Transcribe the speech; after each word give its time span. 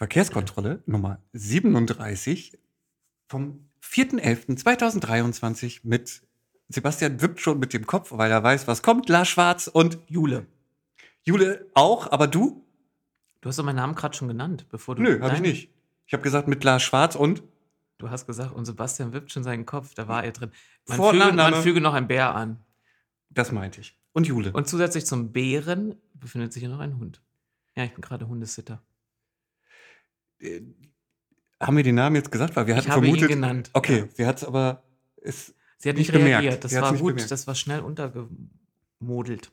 Verkehrskontrolle 0.00 0.82
Nummer 0.86 1.18
37 1.34 2.58
vom 3.28 3.68
4.11.2023 3.82 5.80
mit 5.82 6.22
Sebastian 6.68 7.20
wippt 7.20 7.38
schon 7.38 7.58
mit 7.58 7.74
dem 7.74 7.86
Kopf, 7.86 8.10
weil 8.12 8.30
er 8.30 8.42
weiß, 8.42 8.66
was 8.66 8.82
kommt. 8.82 9.10
Lars 9.10 9.28
Schwarz 9.28 9.66
und 9.66 9.98
Jule. 10.06 10.46
Jule 11.22 11.66
auch, 11.74 12.10
aber 12.10 12.28
du? 12.28 12.64
Du 13.42 13.50
hast 13.50 13.58
doch 13.58 13.64
meinen 13.64 13.76
Namen 13.76 13.94
gerade 13.94 14.16
schon 14.16 14.28
genannt, 14.28 14.64
bevor 14.70 14.94
du. 14.94 15.02
Nö, 15.02 15.20
habe 15.20 15.34
ich 15.34 15.42
nicht. 15.42 15.70
Ich 16.06 16.14
habe 16.14 16.22
gesagt 16.22 16.48
mit 16.48 16.64
Lars 16.64 16.82
Schwarz 16.82 17.14
und 17.14 17.42
Du 17.98 18.08
hast 18.08 18.26
gesagt, 18.26 18.54
und 18.54 18.64
Sebastian 18.64 19.12
wippt 19.12 19.30
schon 19.30 19.44
seinen 19.44 19.66
Kopf, 19.66 19.92
da 19.92 20.08
war 20.08 20.24
er 20.24 20.32
drin. 20.32 20.50
Man, 20.88 20.96
füge, 20.96 21.32
man 21.34 21.54
füge 21.56 21.82
noch 21.82 21.92
ein 21.92 22.08
Bär 22.08 22.34
an. 22.34 22.58
das 23.28 23.52
meinte 23.52 23.82
ich. 23.82 23.98
Und 24.14 24.26
Jule. 24.26 24.50
Und 24.52 24.66
zusätzlich 24.66 25.04
zum 25.04 25.30
Bären 25.30 25.94
befindet 26.14 26.54
sich 26.54 26.62
hier 26.62 26.70
noch 26.70 26.80
ein 26.80 26.96
Hund. 26.96 27.20
Ja, 27.76 27.84
ich 27.84 27.92
bin 27.92 28.00
gerade 28.00 28.26
Hundesitter. 28.26 28.80
Äh, 30.40 30.62
haben 31.60 31.76
wir 31.76 31.84
den 31.84 31.94
Namen 31.96 32.16
jetzt 32.16 32.32
gesagt? 32.32 32.56
Weil 32.56 32.66
wir 32.66 32.76
hatten 32.76 32.86
ich 32.86 32.90
habe 32.92 33.02
vermutet. 33.02 33.28
ihn 33.30 33.34
genannt. 33.36 33.70
Okay, 33.74 33.98
Ja. 33.98 34.04
sie 34.14 34.26
hat 34.26 34.36
es 34.38 34.44
aber. 34.44 34.82
Es, 35.22 35.54
Sie 35.78 35.88
hat 35.88 35.96
nicht 35.96 36.08
nicht, 36.08 36.12
bemerkt. 36.12 36.42
reagiert. 36.44 36.64
Das 36.64 36.70
Sie 36.72 36.80
war 36.80 36.92
gut. 36.94 37.14
bemerkt. 37.14 37.30
Das 37.30 37.46
war 37.46 37.54
schnell 37.54 37.80
untergemodelt. 37.80 39.50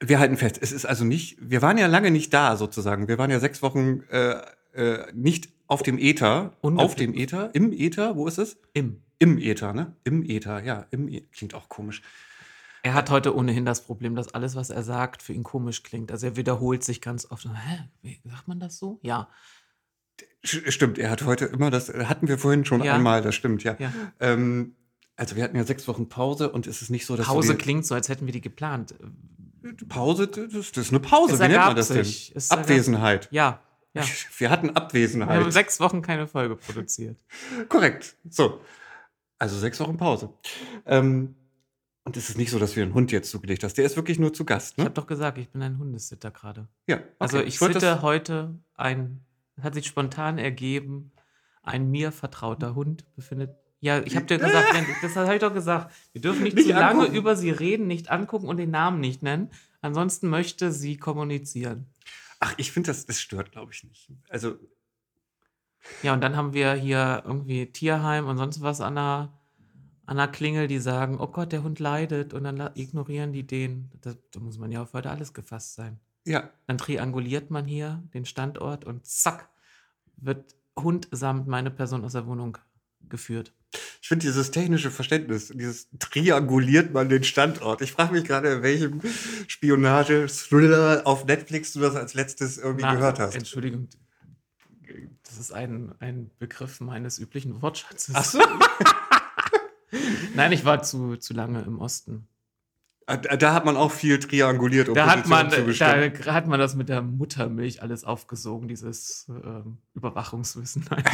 wir 0.00 0.18
halten 0.18 0.36
fest, 0.36 0.58
es 0.60 0.72
ist 0.72 0.84
also 0.86 1.04
nicht. 1.04 1.36
Wir 1.40 1.62
waren 1.62 1.78
ja 1.78 1.86
lange 1.86 2.10
nicht 2.10 2.32
da 2.34 2.56
sozusagen. 2.56 3.06
Wir 3.08 3.18
waren 3.18 3.30
ja 3.30 3.38
sechs 3.40 3.62
Wochen 3.62 4.00
äh, 4.10 4.40
äh, 4.74 5.12
nicht 5.12 5.48
auf 5.68 5.82
dem 5.82 5.98
Äther. 5.98 6.52
Ungefähr. 6.60 6.84
Auf 6.84 6.94
dem 6.96 7.14
Äther? 7.14 7.50
Im 7.54 7.72
Äther? 7.72 8.16
Wo 8.16 8.26
ist 8.26 8.38
es? 8.38 8.58
Im. 8.72 9.02
Im 9.18 9.38
Äther, 9.38 9.72
ne? 9.72 9.96
Im 10.04 10.22
Äther, 10.28 10.62
ja. 10.62 10.86
Im 10.90 11.08
Äther. 11.08 11.26
Klingt 11.32 11.54
auch 11.54 11.68
komisch. 11.68 12.02
Er 12.82 12.94
hat 12.94 13.10
heute 13.10 13.34
ohnehin 13.34 13.64
das 13.64 13.84
Problem, 13.84 14.14
dass 14.14 14.32
alles, 14.34 14.54
was 14.54 14.70
er 14.70 14.82
sagt, 14.82 15.22
für 15.22 15.32
ihn 15.32 15.42
komisch 15.42 15.82
klingt. 15.82 16.12
Also 16.12 16.26
er 16.26 16.36
wiederholt 16.36 16.84
sich 16.84 17.00
ganz 17.00 17.30
oft. 17.30 17.46
Hä? 17.46 17.88
Wie, 18.02 18.20
sagt 18.24 18.46
man 18.48 18.60
das 18.60 18.78
so? 18.78 18.98
Ja. 19.02 19.28
Stimmt, 20.42 20.98
er 20.98 21.10
hat 21.10 21.24
heute 21.24 21.46
immer 21.46 21.70
das, 21.70 21.88
hatten 21.88 22.28
wir 22.28 22.38
vorhin 22.38 22.64
schon 22.64 22.82
Ja. 22.82 22.94
einmal, 22.94 23.20
das 23.22 23.34
stimmt, 23.34 23.64
ja. 23.64 23.76
ja. 23.78 23.92
Ähm, 24.20 24.76
also 25.16 25.34
wir 25.34 25.42
hatten 25.42 25.56
ja 25.56 25.64
sechs 25.64 25.88
Wochen 25.88 26.08
Pause 26.08 26.50
und 26.52 26.66
es 26.66 26.82
ist 26.82 26.90
nicht 26.90 27.06
so, 27.06 27.16
dass 27.16 27.26
Pause 27.26 27.56
klingt 27.56 27.84
so, 27.86 27.94
als 27.94 28.08
hätten 28.08 28.26
wir 28.26 28.32
die 28.32 28.40
geplant. 28.40 28.94
Pause, 29.88 30.28
das, 30.28 30.70
das 30.72 30.76
ist 30.86 30.90
eine 30.90 31.00
Pause, 31.00 31.34
Es 31.34 31.40
wie 31.40 31.48
nennt 31.48 31.56
man 31.64 31.76
das 31.76 31.88
denn? 31.88 32.06
Abwesenheit. 32.50 33.28
Ja, 33.32 33.60
ja. 33.94 34.02
Wir 34.36 34.50
hatten 34.50 34.66
Wir 34.66 34.70
haben 34.70 34.76
Abwesenheit. 34.76 35.52
sechs 35.52 35.80
Wochen 35.80 36.02
keine 36.02 36.26
Folge 36.28 36.56
produziert. 36.56 37.18
Korrekt. 37.68 38.16
So. 38.28 38.60
Also 39.38 39.58
sechs 39.58 39.80
Wochen 39.80 39.96
Pause. 39.96 40.32
Ähm, 40.84 41.34
und 42.06 42.16
es 42.16 42.30
ist 42.30 42.38
nicht 42.38 42.50
so, 42.50 42.58
dass 42.58 42.76
wir 42.76 42.82
einen 42.84 42.94
Hund 42.94 43.12
jetzt 43.12 43.30
zugelegt 43.30 43.62
hast. 43.64 43.74
Der 43.76 43.84
ist 43.84 43.96
wirklich 43.96 44.18
nur 44.18 44.32
zu 44.32 44.44
Gast, 44.44 44.72
Ich 44.72 44.78
ne? 44.78 44.84
habe 44.84 44.94
doch 44.94 45.06
gesagt, 45.06 45.36
ich 45.38 45.48
bin 45.50 45.60
ein 45.62 45.78
Hundesitter 45.78 46.30
gerade. 46.30 46.68
Ja. 46.86 46.96
okay. 46.96 47.04
Also 47.18 47.40
ich 47.40 47.60
wollte 47.60 47.80
sitte 47.80 48.00
heute 48.02 48.54
ein, 48.76 49.20
es 49.56 49.64
hat 49.64 49.74
sich 49.74 49.86
spontan 49.86 50.38
ergeben, 50.38 51.12
ein 51.62 51.90
mir 51.90 52.12
vertrauter 52.12 52.74
Hund 52.74 53.04
befindet. 53.16 53.50
Ja, 53.80 54.00
ich 54.00 54.16
habe 54.16 54.24
dir 54.26 54.38
gesagt, 54.38 54.68
das 55.02 55.16
habe 55.16 55.34
ich 55.34 55.40
doch 55.40 55.52
gesagt. 55.52 55.94
Wir 56.12 56.22
dürfen 56.22 56.42
nicht, 56.44 56.56
Nicht 56.56 56.68
zu 56.68 56.72
lange 56.72 57.00
angucken. 57.00 57.16
über 57.16 57.36
sie 57.36 57.50
reden, 57.50 57.86
nicht 57.86 58.10
angucken 58.10 58.48
und 58.48 58.56
den 58.56 58.70
Namen 58.70 59.00
nicht 59.00 59.22
nennen. 59.22 59.50
Ansonsten 59.82 60.28
möchte 60.28 60.72
sie 60.72 60.96
kommunizieren. 60.96 61.86
Ach, 62.40 62.54
ich 62.56 62.72
finde, 62.72 62.88
das, 62.88 63.04
das 63.06 63.20
stört, 63.20 63.52
glaube 63.52 63.72
ich, 63.72 63.84
nicht. 63.84 64.08
Also, 64.28 64.56
Ja, 66.02 66.14
und 66.14 66.20
dann 66.22 66.36
haben 66.36 66.52
wir 66.54 66.72
hier 66.74 67.22
irgendwie 67.26 67.66
Tierheim 67.66 68.26
und 68.26 68.36
sonst 68.38 68.60
was 68.62 68.80
an 68.80 68.94
der, 68.94 69.32
an 70.06 70.16
der 70.16 70.28
Klingel, 70.28 70.68
die 70.68 70.78
sagen, 70.78 71.18
oh 71.20 71.26
Gott, 71.26 71.52
der 71.52 71.62
Hund 71.62 71.80
leidet 71.80 72.32
und 72.32 72.44
dann 72.44 72.70
ignorieren 72.74 73.32
die 73.32 73.46
den. 73.46 73.90
Das, 74.00 74.16
da 74.32 74.40
muss 74.40 74.58
man 74.58 74.70
ja 74.70 74.82
auf 74.82 74.92
heute 74.92 75.10
alles 75.10 75.34
gefasst 75.34 75.74
sein. 75.74 75.98
ja. 76.24 76.50
Dann 76.66 76.78
trianguliert 76.78 77.50
man 77.50 77.66
hier 77.66 78.02
den 78.14 78.24
Standort 78.24 78.84
und 78.84 79.06
zack, 79.06 79.48
wird 80.16 80.54
Hund 80.78 81.08
samt 81.10 81.48
meine 81.48 81.70
Person 81.70 82.04
aus 82.04 82.12
der 82.12 82.26
Wohnung 82.26 82.58
geführt. 83.08 83.52
Ich 84.00 84.08
finde 84.08 84.26
dieses 84.26 84.50
technische 84.52 84.90
Verständnis, 84.90 85.48
dieses 85.48 85.88
trianguliert 85.98 86.92
man 86.92 87.08
den 87.08 87.24
Standort. 87.24 87.82
Ich 87.82 87.92
frage 87.92 88.12
mich 88.12 88.24
gerade, 88.24 88.52
in 88.52 88.62
welchem 88.62 89.00
Spionage-Thriller 89.48 91.02
auf 91.04 91.24
Netflix 91.24 91.72
du 91.72 91.80
das 91.80 91.96
als 91.96 92.14
letztes 92.14 92.58
irgendwie 92.58 92.84
Na, 92.84 92.94
gehört 92.94 93.18
hast. 93.18 93.34
Entschuldigung, 93.34 93.88
das 95.24 95.38
ist 95.38 95.52
ein, 95.52 95.94
ein 95.98 96.30
Begriff 96.38 96.80
meines 96.80 97.18
üblichen 97.18 97.60
Wortschatzes. 97.62 98.14
Ach 98.14 98.24
so. 98.24 98.40
Nein, 100.34 100.52
ich 100.52 100.64
war 100.64 100.82
zu, 100.82 101.16
zu 101.16 101.34
lange 101.34 101.62
im 101.62 101.78
Osten. 101.78 102.28
Ah, 103.06 103.16
Da 103.16 103.54
hat 103.54 103.64
man 103.64 103.76
auch 103.76 103.92
viel 103.92 104.18
trianguliert, 104.18 104.88
um 104.88 104.94
Da 104.94 105.06
hat, 105.06 105.28
man, 105.28 105.48
da 105.50 106.34
hat 106.34 106.46
man 106.48 106.58
das 106.58 106.74
mit 106.74 106.88
der 106.88 107.02
Muttermilch 107.02 107.82
alles 107.82 108.04
aufgesogen, 108.04 108.68
dieses 108.68 109.26
ähm, 109.28 109.78
Überwachungswissen. 109.94 110.84
Nein, 110.90 111.04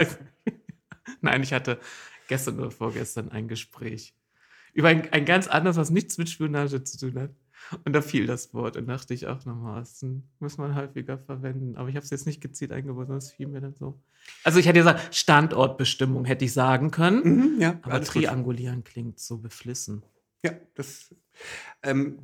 ich. 0.00 0.08
Nein, 1.20 1.42
ich 1.42 1.52
hatte 1.52 1.78
gestern 2.28 2.58
oder 2.58 2.70
vorgestern 2.70 3.30
ein 3.30 3.48
Gespräch 3.48 4.14
über 4.72 4.88
ein, 4.88 5.12
ein 5.12 5.24
ganz 5.24 5.48
anderes, 5.48 5.76
was 5.76 5.90
nichts 5.90 6.18
mit 6.18 6.28
Spionage 6.30 6.82
zu 6.82 6.98
tun 6.98 7.20
hat. 7.20 7.30
Und 7.84 7.92
da 7.92 8.02
fiel 8.02 8.26
das 8.26 8.52
Wort 8.54 8.76
und 8.76 8.86
dachte 8.86 9.14
ich 9.14 9.26
auch 9.26 9.44
nochmal, 9.44 9.80
das 9.80 10.04
muss 10.40 10.58
man 10.58 10.74
häufiger 10.74 11.18
verwenden. 11.18 11.76
Aber 11.76 11.88
ich 11.88 11.94
habe 11.96 12.04
es 12.04 12.10
jetzt 12.10 12.26
nicht 12.26 12.40
gezielt 12.40 12.72
eingebaut, 12.72 13.06
sondern 13.06 13.18
es 13.18 13.32
fiel 13.32 13.46
mir 13.48 13.60
dann 13.60 13.74
so. 13.74 13.98
Also 14.44 14.58
ich 14.58 14.66
hätte 14.66 14.78
gesagt, 14.80 15.14
Standortbestimmung 15.14 16.24
hätte 16.24 16.44
ich 16.44 16.52
sagen 16.52 16.90
können. 16.90 17.22
Mhm, 17.54 17.60
ja, 17.60 17.78
Aber 17.82 17.94
alles 17.94 18.12
gut. 18.12 18.22
triangulieren 18.22 18.84
klingt 18.84 19.18
so 19.18 19.38
beflissen. 19.38 20.02
Ja, 20.44 20.52
das. 20.74 21.14
Ähm, 21.82 22.18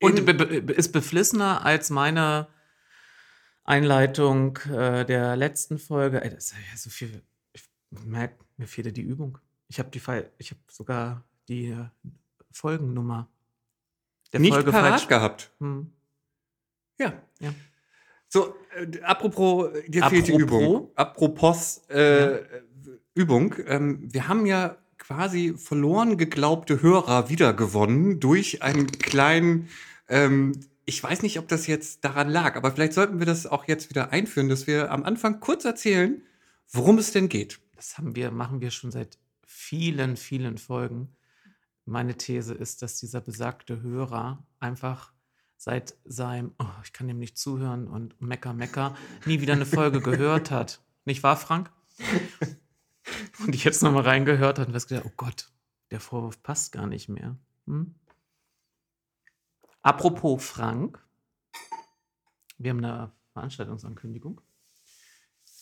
Und 0.00 0.24
be 0.24 0.34
be 0.34 0.72
ist 0.72 0.92
beflissener 0.92 1.64
als 1.64 1.90
meine 1.90 2.48
Einleitung 3.64 4.56
äh, 4.70 5.04
der 5.04 5.36
letzten 5.36 5.78
Folge. 5.78 6.22
Ey, 6.22 6.30
das 6.30 6.46
ist 6.46 6.54
ja 6.54 6.76
so 6.76 6.90
viel. 6.90 7.22
Ich 7.52 7.68
merke, 7.90 8.36
mir 8.56 8.66
fehlte 8.66 8.92
die 8.92 9.02
Übung. 9.02 9.38
Ich 9.68 9.78
habe 9.78 9.90
die 9.90 10.00
Fall, 10.00 10.30
ich 10.38 10.50
habe 10.50 10.60
sogar 10.68 11.24
die 11.48 11.68
äh, 11.68 11.84
Folgennummer 12.50 13.28
der 14.32 14.40
nicht 14.40 14.52
Folge 14.52 14.70
parat 14.70 14.90
falsch. 14.90 15.08
gehabt. 15.08 15.50
Hm. 15.60 15.92
Ja. 16.98 17.12
Ja. 17.40 17.54
So, 18.28 18.54
äh, 18.76 19.00
apropos, 19.02 19.72
äh, 19.74 19.90
dir 19.90 20.04
fehlt 20.04 20.28
die 20.28 20.32
Apropos? 20.34 20.62
Übung. 20.62 20.90
Apropos 20.94 21.78
äh, 21.88 22.40
Übung. 23.14 23.54
Ähm, 23.66 24.08
wir 24.12 24.28
haben 24.28 24.46
ja 24.46 24.76
quasi 24.98 25.54
verloren 25.56 26.16
geglaubte 26.16 26.80
Hörer 26.80 27.28
wiedergewonnen 27.28 28.20
durch 28.20 28.62
einen 28.62 28.86
kleinen, 28.86 29.68
ähm, 30.08 30.52
ich 30.86 31.02
weiß 31.02 31.22
nicht, 31.22 31.38
ob 31.38 31.48
das 31.48 31.66
jetzt 31.66 32.04
daran 32.04 32.30
lag, 32.30 32.56
aber 32.56 32.72
vielleicht 32.72 32.92
sollten 32.92 33.18
wir 33.18 33.26
das 33.26 33.46
auch 33.46 33.66
jetzt 33.66 33.90
wieder 33.90 34.12
einführen, 34.12 34.48
dass 34.48 34.66
wir 34.66 34.90
am 34.90 35.02
Anfang 35.04 35.40
kurz 35.40 35.64
erzählen, 35.64 36.22
worum 36.70 36.98
es 36.98 37.12
denn 37.12 37.28
geht. 37.28 37.60
Das 37.76 37.98
haben 37.98 38.14
wir, 38.16 38.30
machen 38.30 38.60
wir 38.60 38.70
schon 38.70 38.90
seit 38.92 39.18
vielen, 39.46 40.16
vielen 40.16 40.56
Folgen. 40.56 41.08
Meine 41.84 42.16
These 42.16 42.54
ist, 42.54 42.82
dass 42.82 42.98
dieser 42.98 43.20
besagte 43.20 43.82
Hörer 43.82 44.46
einfach 44.60 45.12
seit 45.56 45.94
seinem, 46.04 46.54
oh, 46.58 46.66
ich 46.84 46.92
kann 46.92 47.08
ihm 47.08 47.18
nicht 47.18 47.38
zuhören 47.38 47.86
und 47.86 48.20
mecker, 48.20 48.52
mecker, 48.52 48.96
nie 49.26 49.40
wieder 49.40 49.52
eine 49.52 49.66
Folge 49.66 50.00
gehört 50.02 50.50
hat. 50.50 50.80
Nicht 51.04 51.22
wahr, 51.22 51.36
Frank? 51.36 51.70
Und 53.40 53.54
ich 53.54 53.64
jetzt 53.64 53.82
nochmal 53.82 54.04
reingehört 54.04 54.58
hat 54.58 54.68
und 54.68 54.74
gedacht, 54.74 55.04
oh 55.06 55.12
Gott, 55.16 55.50
der 55.90 56.00
Vorwurf 56.00 56.42
passt 56.42 56.72
gar 56.72 56.86
nicht 56.86 57.08
mehr. 57.08 57.36
Hm? 57.66 57.94
Apropos 59.82 60.44
Frank, 60.44 61.04
wir 62.58 62.70
haben 62.70 62.84
eine 62.84 63.12
Veranstaltungsankündigung. 63.32 64.40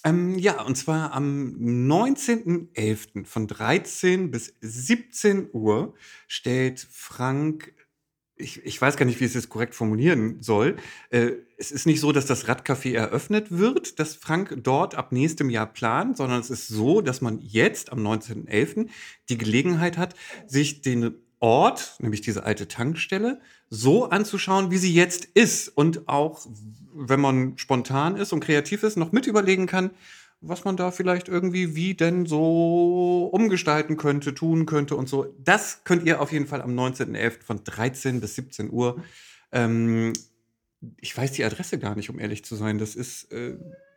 Ähm, 0.04 0.38
ja, 0.38 0.62
und 0.62 0.76
zwar 0.76 1.12
am 1.12 1.54
19.11. 1.58 3.26
von 3.26 3.46
13 3.46 4.30
bis 4.30 4.54
17 4.60 5.50
Uhr 5.52 5.94
stellt 6.26 6.86
Frank, 6.90 7.74
ich, 8.36 8.64
ich 8.64 8.80
weiß 8.80 8.96
gar 8.96 9.04
nicht, 9.04 9.20
wie 9.20 9.24
ich 9.24 9.30
es 9.30 9.34
jetzt 9.34 9.50
korrekt 9.50 9.74
formulieren 9.74 10.40
soll. 10.40 10.76
Äh, 11.10 11.32
es 11.58 11.70
ist 11.70 11.86
nicht 11.86 12.00
so, 12.00 12.12
dass 12.12 12.24
das 12.24 12.46
Radcafé 12.46 12.94
eröffnet 12.94 13.50
wird, 13.50 13.98
das 13.98 14.14
Frank 14.14 14.56
dort 14.62 14.94
ab 14.94 15.12
nächstem 15.12 15.50
Jahr 15.50 15.66
plant, 15.66 16.16
sondern 16.16 16.40
es 16.40 16.48
ist 16.48 16.68
so, 16.68 17.02
dass 17.02 17.20
man 17.20 17.38
jetzt 17.42 17.92
am 17.92 17.98
19.11. 17.98 18.88
die 19.28 19.36
Gelegenheit 19.36 19.98
hat, 19.98 20.14
sich 20.46 20.80
den 20.80 21.14
Ort, 21.40 21.96
nämlich 21.98 22.20
diese 22.20 22.44
alte 22.44 22.68
Tankstelle, 22.68 23.40
so 23.70 24.10
anzuschauen, 24.10 24.70
wie 24.70 24.78
sie 24.78 24.94
jetzt 24.94 25.24
ist 25.24 25.68
und 25.68 26.06
auch, 26.08 26.46
wenn 26.94 27.20
man 27.20 27.56
spontan 27.56 28.16
ist 28.16 28.32
und 28.32 28.40
kreativ 28.40 28.82
ist, 28.82 28.96
noch 28.96 29.12
mit 29.12 29.26
überlegen 29.26 29.66
kann, 29.66 29.90
was 30.42 30.64
man 30.64 30.76
da 30.76 30.90
vielleicht 30.90 31.28
irgendwie 31.28 31.74
wie 31.74 31.94
denn 31.94 32.26
so 32.26 33.28
umgestalten 33.32 33.96
könnte, 33.96 34.34
tun 34.34 34.66
könnte 34.66 34.96
und 34.96 35.08
so. 35.08 35.34
Das 35.38 35.82
könnt 35.84 36.06
ihr 36.06 36.20
auf 36.20 36.32
jeden 36.32 36.46
Fall 36.46 36.62
am 36.62 36.78
19.11. 36.78 37.42
von 37.42 37.64
13 37.64 38.20
bis 38.20 38.34
17 38.36 38.70
Uhr. 38.70 39.02
Ähm, 39.52 40.12
ich 41.00 41.16
weiß 41.16 41.32
die 41.32 41.44
Adresse 41.44 41.78
gar 41.78 41.94
nicht, 41.94 42.10
um 42.10 42.18
ehrlich 42.18 42.44
zu 42.44 42.56
sein. 42.56 42.78
Das 42.78 42.96
ist 42.96 43.32
äh, 43.32 43.56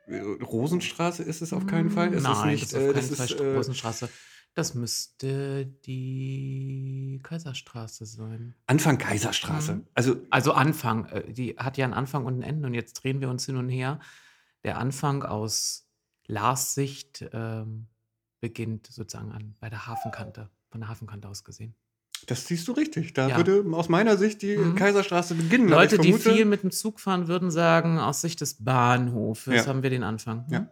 Rosenstraße 0.09 1.23
ist 1.23 1.41
es 1.41 1.53
auf 1.53 1.65
keinen 1.65 1.89
Fall. 1.89 2.13
Es 2.13 2.23
Nein, 2.23 2.33
ist 2.33 2.45
nicht, 2.45 2.63
das 2.63 2.71
ist 2.71 2.75
auf 2.75 2.81
äh, 2.81 2.93
keinen 2.93 3.09
das 3.09 3.17
Fall 3.17 3.25
ist, 3.25 3.39
äh, 3.39 3.55
Rosenstraße. 3.55 4.09
Das 4.55 4.75
müsste 4.75 5.65
die 5.65 7.19
Kaiserstraße 7.23 8.05
sein. 8.05 8.53
Anfang 8.67 8.97
Kaiserstraße. 8.99 9.75
Mhm. 9.75 9.87
Also 9.95 10.15
Also 10.29 10.53
Anfang. 10.53 11.05
äh, 11.07 11.33
Die 11.33 11.55
hat 11.57 11.77
ja 11.77 11.85
einen 11.85 11.93
Anfang 11.95 12.25
und 12.25 12.39
ein 12.39 12.43
Ende 12.43 12.67
und 12.67 12.73
jetzt 12.75 12.93
drehen 13.03 13.19
wir 13.21 13.29
uns 13.29 13.45
hin 13.45 13.57
und 13.57 13.69
her. 13.69 13.99
der 14.63 14.77
Anfang 14.77 15.23
aus 15.23 15.89
Lars 16.25 16.73
Sicht 16.73 17.25
ähm, 17.33 17.87
beginnt 18.39 18.87
sozusagen 18.87 19.33
an, 19.33 19.55
bei 19.59 19.69
der 19.69 19.87
Hafenkante, 19.87 20.49
von 20.69 20.79
der 20.79 20.87
Hafenkante 20.89 21.27
aus 21.27 21.43
gesehen. 21.43 21.75
Das 22.27 22.47
siehst 22.47 22.65
du 22.69 22.71
richtig. 22.71 23.13
Da 23.13 23.27
Ja. 23.27 23.35
würde 23.35 23.65
aus 23.75 23.89
meiner 23.89 24.15
Sicht 24.15 24.41
die 24.41 24.55
Mhm. 24.55 24.75
Kaiserstraße 24.75 25.35
beginnen. 25.35 25.67
Leute, 25.67 25.95
ich 25.95 26.01
die 26.01 26.13
vermute- 26.13 26.33
viel 26.35 26.45
mit 26.45 26.63
dem 26.63 26.71
Zug 26.71 27.01
fahren, 27.01 27.27
würden 27.27 27.51
sagen, 27.51 27.99
aus 27.99 28.21
Sicht 28.21 28.39
des 28.39 28.63
Bahnhofes 28.63 29.53
Ja. 29.53 29.65
haben 29.65 29.83
wir 29.83 29.89
den 29.89 30.03
Anfang. 30.03 30.45
Ja. 30.49 30.67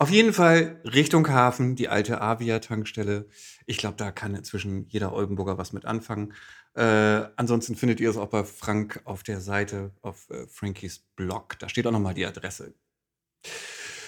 Auf 0.00 0.08
jeden 0.08 0.32
Fall 0.32 0.80
Richtung 0.82 1.28
Hafen, 1.28 1.76
die 1.76 1.90
alte 1.90 2.22
Avia-Tankstelle. 2.22 3.28
Ich 3.66 3.76
glaube, 3.76 3.98
da 3.98 4.10
kann 4.10 4.34
inzwischen 4.34 4.88
jeder 4.88 5.12
Oldenburger 5.12 5.58
was 5.58 5.74
mit 5.74 5.84
anfangen. 5.84 6.32
Äh, 6.72 7.26
ansonsten 7.36 7.76
findet 7.76 8.00
ihr 8.00 8.08
es 8.08 8.16
auch 8.16 8.30
bei 8.30 8.44
Frank 8.44 9.02
auf 9.04 9.22
der 9.22 9.42
Seite, 9.42 9.90
auf 10.00 10.30
äh, 10.30 10.46
Frankies 10.46 11.00
Blog. 11.16 11.58
Da 11.58 11.68
steht 11.68 11.86
auch 11.86 11.92
nochmal 11.92 12.14
die 12.14 12.24
Adresse. 12.24 12.72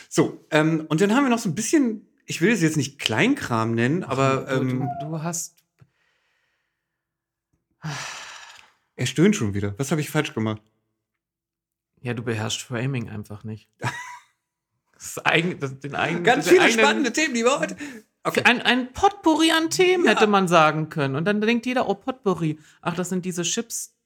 So, 0.08 0.46
ähm, 0.50 0.86
und 0.88 1.02
dann 1.02 1.14
haben 1.14 1.24
wir 1.24 1.28
noch 1.28 1.38
so 1.38 1.50
ein 1.50 1.54
bisschen, 1.54 2.08
ich 2.24 2.40
will 2.40 2.52
es 2.52 2.62
jetzt 2.62 2.78
nicht 2.78 2.98
Kleinkram 2.98 3.74
nennen, 3.74 4.02
aber 4.02 4.46
du, 4.46 4.62
ähm, 4.62 4.88
du, 5.02 5.08
du 5.08 5.22
hast. 5.22 5.62
er 8.96 9.04
stöhnt 9.04 9.36
schon 9.36 9.52
wieder. 9.52 9.78
Was 9.78 9.90
habe 9.90 10.00
ich 10.00 10.08
falsch 10.08 10.32
gemacht? 10.32 10.62
Ja, 12.00 12.14
du 12.14 12.22
beherrschst 12.22 12.62
Framing 12.62 13.10
einfach 13.10 13.44
nicht. 13.44 13.68
Das 15.02 15.24
eigen, 15.26 15.58
das, 15.58 15.78
den 15.80 15.94
eigen, 15.96 16.22
Ganz 16.22 16.48
viele 16.48 16.62
eigenen- 16.62 16.78
spannende 16.80 17.12
Themen, 17.12 17.34
die 17.34 17.42
wir 17.44 17.58
heute. 17.58 17.76
Okay. 18.24 18.42
Ein, 18.44 18.62
ein 18.62 18.92
Potpourri 18.92 19.50
an 19.50 19.68
Themen 19.68 20.04
Ja. 20.04 20.12
hätte 20.12 20.28
man 20.28 20.46
sagen 20.46 20.88
können. 20.90 21.16
Und 21.16 21.24
dann 21.24 21.40
denkt 21.40 21.66
jeder, 21.66 21.88
oh, 21.88 21.94
Potpourri. 21.94 22.58
Ach, 22.80 22.94
das 22.94 23.08
sind 23.08 23.24
diese 23.24 23.42
Chips, 23.42 23.96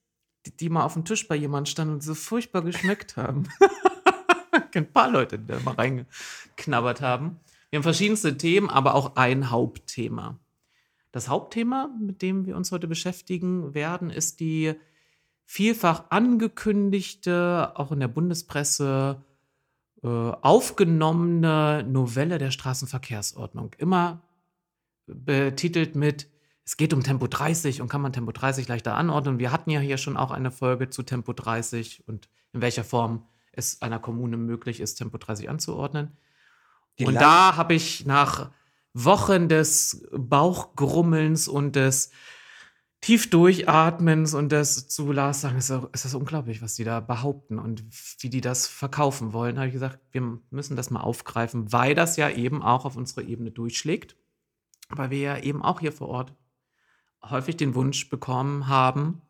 die, 0.47 0.57
die 0.57 0.69
mal 0.71 0.85
auf 0.85 0.95
dem 0.95 1.05
Tisch 1.05 1.29
bei 1.29 1.37
jemandem 1.37 1.71
standen 1.71 1.95
und 1.95 2.03
so 2.03 2.15
furchtbar 2.15 2.63
geschmeckt 2.63 3.17
haben. 3.17 3.45
Ein 4.75 4.91
paar 4.93 5.11
Leute, 5.11 5.39
die 5.39 5.47
da 5.47 5.59
mal 5.61 5.75
reingeknabbert 5.75 7.01
haben. 7.03 7.41
Wir 7.71 7.79
haben 7.79 7.83
verschiedenste 7.83 8.37
Themen, 8.37 8.69
aber 8.71 8.95
auch 8.95 9.17
ein 9.17 9.51
Hauptthema. 9.51 10.39
Das 11.13 11.29
Hauptthema, 11.29 11.91
mit 11.99 12.21
dem 12.23 12.45
wir 12.47 12.57
uns 12.57 12.73
heute 12.73 12.87
beschäftigen 12.87 13.73
werden, 13.75 14.11
ist 14.11 14.39
die 14.41 14.75
vielfach 15.47 16.05
angekündigte, 16.11 17.73
auch 17.75 17.91
in 17.93 18.01
der 18.01 18.09
Bundespresse 18.09 19.23
äh, 20.07 20.37
aufgenommene 20.43 21.85
Novelle 21.89 22.39
der 22.39 22.51
Straßenverkehrsordnung. 22.51 23.75
Immer 23.79 24.23
betitelt 25.07 25.95
mit, 25.95 26.29
es 26.65 26.77
geht 26.77 26.93
um 26.93 27.03
Tempo 27.03 27.27
30 27.27 27.81
und 27.81 27.89
kann 27.89 28.01
man 28.01 28.13
Tempo 28.13 28.33
30 28.33 28.67
leichter 28.69 28.97
anordnen. 28.97 29.39
Wir 29.39 29.53
hatten 29.53 29.71
ja 29.71 29.81
hier 29.81 29.99
schon 29.99 30.17
auch 30.17 30.31
eine 30.31 30.51
Folge 30.51 30.91
zu 30.91 31.03
Tempo 31.03 31.33
30 31.33 32.09
und 32.09 32.29
in 32.53 32.61
welcher 32.61 32.85
Form 32.85 33.27
es 33.53 33.83
einer 33.83 33.99
Kommune 33.99 34.37
möglich 34.37 34.81
ist, 34.81 34.97
Tempo 34.97 35.19
30 35.19 35.49
anzuordnen. 35.49 36.17
Die 36.99 37.07
und 37.07 37.15
da 37.15 37.57
habe 37.57 37.75
ich 37.75 38.07
nach 38.07 38.51
Wochen 38.95 39.49
des 39.49 40.07
Bauchgrummelns 40.13 41.49
und 41.49 41.77
des 41.77 42.11
tief 43.01 43.31
durchatmens 43.31 44.35
und 44.35 44.51
das 44.51 44.89
zu 44.89 45.13
Lars 45.13 45.43
sagen, 45.43 45.59
ist, 45.59 45.71
ist 45.71 46.05
das 46.05 46.15
unglaublich, 46.15 46.63
was 46.63 46.75
die 46.75 46.85
da 46.85 47.01
behaupten 47.01 47.59
und 47.59 47.85
wie 48.21 48.31
die 48.31 48.41
das 48.41 48.67
verkaufen 48.67 49.33
wollen, 49.33 49.59
habe 49.59 49.69
ich 49.69 49.73
gesagt, 49.73 50.01
wir 50.13 50.41
müssen 50.51 50.77
das 50.77 50.91
mal 50.91 51.01
aufgreifen, 51.01 51.73
weil 51.73 51.95
das 51.95 52.17
ja 52.17 52.31
eben 52.31 52.63
auch 52.63 52.85
auf 52.85 52.97
unsere 52.97 53.23
Ebene 53.23 53.51
durchschlägt, 53.51 54.17
weil 54.89 55.11
wir 55.11 55.19
ja 55.19 55.39
eben 55.39 55.63
auch 55.63 55.81
hier 55.81 55.93
vor 55.93 56.09
Ort 56.09 56.35
häufig 57.23 57.57
den 57.57 57.75
Wunsch 57.75 58.09
bekommen 58.09 58.67
haben, 58.69 59.23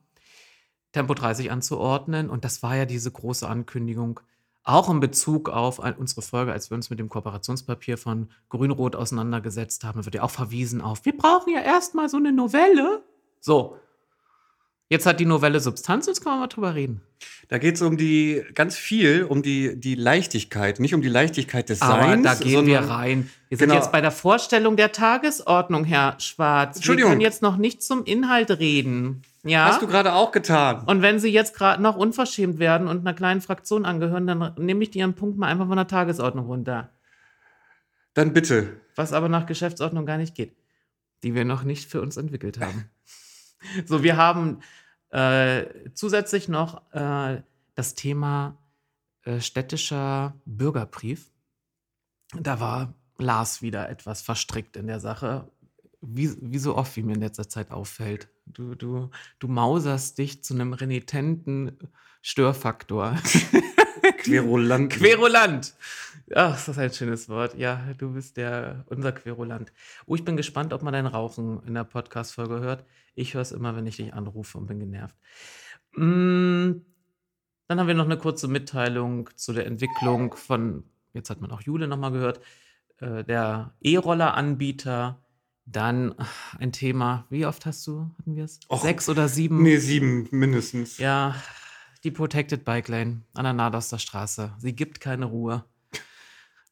Tempo 0.92 1.14
30 1.14 1.50
anzuordnen 1.50 2.30
und 2.30 2.44
das 2.44 2.62
war 2.62 2.76
ja 2.76 2.86
diese 2.86 3.10
große 3.10 3.48
Ankündigung, 3.48 4.20
auch 4.66 4.90
in 4.90 4.98
Bezug 4.98 5.48
auf 5.48 5.78
unsere 5.78 6.22
Folge, 6.22 6.52
als 6.52 6.70
wir 6.70 6.74
uns 6.74 6.90
mit 6.90 6.98
dem 6.98 7.08
Kooperationspapier 7.08 7.98
von 7.98 8.30
Grün-Rot 8.48 8.96
auseinandergesetzt 8.96 9.84
haben, 9.84 10.04
wird 10.04 10.16
ja 10.16 10.22
auch 10.22 10.30
verwiesen 10.30 10.80
auf, 10.80 11.04
wir 11.04 11.16
brauchen 11.16 11.52
ja 11.52 11.60
erstmal 11.60 12.08
so 12.08 12.16
eine 12.16 12.32
Novelle. 12.32 13.04
So. 13.46 13.78
Jetzt 14.88 15.06
hat 15.06 15.20
die 15.20 15.24
Novelle 15.24 15.60
Substanz, 15.60 16.06
jetzt 16.06 16.20
können 16.22 16.34
wir 16.34 16.40
mal 16.40 16.46
drüber 16.48 16.74
reden. 16.74 17.00
Da 17.48 17.58
geht 17.58 17.76
es 17.76 17.82
um 17.82 17.96
die 17.96 18.42
ganz 18.54 18.74
viel 18.76 19.22
um 19.24 19.40
die, 19.42 19.78
die 19.78 19.94
Leichtigkeit, 19.94 20.80
nicht 20.80 20.94
um 20.94 21.00
die 21.02 21.08
Leichtigkeit 21.08 21.68
des 21.68 21.80
Aber 21.80 22.02
Seins. 22.02 22.24
da 22.24 22.34
gehen 22.34 22.66
wir 22.66 22.80
rein. 22.80 23.30
Wir 23.48 23.56
sind 23.58 23.68
Genau. 23.68 23.80
jetzt 23.80 23.92
bei 23.92 24.00
der 24.00 24.10
Vorstellung 24.10 24.76
der 24.76 24.90
Tagesordnung, 24.90 25.84
Herr 25.84 26.18
Schwarz. 26.18 26.74
Wir 26.74 26.78
Entschuldigung. 26.78 27.10
können 27.12 27.20
jetzt 27.20 27.40
noch 27.40 27.56
nicht 27.56 27.84
zum 27.84 28.02
Inhalt 28.04 28.50
reden. 28.50 29.22
Ja. 29.44 29.66
Hast 29.66 29.80
du 29.80 29.86
gerade 29.86 30.12
auch 30.12 30.32
getan. 30.32 30.82
Und 30.86 31.02
wenn 31.02 31.20
Sie 31.20 31.28
jetzt 31.30 31.54
gerade 31.54 31.80
noch 31.80 31.94
unverschämt 31.96 32.58
werden 32.58 32.88
und 32.88 33.00
einer 33.00 33.14
kleinen 33.14 33.40
Fraktion 33.42 33.84
angehören, 33.84 34.26
dann 34.26 34.54
nehme 34.58 34.82
ich 34.82 34.94
Ihren 34.96 35.14
Punkt 35.14 35.38
mal 35.38 35.46
einfach 35.46 35.68
von 35.68 35.76
der 35.76 35.86
Tagesordnung 35.86 36.46
runter. 36.46 36.90
Dann 38.14 38.32
bitte. 38.32 38.80
Was 38.96 39.12
aber 39.12 39.28
nach 39.28 39.46
Geschäftsordnung 39.46 40.04
gar 40.04 40.18
nicht 40.18 40.34
geht. 40.34 40.56
Die 41.22 41.34
wir 41.36 41.44
noch 41.44 41.62
nicht 41.62 41.88
für 41.88 42.00
uns 42.02 42.16
entwickelt 42.16 42.58
haben. 42.60 42.90
So, 43.86 44.02
wir 44.02 44.16
haben 44.16 44.60
äh, 45.10 45.66
zusätzlich 45.94 46.48
noch 46.48 46.82
äh, 46.92 47.42
das 47.74 47.94
Thema 47.94 48.58
äh, 49.22 49.40
städtischer 49.40 50.34
Bürgerbrief. 50.44 51.30
Da 52.32 52.60
war 52.60 52.94
Lars 53.18 53.62
wieder 53.62 53.88
etwas 53.88 54.22
verstrickt 54.22 54.76
in 54.76 54.86
der 54.86 55.00
Sache. 55.00 55.50
Wie, 56.00 56.36
wie 56.40 56.58
so 56.58 56.76
oft, 56.76 56.96
wie 56.96 57.02
mir 57.02 57.14
in 57.14 57.20
letzter 57.20 57.48
Zeit 57.48 57.70
auffällt. 57.70 58.28
Du, 58.46 58.74
du, 58.74 59.10
du 59.38 59.48
mauserst 59.48 60.18
dich 60.18 60.44
zu 60.44 60.54
einem 60.54 60.72
renitenten 60.72 61.78
Störfaktor. 62.22 63.16
Querulant. 64.12 64.92
Querulant. 64.92 65.74
Ach, 66.34 66.56
ist 66.56 66.68
das 66.68 66.78
ein 66.78 66.92
schönes 66.92 67.28
Wort. 67.28 67.56
Ja, 67.56 67.80
du 67.98 68.12
bist 68.12 68.36
der, 68.36 68.84
unser 68.86 69.12
Querulant. 69.12 69.72
Oh, 70.06 70.16
ich 70.16 70.24
bin 70.24 70.36
gespannt, 70.36 70.72
ob 70.72 70.82
man 70.82 70.92
dein 70.92 71.06
Rauchen 71.06 71.62
in 71.66 71.74
der 71.74 71.84
Podcast-Folge 71.84 72.60
hört. 72.60 72.84
Ich 73.14 73.34
höre 73.34 73.42
es 73.42 73.52
immer, 73.52 73.76
wenn 73.76 73.86
ich 73.86 73.96
dich 73.96 74.12
anrufe 74.12 74.58
und 74.58 74.66
bin 74.66 74.80
genervt. 74.80 75.14
Mm, 75.94 76.72
dann 77.68 77.80
haben 77.80 77.86
wir 77.86 77.94
noch 77.94 78.04
eine 78.06 78.18
kurze 78.18 78.48
Mitteilung 78.48 79.30
zu 79.36 79.52
der 79.52 79.66
Entwicklung 79.66 80.34
von, 80.34 80.84
jetzt 81.14 81.30
hat 81.30 81.40
man 81.40 81.52
auch 81.52 81.62
Jule 81.62 81.86
nochmal 81.86 82.12
gehört, 82.12 82.40
äh, 83.00 83.24
der 83.24 83.74
E-Roller-Anbieter. 83.80 85.22
Dann 85.68 86.14
ein 86.60 86.70
Thema, 86.70 87.26
wie 87.28 87.44
oft 87.44 87.66
hast 87.66 87.84
du, 87.88 88.08
hatten 88.18 88.36
wir 88.36 88.44
es? 88.44 88.60
Sechs 88.70 89.08
oder 89.08 89.28
sieben? 89.28 89.62
Nee, 89.62 89.78
sieben 89.78 90.28
mindestens. 90.30 90.98
Ja, 90.98 91.34
die 92.06 92.12
Protected 92.12 92.64
Bike 92.64 92.86
Lane 92.86 93.22
an 93.34 93.44
der 93.44 93.52
Nadoster 93.52 93.98
Straße. 93.98 94.52
Sie 94.58 94.76
gibt 94.76 95.00
keine 95.00 95.24
Ruhe. 95.24 95.64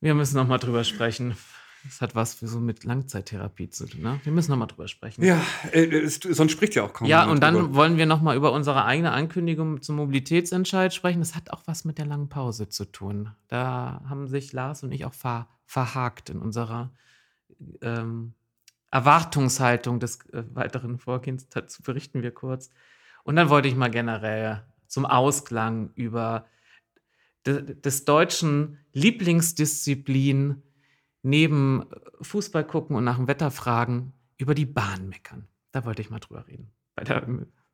Wir 0.01 0.15
müssen 0.15 0.37
noch 0.37 0.47
mal 0.47 0.59
drüber 0.59 0.85
sprechen. 0.85 1.37
Das 1.83 2.01
hat 2.01 2.15
was 2.15 2.35
für 2.35 2.47
so 2.47 2.61
mit 2.61 2.85
Langzeittherapie 2.85 3.69
zu 3.69 3.87
tun. 3.87 4.01
Ne? 4.01 4.21
Wir 4.23 4.31
müssen 4.31 4.53
noch 4.53 4.59
mal 4.59 4.67
drüber 4.67 4.87
sprechen. 4.87 5.25
Ja, 5.25 5.43
äh, 5.73 5.87
es, 5.87 6.21
sonst 6.23 6.53
spricht 6.53 6.77
ja 6.77 6.85
auch 6.85 6.93
kaum 6.93 7.09
Ja, 7.09 7.25
und 7.25 7.43
dann 7.43 7.55
drüber. 7.55 7.75
wollen 7.75 7.97
wir 7.97 8.07
noch 8.07 8.23
mal 8.23 8.37
über 8.37 8.53
unsere 8.53 8.85
eigene 8.85 9.11
Ankündigung 9.11 9.83
zum 9.83 9.97
Mobilitätsentscheid 9.97 10.95
sprechen. 10.95 11.19
Das 11.19 11.35
hat 11.35 11.51
auch 11.51 11.63
was 11.67 11.85
mit 11.85 11.99
der 11.99 12.07
langen 12.07 12.29
Pause 12.29 12.69
zu 12.69 12.85
tun. 12.85 13.31
Da 13.49 14.03
haben 14.09 14.29
sich 14.29 14.53
Lars 14.53 14.85
und 14.85 14.93
ich 14.93 15.05
auch 15.05 15.15
ver 15.15 15.49
verhakt 15.67 16.31
in 16.31 16.39
unserer 16.39 16.93
ähm, 17.81 18.35
Erwartungshaltung 18.93 19.99
des 19.99 20.21
äh, 20.31 20.45
weiteren 20.55 20.99
Vorgehens. 20.99 21.49
Dazu 21.49 21.83
berichten 21.83 22.23
wir 22.23 22.31
kurz. 22.31 22.71
Und 23.25 23.35
dann 23.35 23.49
wollte 23.49 23.67
ich 23.67 23.75
mal 23.75 23.91
generell 23.91 24.63
zum 24.95 25.07
Ausklang 25.07 25.91
über 25.97 26.47
de, 27.45 27.75
des 27.75 28.05
deutschen 28.05 28.79
Lieblingsdisziplin 28.93 30.63
neben 31.23 31.85
Fußball 32.21 32.65
gucken 32.65 32.95
und 32.95 33.03
nach 33.03 33.17
dem 33.17 33.27
Wetter 33.27 33.51
fragen, 33.51 34.13
über 34.37 34.55
die 34.55 34.67
Bahn 34.67 35.09
meckern. 35.09 35.49
Da 35.73 35.85
wollte 35.85 36.01
ich 36.01 36.11
mal 36.11 36.21
drüber 36.21 36.47
reden. 36.47 36.71
Bei 36.95 37.03
der 37.03 37.27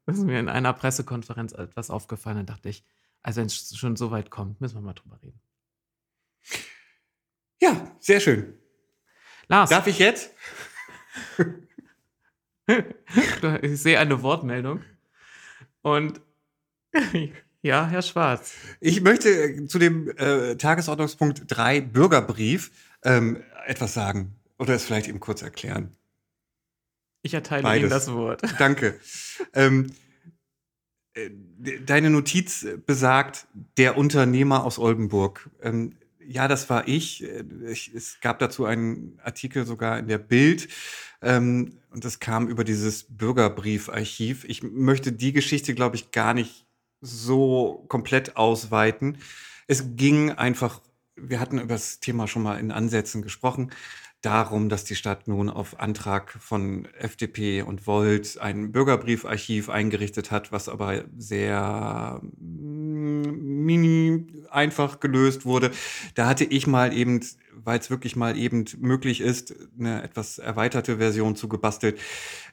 ist 0.06 0.24
mir 0.24 0.40
in 0.40 0.48
einer 0.48 0.72
Pressekonferenz 0.72 1.52
etwas 1.52 1.90
aufgefallen 1.90 2.38
und 2.38 2.48
dachte 2.48 2.70
ich, 2.70 2.86
also 3.22 3.40
wenn 3.40 3.48
es 3.48 3.76
schon 3.76 3.96
so 3.96 4.10
weit 4.10 4.30
kommt, 4.30 4.62
müssen 4.62 4.76
wir 4.76 4.80
mal 4.80 4.94
drüber 4.94 5.20
reden. 5.22 5.42
Ja, 7.60 7.94
sehr 8.00 8.20
schön. 8.20 8.58
Lars, 9.46 9.68
Darf 9.68 9.86
ich 9.86 9.98
jetzt? 9.98 10.34
ich 13.60 13.82
sehe 13.82 13.98
eine 13.98 14.22
Wortmeldung. 14.22 14.82
Und 15.82 16.22
ja, 17.62 17.86
Herr 17.86 18.02
Schwarz. 18.02 18.54
Ich 18.80 19.00
möchte 19.00 19.28
äh, 19.28 19.66
zu 19.66 19.78
dem 19.78 20.10
äh, 20.16 20.56
Tagesordnungspunkt 20.56 21.44
3 21.46 21.80
Bürgerbrief 21.80 22.70
ähm, 23.04 23.42
etwas 23.66 23.94
sagen 23.94 24.36
oder 24.58 24.74
es 24.74 24.84
vielleicht 24.84 25.08
eben 25.08 25.20
kurz 25.20 25.42
erklären. 25.42 25.96
Ich 27.22 27.34
erteile 27.34 27.62
Beides. 27.62 27.82
Ihnen 27.82 27.90
das 27.90 28.12
Wort. 28.12 28.42
Danke. 28.58 28.98
ähm, 29.52 29.92
äh, 31.14 31.30
deine 31.84 32.10
Notiz 32.10 32.66
besagt, 32.86 33.46
der 33.76 33.96
Unternehmer 33.98 34.64
aus 34.64 34.78
Oldenburg. 34.78 35.50
Ähm, 35.62 35.96
ja, 36.26 36.48
das 36.48 36.70
war 36.70 36.88
ich. 36.88 37.24
Äh, 37.24 37.44
ich. 37.70 37.92
Es 37.94 38.20
gab 38.20 38.38
dazu 38.38 38.64
einen 38.64 39.18
Artikel 39.22 39.66
sogar 39.66 39.98
in 39.98 40.08
der 40.08 40.18
Bild. 40.18 40.68
Ähm, 41.22 41.80
und 41.90 42.04
das 42.04 42.20
kam 42.20 42.48
über 42.48 42.64
dieses 42.64 43.04
Bürgerbriefarchiv. 43.08 44.44
Ich 44.44 44.62
möchte 44.62 45.12
die 45.12 45.32
Geschichte, 45.32 45.74
glaube 45.74 45.96
ich, 45.96 46.12
gar 46.12 46.32
nicht 46.32 46.66
so 47.00 47.84
komplett 47.88 48.36
ausweiten. 48.36 49.18
Es 49.66 49.96
ging 49.96 50.30
einfach, 50.30 50.80
wir 51.16 51.40
hatten 51.40 51.58
über 51.58 51.74
das 51.74 52.00
Thema 52.00 52.26
schon 52.26 52.42
mal 52.42 52.58
in 52.58 52.72
Ansätzen 52.72 53.22
gesprochen, 53.22 53.70
darum, 54.22 54.68
dass 54.68 54.84
die 54.84 54.94
Stadt 54.96 55.28
nun 55.28 55.48
auf 55.48 55.80
Antrag 55.80 56.32
von 56.40 56.84
FDP 56.98 57.62
und 57.62 57.86
Volt 57.86 58.38
ein 58.38 58.70
Bürgerbriefarchiv 58.72 59.70
eingerichtet 59.70 60.30
hat, 60.30 60.52
was 60.52 60.68
aber 60.68 61.04
sehr 61.16 62.20
mm, 62.38 63.64
mini 63.64 64.26
einfach 64.50 65.00
gelöst 65.00 65.44
wurde. 65.46 65.70
Da 66.14 66.26
hatte 66.26 66.44
ich 66.44 66.66
mal 66.66 66.92
eben, 66.92 67.20
weil 67.54 67.78
es 67.78 67.88
wirklich 67.90 68.14
mal 68.16 68.36
eben 68.36 68.66
möglich 68.78 69.20
ist, 69.20 69.54
eine 69.78 70.02
etwas 70.02 70.38
erweiterte 70.38 70.98
Version 70.98 71.34
zu 71.36 71.48
gebastelt. 71.48 71.98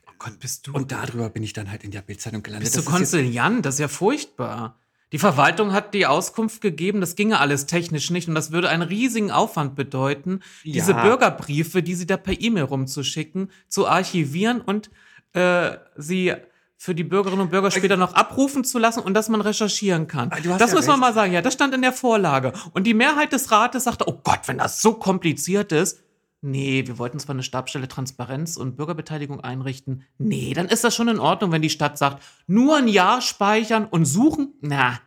Oh 0.07 0.13
Gott, 0.19 0.39
bist 0.39 0.67
du. 0.67 0.73
Und 0.73 0.91
darüber 0.91 1.29
bin 1.29 1.43
ich 1.43 1.53
dann 1.53 1.69
halt 1.69 1.83
in 1.83 1.91
der 1.91 2.01
Bildzeitung 2.01 2.43
gelandet. 2.43 2.65
bist 2.65 2.75
du 2.77 2.81
jetzt- 2.81 2.89
konziliant? 2.89 3.65
Das 3.65 3.75
ist 3.75 3.79
ja 3.79 3.87
furchtbar. 3.89 4.79
Die 5.13 5.19
Verwaltung 5.19 5.71
hat 5.71 5.93
die 5.93 6.05
Auskunft 6.05 6.59
gegeben, 6.61 6.99
das 6.99 7.15
ginge 7.15 7.39
alles 7.39 7.65
technisch 7.65 8.09
nicht 8.09 8.27
und 8.27 8.35
das 8.35 8.51
würde 8.51 8.69
einen 8.69 8.81
riesigen 8.83 9.31
Aufwand 9.31 9.75
bedeuten, 9.75 10.41
diese 10.65 10.91
Ja. 10.91 11.01
Bürgerbriefe, 11.03 11.81
die 11.81 11.95
sie 11.95 12.05
da 12.05 12.17
per 12.17 12.39
E-Mail 12.39 12.63
rumzuschicken, 12.65 13.49
zu 13.69 13.87
archivieren 13.87 14.59
und 14.59 14.89
äh, 15.33 15.77
sie 15.95 16.33
für 16.79 16.93
die 16.93 17.03
Bürgerinnen 17.03 17.41
und 17.41 17.49
Bürger 17.51 17.71
später 17.71 17.97
noch 17.97 18.13
abrufen 18.13 18.63
zu 18.63 18.77
lassen 18.79 18.99
und 18.99 19.13
dass 19.15 19.29
man 19.29 19.41
recherchieren 19.41 20.07
kann. 20.07 20.29
Ah, 20.31 20.37
Das 20.57 20.71
ja 20.71 20.77
muss 20.77 20.85
man 20.87 20.99
mal 20.99 21.13
sagen, 21.13 21.33
ja, 21.33 21.41
das 21.41 21.53
stand 21.53 21.73
in 21.73 21.81
der 21.81 21.93
Vorlage. 21.93 22.53
Und 22.73 22.83
die 22.85 22.93
Mehrheit 22.93 23.31
des 23.33 23.49
Rates 23.51 23.85
sagte, 23.85 24.05
oh 24.07 24.19
Gott, 24.23 24.41
wenn 24.45 24.59
das 24.59 24.81
so 24.81 24.93
kompliziert 24.93 25.71
ist, 25.71 26.03
nee, 26.41 26.85
wir 26.85 26.97
wollten 26.97 27.19
zwar 27.19 27.35
eine 27.35 27.43
Stabstelle 27.43 27.87
Transparenz 27.87 28.57
und 28.57 28.75
Bürgerbeteiligung 28.75 29.41
einrichten, 29.41 30.03
nee, 30.17 30.53
dann 30.53 30.67
ist 30.67 30.83
das 30.83 30.95
schon 30.95 31.07
in 31.07 31.19
Ordnung, 31.19 31.51
wenn 31.51 31.61
die 31.61 31.69
Stadt 31.69 31.97
sagt, 31.97 32.23
nur 32.47 32.77
ein 32.77 32.87
Jahr 32.87 33.21
speichern 33.21 33.85
und 33.85 34.05
suchen, 34.05 34.53
na. 34.61 34.99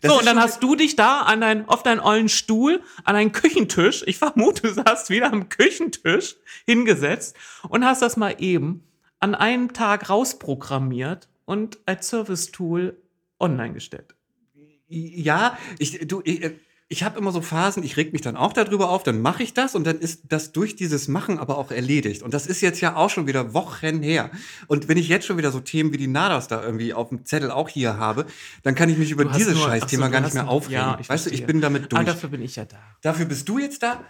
Das 0.00 0.10
so, 0.10 0.18
und 0.18 0.26
dann 0.26 0.38
hast 0.38 0.62
du 0.62 0.76
dich 0.76 0.96
da 0.96 1.22
an 1.22 1.40
dein, 1.40 1.68
auf 1.68 1.82
deinen 1.82 2.00
ollen 2.00 2.28
Stuhl, 2.28 2.82
an 3.04 3.16
einen 3.16 3.32
Küchentisch, 3.32 4.02
ich 4.06 4.18
vermute, 4.18 4.62
du 4.62 4.72
saßt 4.72 5.10
wieder 5.10 5.32
am 5.32 5.48
Küchentisch 5.48 6.36
hingesetzt 6.66 7.36
und 7.68 7.84
hast 7.84 8.02
das 8.02 8.16
mal 8.16 8.36
eben 8.38 8.84
an 9.20 9.34
einem 9.34 9.72
Tag 9.72 10.08
rausprogrammiert 10.08 11.28
und 11.44 11.78
als 11.86 12.08
Service-Tool 12.08 12.96
online 13.38 13.74
gestellt. 13.74 14.14
Ja, 14.86 15.58
ich, 15.78 16.06
du, 16.06 16.20
ich, 16.24 16.42
ich 16.88 17.02
habe 17.02 17.18
immer 17.18 17.32
so 17.32 17.40
Phasen, 17.40 17.82
ich 17.82 17.96
reg 17.96 18.12
mich 18.12 18.20
dann 18.22 18.36
auch 18.36 18.52
darüber 18.52 18.90
auf, 18.90 19.02
dann 19.02 19.20
mache 19.22 19.42
ich 19.42 19.54
das 19.54 19.74
und 19.74 19.84
dann 19.86 19.98
ist 19.98 20.22
das 20.28 20.52
durch 20.52 20.76
dieses 20.76 21.08
Machen 21.08 21.38
aber 21.38 21.56
auch 21.58 21.70
erledigt. 21.70 22.22
Und 22.22 22.34
das 22.34 22.46
ist 22.46 22.60
jetzt 22.60 22.80
ja 22.80 22.94
auch 22.94 23.08
schon 23.10 23.26
wieder 23.26 23.54
Wochen 23.54 24.02
her. 24.02 24.30
Und 24.66 24.86
wenn 24.86 24.98
ich 24.98 25.08
jetzt 25.08 25.26
schon 25.26 25.38
wieder 25.38 25.50
so 25.50 25.60
Themen 25.60 25.92
wie 25.92 25.96
die 25.96 26.06
Nadas 26.06 26.46
da 26.46 26.62
irgendwie 26.62 26.92
auf 26.92 27.08
dem 27.08 27.24
Zettel 27.24 27.50
auch 27.50 27.68
hier 27.70 27.96
habe, 27.96 28.26
dann 28.62 28.74
kann 28.74 28.90
ich 28.90 28.98
mich 28.98 29.10
über 29.10 29.24
dieses 29.24 29.54
nur- 29.54 29.64
Scheißthema 29.66 30.06
so, 30.06 30.12
gar 30.12 30.20
nicht 30.20 30.34
mehr 30.34 30.46
aufregen. 30.48 30.74
ja, 30.74 30.98
ich 31.00 31.08
weißt 31.08 31.26
du, 31.26 31.30
ich 31.30 31.36
verstehe. 31.38 31.46
bin 31.46 31.60
damit 31.62 31.84
Ah, 31.84 31.86
durch. 31.88 32.04
dafür 32.06 32.28
bin 32.28 32.42
ich 32.42 32.56
ja 32.56 32.64
da. 32.66 32.78
Dafür 33.00 33.24
bist 33.26 33.48
du 33.48 33.58
jetzt 33.58 33.82
da. 33.82 34.04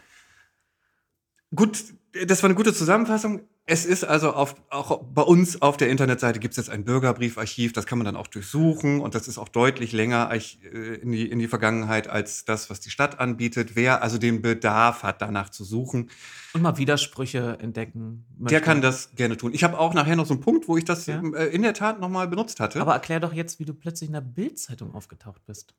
Gut, 1.54 1.78
das 2.26 2.42
war 2.42 2.48
eine 2.48 2.54
gute 2.56 2.72
Zusammenfassung. 2.72 3.42
Es 3.66 3.86
ist 3.86 4.04
also 4.04 4.32
auf, 4.34 4.54
auch 4.68 5.02
bei 5.02 5.22
uns 5.22 5.62
auf 5.62 5.76
der 5.78 5.88
Internetseite 5.88 6.38
gibt 6.38 6.52
es 6.52 6.58
jetzt 6.58 6.68
ein 6.70 6.84
Bürgerbriefarchiv, 6.84 7.72
das 7.72 7.86
kann 7.86 7.96
man 7.98 8.04
dann 8.04 8.14
auch 8.14 8.26
durchsuchen 8.26 9.00
und 9.00 9.14
das 9.14 9.26
ist 9.26 9.38
auch 9.38 9.48
deutlich 9.48 9.92
länger 9.92 10.30
äh, 10.32 10.94
in 10.96 11.12
die, 11.12 11.28
in 11.30 11.38
die 11.38 11.48
Vergangenheit 11.48 12.06
als 12.08 12.44
das, 12.44 12.68
was 12.68 12.80
die 12.80 12.90
Stadt 12.90 13.20
anbietet. 13.20 13.74
Wer 13.74 14.02
also 14.02 14.18
den 14.18 14.42
Bedarf 14.42 15.02
hat, 15.02 15.22
danach 15.22 15.48
zu 15.48 15.64
suchen, 15.64 16.10
Und 16.52 16.60
mal 16.62 16.76
Widersprüche 16.76 17.58
entdecken. 17.60 18.26
der 18.36 18.42
möchte. 18.44 18.60
kann 18.60 18.82
das 18.82 19.14
gerne 19.14 19.36
tun. 19.38 19.54
Ich 19.54 19.64
habe 19.64 19.78
auch 19.78 19.94
nachher 19.94 20.16
noch 20.16 20.26
so 20.26 20.34
einen 20.34 20.42
Punkt, 20.42 20.68
wo 20.68 20.76
ich 20.76 20.84
das 20.84 21.06
Ja. 21.06 21.22
äh, 21.34 21.46
in 21.46 21.62
der 21.62 21.72
Tat 21.74 22.00
nochmal 22.00 22.28
benutzt 22.28 22.60
hatte. 22.60 22.80
Aber 22.82 22.92
erklär 22.92 23.20
doch 23.20 23.32
jetzt, 23.32 23.58
wie 23.60 23.64
du 23.64 23.72
plötzlich 23.72 24.08
in 24.08 24.14
der 24.14 24.20
Bildzeitung 24.20 24.94
aufgetaucht 24.94 25.44
bist. 25.46 25.74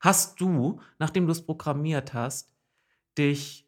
Hast 0.00 0.38
du, 0.40 0.80
nachdem 0.98 1.26
du 1.26 1.32
es 1.32 1.40
programmiert 1.46 2.12
hast, 2.12 2.52
dich 3.16 3.66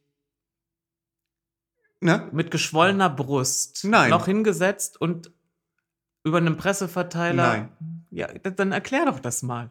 ne? 2.01 2.29
mit 2.33 2.51
geschwollener 2.51 3.11
Brust 3.11 3.85
Nein. 3.85 4.11
noch 4.11 4.27
hingesetzt 4.27 5.01
und 5.01 5.33
über 6.25 6.39
einen 6.39 6.57
Presseverteiler. 6.57 7.49
Nein. 7.49 7.69
Ja, 8.11 8.29
dann 8.29 8.73
erklär 8.73 9.07
doch 9.07 9.21
das 9.21 9.43
mal. 9.43 9.71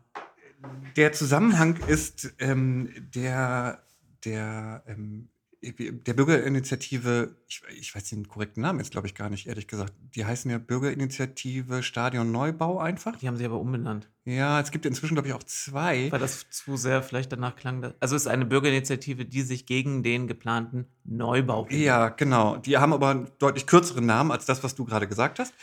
Der 0.95 1.11
Zusammenhang 1.11 1.77
ist 1.87 2.33
ähm, 2.39 2.89
der, 3.13 3.83
der, 4.23 4.83
ähm, 4.87 5.29
der 5.71 6.13
Bürgerinitiative, 6.13 7.35
ich, 7.47 7.61
ich 7.77 7.95
weiß 7.95 8.09
den 8.09 8.27
korrekten 8.27 8.61
Namen 8.61 8.79
jetzt, 8.79 8.91
glaube 8.91 9.07
ich, 9.07 9.15
gar 9.15 9.29
nicht, 9.29 9.47
ehrlich 9.47 9.67
gesagt. 9.67 9.93
Die 10.15 10.25
heißen 10.25 10.51
ja 10.51 10.57
Bürgerinitiative 10.57 11.83
Stadion 11.83 12.31
Neubau 12.31 12.79
einfach. 12.79 13.17
Die 13.17 13.27
haben 13.27 13.37
sie 13.37 13.45
aber 13.45 13.59
umbenannt. 13.59 14.09
Ja, 14.25 14.59
es 14.59 14.71
gibt 14.71 14.85
inzwischen, 14.85 15.15
glaube 15.15 15.29
ich, 15.29 15.33
auch 15.33 15.43
zwei. 15.43 16.11
Weil 16.11 16.19
das 16.19 16.49
zu 16.49 16.75
sehr 16.75 17.01
vielleicht 17.01 17.31
danach 17.31 17.55
klang. 17.55 17.81
Dass, 17.81 17.93
also 17.99 18.15
es 18.15 18.23
ist 18.23 18.27
eine 18.27 18.45
Bürgerinitiative, 18.45 19.25
die 19.25 19.41
sich 19.41 19.65
gegen 19.65 20.03
den 20.03 20.27
geplanten 20.27 20.85
Neubau. 21.05 21.67
Ja, 21.69 22.09
genau. 22.09 22.57
Die 22.57 22.77
haben 22.77 22.93
aber 22.93 23.09
einen 23.09 23.27
deutlich 23.39 23.65
kürzeren 23.65 24.05
Namen 24.05 24.31
als 24.31 24.45
das, 24.45 24.63
was 24.63 24.75
du 24.75 24.85
gerade 24.85 25.07
gesagt 25.07 25.39
hast. 25.39 25.53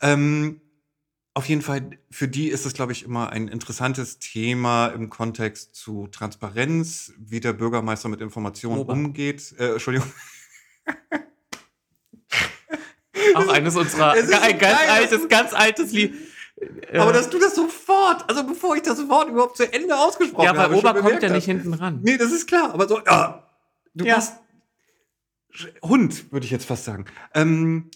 Ähm, 0.00 0.60
auf 1.34 1.48
jeden 1.48 1.62
Fall, 1.62 1.98
für 2.10 2.28
die 2.28 2.48
ist 2.48 2.64
es, 2.64 2.74
glaube 2.74 2.92
ich, 2.92 3.04
immer 3.04 3.30
ein 3.30 3.48
interessantes 3.48 4.20
Thema 4.20 4.86
im 4.88 5.10
Kontext 5.10 5.74
zu 5.74 6.06
Transparenz, 6.06 7.12
wie 7.18 7.40
der 7.40 7.52
Bürgermeister 7.52 8.08
mit 8.08 8.20
Informationen 8.20 8.78
Ober. 8.78 8.92
umgeht. 8.92 9.52
Äh, 9.58 9.72
Entschuldigung. 9.72 10.10
Auch 13.34 13.48
eines 13.48 13.74
unserer 13.76 14.14
so 14.22 14.34
ein 14.34 14.58
ganz 14.58 14.78
geil, 14.78 14.88
altes, 14.90 15.28
ganz 15.28 15.52
altes 15.52 15.90
Lied. 15.92 16.14
Äh, 16.90 16.98
Aber 16.98 17.12
dass 17.12 17.30
du 17.30 17.38
das 17.40 17.54
sofort, 17.56 18.28
also 18.28 18.46
bevor 18.46 18.76
ich 18.76 18.82
das 18.82 19.08
Wort 19.08 19.28
überhaupt 19.28 19.56
zu 19.56 19.72
Ende 19.72 19.96
ausgesprochen 19.96 20.44
ja, 20.44 20.50
habe. 20.56 20.74
weil 20.74 20.80
schon 20.80 20.90
Ober 20.90 21.00
kommt 21.00 21.22
ja 21.22 21.30
nicht 21.30 21.46
hinten 21.46 21.74
ran. 21.74 22.00
Nee, 22.02 22.16
das 22.16 22.30
ist 22.30 22.46
klar, 22.46 22.72
aber 22.72 22.86
so, 22.86 23.00
ja, 23.04 23.50
du 23.94 24.04
Ja. 24.04 24.16
bist 24.16 24.34
Hund, 25.82 26.32
würde 26.32 26.44
ich 26.44 26.50
jetzt 26.52 26.66
fast 26.66 26.84
sagen. 26.84 27.06
Ähm, 27.32 27.90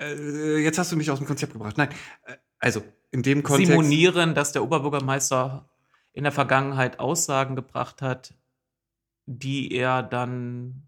äh, 0.00 0.58
jetzt 0.58 0.78
hast 0.78 0.92
du 0.92 0.96
mich 0.96 1.10
aus 1.10 1.18
dem 1.18 1.26
Konzept 1.26 1.52
gebracht. 1.52 1.76
Nein, 1.78 1.88
äh, 2.24 2.36
also 2.58 2.82
in 3.10 3.22
dem 3.22 3.42
Kontext. 3.42 3.70
simonieren, 3.70 4.34
dass 4.34 4.52
der 4.52 4.62
Oberbürgermeister 4.62 5.68
in 6.12 6.24
der 6.24 6.32
Vergangenheit 6.32 6.98
Aussagen 7.00 7.56
gebracht 7.56 8.02
hat, 8.02 8.34
die 9.26 9.72
er 9.72 10.02
dann, 10.02 10.82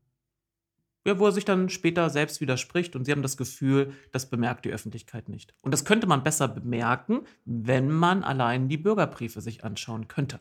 ja, 1.06 1.18
wo 1.18 1.26
er 1.26 1.32
sich 1.32 1.44
dann 1.44 1.68
später 1.68 2.10
selbst 2.10 2.40
widerspricht 2.40 2.96
und 2.96 3.04
sie 3.04 3.12
haben 3.12 3.22
das 3.22 3.36
Gefühl, 3.36 3.94
das 4.12 4.28
bemerkt 4.28 4.64
die 4.64 4.72
Öffentlichkeit 4.72 5.28
nicht. 5.28 5.54
Und 5.62 5.72
das 5.72 5.84
könnte 5.84 6.06
man 6.06 6.22
besser 6.22 6.48
bemerken, 6.48 7.22
wenn 7.44 7.90
man 7.90 8.24
allein 8.24 8.68
die 8.68 8.78
Bürgerbriefe 8.78 9.40
sich 9.40 9.64
anschauen 9.64 10.08
könnte. 10.08 10.40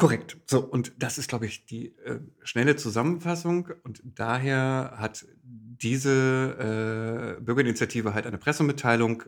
Korrekt. 0.00 0.38
So, 0.46 0.60
und 0.60 0.92
das 0.98 1.18
ist, 1.18 1.28
glaube 1.28 1.44
ich, 1.44 1.66
die 1.66 1.94
äh, 1.98 2.20
schnelle 2.42 2.74
Zusammenfassung. 2.76 3.68
Und 3.82 4.00
daher 4.02 4.94
hat 4.96 5.26
diese 5.42 7.36
äh, 7.38 7.42
Bürgerinitiative 7.42 8.14
halt 8.14 8.26
eine 8.26 8.38
Pressemitteilung 8.38 9.24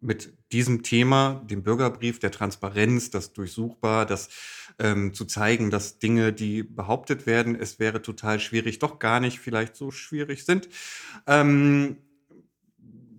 mit 0.00 0.32
diesem 0.52 0.82
Thema, 0.82 1.42
dem 1.44 1.62
Bürgerbrief, 1.62 2.18
der 2.18 2.30
Transparenz, 2.30 3.10
das 3.10 3.32
durchsuchbar, 3.32 4.06
das 4.06 4.30
ähm, 4.78 5.12
zu 5.14 5.24
zeigen, 5.26 5.70
dass 5.70 5.98
Dinge, 5.98 6.32
die 6.32 6.62
behauptet 6.62 7.26
werden, 7.26 7.54
es 7.54 7.78
wäre 7.78 8.02
total 8.02 8.40
schwierig, 8.40 8.78
doch 8.78 8.98
gar 8.98 9.20
nicht 9.20 9.40
vielleicht 9.40 9.76
so 9.76 9.90
schwierig 9.90 10.44
sind. 10.44 10.68
Ähm, 11.26 11.98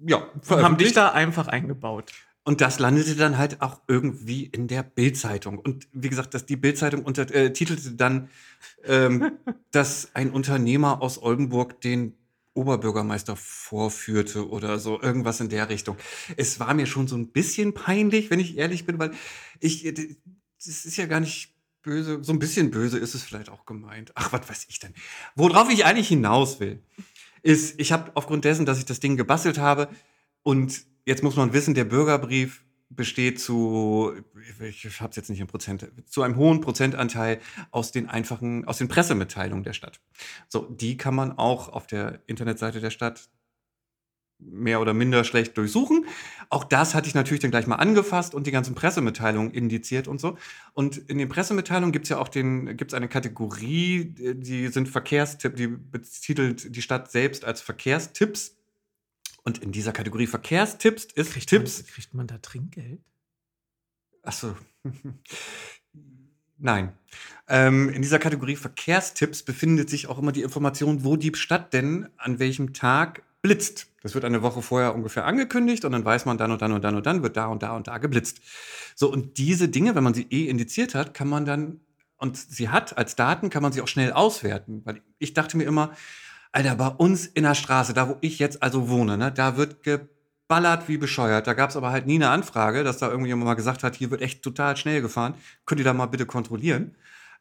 ja, 0.06 0.28
haben 0.50 0.78
dich 0.78 0.94
da 0.94 1.10
einfach 1.10 1.48
eingebaut. 1.48 2.12
Und 2.44 2.60
das 2.60 2.80
landete 2.80 3.16
dann 3.16 3.38
halt 3.38 3.62
auch 3.62 3.82
irgendwie 3.88 4.46
in 4.46 4.68
der 4.68 4.82
Bildzeitung. 4.82 5.60
Und 5.60 5.88
wie 5.94 6.10
gesagt, 6.10 6.34
dass 6.34 6.48
die 6.48 6.56
Bildzeitung 6.56 7.06
äh, 7.06 7.54
titelte 7.54 7.92
dann, 7.92 8.30
ähm, 8.84 9.34
dass 9.72 10.16
ein 10.16 10.32
Unternehmer 10.32 11.04
aus 11.04 11.22
Oldenburg 11.22 11.82
den 11.82 12.18
Oberbürgermeister 12.54 13.36
vorführte 13.36 14.50
oder 14.50 14.80
so, 14.80 15.02
irgendwas 15.02 15.40
in 15.40 15.50
der 15.50 15.70
Richtung. 15.70 15.98
Es 16.38 16.60
war 16.60 16.74
mir 16.74 16.86
schon 16.86 17.08
so 17.08 17.16
ein 17.16 17.32
bisschen 17.32 17.74
peinlich, 17.74 18.30
wenn 18.30 18.40
ich 18.40 18.58
ehrlich 18.58 18.86
bin, 18.86 19.00
weil 19.00 19.12
ich, 19.60 19.86
äh, 19.86 19.94
das 19.94 20.86
ist 20.86 20.98
ja 20.98 21.06
gar 21.06 21.20
nicht 21.20 21.56
böse, 21.82 22.24
so 22.24 22.34
ein 22.34 22.40
bisschen 22.40 22.72
böse 22.72 22.98
ist 22.98 23.16
es 23.16 23.24
vielleicht 23.24 23.50
auch 23.50 23.66
gemeint. 23.66 24.12
Ach, 24.16 24.32
was 24.34 24.50
weiß 24.50 24.66
ich 24.70 24.80
denn. 24.80 24.94
Worauf 25.36 25.70
ich 25.72 25.86
eigentlich 25.86 26.10
hinaus 26.10 26.60
will, 26.60 26.84
ist, 27.42 27.80
ich 27.80 27.92
habe 27.92 28.12
aufgrund 28.16 28.46
dessen, 28.46 28.66
dass 28.66 28.78
ich 28.78 28.86
das 28.86 29.00
Ding 29.00 29.18
gebastelt 29.18 29.58
habe 29.58 29.90
und 30.44 30.86
jetzt 31.06 31.24
muss 31.24 31.36
man 31.36 31.54
wissen, 31.54 31.74
der 31.74 31.86
Bürgerbrief 31.86 32.64
besteht 32.96 33.40
zu, 33.40 34.14
ich 34.62 35.02
habe 35.02 35.10
es 35.12 35.16
jetzt 35.16 35.30
nicht 35.30 35.40
in 35.40 35.48
Prozent, 35.48 35.92
zu 36.06 36.22
einem 36.22 36.36
hohen 36.36 36.62
Prozentanteil 36.62 37.40
aus 37.72 37.92
den 37.92 38.10
einfachen, 38.10 38.66
aus 38.68 38.78
den 38.78 38.88
Pressemitteilungen 38.88 39.64
der 39.64 39.74
Stadt. 39.74 40.02
So, 40.48 40.68
die 40.70 40.98
kann 40.98 41.16
man 41.16 41.38
auch 41.38 41.70
auf 41.70 41.88
der 41.88 42.22
Internetseite 42.28 42.82
der 42.82 42.90
Stadt 42.90 43.30
mehr 44.44 44.82
oder 44.82 44.94
minder 44.94 45.24
schlecht 45.24 45.58
durchsuchen. 45.58 46.06
Auch 46.50 46.64
das 46.64 46.96
hatte 46.96 47.08
ich 47.08 47.14
natürlich 47.14 47.42
dann 47.42 47.52
gleich 47.52 47.68
mal 47.68 47.76
angefasst 47.76 48.34
und 48.34 48.48
die 48.48 48.52
ganzen 48.52 48.76
Pressemitteilungen 48.76 49.52
indiziert 49.52 50.08
und 50.08 50.20
so. 50.20 50.38
Und 50.74 50.98
in 50.98 51.18
den 51.18 51.30
Pressemitteilungen 51.30 51.92
gibt 51.92 52.06
es 52.06 52.10
ja 52.10 52.18
auch 52.18 52.28
den, 52.28 52.76
gibt's 52.76 52.94
eine 52.94 53.08
Kategorie, 53.08 54.06
die 54.06 54.68
sind 54.70 54.90
Verkehrstipp, 54.90 55.56
die 55.56 55.68
betitelt 55.68 56.76
die 56.76 56.82
Stadt 56.82 57.12
selbst 57.12 57.46
als 57.46 57.62
Verkehrstipps. 57.62 58.58
Und 59.44 59.60
in 59.60 59.72
dieser 59.72 59.92
Kategorie 59.92 60.28
Verkehrstipps 60.28 61.06
ist 61.06 61.32
Kriegt 61.32 61.50
Tipps. 61.50 61.80
Man, 61.80 61.88
kriegt 61.88 62.14
man 62.14 62.28
da 62.28 62.38
Trinkgeld? 62.38 63.02
Achso. 64.24 64.56
Nein. 66.58 66.94
Ähm, 67.48 67.90
in 67.90 68.04
dieser 68.04 68.20
Kategorie 68.20 68.56
Verkehrstipps 68.56 69.44
befindet 69.44 69.90
sich 69.90 70.08
auch 70.08 70.20
immer 70.20 70.32
die 70.32 70.44
Information, 70.44 71.04
wo 71.04 71.16
die 71.16 71.32
Stadt 71.34 71.74
denn 71.74 72.08
an 72.18 72.38
welchem 72.38 72.74
Tag 72.74 73.24
blitzt. 73.42 73.88
Das 74.04 74.14
wird 74.14 74.26
eine 74.26 74.44
Woche 74.44 74.62
vorher 74.62 74.94
ungefähr 74.94 75.26
angekündigt 75.26 75.86
und 75.86 75.92
dann 75.92 76.06
weiß 76.06 76.26
man 76.26 76.38
dann 76.38 76.52
und 76.52 76.62
dann 76.62 76.72
und 76.72 76.84
dann 76.84 76.96
und 76.96 77.06
dann 77.06 77.24
wird 77.24 77.36
da 77.36 77.48
und 77.48 77.64
da 77.64 77.76
und 77.76 77.88
da 77.88 77.98
geblitzt. 77.98 78.42
So, 78.96 79.12
und 79.12 79.38
diese 79.40 79.70
Dinge, 79.70 79.96
wenn 79.96 80.04
man 80.04 80.14
sie 80.14 80.28
eh 80.30 80.48
indiziert 80.48 80.94
hat, 80.94 81.14
kann 81.16 81.28
man 81.28 81.46
dann, 81.46 81.82
und 82.18 82.38
sie 82.38 82.70
hat 82.70 82.98
als 82.98 83.16
Daten, 83.16 83.50
kann 83.50 83.64
man 83.64 83.72
sie 83.72 83.82
auch 83.82 83.88
schnell 83.88 84.12
auswerten. 84.12 84.82
Weil 84.86 85.02
ich 85.18 85.34
dachte 85.34 85.58
mir 85.58 85.64
immer, 85.64 85.96
Alter, 86.52 86.76
bei 86.76 86.88
uns 86.88 87.26
in 87.28 87.44
der 87.44 87.56
Straße, 87.56 87.94
da 87.94 88.10
wo 88.10 88.18
ich 88.22 88.40
jetzt 88.40 88.62
also 88.62 88.90
wohne, 88.90 89.18
ne, 89.18 89.32
da 89.32 89.56
wird 89.56 89.84
geballert 89.84 90.90
wie 90.90 90.98
bescheuert. 90.98 91.48
Da 91.48 91.54
gab 91.54 91.70
es 91.70 91.78
aber 91.78 91.92
halt 91.92 92.08
nie 92.08 92.16
eine 92.16 92.30
Anfrage, 92.30 92.84
dass 92.84 92.98
da 92.98 93.10
irgendjemand 93.10 93.46
mal 93.46 93.54
gesagt 93.54 93.84
hat, 93.84 93.96
hier 93.96 94.12
wird 94.12 94.22
echt 94.22 94.44
total 94.44 94.76
schnell 94.76 95.02
gefahren. 95.02 95.36
Könnt 95.66 95.80
ihr 95.80 95.86
da 95.86 95.94
mal 95.94 96.08
bitte 96.08 96.26
kontrollieren? 96.26 96.96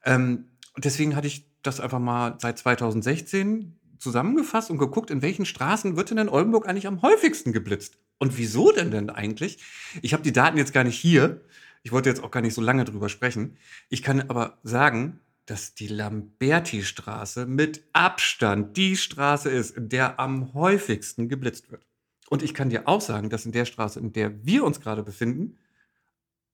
Ähm, 0.04 0.50
deswegen 0.76 1.16
hatte 1.16 1.26
ich 1.26 1.46
das 1.62 1.80
einfach 1.80 1.98
mal 1.98 2.36
seit 2.38 2.58
2016 2.58 3.76
zusammengefasst 3.98 4.70
und 4.70 4.78
geguckt, 4.78 5.10
in 5.10 5.22
welchen 5.22 5.44
Straßen 5.44 5.96
wird 5.96 6.10
denn 6.10 6.18
in 6.18 6.28
Oldenburg 6.28 6.68
eigentlich 6.68 6.86
am 6.86 7.02
häufigsten 7.02 7.52
geblitzt? 7.52 7.98
Und 8.18 8.38
wieso 8.38 8.70
denn 8.70 8.90
denn 8.90 9.10
eigentlich? 9.10 9.58
Ich 10.02 10.12
habe 10.12 10.22
die 10.22 10.32
Daten 10.32 10.56
jetzt 10.56 10.72
gar 10.72 10.84
nicht 10.84 10.98
hier. 10.98 11.40
Ich 11.82 11.90
wollte 11.90 12.08
jetzt 12.08 12.22
auch 12.22 12.30
gar 12.30 12.42
nicht 12.42 12.54
so 12.54 12.60
lange 12.60 12.84
drüber 12.84 13.08
sprechen. 13.08 13.56
Ich 13.88 14.02
kann 14.02 14.20
aber 14.20 14.58
sagen, 14.62 15.20
dass 15.50 15.74
die 15.74 15.88
Lamberti-Straße 15.88 17.44
mit 17.44 17.82
Abstand 17.92 18.76
die 18.76 18.96
Straße 18.96 19.50
ist, 19.50 19.76
in 19.76 19.88
der 19.88 20.20
am 20.20 20.54
häufigsten 20.54 21.28
geblitzt 21.28 21.72
wird. 21.72 21.84
Und 22.28 22.44
ich 22.44 22.54
kann 22.54 22.70
dir 22.70 22.86
auch 22.86 23.00
sagen, 23.00 23.30
dass 23.30 23.46
in 23.46 23.50
der 23.50 23.64
Straße, 23.64 23.98
in 23.98 24.12
der 24.12 24.44
wir 24.46 24.62
uns 24.62 24.80
gerade 24.80 25.02
befinden, 25.02 25.58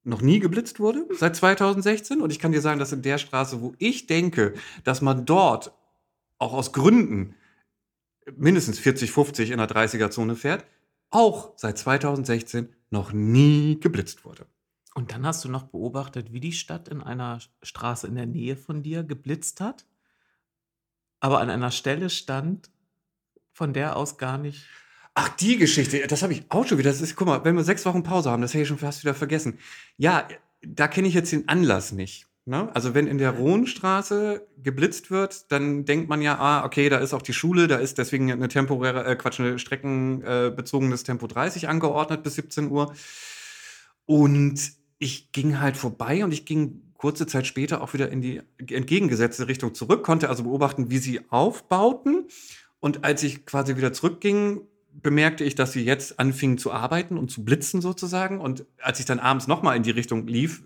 noch 0.03 0.23
nie 0.23 0.38
geblitzt 0.38 0.81
wurde 0.81 1.07
seit 1.11 1.37
2016. 1.37 2.23
Und 2.23 2.33
ich 2.33 2.38
kann 2.38 2.53
dir 2.53 2.62
sagen, 2.62 2.79
dass 2.79 2.93
in 2.93 3.03
der 3.03 3.19
Straße, 3.19 3.61
wo 3.61 3.75
ich 3.76 4.07
denke, 4.07 4.55
dass 4.85 5.03
man 5.03 5.26
dort 5.26 5.73
auch 6.38 6.55
aus 6.55 6.73
Gründen 6.73 7.35
mindestens 8.35 8.79
40, 8.79 9.11
50 9.11 9.50
in 9.50 9.59
der 9.59 9.69
30er-Zone 9.69 10.37
fährt, 10.37 10.65
auch 11.11 11.53
seit 11.57 11.76
2016 11.76 12.71
noch 12.88 13.12
nie 13.12 13.79
geblitzt 13.79 14.25
wurde. 14.25 14.47
Und 14.97 15.12
dann 15.12 15.26
hast 15.26 15.45
du 15.45 15.50
noch 15.50 15.65
beobachtet, 15.65 16.33
wie 16.33 16.41
die 16.41 16.53
Stadt 16.53 16.88
in 16.88 17.03
einer 17.03 17.38
Straße 17.62 18.07
in 18.07 18.15
der 18.15 18.25
Nähe 18.25 18.57
von 18.57 18.83
dir 18.83 19.03
geblitzt 19.03 19.61
hat, 19.61 19.85
aber 21.21 21.41
an 21.41 21.50
einer 21.50 21.71
Stelle 21.71 22.09
stand, 22.09 22.71
von 23.53 23.75
der 23.75 23.97
aus 23.97 24.17
gar 24.17 24.38
nicht. 24.38 24.65
Ach, 25.12 25.29
die 25.37 25.59
Geschichte, 25.59 26.07
das 26.07 26.23
habe 26.23 26.33
ich 26.33 26.45
auch 26.49 26.67
schon 26.67 26.79
wieder. 26.79 26.88
Das 26.88 27.03
ist, 27.03 27.15
guck 27.15 27.26
mal, 27.26 27.45
wenn 27.45 27.57
wir 27.57 27.62
sechs 27.62 27.85
Wochen 27.85 28.05
Pause 28.05 28.31
haben, 28.31 28.41
das 28.41 28.55
hätte 28.55 28.62
ich 28.62 28.69
schon 28.69 28.79
fast 28.79 29.05
wieder 29.05 29.12
vergessen. 29.12 29.59
Ja, 29.99 30.26
da 30.62 30.88
kenne 30.88 31.09
ich 31.09 31.15
jetzt 31.15 31.31
den 31.31 31.47
Anlass 31.47 31.93
nicht. 31.93 32.26
Ne? 32.47 32.75
Also 32.75 32.95
wenn 32.95 33.07
in 33.07 33.19
der 33.19 33.33
Rohnstraße 33.33 34.49
geblitzt 34.62 35.11
wird, 35.11 35.53
dann 35.53 35.85
denkt 35.85 36.09
man 36.09 36.23
ja, 36.23 36.38
ah, 36.38 36.65
okay, 36.65 36.88
da 36.88 36.97
ist 36.97 37.12
auch 37.12 37.21
die 37.21 37.35
Schule, 37.35 37.69
da 37.69 37.76
ist 37.76 37.99
deswegen 37.99 38.33
eine 38.33 38.49
temporäre, 38.49 39.05
äh, 39.05 39.17
Quatsch, 39.17 39.41
eine 39.41 39.59
streckenbezogenes 39.59 41.03
Tempo 41.03 41.26
30 41.26 41.69
angeordnet 41.69 42.23
bis 42.23 42.37
17 42.37 42.71
Uhr. 42.71 42.95
Und 44.07 44.86
ich 44.99 45.33
ging 45.33 45.61
halt 45.61 45.76
vorbei 45.76 46.25
und 46.25 46.33
ich 46.33 46.45
ging 46.45 46.83
kurze 46.97 47.26
Zeit 47.26 47.47
später 47.47 47.83
auch 47.83 47.93
wieder 47.93 48.11
in 48.11 48.21
die 48.21 48.41
entgegengesetzte 48.59 49.49
Richtung 49.49 49.75
zurück, 49.75 50.03
konnte 50.03 50.29
also 50.29 50.45
beobachten, 50.45 50.91
wie 50.91 50.99
sie 50.99 51.21
aufbauten. 51.31 52.26
Und 52.81 53.05
als 53.05 53.23
ich 53.23 53.47
quasi 53.47 53.76
wieder 53.76 53.93
zurückging, 53.93 54.62
bemerkte 54.93 55.45
ich, 55.45 55.55
dass 55.55 55.73
sie 55.73 55.85
jetzt 55.85 56.19
anfingen 56.19 56.59
zu 56.59 56.73
arbeiten 56.73 57.19
und 57.19 57.31
zu 57.31 57.45
blitzen 57.45 57.81
sozusagen. 57.81 58.41
Und 58.41 58.65
als 58.79 58.99
ich 58.99 59.07
dann 59.07 59.19
abends 59.19 59.47
nochmal 59.47 59.76
in 59.76 59.83
die 59.83 59.91
Richtung 59.91 60.26
lief, 60.26 60.62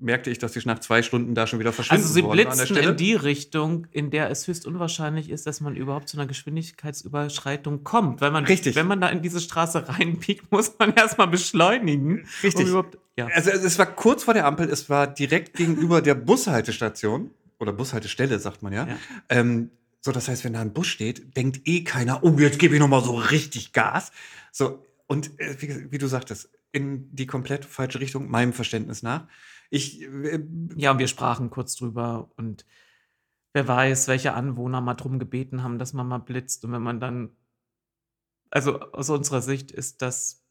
merkte 0.00 0.30
ich, 0.30 0.38
dass 0.38 0.52
sie 0.52 0.60
nach 0.64 0.78
zwei 0.78 1.02
Stunden 1.02 1.34
da 1.34 1.46
schon 1.46 1.58
wieder 1.58 1.72
verschwinden 1.72 2.02
Also 2.02 2.14
sie 2.14 2.22
blitzen 2.22 2.76
in 2.76 2.96
die 2.96 3.14
Richtung, 3.14 3.86
in 3.90 4.10
der 4.10 4.30
es 4.30 4.46
höchst 4.46 4.66
unwahrscheinlich 4.66 5.30
ist, 5.30 5.46
dass 5.46 5.60
man 5.60 5.76
überhaupt 5.76 6.08
zu 6.08 6.16
einer 6.16 6.26
Geschwindigkeitsüberschreitung 6.26 7.84
kommt. 7.84 8.20
Weil 8.20 8.30
man, 8.30 8.44
Richtig. 8.44 8.76
wenn 8.76 8.86
man 8.86 9.00
da 9.00 9.08
in 9.08 9.22
diese 9.22 9.40
Straße 9.40 9.88
reinpiekt, 9.88 10.50
muss 10.52 10.74
man 10.78 10.94
erstmal 10.94 11.28
beschleunigen. 11.28 12.26
Richtig. 12.42 12.72
Um 12.72 12.84
ja. 13.16 13.28
Also 13.28 13.50
es 13.50 13.78
war 13.78 13.86
kurz 13.86 14.24
vor 14.24 14.34
der 14.34 14.44
Ampel, 14.44 14.68
es 14.68 14.90
war 14.90 15.06
direkt 15.06 15.54
gegenüber 15.56 16.02
der 16.02 16.14
Bushaltestation 16.14 17.30
oder 17.58 17.72
Bushaltestelle, 17.72 18.38
sagt 18.38 18.62
man 18.62 18.72
ja. 18.72 18.86
ja. 18.86 18.96
Ähm, 19.30 19.70
so, 20.02 20.12
das 20.12 20.28
heißt, 20.28 20.44
wenn 20.44 20.52
da 20.52 20.60
ein 20.60 20.72
Bus 20.72 20.86
steht, 20.86 21.36
denkt 21.36 21.62
eh 21.64 21.82
keiner, 21.82 22.22
oh, 22.22 22.38
jetzt 22.38 22.58
gebe 22.58 22.74
ich 22.74 22.80
nochmal 22.80 23.02
so 23.02 23.14
richtig 23.14 23.72
Gas. 23.72 24.12
So, 24.52 24.84
und 25.06 25.40
äh, 25.40 25.56
wie, 25.60 25.90
wie 25.90 25.98
du 25.98 26.06
sagtest, 26.06 26.50
in 26.72 27.08
die 27.14 27.26
komplett 27.26 27.64
falsche 27.64 28.00
Richtung, 28.00 28.30
meinem 28.30 28.52
Verständnis 28.52 29.02
nach. 29.02 29.26
Ich, 29.70 30.02
äh, 30.02 30.44
ja, 30.76 30.92
und 30.92 30.98
wir 30.98 31.08
sprachen 31.08 31.50
kurz 31.50 31.76
drüber 31.76 32.30
und 32.36 32.64
wer 33.52 33.66
weiß, 33.66 34.08
welche 34.08 34.34
Anwohner 34.34 34.80
mal 34.80 34.94
drum 34.94 35.18
gebeten 35.18 35.62
haben, 35.62 35.78
dass 35.78 35.92
man 35.92 36.06
mal 36.06 36.18
blitzt. 36.18 36.64
Und 36.64 36.72
wenn 36.72 36.82
man 36.82 37.00
dann, 37.00 37.30
also 38.50 38.80
aus 38.80 39.08
unserer 39.08 39.40
Sicht 39.40 39.70
ist 39.70 40.02
das 40.02 40.44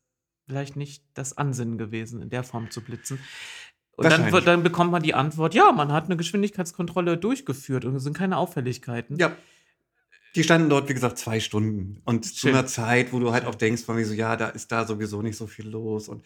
vielleicht 0.47 0.75
nicht 0.75 1.03
das 1.13 1.37
Ansinnen 1.37 1.77
gewesen, 1.77 2.21
in 2.21 2.29
der 2.29 2.43
Form 2.43 2.71
zu 2.71 2.81
blitzen. 2.81 3.19
Und 3.97 4.11
dann, 4.11 4.29
dann 4.43 4.63
bekommt 4.63 4.91
man 4.91 5.01
die 5.01 5.13
Antwort, 5.13 5.53
ja, 5.53 5.71
man 5.71 5.91
hat 5.93 6.05
eine 6.05 6.17
Geschwindigkeitskontrolle 6.17 7.17
durchgeführt 7.17 7.85
und 7.85 7.95
es 7.95 8.03
sind 8.03 8.17
keine 8.17 8.37
Auffälligkeiten. 8.37 9.17
Ja. 9.17 9.35
Die 10.35 10.43
standen 10.43 10.69
dort, 10.69 10.89
wie 10.89 10.93
gesagt, 10.93 11.17
zwei 11.17 11.39
Stunden. 11.39 12.01
Und 12.03 12.25
Schön. 12.25 12.35
zu 12.35 12.47
einer 12.49 12.65
Zeit, 12.65 13.13
wo 13.13 13.19
du 13.19 13.31
halt 13.31 13.45
auch 13.45 13.55
denkst, 13.55 13.83
von 13.83 13.95
mir 13.95 14.05
so, 14.05 14.13
ja, 14.13 14.35
da 14.35 14.49
ist 14.49 14.69
da 14.69 14.85
sowieso 14.85 15.21
nicht 15.21 15.37
so 15.37 15.47
viel 15.47 15.67
los. 15.67 16.09
Und 16.09 16.25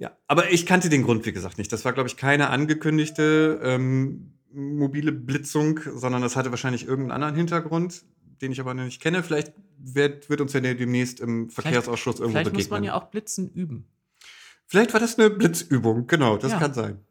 ja, 0.00 0.16
aber 0.26 0.50
ich 0.50 0.64
kannte 0.64 0.88
den 0.88 1.02
Grund, 1.02 1.26
wie 1.26 1.32
gesagt, 1.32 1.58
nicht. 1.58 1.70
Das 1.70 1.84
war, 1.84 1.92
glaube 1.92 2.08
ich, 2.08 2.16
keine 2.16 2.48
angekündigte 2.48 3.60
ähm, 3.62 4.32
mobile 4.50 5.12
Blitzung, 5.12 5.78
sondern 5.94 6.22
das 6.22 6.36
hatte 6.36 6.50
wahrscheinlich 6.50 6.86
irgendeinen 6.86 7.22
anderen 7.22 7.34
Hintergrund, 7.34 8.06
den 8.40 8.50
ich 8.50 8.60
aber 8.60 8.72
noch 8.72 8.84
nicht 8.84 9.02
kenne. 9.02 9.22
Vielleicht 9.22 9.52
wird, 9.76 10.30
wird 10.30 10.40
uns 10.40 10.54
ja 10.54 10.60
demnächst 10.60 11.20
im 11.20 11.50
Verkehrsausschuss 11.50 12.16
vielleicht, 12.16 12.20
irgendwo 12.20 12.30
vielleicht 12.30 12.44
begegnen. 12.46 12.54
Vielleicht 12.54 12.70
muss 12.70 12.78
man 12.78 12.84
ja 12.84 12.94
auch 12.94 13.10
Blitzen 13.10 13.50
üben. 13.50 13.84
Vielleicht 14.64 14.94
war 14.94 15.00
das 15.00 15.18
eine 15.18 15.28
Blitzübung, 15.28 16.06
genau, 16.06 16.38
das 16.38 16.52
ja. 16.52 16.58
kann 16.58 16.72
sein. 16.72 17.04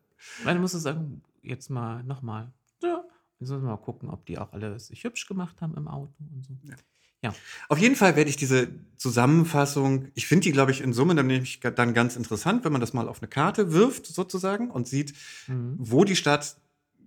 Musst 0.59 0.73
du 0.73 0.79
sagen, 0.79 1.21
jetzt 1.43 1.69
mal 1.69 2.03
nochmal. 2.03 2.51
Ja, 2.81 3.03
jetzt 3.39 3.51
müssen 3.51 3.65
wir 3.65 3.69
mal 3.69 3.77
gucken, 3.77 4.09
ob 4.09 4.25
die 4.25 4.39
auch 4.39 4.51
alle 4.51 4.79
sich 4.79 5.03
hübsch 5.03 5.27
gemacht 5.27 5.61
haben 5.61 5.75
im 5.75 5.87
Auto 5.87 6.15
und 6.33 6.43
so. 6.43 6.53
Ja. 6.63 6.75
Ja. 7.21 7.35
Auf 7.67 7.77
jeden 7.77 7.95
Fall 7.95 8.15
werde 8.15 8.29
ich 8.29 8.37
diese 8.37 8.69
Zusammenfassung, 8.97 10.07
ich 10.13 10.27
finde 10.27 10.43
die, 10.43 10.51
glaube 10.51 10.71
ich, 10.71 10.81
in 10.81 10.93
Summe 10.93 11.15
nämlich 11.15 11.59
dann 11.59 11.93
ganz 11.93 12.15
interessant, 12.15 12.63
wenn 12.63 12.71
man 12.71 12.81
das 12.81 12.93
mal 12.93 13.09
auf 13.09 13.21
eine 13.21 13.27
Karte 13.27 13.73
wirft, 13.73 14.05
sozusagen, 14.05 14.71
und 14.71 14.87
sieht, 14.87 15.13
mhm. 15.47 15.75
wo 15.77 16.05
die 16.05 16.15
Stadt 16.15 16.57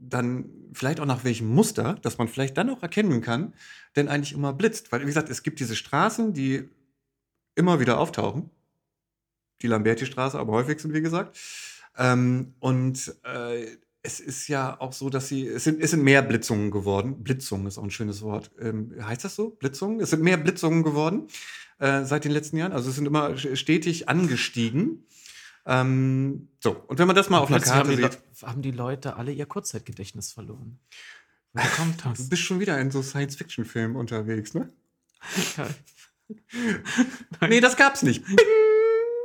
dann 0.03 0.47
vielleicht 0.73 1.01
auch 1.01 1.07
nach 1.07 1.25
welchem 1.25 1.49
Muster, 1.49 1.95
dass 2.03 2.19
man 2.19 2.29
vielleicht 2.29 2.59
dann 2.59 2.71
auch 2.71 2.83
erkennen 2.83 3.21
kann, 3.21 3.55
denn 3.97 4.09
eigentlich 4.09 4.33
immer 4.33 4.53
blitzt. 4.53 4.91
Weil, 4.91 5.03
wie 5.03 5.07
gesagt, 5.07 5.31
es 5.31 5.43
gibt 5.43 5.61
diese 5.61 5.77
Straßen, 5.77 6.33
die 6.33 6.69
immer 7.55 7.81
wieder 7.81 7.99
auftauchen. 7.99 8.51
Die 9.63 9.69
Lamberti-Straße 9.69 10.39
am 10.39 10.49
häufigsten, 10.49 10.93
wie 10.93 11.03
gesagt. 11.03 11.39
Ähm, 11.97 12.55
und 12.59 13.15
äh, 13.23 13.77
es 14.03 14.21
ist 14.21 14.49
ja 14.49 14.81
auch 14.81 14.93
so, 14.93 15.11
dass 15.11 15.29
sie, 15.29 15.47
es 15.47 15.65
sind, 15.65 15.81
es 15.81 15.93
sind 15.93 16.03
mehr 16.03 16.23
Blitzungen 16.23 16.71
geworden. 16.71 17.23
Blitzung 17.23 17.67
ist 17.67 17.79
auch 17.79 17.85
ein 17.85 17.91
schönes 17.91 18.23
Wort. 18.23 18.51
Ähm, 18.59 18.95
heißt 19.01 19.25
das 19.25 19.37
so? 19.37 19.51
Blitzungen? 19.51 20.01
Es 20.01 20.11
sind 20.11 20.23
mehr 20.23 20.37
Blitzungen 20.37 20.83
geworden 20.83 21.29
äh, 21.79 22.05
seit 22.05 22.25
den 22.25 22.33
letzten 22.33 22.57
Jahren. 22.57 22.73
Also 22.73 22.91
es 22.91 22.97
sind 22.97 23.07
immer 23.07 23.37
stetig 23.37 24.09
angestiegen. 24.09 25.07
Ähm, 25.67 26.49
so, 26.61 26.73
und 26.89 26.99
wenn 26.99 27.07
man 27.07 27.15
das 27.15 27.31
mal 27.31 27.39
und 27.39 27.45
auf 27.45 27.51
einer 27.51 27.61
Karte 27.61 27.91
haben 27.91 27.97
sieht. 27.97 28.19
haben 28.43 28.63
die 28.63 28.73
Leute 28.73 29.17
alle 29.17 29.31
ihr 29.31 29.47
Kurzzeitgedächtnis 29.47 30.33
verloren. 30.33 30.81
Woher 31.53 31.71
kommt 31.71 32.05
das? 32.05 32.19
Du 32.19 32.29
bist 32.29 32.43
schon 32.43 32.59
wieder 32.59 32.81
in 32.81 32.91
so 32.91 33.03
Science-Fiction-Filmen 33.03 33.97
unterwegs, 33.97 34.55
ne? 34.55 34.69
Ja. 35.57 35.69
nee, 37.49 37.61
das 37.61 37.77
gab's 37.77 38.03
nicht. 38.03 38.25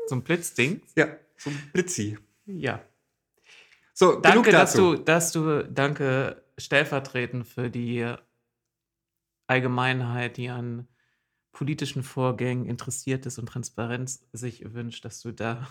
So 0.08 0.16
ein 0.16 0.24
Blitzding? 0.24 0.82
Ja, 0.96 1.08
so 1.38 1.50
ein 1.50 1.58
Blitzi. 1.74 2.18
Ja. 2.46 2.84
So, 4.00 4.20
danke, 4.20 4.52
dass 4.52 4.74
du, 4.74 4.96
dass 4.96 5.32
du, 5.32 5.64
danke 5.64 6.44
stellvertretend 6.56 7.48
für 7.48 7.72
die 7.72 8.14
Allgemeinheit, 9.48 10.38
die 10.38 10.50
an 10.50 10.88
politischen 11.52 12.04
Vorgängen 12.04 12.68
interessiert 12.68 13.26
ist 13.26 13.40
und 13.40 13.48
Transparenz 13.48 14.24
sich 14.34 14.72
wünscht, 14.72 15.04
dass 15.04 15.20
du 15.22 15.32
da 15.32 15.68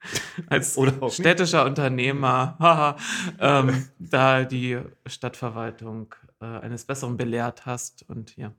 als 0.48 0.76
städtischer 1.10 1.64
Unternehmer 1.66 2.56
haha, 2.58 2.96
ähm, 3.38 3.90
da 4.00 4.42
die 4.42 4.80
Stadtverwaltung 5.06 6.16
äh, 6.40 6.46
eines 6.46 6.84
Besseren 6.84 7.16
belehrt 7.16 7.64
hast 7.64 8.02
und 8.08 8.36
ja. 8.36 8.52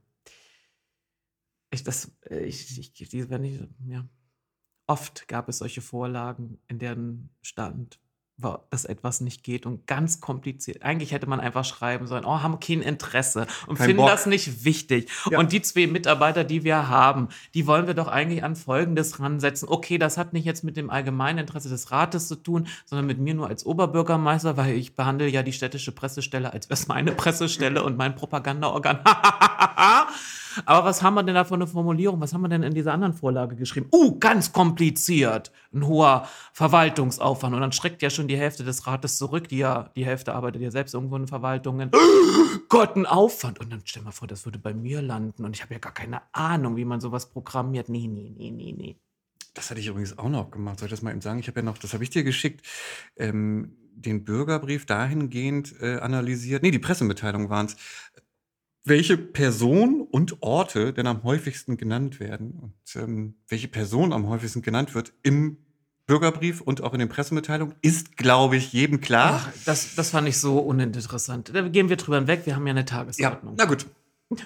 Ich, 1.70 1.82
das, 1.82 2.10
ich, 2.30 2.78
ich, 2.78 3.10
die, 3.10 3.28
wenn 3.28 3.44
ich, 3.44 3.60
ja. 3.86 4.08
Oft 4.86 5.28
gab 5.28 5.50
es 5.50 5.58
solche 5.58 5.82
Vorlagen, 5.82 6.58
in 6.68 6.78
deren 6.78 7.28
stand, 7.42 8.00
dass 8.70 8.84
etwas 8.84 9.20
nicht 9.20 9.42
geht 9.42 9.66
und 9.66 9.86
ganz 9.86 10.20
kompliziert. 10.20 10.82
Eigentlich 10.82 11.12
hätte 11.12 11.26
man 11.26 11.40
einfach 11.40 11.64
schreiben 11.64 12.06
sollen, 12.06 12.24
oh, 12.24 12.40
haben 12.40 12.60
kein 12.60 12.82
Interesse 12.82 13.46
und 13.66 13.76
Kein 13.76 13.86
finden 13.86 14.02
Bock. 14.02 14.10
das 14.10 14.26
nicht 14.26 14.64
wichtig. 14.64 15.10
Ja. 15.30 15.38
Und 15.38 15.52
die 15.52 15.60
zwei 15.60 15.86
Mitarbeiter, 15.86 16.44
die 16.44 16.62
wir 16.62 16.88
haben, 16.88 17.28
die 17.54 17.66
wollen 17.66 17.86
wir 17.86 17.94
doch 17.94 18.06
eigentlich 18.06 18.44
an 18.44 18.54
Folgendes 18.54 19.18
ransetzen. 19.18 19.68
Okay, 19.68 19.98
das 19.98 20.16
hat 20.16 20.32
nicht 20.32 20.44
jetzt 20.44 20.62
mit 20.62 20.76
dem 20.76 20.88
allgemeinen 20.88 21.40
Interesse 21.40 21.68
des 21.68 21.90
Rates 21.90 22.28
zu 22.28 22.36
tun, 22.36 22.68
sondern 22.86 23.06
mit 23.06 23.18
mir 23.18 23.34
nur 23.34 23.48
als 23.48 23.66
Oberbürgermeister, 23.66 24.56
weil 24.56 24.74
ich 24.74 24.94
behandle 24.94 25.28
ja 25.28 25.42
die 25.42 25.52
städtische 25.52 25.92
Pressestelle, 25.92 26.52
als 26.52 26.68
wäre 26.68 26.74
es 26.74 26.86
meine 26.86 27.12
Pressestelle 27.12 27.82
und 27.82 27.96
mein 27.96 28.14
Propagandaorgan. 28.14 29.00
Aber 30.64 30.86
was 30.86 31.02
haben 31.02 31.14
wir 31.14 31.22
denn 31.22 31.34
da 31.34 31.44
für 31.44 31.54
eine 31.54 31.66
Formulierung? 31.66 32.20
Was 32.20 32.32
haben 32.32 32.42
wir 32.42 32.48
denn 32.48 32.62
in 32.62 32.74
dieser 32.74 32.92
anderen 32.92 33.14
Vorlage 33.14 33.56
geschrieben? 33.56 33.88
Uh, 33.92 34.18
ganz 34.18 34.52
kompliziert. 34.52 35.52
Ein 35.72 35.86
hoher 35.86 36.28
Verwaltungsaufwand. 36.52 37.54
Und 37.54 37.60
dann 37.60 37.72
schreckt 37.72 38.02
ja 38.02 38.10
schon 38.10 38.27
die 38.28 38.36
Hälfte 38.36 38.64
des 38.64 38.86
Rates 38.86 39.18
zurück, 39.18 39.48
die 39.48 39.58
ja, 39.58 39.90
die 39.96 40.04
Hälfte 40.04 40.34
arbeitet 40.34 40.62
ja 40.62 40.70
selbst 40.70 40.94
irgendwo 40.94 41.16
in 41.16 41.26
Verwaltungen. 41.26 41.90
Gott, 42.68 42.96
ein 42.96 43.06
Aufwand. 43.06 43.58
Und 43.58 43.72
dann 43.72 43.82
stell 43.84 44.02
mal 44.02 44.12
vor, 44.12 44.28
das 44.28 44.44
würde 44.44 44.58
bei 44.58 44.74
mir 44.74 45.02
landen. 45.02 45.44
Und 45.44 45.56
ich 45.56 45.62
habe 45.62 45.74
ja 45.74 45.80
gar 45.80 45.94
keine 45.94 46.22
Ahnung, 46.32 46.76
wie 46.76 46.84
man 46.84 47.00
sowas 47.00 47.30
programmiert. 47.30 47.88
Nee, 47.88 48.06
nee, 48.06 48.32
nee, 48.36 48.50
nee, 48.50 48.74
nee. 48.76 48.96
Das 49.54 49.70
hatte 49.70 49.80
ich 49.80 49.88
übrigens 49.88 50.16
auch 50.18 50.28
noch 50.28 50.50
gemacht. 50.50 50.78
Soll 50.78 50.86
ich 50.86 50.92
das 50.92 51.02
mal 51.02 51.10
eben 51.10 51.20
sagen? 51.20 51.40
Ich 51.40 51.48
habe 51.48 51.60
ja 51.60 51.64
noch, 51.64 51.78
das 51.78 51.92
habe 51.92 52.04
ich 52.04 52.10
dir 52.10 52.22
geschickt, 52.22 52.64
ähm, 53.16 53.76
den 53.92 54.24
Bürgerbrief 54.24 54.86
dahingehend 54.86 55.74
äh, 55.80 55.96
analysiert. 55.96 56.62
Nee, 56.62 56.70
die 56.70 56.78
Pressemitteilung 56.78 57.50
waren 57.50 57.66
es. 57.66 57.76
Welche 58.84 59.18
Person 59.18 60.00
und 60.00 60.42
Orte 60.42 60.92
denn 60.92 61.06
am 61.06 61.24
häufigsten 61.24 61.76
genannt 61.76 62.20
werden 62.20 62.52
und 62.52 62.96
ähm, 62.96 63.34
welche 63.48 63.68
Person 63.68 64.12
am 64.12 64.28
häufigsten 64.28 64.62
genannt 64.62 64.94
wird 64.94 65.12
im 65.22 65.58
Bürgerbrief 66.08 66.62
und 66.62 66.82
auch 66.82 66.94
in 66.94 67.00
den 67.00 67.10
Pressemitteilungen, 67.10 67.74
ist, 67.82 68.16
glaube 68.16 68.56
ich, 68.56 68.72
jedem 68.72 69.00
klar. 69.00 69.42
Ach, 69.44 69.52
das, 69.66 69.94
das 69.94 70.10
fand 70.10 70.26
ich 70.26 70.40
so 70.40 70.58
uninteressant. 70.58 71.54
Da 71.54 71.68
gehen 71.68 71.90
wir 71.90 71.96
drüber 71.96 72.16
hinweg. 72.16 72.46
Wir 72.46 72.56
haben 72.56 72.66
ja 72.66 72.70
eine 72.70 72.80
ja, 72.80 72.86
Tagesordnung. 72.86 73.54
na 73.58 73.66
gut. 73.66 73.86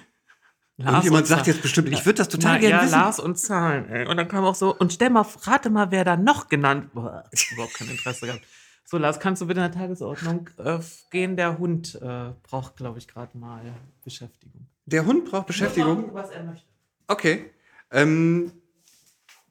Lars 0.77 1.05
Irgendjemand 1.05 1.23
und 1.23 1.27
sagt 1.29 1.45
Zahlen. 1.45 1.55
jetzt 1.55 1.63
bestimmt, 1.63 1.89
ich 1.91 2.05
würde 2.05 2.17
das 2.17 2.29
total 2.29 2.55
Na, 2.55 2.59
gerne 2.59 2.75
ja, 2.75 2.83
wissen. 2.83 2.93
Lars 2.93 3.21
und 3.21 3.39
Zahlen. 3.39 3.89
Ey. 3.91 4.09
Und 4.09 4.17
dann 4.17 4.27
kam 4.27 4.45
auch 4.45 4.57
so, 4.57 4.75
und 4.75 4.93
stell 4.93 5.11
mal, 5.11 5.25
rate 5.43 5.71
mal, 5.71 5.93
wer 5.93 6.05
da 6.05 6.17
noch 6.17 6.49
genannt 6.49 6.93
Boah, 6.95 7.25
überhaupt 7.53 7.75
kein 7.75 7.89
Interesse 7.89 8.27
gehabt. 8.27 8.43
So, 8.85 8.99
Lars, 8.99 9.21
kannst 9.21 9.41
du 9.41 9.47
bitte 9.47 9.61
in 9.61 9.71
der 9.71 9.81
Tagesordnung 9.81 10.51
äh, 10.59 10.81
gehen? 11.11 11.37
Der 11.37 11.59
Hund 11.59 11.95
äh, 12.03 12.33
braucht, 12.43 12.77
glaube 12.77 12.99
ich, 12.99 13.07
gerade 13.07 13.39
mal 13.39 13.63
Beschäftigung. 14.03 14.67
Der 14.87 15.07
Hund 15.07 15.31
braucht 15.31 15.47
Beschäftigung. 15.47 16.13
Was 16.13 16.31
er 16.31 16.43
möchte. 16.43 16.67
Okay. 17.07 17.53
Ähm, 17.93 18.51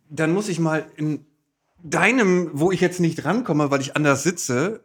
dann 0.10 0.34
muss 0.34 0.50
ich 0.50 0.60
mal 0.60 0.86
in 0.98 1.26
deinem, 1.84 2.50
wo 2.54 2.72
ich 2.72 2.82
jetzt 2.82 3.00
nicht 3.00 3.26
rankomme, 3.26 3.72
weil 3.72 3.82
ich 3.82 3.96
anders 3.96 4.22
sitze, 4.24 4.84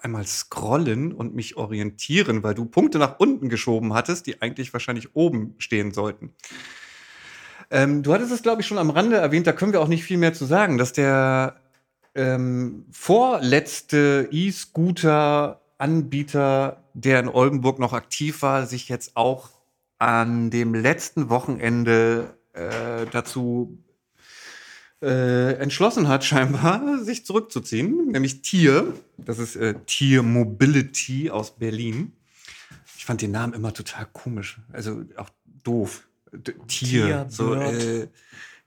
einmal 0.00 0.26
scrollen 0.26 1.12
und 1.12 1.34
mich 1.34 1.56
orientieren, 1.56 2.42
weil 2.42 2.54
du 2.54 2.64
Punkte 2.64 2.98
nach 2.98 3.20
unten 3.20 3.48
geschoben 3.48 3.94
hattest, 3.94 4.26
die 4.26 4.42
eigentlich 4.42 4.72
wahrscheinlich 4.72 5.14
oben 5.14 5.54
stehen 5.58 5.92
sollten. 5.92 6.34
Ähm, 7.70 8.02
du 8.02 8.12
hattest 8.12 8.32
es, 8.32 8.42
glaube 8.42 8.62
ich, 8.62 8.66
schon 8.66 8.78
am 8.78 8.90
Rande 8.90 9.16
erwähnt, 9.16 9.46
da 9.46 9.52
können 9.52 9.72
wir 9.72 9.80
auch 9.80 9.88
nicht 9.88 10.04
viel 10.04 10.18
mehr 10.18 10.34
zu 10.34 10.44
sagen, 10.44 10.78
dass 10.78 10.92
der 10.92 11.56
ähm, 12.14 12.84
vorletzte 12.90 14.28
E-Scooter-Anbieter, 14.30 16.82
der 16.94 17.20
in 17.20 17.28
Oldenburg 17.28 17.78
noch 17.78 17.94
aktiv 17.94 18.42
war, 18.42 18.66
sich 18.66 18.88
jetzt 18.88 19.16
auch 19.16 19.50
an 19.98 20.50
dem 20.50 20.74
letzten 20.74 21.30
Wochenende 21.30 22.36
äh, 22.52 23.06
dazu 23.10 23.81
äh, 25.02 25.54
entschlossen 25.54 26.08
hat, 26.08 26.24
scheinbar 26.24 26.98
sich 27.02 27.26
zurückzuziehen, 27.26 28.08
nämlich 28.12 28.42
Tier. 28.42 28.94
Das 29.18 29.38
ist 29.38 29.56
äh, 29.56 29.74
Tier 29.86 30.22
Mobility 30.22 31.30
aus 31.30 31.56
Berlin. 31.56 32.12
Ich 32.96 33.04
fand 33.04 33.20
den 33.20 33.32
Namen 33.32 33.52
immer 33.52 33.72
total 33.74 34.06
komisch, 34.12 34.58
also 34.72 35.02
auch 35.16 35.28
doof. 35.64 36.06
D 36.32 36.52
Tier, 36.68 37.04
Tier, 37.06 37.26
so 37.28 37.50
Bird. 37.50 37.82
äh, 37.82 38.08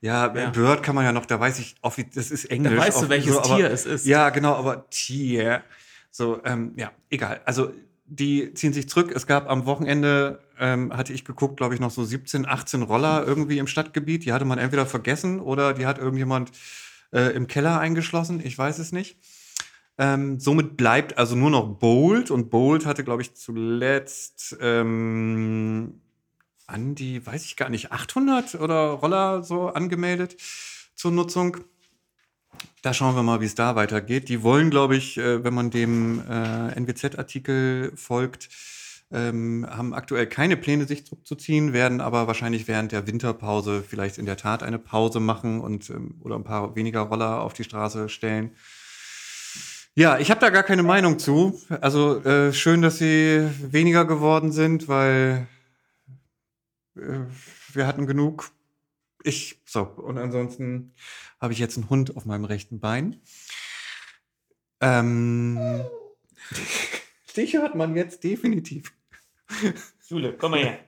ja, 0.00 0.32
Ja. 0.34 0.50
Bird 0.50 0.82
kann 0.82 0.94
man 0.94 1.04
ja 1.04 1.12
noch, 1.12 1.26
da 1.26 1.40
weiß 1.40 1.58
ich, 1.58 1.74
offi- 1.82 2.06
das 2.14 2.30
ist 2.30 2.44
Englisch. 2.44 2.74
Da 2.74 2.78
weißt 2.78 3.00
du, 3.00 3.06
auch 3.06 3.08
welches 3.08 3.32
so, 3.34 3.40
aber- 3.40 3.56
Tier 3.56 3.70
es 3.70 3.86
ist. 3.86 4.06
Ja, 4.06 4.28
genau, 4.30 4.54
aber 4.54 4.88
Tier. 4.90 5.62
So, 6.10 6.40
ähm, 6.44 6.72
ja, 6.76 6.92
egal. 7.10 7.40
Also, 7.44 7.72
die 8.06 8.54
ziehen 8.54 8.72
sich 8.72 8.88
zurück. 8.88 9.12
Es 9.14 9.26
gab 9.26 9.50
am 9.50 9.66
Wochenende, 9.66 10.40
ähm, 10.58 10.96
hatte 10.96 11.12
ich 11.12 11.24
geguckt, 11.24 11.56
glaube 11.56 11.74
ich, 11.74 11.80
noch 11.80 11.90
so 11.90 12.04
17, 12.04 12.46
18 12.46 12.82
Roller 12.82 13.24
irgendwie 13.26 13.58
im 13.58 13.66
Stadtgebiet. 13.66 14.24
Die 14.24 14.32
hatte 14.32 14.44
man 14.44 14.58
entweder 14.58 14.86
vergessen 14.86 15.40
oder 15.40 15.74
die 15.74 15.86
hat 15.86 15.98
irgendjemand 15.98 16.52
äh, 17.12 17.34
im 17.34 17.46
Keller 17.46 17.80
eingeschlossen. 17.80 18.40
Ich 18.44 18.56
weiß 18.56 18.78
es 18.78 18.92
nicht. 18.92 19.18
Ähm, 19.98 20.38
somit 20.38 20.76
bleibt 20.76 21.16
also 21.18 21.34
nur 21.36 21.50
noch 21.50 21.78
Bolt 21.78 22.30
und 22.30 22.50
Bolt 22.50 22.84
hatte, 22.86 23.02
glaube 23.02 23.22
ich, 23.22 23.34
zuletzt 23.34 24.56
ähm, 24.60 26.00
an 26.66 26.94
die, 26.94 27.24
weiß 27.24 27.44
ich 27.44 27.56
gar 27.56 27.70
nicht, 27.70 27.92
800 27.92 28.56
oder 28.56 28.90
Roller 28.90 29.42
so 29.42 29.68
angemeldet 29.68 30.36
zur 30.94 31.12
Nutzung. 31.12 31.58
Da 32.82 32.94
schauen 32.94 33.16
wir 33.16 33.22
mal, 33.22 33.40
wie 33.40 33.46
es 33.46 33.54
da 33.54 33.74
weitergeht. 33.74 34.28
Die 34.28 34.42
wollen, 34.42 34.70
glaube 34.70 34.96
ich, 34.96 35.18
äh, 35.18 35.42
wenn 35.42 35.54
man 35.54 35.70
dem 35.70 36.20
äh, 36.28 36.78
NWZ-Artikel 36.78 37.92
folgt, 37.96 38.48
ähm, 39.12 39.66
haben 39.68 39.94
aktuell 39.94 40.26
keine 40.26 40.56
Pläne, 40.56 40.86
sich 40.86 41.06
zurückzuziehen, 41.06 41.72
werden 41.72 42.00
aber 42.00 42.26
wahrscheinlich 42.26 42.66
während 42.66 42.92
der 42.92 43.06
Winterpause 43.06 43.84
vielleicht 43.88 44.18
in 44.18 44.26
der 44.26 44.36
Tat 44.36 44.62
eine 44.62 44.78
Pause 44.78 45.20
machen 45.20 45.60
und 45.60 45.90
ähm, 45.90 46.20
oder 46.22 46.36
ein 46.36 46.44
paar 46.44 46.74
weniger 46.74 47.02
Roller 47.02 47.40
auf 47.40 47.52
die 47.52 47.64
Straße 47.64 48.08
stellen. 48.08 48.50
Ja, 49.94 50.18
ich 50.18 50.30
habe 50.30 50.40
da 50.40 50.50
gar 50.50 50.62
keine 50.62 50.82
Meinung 50.82 51.18
zu. 51.18 51.58
Also 51.80 52.22
äh, 52.24 52.52
schön, 52.52 52.82
dass 52.82 52.98
sie 52.98 53.48
weniger 53.62 54.04
geworden 54.04 54.52
sind, 54.52 54.88
weil 54.88 55.46
äh, 56.96 57.20
wir 57.72 57.86
hatten 57.86 58.06
genug. 58.06 58.50
Ich, 59.22 59.60
so, 59.64 59.82
und 59.82 60.18
ansonsten 60.18 60.92
habe 61.40 61.52
ich 61.52 61.58
jetzt 61.58 61.76
einen 61.76 61.90
Hund 61.90 62.16
auf 62.16 62.24
meinem 62.24 62.44
rechten 62.44 62.80
Bein. 62.80 63.20
Ähm, 64.80 65.58
dich 67.36 67.54
hört 67.54 67.74
man 67.74 67.96
jetzt 67.96 68.24
definitiv. 68.24 68.92
Jule, 70.08 70.36
komm 70.36 70.52
mal 70.52 70.60
her. 70.60 70.78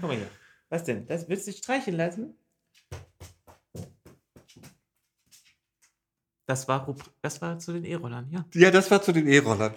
Komm 0.00 0.10
mal 0.10 0.16
her. 0.16 0.30
Was 0.68 0.84
denn? 0.84 1.06
Das, 1.06 1.28
willst 1.28 1.46
du 1.46 1.50
dich 1.50 1.58
streicheln 1.58 1.96
lassen? 1.96 2.34
Das 6.46 6.68
war, 6.68 6.94
das 7.22 7.40
war 7.40 7.58
zu 7.58 7.72
den 7.72 7.84
E-Rollern, 7.84 8.28
ja. 8.30 8.44
Ja, 8.54 8.70
das 8.70 8.90
war 8.90 9.00
zu 9.00 9.12
den 9.12 9.26
E-Rollern. 9.26 9.74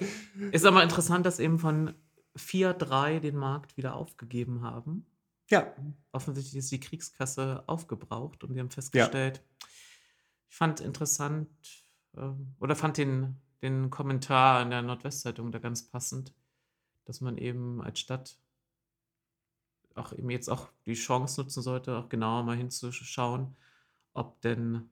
Ist 0.51 0.65
aber 0.65 0.83
interessant, 0.83 1.25
dass 1.25 1.39
eben 1.39 1.59
von 1.59 1.93
4-3 2.37 3.19
den 3.19 3.35
Markt 3.35 3.77
wieder 3.77 3.95
aufgegeben 3.95 4.61
haben. 4.61 5.05
Ja, 5.49 5.73
Offensichtlich 6.11 6.55
ist 6.55 6.71
die 6.71 6.79
Kriegskasse 6.79 7.63
aufgebraucht 7.67 8.43
und 8.43 8.55
wir 8.55 8.61
haben 8.61 8.71
festgestellt, 8.71 9.43
ich 10.49 10.55
fand 10.55 10.79
interessant 10.79 11.49
ähm, 12.15 12.55
oder 12.59 12.75
fand 12.75 12.97
den, 12.97 13.41
den 13.61 13.89
Kommentar 13.89 14.61
in 14.61 14.69
der 14.69 14.81
Nordwestzeitung 14.81 15.51
da 15.51 15.59
ganz 15.59 15.89
passend, 15.89 16.33
dass 17.05 17.21
man 17.21 17.37
eben 17.37 17.81
als 17.81 17.99
Stadt 17.99 18.37
auch 19.95 20.11
eben 20.13 20.29
jetzt 20.29 20.49
auch 20.49 20.69
die 20.85 20.93
Chance 20.93 21.41
nutzen 21.41 21.63
sollte, 21.63 21.97
auch 21.97 22.09
genauer 22.09 22.43
mal 22.43 22.57
hinzuschauen, 22.57 23.55
ob 24.13 24.41
denn 24.41 24.89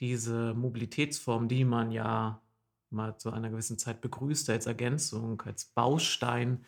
diese 0.00 0.54
Mobilitätsform, 0.54 1.48
die 1.48 1.64
man 1.64 1.90
ja 1.90 2.42
mal 2.90 3.16
zu 3.18 3.32
einer 3.32 3.50
gewissen 3.50 3.78
Zeit 3.78 4.00
begrüßte 4.00 4.52
als 4.52 4.66
Ergänzung, 4.66 5.40
als 5.42 5.64
Baustein, 5.64 6.64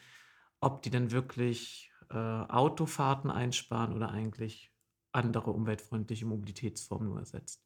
ob 0.60 0.82
die 0.82 0.90
denn 0.90 1.10
wirklich 1.10 1.92
äh, 2.10 2.16
Autofahrten 2.16 3.30
einsparen 3.30 3.94
oder 3.94 4.10
eigentlich 4.10 4.72
andere 5.12 5.50
umweltfreundliche 5.52 6.26
Mobilitätsformen 6.26 7.08
nur 7.08 7.20
ersetzt. 7.20 7.62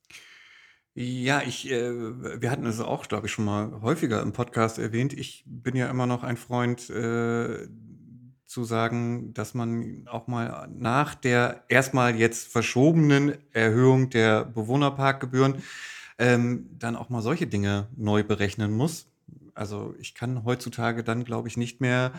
Ja, 0.94 1.42
ich, 1.42 1.70
äh, 1.70 2.40
wir 2.42 2.50
hatten 2.50 2.66
es 2.66 2.80
auch, 2.80 3.06
glaube 3.06 3.26
ich, 3.26 3.32
schon 3.32 3.44
mal 3.44 3.80
häufiger 3.80 4.20
im 4.22 4.32
Podcast 4.32 4.78
erwähnt. 4.78 5.12
Ich 5.12 5.44
bin 5.46 5.76
ja 5.76 5.88
immer 5.88 6.06
noch 6.06 6.24
ein 6.24 6.36
Freund 6.36 6.90
äh, 6.90 7.68
zu 8.46 8.64
sagen, 8.64 9.32
dass 9.32 9.54
man 9.54 10.08
auch 10.08 10.26
mal 10.26 10.68
nach 10.68 11.14
der 11.14 11.64
erstmal 11.68 12.16
jetzt 12.16 12.52
verschobenen 12.52 13.38
Erhöhung 13.52 14.10
der 14.10 14.44
Bewohnerparkgebühren 14.44 15.62
ähm, 16.18 16.68
dann 16.76 16.96
auch 16.96 17.08
mal 17.08 17.22
solche 17.22 17.46
Dinge 17.46 17.86
neu 17.96 18.24
berechnen 18.24 18.72
muss. 18.72 19.06
Also 19.54 19.94
ich 20.00 20.14
kann 20.14 20.44
heutzutage 20.44 21.04
dann, 21.04 21.24
glaube 21.24 21.46
ich, 21.46 21.56
nicht 21.56 21.80
mehr 21.80 22.12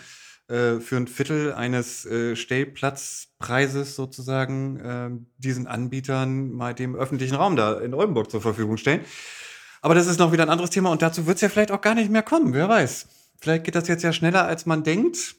äh, 0.51 0.81
für 0.81 0.97
ein 0.97 1.07
Viertel 1.07 1.53
eines 1.53 2.05
äh, 2.05 2.35
Stellplatzpreises 2.35 3.95
sozusagen 3.95 4.79
äh, 4.79 5.09
diesen 5.37 5.65
Anbietern 5.65 6.51
mal 6.51 6.73
dem 6.73 6.95
öffentlichen 6.95 7.35
Raum 7.35 7.55
da 7.55 7.79
in 7.79 7.93
Oldenburg 7.93 8.29
zur 8.29 8.41
Verfügung 8.41 8.75
stellen. 8.75 9.05
Aber 9.81 9.95
das 9.95 10.07
ist 10.07 10.19
noch 10.19 10.31
wieder 10.31 10.43
ein 10.43 10.49
anderes 10.49 10.69
Thema 10.69 10.91
und 10.91 11.01
dazu 11.01 11.25
wird 11.25 11.37
es 11.37 11.41
ja 11.41 11.49
vielleicht 11.49 11.71
auch 11.71 11.81
gar 11.81 11.95
nicht 11.95 12.11
mehr 12.11 12.21
kommen, 12.21 12.53
wer 12.53 12.67
weiß. 12.67 13.07
Vielleicht 13.39 13.63
geht 13.63 13.75
das 13.75 13.87
jetzt 13.87 14.03
ja 14.03 14.13
schneller, 14.13 14.45
als 14.45 14.65
man 14.65 14.83
denkt. 14.83 15.35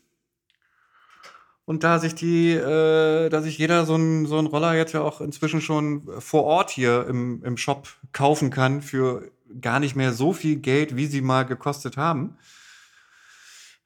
Und 1.64 1.84
da 1.84 1.98
sich 1.98 2.14
die, 2.14 2.50
äh, 2.50 3.28
da 3.28 3.42
sich 3.42 3.58
jeder 3.58 3.86
so 3.86 3.94
einen 3.94 4.26
so 4.26 4.40
Roller 4.40 4.74
jetzt 4.74 4.94
ja 4.94 5.02
auch 5.02 5.20
inzwischen 5.20 5.60
schon 5.60 6.08
vor 6.18 6.44
Ort 6.44 6.70
hier 6.70 7.06
im, 7.06 7.44
im 7.44 7.56
Shop 7.56 7.88
kaufen 8.12 8.50
kann 8.50 8.82
für 8.82 9.30
gar 9.60 9.78
nicht 9.78 9.94
mehr 9.94 10.12
so 10.12 10.32
viel 10.32 10.56
Geld, 10.56 10.96
wie 10.96 11.06
sie 11.06 11.20
mal 11.20 11.44
gekostet 11.44 11.96
haben, 11.96 12.36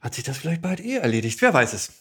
hat 0.01 0.15
sich 0.15 0.25
das 0.25 0.39
vielleicht 0.39 0.63
bald 0.63 0.81
eh 0.81 0.97
erledigt. 0.97 1.41
Wer 1.43 1.53
weiß 1.55 1.73
es. 1.73 1.93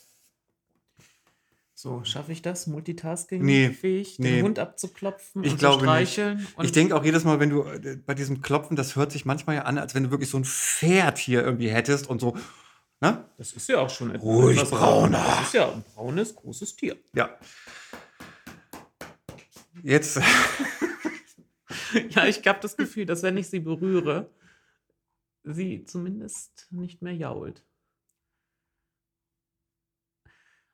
So, 1.78 2.04
schaffe 2.04 2.32
ich 2.32 2.42
das, 2.42 2.68
multitasking 2.68 3.44
Nee, 3.44 3.70
fähig, 3.70 4.18
nee. 4.18 4.38
den 4.38 4.46
Hund 4.46 4.60
abzuklopfen 4.60 5.44
Ich 5.44 5.52
und 5.52 5.58
glaube 5.60 5.84
zu 5.86 5.92
nicht. 5.92 6.12
streicheln? 6.14 6.48
Und 6.56 6.66
Ich 6.66 6.72
denke 6.72 6.96
auch 6.96 7.04
jedes 7.04 7.26
Mal, 7.26 7.40
wenn 7.40 7.50
du 7.50 7.64
äh, 7.64 7.98
bei 8.06 8.14
diesem 8.14 8.42
Klopfen, 8.42 8.76
das 8.76 8.96
hört 8.96 9.12
sich 9.12 9.26
manchmal 9.26 9.58
ja 9.58 9.62
an, 9.64 9.78
als 9.78 9.94
wenn 9.94 10.04
du 10.04 10.12
wirklich 10.12 10.30
so 10.30 10.38
ein 10.38 10.46
Pferd 10.46 11.18
hier 11.18 11.44
irgendwie 11.44 11.70
hättest 11.70 12.08
und 12.08 12.22
so. 12.22 12.36
Ne? 13.02 13.26
das 13.38 13.52
ist 13.52 13.68
ja 13.68 13.80
auch 13.80 13.90
schon 13.90 14.10
etwas. 14.12 14.24
Ruhig, 14.24 14.58
etwas- 14.58 14.72
Brauner. 14.72 15.22
Das 15.24 15.48
ist 15.48 15.54
ja 15.54 15.70
ein 15.72 15.84
braunes, 15.94 16.34
großes 16.36 16.76
Tier. 16.78 16.96
Ja. 17.14 17.38
Jetzt, 19.84 20.20
Ja, 22.10 22.26
ich 22.26 22.46
habe 22.48 22.60
das 22.62 22.76
Gefühl, 22.78 23.06
dass 23.06 23.22
wenn 23.24 23.38
ich 23.38 23.50
sie 23.50 23.60
berühre, 23.60 24.30
sie 25.44 25.84
zumindest 25.86 26.68
nicht 26.72 27.02
mehr 27.02 27.14
jault. 27.14 27.64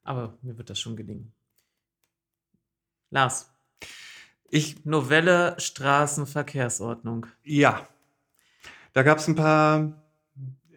Aber 0.04 0.38
mir 0.42 0.58
wird 0.58 0.70
das 0.70 0.80
schon 0.80 0.96
gelingen. 0.96 1.34
Lars, 3.10 3.52
ich, 4.50 4.86
Novelle 4.86 5.56
Straßenverkehrsordnung. 5.60 7.28
ja. 7.44 7.88
Da 8.94 9.04
gab 9.04 9.20
es 9.20 9.28
ein 9.30 9.36
paar 9.36 10.04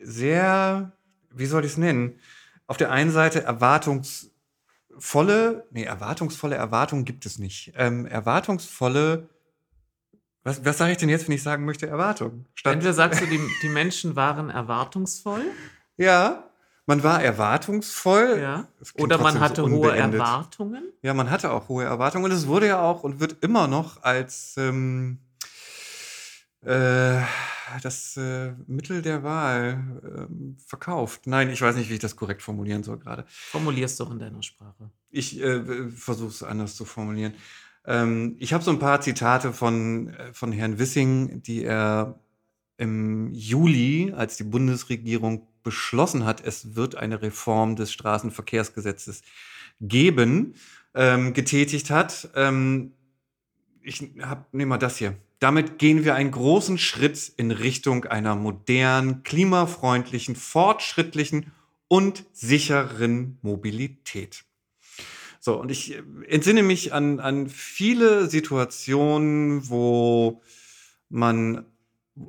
sehr, 0.01 0.93
wie 1.31 1.47
soll 1.47 1.65
ich 1.65 1.73
es 1.73 1.79
nennen? 1.79 2.21
Auf 2.69 2.77
der 2.77 2.93
einen 2.93 3.11
Seite 3.11 3.43
erwartungsvolle, 3.43 5.67
nee, 5.73 5.83
erwartungsvolle 5.83 6.55
Erwartungen 6.55 7.05
gibt 7.05 7.27
es 7.27 7.41
nicht. 7.41 7.73
Ähm, 7.75 8.07
erwartungsvolle, 8.07 9.29
was, 10.45 10.65
was 10.65 10.79
sage 10.79 10.93
ich 10.93 10.99
denn 10.99 11.09
jetzt, 11.09 11.27
wenn 11.27 11.35
ich 11.35 11.43
sagen 11.43 11.65
möchte, 11.65 11.89
Erwartung? 11.89 12.47
Statt- 12.55 12.75
Entweder 12.75 12.95
sagst 12.95 13.21
du, 13.21 13.27
die, 13.27 13.41
die 13.63 13.69
Menschen 13.69 14.15
waren 14.15 14.49
erwartungsvoll, 14.49 15.43
Ja, 15.97 16.49
man 16.87 17.03
war 17.03 17.23
erwartungsvoll. 17.23 18.39
ja, 18.41 18.69
oder 18.95 19.19
man 19.19 19.41
hatte 19.41 19.63
so 19.63 19.71
hohe. 19.71 19.97
Erwartungen. 19.97 20.93
Ja, 21.03 21.15
man 21.15 21.31
hatte 21.31 21.51
auch 21.51 21.69
hohe 21.69 21.85
Erwartungen 21.85 22.25
und 22.25 22.33
es 22.33 22.47
wurde 22.47 22.67
ja 22.69 22.81
auch 22.83 23.03
und 23.03 23.21
wird 23.21 23.43
immer 23.43 23.67
noch 23.67 24.03
als 24.03 24.55
ähm, 24.59 25.19
äh, 26.63 27.21
das 27.83 28.17
äh, 28.17 28.53
Mittel 28.67 29.03
der 29.03 29.23
Wahl 29.23 30.01
ähm, 30.05 30.57
verkauft. 30.67 31.27
Nein, 31.27 31.51
ich 31.51 31.61
weiß 31.61 31.77
nicht, 31.77 31.91
wie 31.91 31.95
ich 31.95 32.01
das 32.01 32.17
korrekt 32.17 32.43
formulieren 32.43 32.83
soll 32.83 32.99
gerade. 32.99 33.25
Formulierst 33.29 34.01
doch 34.01 34.11
in 34.11 34.19
deiner 34.19 34.43
Sprache. 34.43 34.91
Ich 35.11 35.41
äh, 35.41 35.89
versuche 35.91 36.29
es 36.29 36.43
anders 36.43 36.77
zu 36.77 36.85
formulieren. 36.85 37.35
Ähm, 37.87 38.37
ich 38.39 38.53
habe 38.53 38.65
so 38.65 38.71
ein 38.71 38.79
paar 38.79 39.01
Zitate 39.01 39.53
von, 39.53 40.09
äh, 40.09 40.33
von 40.33 40.53
Herrn 40.53 40.79
Wissing, 40.79 41.43
die 41.43 41.65
er 41.65 42.19
im 42.77 43.33
Juli, 43.33 44.13
als 44.17 44.37
die 44.37 44.45
Bundesregierung 44.45 45.47
beschlossen 45.65 46.25
hat, 46.25 46.41
es 46.45 46.77
wird 46.77 46.95
eine 46.95 47.21
Reform 47.21 47.75
des 47.75 47.93
Straßenverkehrsgesetzes 47.93 49.23
geben, 49.81 50.55
ähm, 50.95 51.33
getätigt 51.35 51.91
hat. 51.91 52.29
Ähm, 52.37 52.93
ich 53.83 54.01
nehme 54.01 54.67
mal 54.67 54.79
das 54.79 54.97
hier. 54.99 55.17
Damit 55.41 55.79
gehen 55.79 56.05
wir 56.05 56.15
einen 56.15 56.31
großen 56.31 56.79
Schritt 56.79 57.33
in 57.37 57.51
Richtung 57.51 58.05
einer 58.05 58.37
modernen, 58.37 59.25
klimafreundlichen, 59.25 60.37
fortschrittlichen 60.37 61.53
und 61.89 62.25
sicheren 62.33 63.39
Mobilität. 63.43 64.45
So, 65.41 65.61
und 65.61 65.71
ich 65.71 65.93
äh, 65.93 66.03
entsinne 66.27 66.63
mich 66.63 66.95
an, 66.95 67.21
an 67.21 67.51
viele 67.51 68.31
Situationen, 68.31 69.69
wo 69.69 70.41
man, 71.11 71.67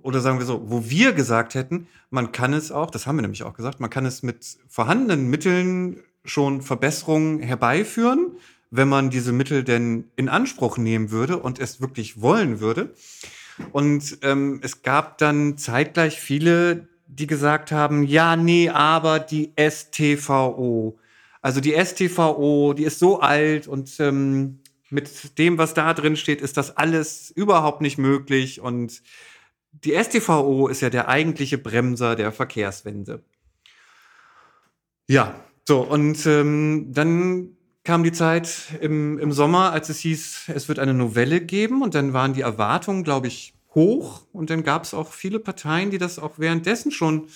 oder 0.02 0.20
sagen 0.20 0.40
wir 0.40 0.46
so, 0.46 0.64
wo 0.66 0.90
wir 0.90 1.14
gesagt 1.14 1.54
hätten, 1.54 1.88
man 2.10 2.32
kann 2.32 2.54
es 2.54 2.72
auch, 2.72 2.90
das 2.90 3.06
haben 3.06 3.18
wir 3.18 3.22
nämlich 3.22 3.44
auch 3.44 3.54
gesagt, 3.54 3.80
man 3.80 3.90
kann 3.90 4.06
es 4.06 4.24
mit 4.24 4.58
vorhandenen 4.68 5.30
Mitteln 5.30 5.98
schon 6.24 6.62
Verbesserungen 6.62 7.40
herbeiführen, 7.40 8.32
wenn 8.72 8.90
man 8.90 9.10
diese 9.10 9.32
Mittel 9.32 9.64
denn 9.64 10.06
in 10.16 10.28
Anspruch 10.28 10.78
nehmen 10.78 11.12
würde 11.12 11.38
und 11.38 11.60
es 11.60 11.82
wirklich 11.82 12.20
wollen 12.22 12.60
würde. 12.60 12.94
Und 13.72 14.18
ähm, 14.22 14.60
es 14.64 14.82
gab 14.82 15.18
dann 15.20 15.58
zeitgleich 15.58 16.20
viele, 16.20 16.88
die 17.08 17.28
gesagt 17.28 17.72
haben, 17.72 18.04
ja, 18.04 18.36
nee, 18.36 18.70
aber 18.70 19.20
die 19.20 19.54
STVO. 19.58 20.98
Also 21.42 21.62
die 21.62 21.74
STVO, 21.74 22.74
die 22.74 22.84
ist 22.84 23.00
so 23.00 23.20
alt 23.20 23.68
und 23.68 24.00
ähm, 24.00 24.60
mit 24.90 25.38
dem, 25.38 25.58
was 25.58 25.74
da 25.74 25.94
drin 25.94 26.16
steht, 26.16 26.42
ist 26.42 26.58
das 26.58 26.76
alles 26.76 27.32
überhaupt 27.32 27.82
nicht 27.82 27.98
möglich. 27.98 28.62
Und 28.62 29.02
die 29.84 29.92
STVO 29.92 30.68
ist 30.68 30.82
ja 30.82 30.90
der 30.90 31.08
eigentliche 31.08 31.58
Bremser 31.58 32.16
der 32.16 32.32
Verkehrswende. 32.32 33.24
Ja, 35.08 35.40
so, 35.68 35.82
und 35.82 36.26
ähm, 36.26 36.88
dann 36.92 37.58
kam 37.84 38.04
die 38.04 38.12
Zeit 38.12 38.74
im, 38.82 39.20
im 39.20 39.32
Sommer, 39.32 39.72
als 39.72 39.90
es 39.90 40.00
hieß, 40.00 40.50
es 40.54 40.68
wird 40.68 40.80
eine 40.80 40.94
Novelle 40.94 41.42
geben 41.42 41.82
und 41.84 41.94
dann 41.94 42.14
waren 42.14 42.34
die 42.34 42.42
Erwartungen, 42.42 43.04
glaube 43.04 43.28
ich, 43.28 43.54
hoch 43.76 44.26
und 44.32 44.50
dann 44.50 44.64
gab 44.64 44.84
es 44.84 44.94
auch 44.94 45.12
viele 45.12 45.40
Parteien, 45.40 45.92
die 45.92 45.98
das 45.98 46.18
auch 46.18 46.40
währenddessen 46.40 46.92
schon, 46.92 47.28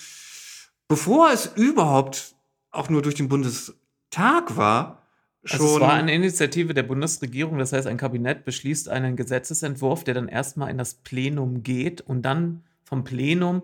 bevor 0.88 1.30
es 1.30 1.46
überhaupt 1.54 2.34
auch 2.72 2.88
nur 2.88 3.02
durch 3.02 3.14
den 3.14 3.28
Bundestag 3.28 4.56
war, 4.56 4.99
schon. 5.44 5.60
Also 5.60 5.74
es 5.76 5.80
war 5.80 5.94
eine 5.94 6.14
Initiative 6.14 6.74
der 6.74 6.82
Bundesregierung, 6.82 7.58
das 7.58 7.72
heißt, 7.72 7.86
ein 7.86 7.96
Kabinett 7.96 8.44
beschließt 8.44 8.88
einen 8.88 9.16
Gesetzesentwurf, 9.16 10.04
der 10.04 10.14
dann 10.14 10.28
erstmal 10.28 10.70
in 10.70 10.78
das 10.78 10.94
Plenum 10.94 11.62
geht 11.62 12.00
und 12.00 12.22
dann 12.22 12.62
vom 12.84 13.04
Plenum 13.04 13.62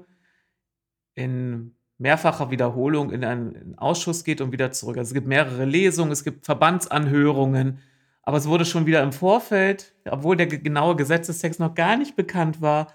in 1.15 1.75
mehrfacher 1.99 2.51
Wiederholung 2.51 3.11
in 3.11 3.25
einen, 3.25 3.55
in 3.55 3.63
einen 3.63 3.79
Ausschuss 3.79 4.23
geht 4.23 4.41
und 4.41 4.53
wieder 4.53 4.71
zurück. 4.71 4.99
Also 4.99 5.11
es 5.11 5.15
gibt 5.15 5.27
mehrere 5.27 5.65
Lesungen, 5.65 6.13
es 6.13 6.25
gibt 6.25 6.45
Verbandsanhörungen, 6.45 7.79
aber 8.23 8.37
es 8.37 8.47
wurde 8.47 8.65
schon 8.65 8.87
wieder 8.87 9.03
im 9.03 9.13
Vorfeld, 9.13 9.95
obwohl 10.05 10.37
der 10.37 10.47
ge- 10.47 10.59
genaue 10.59 10.97
Gesetzestext 10.97 11.59
noch 11.61 11.75
gar 11.75 11.97
nicht 11.97 12.17
bekannt 12.17 12.61
war, 12.61 12.93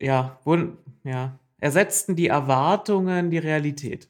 ja, 0.00 0.38
wurden, 0.44 0.76
ja, 1.04 1.38
ersetzten 1.58 2.16
die 2.16 2.28
Erwartungen 2.28 3.30
die 3.30 3.38
Realität. 3.38 4.08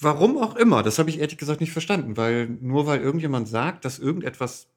Warum 0.00 0.38
auch 0.38 0.56
immer, 0.56 0.82
das 0.82 0.98
habe 0.98 1.10
ich 1.10 1.18
ehrlich 1.18 1.38
gesagt 1.38 1.60
nicht 1.60 1.72
verstanden, 1.72 2.16
weil 2.16 2.48
nur 2.60 2.86
weil 2.86 3.00
irgendjemand 3.00 3.48
sagt, 3.48 3.84
dass 3.84 3.98
irgendetwas 3.98 4.68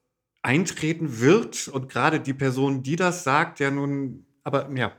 eintreten 0.42 1.20
wird 1.20 1.68
und 1.68 1.88
gerade 1.88 2.20
die 2.20 2.34
Person, 2.34 2.82
die 2.82 2.96
das 2.96 3.24
sagt, 3.24 3.60
ja 3.60 3.70
nun, 3.70 4.26
aber 4.42 4.70
ja. 4.74 4.92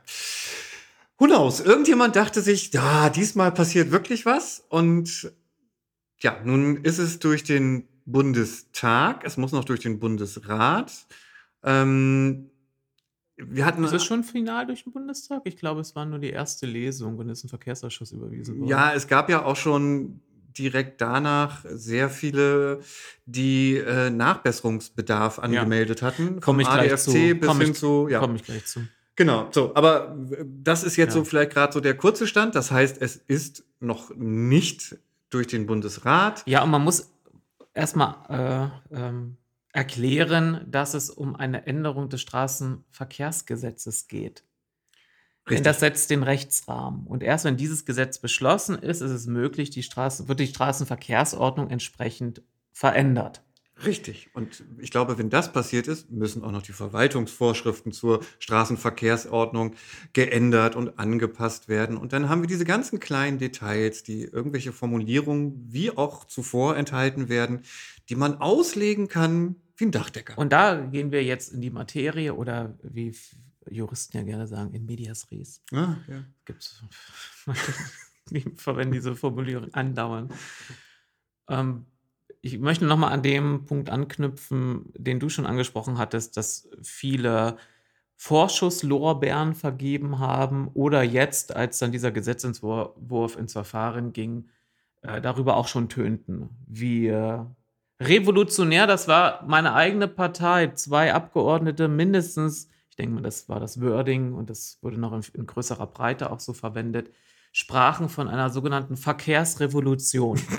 Who 1.18 1.26
knows? 1.26 1.60
Irgendjemand 1.60 2.16
dachte 2.16 2.40
sich, 2.40 2.72
ja, 2.72 3.08
diesmal 3.10 3.52
passiert 3.52 3.90
wirklich 3.90 4.26
was 4.26 4.64
und 4.68 5.32
ja, 6.18 6.40
nun 6.44 6.78
ist 6.78 6.98
es 6.98 7.18
durch 7.18 7.44
den 7.44 7.88
Bundestag, 8.06 9.24
es 9.24 9.36
muss 9.36 9.52
noch 9.52 9.64
durch 9.64 9.80
den 9.80 9.98
Bundesrat. 9.98 10.92
Ähm, 11.62 12.50
wir 13.36 13.66
hatten 13.66 13.82
Ist 13.84 13.92
es 13.92 14.04
schon 14.04 14.22
final 14.24 14.66
durch 14.66 14.84
den 14.84 14.92
Bundestag? 14.92 15.42
Ich 15.44 15.56
glaube, 15.56 15.80
es 15.80 15.94
war 15.96 16.04
nur 16.06 16.18
die 16.18 16.30
erste 16.30 16.66
Lesung 16.66 17.18
und 17.18 17.28
ist 17.28 17.44
ein 17.44 17.48
Verkehrsausschuss 17.48 18.12
überwiesen 18.12 18.58
worden. 18.60 18.68
Ja, 18.68 18.92
es 18.94 19.08
gab 19.08 19.28
ja 19.28 19.44
auch 19.44 19.56
schon 19.56 20.20
direkt 20.56 21.00
danach 21.00 21.64
sehr 21.68 22.08
viele, 22.08 22.80
die 23.26 23.76
äh, 23.76 24.10
Nachbesserungsbedarf 24.10 25.38
angemeldet 25.40 26.02
hatten. 26.02 26.40
Komme 26.40 26.62
ich 26.62 26.68
gleich 26.68 26.96
zu. 26.96 27.12
bis 27.12 27.48
Komm 27.48 27.60
hin 27.60 27.74
zu, 27.74 28.08
ja. 28.08 28.20
Komme 28.20 28.36
ich 28.36 28.44
gleich 28.44 28.64
zu. 28.66 28.80
Genau, 29.16 29.48
so, 29.52 29.74
aber 29.74 30.16
äh, 30.30 30.44
das 30.46 30.84
ist 30.84 30.96
jetzt 30.96 31.14
Ja. 31.14 31.20
so 31.20 31.24
vielleicht 31.24 31.52
gerade 31.52 31.72
so 31.72 31.80
der 31.80 31.96
kurze 31.96 32.26
Stand. 32.26 32.54
Das 32.54 32.70
heißt, 32.70 33.00
es 33.00 33.16
ist 33.16 33.64
noch 33.80 34.14
nicht 34.14 34.96
durch 35.30 35.48
den 35.48 35.66
Bundesrat. 35.66 36.42
Ja, 36.46 36.62
und 36.62 36.70
man 36.70 36.82
muss 36.84 37.10
erstmal 37.74 38.70
äh, 38.92 38.96
ähm, 38.96 39.36
erklären, 39.74 40.64
dass 40.70 40.94
es 40.94 41.10
um 41.10 41.34
eine 41.34 41.66
Änderung 41.66 42.08
des 42.08 42.20
Straßenverkehrsgesetzes 42.22 44.06
geht. 44.06 44.44
Denn 45.50 45.64
das 45.64 45.80
setzt 45.80 46.08
den 46.08 46.22
Rechtsrahmen. 46.22 47.06
Und 47.06 47.22
erst 47.22 47.44
wenn 47.44 47.58
dieses 47.58 47.84
Gesetz 47.84 48.18
beschlossen 48.18 48.76
ist, 48.78 49.02
ist 49.02 49.10
es 49.10 49.26
möglich, 49.26 49.68
die 49.68 49.82
Straßen, 49.82 50.28
wird 50.28 50.40
die 50.40 50.46
Straßenverkehrsordnung 50.46 51.68
entsprechend 51.68 52.40
verändert. 52.72 53.42
Richtig. 53.84 54.30
Und 54.32 54.64
ich 54.78 54.92
glaube, 54.92 55.18
wenn 55.18 55.28
das 55.28 55.52
passiert 55.52 55.88
ist, 55.88 56.08
müssen 56.10 56.44
auch 56.44 56.52
noch 56.52 56.62
die 56.62 56.72
Verwaltungsvorschriften 56.72 57.90
zur 57.90 58.20
Straßenverkehrsordnung 58.38 59.74
geändert 60.12 60.76
und 60.76 60.98
angepasst 61.00 61.68
werden. 61.68 61.96
Und 61.96 62.12
dann 62.12 62.28
haben 62.28 62.40
wir 62.40 62.46
diese 62.46 62.64
ganzen 62.64 63.00
kleinen 63.00 63.38
Details, 63.38 64.04
die 64.04 64.22
irgendwelche 64.22 64.72
Formulierungen 64.72 65.66
wie 65.68 65.90
auch 65.90 66.24
zuvor 66.24 66.76
enthalten 66.76 67.28
werden, 67.28 67.62
die 68.08 68.14
man 68.14 68.40
auslegen 68.40 69.08
kann 69.08 69.56
wie 69.76 69.86
ein 69.86 69.90
Dachdecker. 69.90 70.38
Und 70.38 70.52
da 70.52 70.80
gehen 70.80 71.10
wir 71.10 71.24
jetzt 71.24 71.52
in 71.52 71.60
die 71.60 71.70
Materie 71.70 72.34
oder 72.34 72.78
wie 72.82 73.14
Juristen 73.68 74.16
ja 74.16 74.22
gerne 74.22 74.46
sagen, 74.46 74.72
in 74.72 74.84
medias 74.84 75.30
res. 75.30 75.62
ah, 75.72 75.96
ja. 76.08 76.24
gibt's. 76.44 76.82
Die 78.30 78.40
verwenden 78.56 78.94
diese 78.94 79.14
Formulierung 79.14 79.74
andauernd. 79.74 80.32
Ähm, 81.48 81.84
ich 82.40 82.58
möchte 82.58 82.86
nochmal 82.86 83.12
an 83.12 83.22
dem 83.22 83.64
Punkt 83.66 83.90
anknüpfen, 83.90 84.92
den 84.96 85.20
du 85.20 85.28
schon 85.28 85.46
angesprochen 85.46 85.98
hattest, 85.98 86.36
dass 86.36 86.68
viele 86.82 87.58
Vorschusslorbeeren 88.16 89.54
vergeben 89.54 90.18
haben 90.18 90.68
oder 90.68 91.02
jetzt, 91.02 91.54
als 91.54 91.78
dann 91.78 91.92
dieser 91.92 92.12
Gesetzentwurf 92.12 93.36
ins 93.36 93.52
Verfahren 93.52 94.12
ging, 94.12 94.48
äh, 95.02 95.20
darüber 95.20 95.56
auch 95.56 95.68
schon 95.68 95.88
tönten. 95.88 96.50
Wie 96.66 97.08
äh, 97.08 97.44
revolutionär, 98.00 98.86
das 98.86 99.08
war 99.08 99.44
meine 99.46 99.74
eigene 99.74 100.08
Partei, 100.08 100.68
zwei 100.68 101.14
Abgeordnete 101.14 101.88
mindestens, 101.88 102.68
ich 102.90 102.96
denke 102.96 103.14
mal, 103.16 103.22
das 103.22 103.48
war 103.48 103.60
das 103.60 103.80
Wording 103.80 104.34
und 104.34 104.50
das 104.50 104.78
wurde 104.82 104.98
noch 104.98 105.12
in, 105.12 105.22
in 105.34 105.46
größerer 105.46 105.86
Breite 105.86 106.30
auch 106.30 106.40
so 106.40 106.52
verwendet, 106.52 107.10
sprachen 107.52 108.08
von 108.08 108.28
einer 108.28 108.50
sogenannten 108.50 108.96
Verkehrsrevolution. 108.96 110.40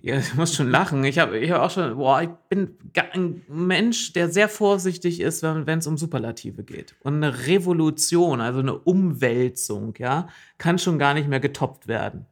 Ja, 0.00 0.16
ich 0.16 0.34
muss 0.34 0.54
schon 0.54 0.70
lachen. 0.70 1.02
Ich 1.02 1.18
habe 1.18 1.38
ich 1.38 1.50
hab 1.50 1.60
auch 1.60 1.72
schon, 1.72 1.96
boah, 1.96 2.22
ich 2.22 2.28
bin 2.48 2.78
ein 3.12 3.42
Mensch, 3.48 4.12
der 4.12 4.30
sehr 4.30 4.48
vorsichtig 4.48 5.20
ist, 5.20 5.42
wenn 5.42 5.78
es 5.80 5.88
um 5.88 5.98
Superlative 5.98 6.62
geht. 6.62 6.94
Und 7.00 7.16
eine 7.16 7.48
Revolution, 7.48 8.40
also 8.40 8.60
eine 8.60 8.78
Umwälzung, 8.78 9.94
ja, 9.98 10.28
kann 10.56 10.78
schon 10.78 11.00
gar 11.00 11.14
nicht 11.14 11.28
mehr 11.28 11.40
getoppt 11.40 11.88
werden. 11.88 12.26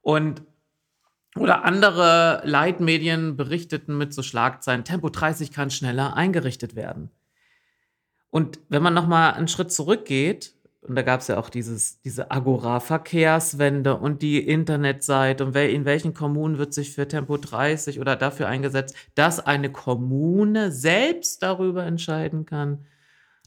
Und 0.00 0.42
oder 1.36 1.64
andere 1.64 2.42
Leitmedien 2.44 3.36
berichteten 3.36 3.96
mit 3.96 4.12
so 4.12 4.22
Schlagzeilen, 4.22 4.84
Tempo 4.84 5.08
30 5.08 5.50
kann 5.50 5.70
schneller 5.70 6.14
eingerichtet 6.16 6.76
werden. 6.76 7.10
Und 8.30 8.58
wenn 8.68 8.82
man 8.82 8.94
nochmal 8.94 9.34
einen 9.34 9.48
Schritt 9.48 9.72
zurückgeht, 9.72 10.54
und 10.82 10.96
da 10.96 11.02
gab 11.02 11.20
es 11.20 11.28
ja 11.28 11.38
auch 11.38 11.48
dieses, 11.48 12.00
diese 12.00 12.32
Agora-Verkehrswende 12.32 13.96
und 13.96 14.20
die 14.20 14.40
Internetseite 14.40 15.44
und 15.44 15.54
in 15.54 15.84
welchen 15.84 16.12
Kommunen 16.12 16.58
wird 16.58 16.74
sich 16.74 16.92
für 16.92 17.06
Tempo 17.06 17.36
30 17.36 18.00
oder 18.00 18.16
dafür 18.16 18.48
eingesetzt, 18.48 18.96
dass 19.14 19.38
eine 19.38 19.70
Kommune 19.70 20.72
selbst 20.72 21.42
darüber 21.42 21.84
entscheiden 21.84 22.46
kann, 22.46 22.84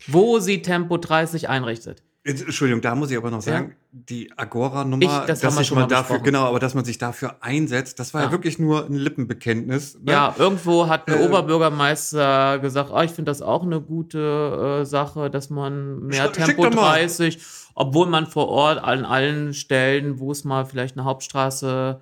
wo 0.07 0.39
sie 0.39 0.61
Tempo 0.61 0.97
30 0.97 1.49
einrichtet. 1.49 2.03
Entschuldigung, 2.27 2.81
da 2.81 2.95
muss 2.95 3.11
ich 3.11 3.17
aber 3.17 3.29
noch 3.29 3.43
sagen, 3.43 3.69
ja. 3.69 3.75
die 3.91 4.33
Agora-Nummer, 4.35 5.25
das 5.27 5.41
dass 5.41 5.55
sich 5.57 5.71
man 5.71 5.87
dafür, 5.87 6.17
genau, 6.17 6.45
aber 6.45 6.57
dass 6.57 6.73
man 6.73 6.83
sich 6.83 6.97
dafür 6.97 7.35
einsetzt, 7.41 7.99
das 7.99 8.15
war 8.15 8.21
ja, 8.21 8.27
ja 8.27 8.31
wirklich 8.31 8.57
nur 8.57 8.87
ein 8.87 8.95
Lippenbekenntnis. 8.95 9.99
Ne? 10.01 10.11
Ja, 10.11 10.33
irgendwo 10.35 10.87
hat 10.87 11.07
der 11.07 11.19
äh, 11.21 11.27
Oberbürgermeister 11.27 12.57
gesagt, 12.57 12.89
oh, 12.91 12.99
ich 13.01 13.11
finde 13.11 13.29
das 13.29 13.43
auch 13.43 13.61
eine 13.61 13.79
gute 13.79 14.79
äh, 14.81 14.85
Sache, 14.85 15.29
dass 15.29 15.51
man 15.51 16.07
mehr 16.07 16.31
Tempo 16.31 16.67
30, 16.67 17.37
obwohl 17.75 18.07
man 18.07 18.25
vor 18.25 18.47
Ort 18.47 18.83
an 18.83 19.05
allen 19.05 19.53
Stellen, 19.53 20.17
wo 20.17 20.31
es 20.31 20.43
mal 20.43 20.65
vielleicht 20.65 20.97
eine 20.97 21.05
Hauptstraße, 21.05 22.01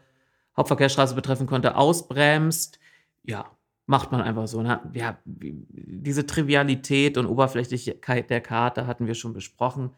Hauptverkehrsstraße 0.55 1.15
betreffen 1.15 1.47
konnte, 1.47 1.75
ausbremst. 1.75 2.79
Ja, 3.23 3.51
macht 3.87 4.13
man 4.13 4.21
einfach 4.21 4.47
so. 4.47 4.61
Ne? 4.61 4.79
Ja, 4.93 5.17
diese 5.25 6.25
Trivialität 6.25 7.17
und 7.17 7.25
Oberflächlichkeit 7.25 8.29
der 8.29 8.39
Karte 8.39 8.87
hatten 8.87 9.05
wir 9.05 9.15
schon 9.15 9.33
besprochen. 9.33 9.91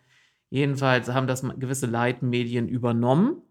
Jedenfalls 0.56 1.10
haben 1.10 1.28
das 1.28 1.42
gewisse 1.60 1.86
Leitmedien 1.86 2.70
übernommen. 2.70 3.42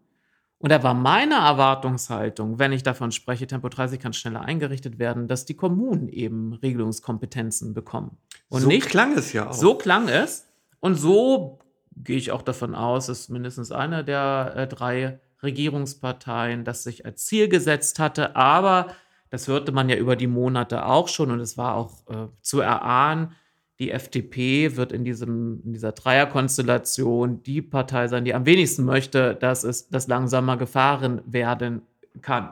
Und 0.57 0.73
da 0.73 0.83
war 0.83 0.95
meine 0.95 1.35
Erwartungshaltung, 1.35 2.59
wenn 2.59 2.73
ich 2.73 2.83
davon 2.83 3.12
spreche, 3.12 3.47
Tempo 3.47 3.69
30 3.69 4.01
kann 4.01 4.14
schneller 4.14 4.40
eingerichtet 4.40 4.99
werden, 4.99 5.29
dass 5.29 5.45
die 5.45 5.53
Kommunen 5.53 6.09
eben 6.09 6.55
Regelungskompetenzen 6.55 7.75
bekommen. 7.75 8.17
Und 8.49 8.62
so 8.62 8.69
nicht, 8.69 8.88
klang 8.88 9.12
es 9.19 9.35
ja 9.35 9.51
auch. 9.51 9.53
So 9.53 9.75
klang 9.75 10.09
es. 10.09 10.49
Und 10.81 10.95
so 10.95 11.59
gehe 11.95 12.17
ich 12.17 12.33
auch 12.33 12.40
davon 12.40 12.75
aus, 12.75 13.09
dass 13.09 13.29
mindestens 13.29 13.71
eine 13.71 14.03
der 14.03 14.55
äh, 14.57 14.67
drei 14.67 15.21
Regierungsparteien 15.43 16.64
das 16.64 16.85
sich 16.85 17.05
als 17.05 17.27
Ziel 17.27 17.51
gesetzt 17.51 17.99
hatte. 17.99 18.35
Aber 18.35 18.87
das 19.29 19.47
hörte 19.47 19.73
man 19.73 19.90
ja 19.90 19.97
über 19.97 20.17
die 20.17 20.27
Monate 20.27 20.87
auch 20.87 21.09
schon 21.09 21.31
und 21.31 21.40
es 21.40 21.59
war 21.59 21.75
auch 21.75 22.07
äh, 22.09 22.29
zu 22.40 22.61
erahnen, 22.61 23.35
die 23.79 23.91
FDP 23.91 24.77
wird 24.77 24.93
in, 24.93 25.05
diesem, 25.05 25.61
in 25.65 25.73
dieser 25.73 25.93
Dreierkonstellation 25.93 27.43
die 27.43 27.61
Partei 27.61 28.07
sein, 28.07 28.25
die 28.25 28.35
am 28.35 28.47
wenigsten 28.47 28.85
möchte, 28.85 29.35
dass 29.35 29.65
es 29.65 29.89
das 29.89 30.07
langsamer 30.07 30.57
gefahren 30.57 31.23
werden 31.27 31.83
kann. 32.23 32.51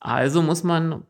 Also 0.00 0.40
muss 0.40 0.64
man, 0.64 1.02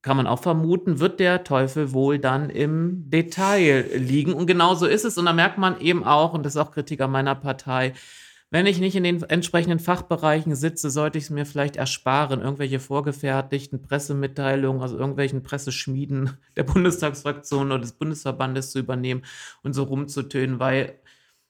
kann 0.00 0.16
man 0.16 0.26
auch 0.26 0.40
vermuten, 0.40 0.98
wird 0.98 1.20
der 1.20 1.44
Teufel 1.44 1.92
wohl 1.92 2.18
dann 2.18 2.48
im 2.48 3.10
Detail 3.10 3.86
liegen. 3.96 4.32
Und 4.32 4.46
genauso 4.46 4.86
ist 4.86 5.04
es. 5.04 5.18
Und 5.18 5.26
da 5.26 5.34
merkt 5.34 5.58
man 5.58 5.78
eben 5.80 6.04
auch, 6.04 6.32
und 6.32 6.46
das 6.46 6.54
ist 6.54 6.60
auch 6.60 6.72
Kritik 6.72 7.02
an 7.02 7.10
meiner 7.10 7.34
Partei, 7.34 7.92
wenn 8.50 8.66
ich 8.66 8.78
nicht 8.78 8.94
in 8.94 9.04
den 9.04 9.22
entsprechenden 9.24 9.80
Fachbereichen 9.80 10.54
sitze, 10.54 10.90
sollte 10.90 11.18
ich 11.18 11.24
es 11.24 11.30
mir 11.30 11.44
vielleicht 11.44 11.76
ersparen, 11.76 12.40
irgendwelche 12.40 12.78
vorgefertigten 12.78 13.82
Pressemitteilungen 13.82 14.82
aus 14.82 14.92
irgendwelchen 14.92 15.42
Presseschmieden 15.42 16.38
der 16.56 16.62
Bundestagsfraktion 16.64 17.72
oder 17.72 17.80
des 17.80 17.92
Bundesverbandes 17.92 18.70
zu 18.70 18.78
übernehmen 18.78 19.22
und 19.62 19.72
so 19.72 19.82
rumzutönen, 19.84 20.60
weil 20.60 21.00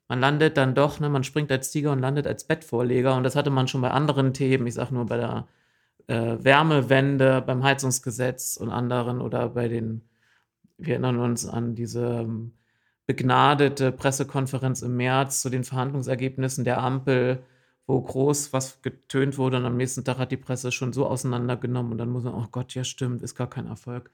man 0.09 0.20
landet 0.20 0.57
dann 0.57 0.74
doch, 0.74 1.00
ne, 1.00 1.09
man 1.09 1.24
springt 1.24 1.50
als 1.50 1.70
Tiger 1.70 1.92
und 1.92 1.98
landet 1.98 2.26
als 2.26 2.44
Bettvorleger. 2.44 3.16
Und 3.16 3.24
das 3.24 3.37
hatte 3.37 3.50
man 3.50 3.68
schon 3.68 3.80
bei 3.80 3.90
anderen 3.90 4.35
Themen, 4.35 4.66
ich 4.66 4.74
sage 4.74 4.94
nur 4.94 5.07
bei 5.07 5.16
der 5.16 5.46
äh, 6.07 6.37
Wärmewende, 6.42 7.42
beim 7.42 7.62
Heizungsgesetz 7.62 8.57
und 8.57 8.70
anderen 8.70 9.20
oder 9.20 9.48
bei 9.50 9.68
den, 9.68 10.02
wir 10.78 10.94
erinnern 10.94 11.18
uns 11.18 11.46
an 11.46 11.74
diese 11.74 12.20
ähm, 12.20 12.52
begnadete 13.06 13.92
Pressekonferenz 13.92 14.82
im 14.82 14.96
März 14.96 15.40
zu 15.40 15.50
den 15.50 15.64
Verhandlungsergebnissen 15.64 16.64
der 16.64 16.82
Ampel, 16.82 17.42
wo 17.86 18.00
groß 18.00 18.52
was 18.52 18.80
getönt 18.80 19.36
wurde 19.36 19.58
und 19.58 19.66
am 19.66 19.76
nächsten 19.76 20.04
Tag 20.04 20.18
hat 20.18 20.32
die 20.32 20.38
Presse 20.38 20.72
schon 20.72 20.92
so 20.92 21.06
auseinandergenommen 21.06 21.92
und 21.92 21.98
dann 21.98 22.08
muss 22.08 22.24
man, 22.24 22.34
oh 22.34 22.46
Gott, 22.50 22.74
ja 22.74 22.84
stimmt, 22.84 23.22
ist 23.22 23.34
gar 23.34 23.50
kein 23.50 23.66
Erfolg. 23.66 24.10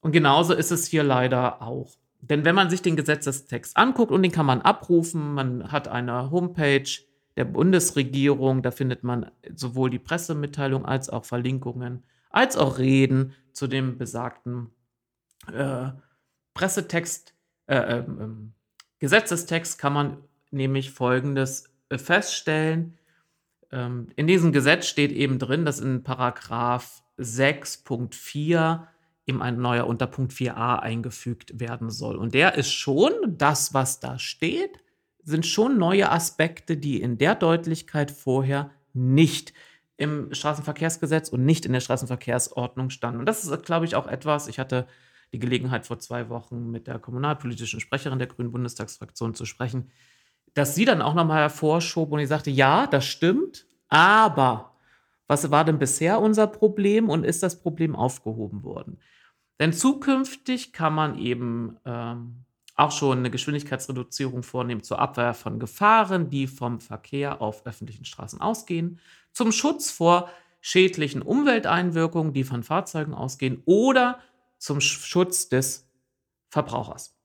Und 0.00 0.12
genauso 0.12 0.54
ist 0.54 0.70
es 0.70 0.86
hier 0.86 1.02
leider 1.02 1.62
auch. 1.62 1.96
Denn 2.20 2.44
wenn 2.44 2.54
man 2.54 2.70
sich 2.70 2.82
den 2.82 2.96
Gesetzestext 2.96 3.76
anguckt 3.76 4.12
und 4.12 4.22
den 4.22 4.32
kann 4.32 4.46
man 4.46 4.62
abrufen, 4.62 5.34
man 5.34 5.72
hat 5.72 5.88
eine 5.88 6.30
Homepage 6.30 6.88
der 7.36 7.44
Bundesregierung, 7.44 8.62
da 8.62 8.70
findet 8.70 9.04
man 9.04 9.30
sowohl 9.54 9.90
die 9.90 9.98
Pressemitteilung 9.98 10.86
als 10.86 11.10
auch 11.10 11.24
Verlinkungen, 11.24 12.04
als 12.30 12.56
auch 12.56 12.78
Reden 12.78 13.34
zu 13.52 13.66
dem 13.66 13.98
besagten 13.98 14.70
äh, 15.52 15.88
Pressetext 16.54 17.35
äh, 17.66 17.76
ähm, 17.76 18.18
ähm, 18.20 18.52
Gesetzestext 18.98 19.78
kann 19.78 19.92
man 19.92 20.16
nämlich 20.50 20.90
Folgendes 20.90 21.64
äh, 21.88 21.98
feststellen. 21.98 22.98
Ähm, 23.72 24.08
in 24.16 24.26
diesem 24.26 24.52
Gesetz 24.52 24.86
steht 24.86 25.12
eben 25.12 25.38
drin, 25.38 25.64
dass 25.64 25.80
in 25.80 26.02
Paragraph 26.02 27.02
6.4 27.18 28.86
eben 29.26 29.42
ein 29.42 29.60
neuer 29.60 29.86
Unterpunkt 29.86 30.32
4a 30.32 30.78
eingefügt 30.78 31.58
werden 31.58 31.90
soll. 31.90 32.16
Und 32.16 32.34
der 32.34 32.54
ist 32.54 32.72
schon, 32.72 33.12
das, 33.26 33.74
was 33.74 34.00
da 34.00 34.18
steht, 34.18 34.78
sind 35.24 35.44
schon 35.44 35.78
neue 35.78 36.10
Aspekte, 36.10 36.76
die 36.76 37.02
in 37.02 37.18
der 37.18 37.34
Deutlichkeit 37.34 38.12
vorher 38.12 38.70
nicht 38.92 39.52
im 39.96 40.32
Straßenverkehrsgesetz 40.32 41.30
und 41.30 41.44
nicht 41.44 41.66
in 41.66 41.72
der 41.72 41.80
Straßenverkehrsordnung 41.80 42.90
standen. 42.90 43.20
Und 43.20 43.26
das 43.26 43.44
ist, 43.44 43.64
glaube 43.64 43.86
ich, 43.86 43.96
auch 43.96 44.06
etwas, 44.06 44.46
ich 44.46 44.58
hatte 44.58 44.86
die 45.32 45.38
Gelegenheit, 45.38 45.86
vor 45.86 45.98
zwei 45.98 46.28
Wochen 46.28 46.70
mit 46.70 46.86
der 46.86 46.98
kommunalpolitischen 46.98 47.80
Sprecherin 47.80 48.18
der 48.18 48.28
Grünen 48.28 48.52
Bundestagsfraktion 48.52 49.34
zu 49.34 49.44
sprechen, 49.44 49.90
dass 50.54 50.74
sie 50.74 50.84
dann 50.84 51.02
auch 51.02 51.14
nochmal 51.14 51.42
hervorschob 51.42 52.12
und 52.12 52.20
ich 52.20 52.28
sagte, 52.28 52.50
ja, 52.50 52.86
das 52.86 53.04
stimmt, 53.04 53.66
aber 53.88 54.72
was 55.26 55.50
war 55.50 55.64
denn 55.64 55.78
bisher 55.78 56.20
unser 56.20 56.46
Problem 56.46 57.08
und 57.08 57.24
ist 57.24 57.42
das 57.42 57.60
Problem 57.60 57.96
aufgehoben 57.96 58.62
worden? 58.62 58.98
Denn 59.58 59.72
zukünftig 59.72 60.72
kann 60.72 60.94
man 60.94 61.18
eben 61.18 61.76
ähm, 61.84 62.44
auch 62.74 62.92
schon 62.92 63.18
eine 63.18 63.30
Geschwindigkeitsreduzierung 63.30 64.42
vornehmen 64.42 64.82
zur 64.82 64.98
Abwehr 64.98 65.34
von 65.34 65.58
Gefahren, 65.58 66.30
die 66.30 66.46
vom 66.46 66.80
Verkehr 66.80 67.40
auf 67.40 67.66
öffentlichen 67.66 68.04
Straßen 68.04 68.40
ausgehen, 68.40 69.00
zum 69.32 69.50
Schutz 69.50 69.90
vor 69.90 70.30
schädlichen 70.60 71.22
Umwelteinwirkungen, 71.22 72.32
die 72.32 72.44
von 72.44 72.62
Fahrzeugen 72.62 73.14
ausgehen 73.14 73.62
oder 73.64 74.20
zum 74.66 74.80
Schutz 74.80 75.48
des 75.48 75.88
Verbrauchers. 76.48 77.16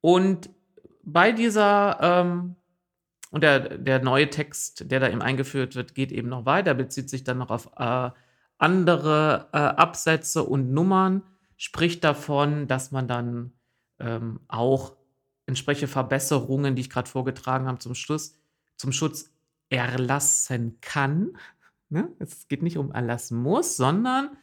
Und 0.00 0.48
bei 1.02 1.32
dieser, 1.32 1.98
ähm, 2.00 2.56
und 3.30 3.42
der, 3.42 3.76
der 3.76 4.02
neue 4.02 4.30
Text, 4.30 4.90
der 4.90 5.00
da 5.00 5.10
eben 5.10 5.20
eingeführt 5.20 5.74
wird, 5.74 5.94
geht 5.94 6.10
eben 6.10 6.30
noch 6.30 6.46
weiter, 6.46 6.72
bezieht 6.72 7.10
sich 7.10 7.24
dann 7.24 7.36
noch 7.36 7.50
auf 7.50 7.72
äh, 7.76 8.10
andere 8.56 9.50
äh, 9.52 9.58
Absätze 9.58 10.44
und 10.44 10.72
Nummern, 10.72 11.24
spricht 11.58 12.04
davon, 12.04 12.68
dass 12.68 12.90
man 12.90 13.06
dann 13.06 13.52
ähm, 13.98 14.40
auch 14.48 14.96
entsprechende 15.44 15.88
Verbesserungen, 15.88 16.74
die 16.74 16.80
ich 16.80 16.90
gerade 16.90 17.10
vorgetragen 17.10 17.66
habe, 17.66 17.80
zum 17.80 17.94
Schluss, 17.94 18.38
zum 18.76 18.92
Schutz 18.92 19.30
erlassen 19.68 20.78
kann. 20.80 21.36
Ne? 21.90 22.10
Es 22.18 22.48
geht 22.48 22.62
nicht 22.62 22.78
um 22.78 22.92
erlassen 22.92 23.42
muss, 23.42 23.76
sondern 23.76 24.38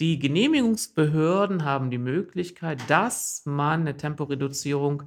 die 0.00 0.18
Genehmigungsbehörden 0.18 1.64
haben 1.64 1.90
die 1.90 1.98
Möglichkeit, 1.98 2.78
dass 2.88 3.42
man 3.44 3.82
eine 3.82 3.96
Temporeduzierung 3.96 5.04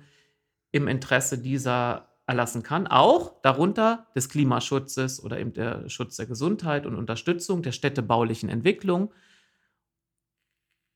im 0.72 0.88
Interesse 0.88 1.38
dieser 1.38 2.08
erlassen 2.26 2.62
kann, 2.62 2.88
auch 2.88 3.42
darunter 3.42 4.08
des 4.16 4.28
Klimaschutzes 4.30 5.24
oder 5.24 5.40
eben 5.40 5.54
der 5.54 5.90
Schutz 5.90 6.18
der 6.18 6.26
Gesundheit 6.26 6.86
und 6.86 6.96
Unterstützung 6.96 7.62
der 7.62 7.72
städtebaulichen 7.72 8.50
Entwicklung, 8.50 9.14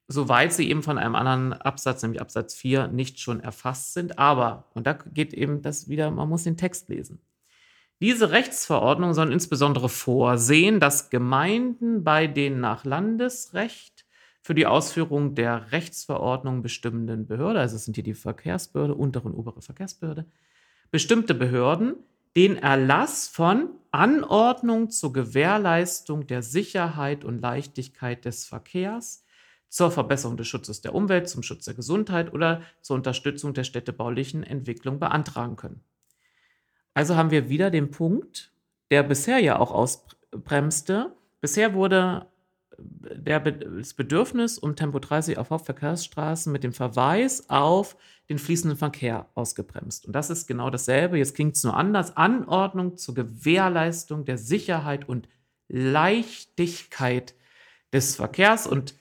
soweit 0.09 0.51
sie 0.51 0.69
eben 0.69 0.83
von 0.83 0.97
einem 0.97 1.15
anderen 1.15 1.53
Absatz, 1.53 2.03
nämlich 2.03 2.21
Absatz 2.21 2.53
4, 2.55 2.89
nicht 2.89 3.19
schon 3.19 3.39
erfasst 3.39 3.93
sind. 3.93 4.19
Aber, 4.19 4.69
und 4.73 4.85
da 4.85 4.93
geht 4.93 5.33
eben 5.33 5.61
das 5.61 5.87
wieder, 5.87 6.11
man 6.11 6.27
muss 6.27 6.43
den 6.43 6.57
Text 6.57 6.89
lesen. 6.89 7.21
Diese 8.01 8.31
Rechtsverordnungen 8.31 9.13
sollen 9.13 9.31
insbesondere 9.31 9.87
vorsehen, 9.87 10.79
dass 10.79 11.11
Gemeinden 11.11 12.03
bei 12.03 12.25
den 12.25 12.59
nach 12.59 12.83
Landesrecht 12.83 14.07
für 14.41 14.55
die 14.55 14.65
Ausführung 14.65 15.35
der 15.35 15.71
Rechtsverordnung 15.71 16.63
bestimmenden 16.63 17.27
Behörde, 17.27 17.59
also 17.59 17.75
es 17.75 17.85
sind 17.85 17.93
hier 17.93 18.03
die 18.03 18.15
Verkehrsbehörde, 18.15 18.95
untere 18.95 19.27
und 19.27 19.35
obere 19.35 19.61
Verkehrsbehörde, 19.61 20.25
bestimmte 20.89 21.35
Behörden 21.35 21.93
den 22.35 22.57
Erlass 22.57 23.27
von 23.27 23.69
Anordnung 23.91 24.89
zur 24.89 25.13
Gewährleistung 25.13 26.25
der 26.25 26.41
Sicherheit 26.41 27.23
und 27.23 27.39
Leichtigkeit 27.39 28.25
des 28.25 28.45
Verkehrs, 28.45 29.25
zur 29.69 29.91
Verbesserung 29.91 30.37
des 30.37 30.47
Schutzes 30.47 30.81
der 30.81 30.95
Umwelt, 30.95 31.29
zum 31.29 31.43
Schutz 31.43 31.65
der 31.65 31.75
Gesundheit 31.75 32.33
oder 32.33 32.63
zur 32.81 32.95
Unterstützung 32.95 33.53
der 33.53 33.63
städtebaulichen 33.63 34.41
Entwicklung 34.41 34.99
beantragen 34.99 35.55
können. 35.55 35.83
Also 36.93 37.15
haben 37.15 37.31
wir 37.31 37.49
wieder 37.49 37.69
den 37.69 37.91
Punkt, 37.91 38.51
der 38.89 39.03
bisher 39.03 39.39
ja 39.39 39.59
auch 39.59 39.71
ausbremste. 39.71 41.15
Bisher 41.39 41.73
wurde 41.73 42.27
der, 42.77 43.39
das 43.39 43.93
Bedürfnis 43.93 44.57
um 44.57 44.75
Tempo 44.75 44.99
30 44.99 45.37
auf 45.37 45.49
Hauptverkehrsstraßen 45.49 46.51
mit 46.51 46.63
dem 46.63 46.73
Verweis 46.73 47.49
auf 47.49 47.95
den 48.29 48.39
fließenden 48.39 48.77
Verkehr 48.77 49.27
ausgebremst. 49.35 50.05
Und 50.05 50.13
das 50.13 50.29
ist 50.29 50.47
genau 50.47 50.69
dasselbe. 50.69 51.17
Jetzt 51.17 51.35
klingt 51.35 51.55
es 51.55 51.63
nur 51.63 51.75
anders. 51.75 52.15
Anordnung 52.17 52.97
zur 52.97 53.15
Gewährleistung 53.15 54.25
der 54.25 54.37
Sicherheit 54.37 55.07
und 55.07 55.27
Leichtigkeit 55.67 57.35
des 57.93 58.15
Verkehrs. 58.15 58.67
Und 58.67 58.95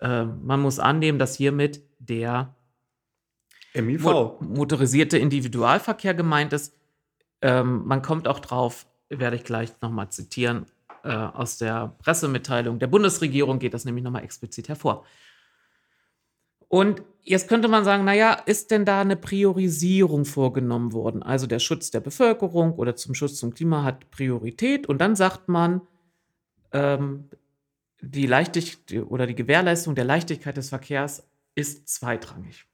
äh, 0.00 0.24
man 0.24 0.60
muss 0.60 0.78
annehmen, 0.78 1.18
dass 1.18 1.36
hiermit 1.36 1.82
der 1.98 2.54
MIV. 3.74 4.02
Mo 4.02 4.38
motorisierte 4.40 5.18
Individualverkehr 5.18 6.14
gemeint 6.14 6.52
ist. 6.52 6.74
Ähm, 7.44 7.82
man 7.84 8.00
kommt 8.00 8.26
auch 8.26 8.40
drauf, 8.40 8.86
werde 9.10 9.36
ich 9.36 9.44
gleich 9.44 9.70
nochmal 9.82 10.08
zitieren, 10.08 10.64
äh, 11.02 11.10
aus 11.10 11.58
der 11.58 11.94
Pressemitteilung 11.98 12.78
der 12.78 12.86
Bundesregierung 12.86 13.58
geht 13.58 13.74
das 13.74 13.84
nämlich 13.84 14.02
nochmal 14.02 14.24
explizit 14.24 14.70
hervor. 14.70 15.04
Und 16.68 17.02
jetzt 17.22 17.50
könnte 17.50 17.68
man 17.68 17.84
sagen, 17.84 18.06
naja, 18.06 18.32
ist 18.32 18.70
denn 18.70 18.86
da 18.86 19.02
eine 19.02 19.16
Priorisierung 19.16 20.24
vorgenommen 20.24 20.94
worden? 20.94 21.22
Also 21.22 21.46
der 21.46 21.58
Schutz 21.58 21.90
der 21.90 22.00
Bevölkerung 22.00 22.72
oder 22.72 22.96
zum 22.96 23.14
Schutz 23.14 23.36
zum 23.36 23.52
Klima 23.52 23.84
hat 23.84 24.10
Priorität 24.10 24.86
und 24.86 24.96
dann 24.98 25.14
sagt 25.14 25.46
man, 25.46 25.82
ähm, 26.72 27.28
die 28.00 28.26
Leichtigkeit 28.26 29.04
oder 29.04 29.26
die 29.26 29.34
Gewährleistung 29.34 29.94
der 29.94 30.06
Leichtigkeit 30.06 30.56
des 30.56 30.70
Verkehrs 30.70 31.28
ist 31.54 31.88
zweitrangig. 31.88 32.64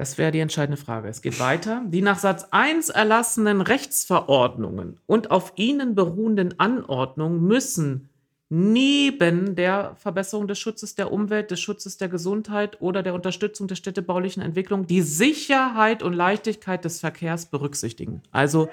Das 0.00 0.16
wäre 0.16 0.32
die 0.32 0.38
entscheidende 0.40 0.80
Frage. 0.80 1.08
Es 1.08 1.20
geht 1.20 1.38
weiter. 1.40 1.82
Die 1.86 2.00
nach 2.00 2.18
Satz 2.18 2.46
1 2.52 2.88
erlassenen 2.88 3.60
Rechtsverordnungen 3.60 4.98
und 5.04 5.30
auf 5.30 5.52
ihnen 5.56 5.94
beruhenden 5.94 6.58
Anordnungen 6.58 7.42
müssen 7.42 8.08
neben 8.48 9.56
der 9.56 9.94
Verbesserung 9.96 10.48
des 10.48 10.58
Schutzes 10.58 10.94
der 10.94 11.12
Umwelt, 11.12 11.50
des 11.50 11.60
Schutzes 11.60 11.98
der 11.98 12.08
Gesundheit 12.08 12.80
oder 12.80 13.02
der 13.02 13.12
Unterstützung 13.12 13.68
der 13.68 13.74
städtebaulichen 13.74 14.42
Entwicklung 14.42 14.86
die 14.86 15.02
Sicherheit 15.02 16.02
und 16.02 16.14
Leichtigkeit 16.14 16.82
des 16.82 17.00
Verkehrs 17.00 17.50
berücksichtigen. 17.50 18.22
Also 18.30 18.70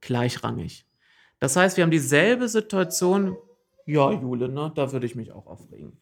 gleichrangig. 0.00 0.84
Das 1.38 1.54
heißt, 1.54 1.76
wir 1.76 1.84
haben 1.84 1.92
dieselbe 1.92 2.48
Situation, 2.48 3.36
ja, 3.86 4.10
Jule, 4.10 4.48
ne, 4.48 4.72
da 4.74 4.90
würde 4.90 5.06
ich 5.06 5.14
mich 5.14 5.30
auch 5.30 5.46
aufregen. 5.46 5.92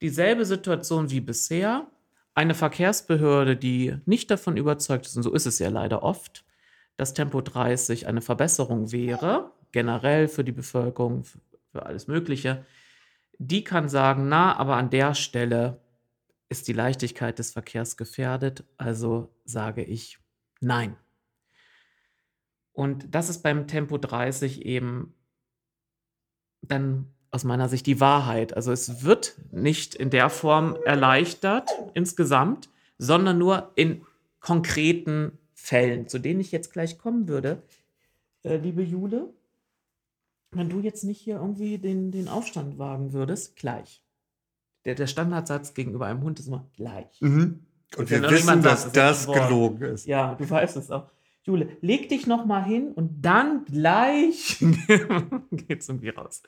Dieselbe 0.00 0.44
Situation 0.44 1.10
wie 1.10 1.20
bisher, 1.20 1.88
eine 2.34 2.54
Verkehrsbehörde, 2.54 3.56
die 3.56 3.96
nicht 4.06 4.30
davon 4.30 4.56
überzeugt 4.56 5.06
ist, 5.06 5.16
und 5.16 5.22
so 5.22 5.32
ist 5.32 5.46
es 5.46 5.58
ja 5.58 5.68
leider 5.68 6.02
oft, 6.02 6.44
dass 6.96 7.14
Tempo 7.14 7.40
30 7.40 8.06
eine 8.06 8.20
Verbesserung 8.20 8.92
wäre, 8.92 9.52
generell 9.72 10.28
für 10.28 10.44
die 10.44 10.52
Bevölkerung, 10.52 11.24
für 11.24 11.86
alles 11.86 12.06
Mögliche, 12.06 12.64
die 13.38 13.64
kann 13.64 13.88
sagen, 13.88 14.28
na, 14.28 14.56
aber 14.56 14.76
an 14.76 14.90
der 14.90 15.14
Stelle 15.14 15.80
ist 16.48 16.68
die 16.68 16.72
Leichtigkeit 16.72 17.38
des 17.38 17.52
Verkehrs 17.52 17.96
gefährdet, 17.96 18.64
also 18.76 19.34
sage 19.44 19.82
ich 19.82 20.18
nein. 20.60 20.96
Und 22.72 23.14
das 23.14 23.28
ist 23.28 23.42
beim 23.42 23.66
Tempo 23.66 23.98
30 23.98 24.64
eben 24.64 25.14
dann 26.60 27.13
aus 27.34 27.42
meiner 27.42 27.68
Sicht 27.68 27.86
die 27.86 27.98
Wahrheit. 27.98 28.56
Also 28.56 28.70
es 28.70 29.02
wird 29.02 29.34
nicht 29.50 29.96
in 29.96 30.08
der 30.08 30.30
Form 30.30 30.76
erleichtert 30.84 31.68
insgesamt, 31.92 32.68
sondern 32.96 33.38
nur 33.38 33.72
in 33.74 34.06
konkreten 34.38 35.36
Fällen, 35.52 36.06
zu 36.06 36.20
denen 36.20 36.38
ich 36.38 36.52
jetzt 36.52 36.72
gleich 36.72 36.96
kommen 36.96 37.26
würde. 37.26 37.60
Äh, 38.44 38.58
liebe 38.58 38.82
Jule, 38.82 39.30
wenn 40.52 40.68
du 40.68 40.78
jetzt 40.78 41.02
nicht 41.02 41.20
hier 41.20 41.36
irgendwie 41.36 41.78
den, 41.78 42.12
den 42.12 42.28
Aufstand 42.28 42.78
wagen 42.78 43.12
würdest, 43.12 43.56
gleich. 43.56 44.00
Der, 44.84 44.94
der 44.94 45.08
Standardsatz 45.08 45.74
gegenüber 45.74 46.06
einem 46.06 46.22
Hund 46.22 46.38
ist 46.38 46.46
immer 46.46 46.70
gleich. 46.76 47.20
Mhm. 47.20 47.66
Und 47.96 48.10
wir 48.10 48.22
wissen, 48.30 48.62
dass 48.62 48.92
das, 48.92 49.26
das 49.26 49.26
gelogen 49.26 49.82
ist. 49.82 50.06
Ja, 50.06 50.36
du 50.36 50.48
weißt 50.48 50.76
es 50.76 50.92
auch. 50.92 51.10
Jule, 51.42 51.76
leg 51.80 52.08
dich 52.08 52.28
noch 52.28 52.46
mal 52.46 52.64
hin 52.64 52.92
und 52.92 53.22
dann 53.22 53.64
gleich 53.64 54.58
geht's 55.50 55.88
irgendwie 55.88 56.10
raus. 56.10 56.42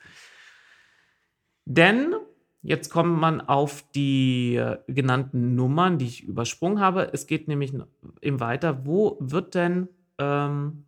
Denn 1.69 2.15
jetzt 2.61 2.89
kommt 2.89 3.19
man 3.19 3.41
auf 3.41 3.83
die 3.91 4.63
genannten 4.87 5.55
Nummern, 5.55 5.97
die 5.97 6.05
ich 6.05 6.23
übersprungen 6.23 6.79
habe. 6.79 7.11
Es 7.11 7.27
geht 7.27 7.49
nämlich 7.49 7.73
eben 8.21 8.39
weiter. 8.39 8.85
Wo 8.85 9.17
wird 9.19 9.53
denn 9.53 9.89
ähm, 10.17 10.85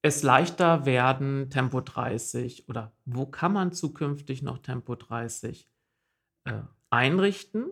es 0.00 0.22
leichter 0.22 0.86
werden, 0.86 1.50
Tempo 1.50 1.82
30 1.82 2.66
oder 2.70 2.92
wo 3.04 3.26
kann 3.26 3.52
man 3.52 3.72
zukünftig 3.72 4.42
noch 4.42 4.56
Tempo 4.56 4.94
30 4.94 5.68
äh, 6.44 6.62
einrichten? 6.88 7.66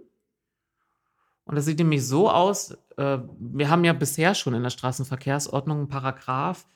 Und 1.45 1.57
das 1.57 1.65
sieht 1.65 1.79
nämlich 1.79 2.07
so 2.07 2.31
aus, 2.31 2.73
äh, 2.99 3.19
wir 3.39 3.71
haben 3.71 3.85
ja 3.85 3.95
bisher 3.95 4.35
schon 4.35 4.53
in 4.53 4.63
der 4.63 4.71
Straßenverkehrsordnung 4.71 5.79
einen 5.79 5.89
Paragraph, 5.89 6.67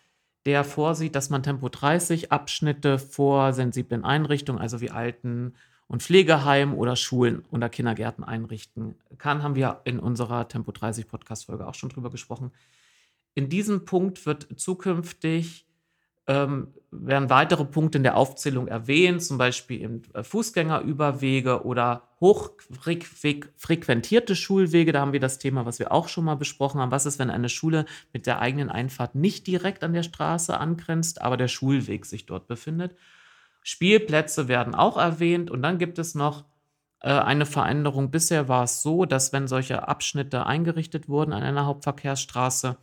der 0.46 0.64
vorsieht, 0.64 1.14
dass 1.16 1.28
man 1.28 1.42
Tempo 1.42 1.68
30 1.68 2.32
Abschnitte 2.32 2.98
vor 2.98 3.52
sensiblen 3.52 4.04
Einrichtungen, 4.04 4.60
also 4.60 4.80
wie 4.80 4.90
Alten- 4.90 5.54
und 5.88 6.02
Pflegeheimen 6.02 6.74
oder 6.74 6.96
Schulen 6.96 7.44
oder 7.50 7.68
Kindergärten 7.68 8.24
einrichten 8.24 8.94
kann, 9.18 9.42
haben 9.42 9.56
wir 9.56 9.80
in 9.84 9.98
unserer 9.98 10.48
Tempo 10.48 10.72
30 10.72 11.08
Podcast-Folge 11.08 11.66
auch 11.66 11.74
schon 11.74 11.90
drüber 11.90 12.10
gesprochen. 12.10 12.52
In 13.34 13.48
diesem 13.48 13.84
Punkt 13.84 14.24
wird 14.24 14.48
zukünftig 14.56 15.65
ähm, 16.26 16.68
werden 16.90 17.30
weitere 17.30 17.64
Punkte 17.64 17.98
in 17.98 18.04
der 18.04 18.16
Aufzählung 18.16 18.68
erwähnt, 18.68 19.22
zum 19.22 19.38
Beispiel 19.38 19.80
im 19.80 20.02
äh, 20.14 20.22
Fußgängerüberwege 20.22 21.64
oder 21.64 22.02
hochfrequentierte 22.20 24.34
Schulwege. 24.34 24.92
Da 24.92 25.00
haben 25.00 25.12
wir 25.12 25.20
das 25.20 25.38
Thema, 25.38 25.66
was 25.66 25.78
wir 25.78 25.92
auch 25.92 26.08
schon 26.08 26.24
mal 26.24 26.36
besprochen 26.36 26.80
haben. 26.80 26.90
Was 26.90 27.06
ist, 27.06 27.18
wenn 27.18 27.30
eine 27.30 27.48
Schule 27.48 27.86
mit 28.12 28.26
der 28.26 28.40
eigenen 28.40 28.70
Einfahrt 28.70 29.14
nicht 29.14 29.46
direkt 29.46 29.84
an 29.84 29.92
der 29.92 30.02
Straße 30.02 30.58
angrenzt, 30.58 31.22
aber 31.22 31.36
der 31.36 31.48
Schulweg 31.48 32.06
sich 32.06 32.26
dort 32.26 32.48
befindet? 32.48 32.96
Spielplätze 33.62 34.48
werden 34.48 34.74
auch 34.74 34.96
erwähnt 34.96 35.50
und 35.50 35.62
dann 35.62 35.78
gibt 35.78 35.98
es 35.98 36.14
noch 36.14 36.44
äh, 37.00 37.10
eine 37.10 37.46
Veränderung. 37.46 38.10
Bisher 38.10 38.48
war 38.48 38.64
es 38.64 38.82
so, 38.82 39.04
dass 39.04 39.32
wenn 39.32 39.48
solche 39.48 39.88
Abschnitte 39.88 40.46
eingerichtet 40.46 41.08
wurden 41.08 41.32
an 41.32 41.42
einer 41.42 41.66
Hauptverkehrsstraße 41.66 42.76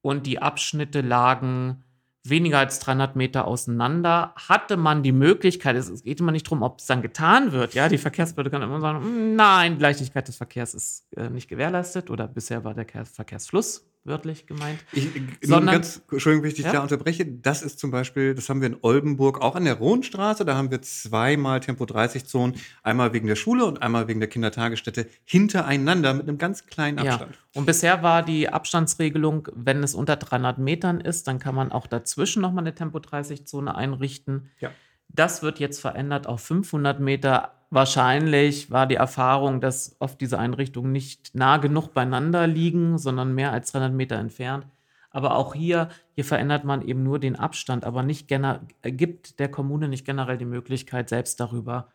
und 0.00 0.26
die 0.26 0.40
Abschnitte 0.40 1.00
lagen 1.00 1.84
weniger 2.24 2.58
als 2.58 2.78
300 2.78 3.16
Meter 3.16 3.46
auseinander, 3.46 4.32
hatte 4.36 4.76
man 4.76 5.02
die 5.02 5.12
Möglichkeit, 5.12 5.76
es 5.76 6.02
geht 6.02 6.20
immer 6.20 6.32
nicht 6.32 6.46
darum, 6.46 6.62
ob 6.62 6.78
es 6.78 6.86
dann 6.86 7.02
getan 7.02 7.52
wird, 7.52 7.74
ja, 7.74 7.88
die 7.88 7.98
Verkehrsbehörde 7.98 8.50
kann 8.50 8.62
immer 8.62 8.80
sagen, 8.80 9.02
hm, 9.02 9.36
nein, 9.36 9.76
die 9.76 9.82
Leichtigkeit 9.82 10.28
des 10.28 10.36
Verkehrs 10.36 10.74
ist 10.74 11.06
äh, 11.16 11.28
nicht 11.30 11.48
gewährleistet 11.48 12.10
oder 12.10 12.28
bisher 12.28 12.64
war 12.64 12.74
der 12.74 12.86
Verkehrsfluss 13.04 13.84
wörtlich 14.04 14.46
gemeint. 14.46 14.80
Ich, 14.92 15.08
sondern, 15.42 15.74
ganz, 15.74 16.02
Entschuldigung, 16.10 16.42
wenn 16.42 16.50
ich 16.50 16.56
dich 16.56 16.64
ja? 16.64 16.72
da 16.72 16.80
unterbreche. 16.80 17.24
Das 17.24 17.62
ist 17.62 17.78
zum 17.78 17.90
Beispiel, 17.90 18.34
das 18.34 18.48
haben 18.48 18.60
wir 18.60 18.68
in 18.68 18.76
Oldenburg 18.82 19.40
auch 19.40 19.54
an 19.54 19.64
der 19.64 19.74
Rohnstraße. 19.74 20.44
Da 20.44 20.56
haben 20.56 20.70
wir 20.70 20.82
zweimal 20.82 21.60
Tempo 21.60 21.86
30 21.86 22.24
Zonen. 22.24 22.54
Einmal 22.82 23.12
wegen 23.12 23.26
der 23.26 23.36
Schule 23.36 23.64
und 23.64 23.82
einmal 23.82 24.08
wegen 24.08 24.20
der 24.20 24.28
Kindertagesstätte 24.28 25.06
hintereinander 25.24 26.14
mit 26.14 26.28
einem 26.28 26.38
ganz 26.38 26.66
kleinen 26.66 26.98
Abstand. 26.98 27.36
Ja. 27.36 27.60
Und 27.60 27.66
bisher 27.66 28.02
war 28.02 28.22
die 28.22 28.48
Abstandsregelung, 28.48 29.48
wenn 29.54 29.82
es 29.82 29.94
unter 29.94 30.16
300 30.16 30.58
Metern 30.58 31.00
ist, 31.00 31.28
dann 31.28 31.38
kann 31.38 31.54
man 31.54 31.70
auch 31.70 31.86
dazwischen 31.86 32.42
nochmal 32.42 32.64
eine 32.64 32.74
Tempo 32.74 32.98
30 32.98 33.46
Zone 33.46 33.74
einrichten. 33.74 34.50
Ja. 34.60 34.70
Das 35.08 35.42
wird 35.42 35.60
jetzt 35.60 35.80
verändert 35.80 36.26
auf 36.26 36.40
500 36.40 36.98
Meter 36.98 37.61
Wahrscheinlich 37.72 38.70
war 38.70 38.86
die 38.86 38.96
Erfahrung, 38.96 39.62
dass 39.62 39.96
oft 39.98 40.20
diese 40.20 40.38
Einrichtungen 40.38 40.92
nicht 40.92 41.34
nah 41.34 41.56
genug 41.56 41.94
beieinander 41.94 42.46
liegen, 42.46 42.98
sondern 42.98 43.34
mehr 43.34 43.50
als 43.50 43.72
300 43.72 43.94
Meter 43.94 44.16
entfernt. 44.16 44.66
Aber 45.10 45.36
auch 45.36 45.54
hier, 45.54 45.88
hier 46.14 46.26
verändert 46.26 46.64
man 46.64 46.82
eben 46.82 47.02
nur 47.02 47.18
den 47.18 47.34
Abstand, 47.34 47.86
aber 47.86 48.02
nicht 48.02 48.28
gibt 48.28 49.38
der 49.38 49.50
Kommune 49.50 49.88
nicht 49.88 50.04
generell 50.04 50.36
die 50.36 50.44
Möglichkeit, 50.44 51.08
selbst 51.08 51.40
darüber 51.40 51.88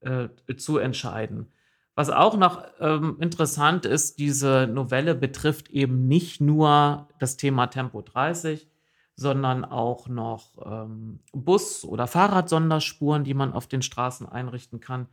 äh, 0.00 0.30
zu 0.56 0.78
entscheiden. 0.78 1.52
Was 1.94 2.08
auch 2.08 2.38
noch 2.38 2.64
ähm, 2.80 3.18
interessant 3.20 3.84
ist, 3.84 4.18
diese 4.18 4.70
Novelle 4.72 5.14
betrifft 5.14 5.68
eben 5.68 6.08
nicht 6.08 6.40
nur 6.40 7.08
das 7.18 7.36
Thema 7.36 7.66
Tempo 7.66 8.00
30, 8.00 8.69
sondern 9.20 9.66
auch 9.66 10.08
noch 10.08 10.52
ähm, 10.64 11.20
Bus- 11.34 11.84
oder 11.84 12.06
Fahrradsonderspuren, 12.06 13.22
die 13.22 13.34
man 13.34 13.52
auf 13.52 13.66
den 13.66 13.82
Straßen 13.82 14.26
einrichten 14.26 14.80
kann. 14.80 15.08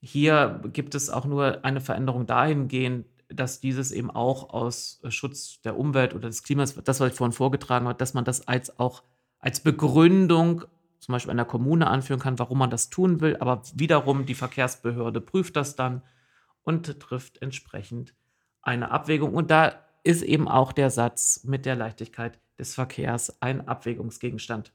Hier 0.00 0.60
gibt 0.72 0.94
es 0.94 1.10
auch 1.10 1.24
nur 1.24 1.64
eine 1.64 1.80
Veränderung 1.80 2.26
dahingehend, 2.26 3.04
dass 3.28 3.58
dieses 3.58 3.90
eben 3.90 4.12
auch 4.12 4.50
aus 4.50 5.00
Schutz 5.08 5.60
der 5.62 5.76
Umwelt 5.76 6.14
oder 6.14 6.28
des 6.28 6.44
Klimas, 6.44 6.76
das, 6.76 7.00
was 7.00 7.10
ich 7.10 7.16
vorhin 7.16 7.32
vorgetragen 7.32 7.88
habe, 7.88 7.98
dass 7.98 8.14
man 8.14 8.24
das 8.24 8.46
als 8.46 8.78
auch 8.78 9.02
als 9.40 9.58
Begründung 9.58 10.62
zum 11.00 11.12
Beispiel 11.12 11.32
einer 11.32 11.44
Kommune 11.44 11.88
anführen 11.88 12.20
kann, 12.20 12.38
warum 12.38 12.58
man 12.58 12.70
das 12.70 12.90
tun 12.90 13.20
will, 13.20 13.38
aber 13.40 13.60
wiederum 13.74 14.24
die 14.24 14.34
Verkehrsbehörde 14.34 15.20
prüft 15.20 15.56
das 15.56 15.74
dann 15.74 16.02
und 16.62 17.00
trifft 17.00 17.42
entsprechend 17.42 18.14
eine 18.62 18.92
Abwägung. 18.92 19.34
Und 19.34 19.50
da 19.50 19.85
ist 20.06 20.22
eben 20.22 20.48
auch 20.48 20.72
der 20.72 20.90
Satz 20.90 21.44
mit 21.44 21.66
der 21.66 21.76
Leichtigkeit 21.76 22.38
des 22.58 22.74
Verkehrs 22.74 23.42
ein 23.42 23.66
Abwägungsgegenstand. 23.66 24.72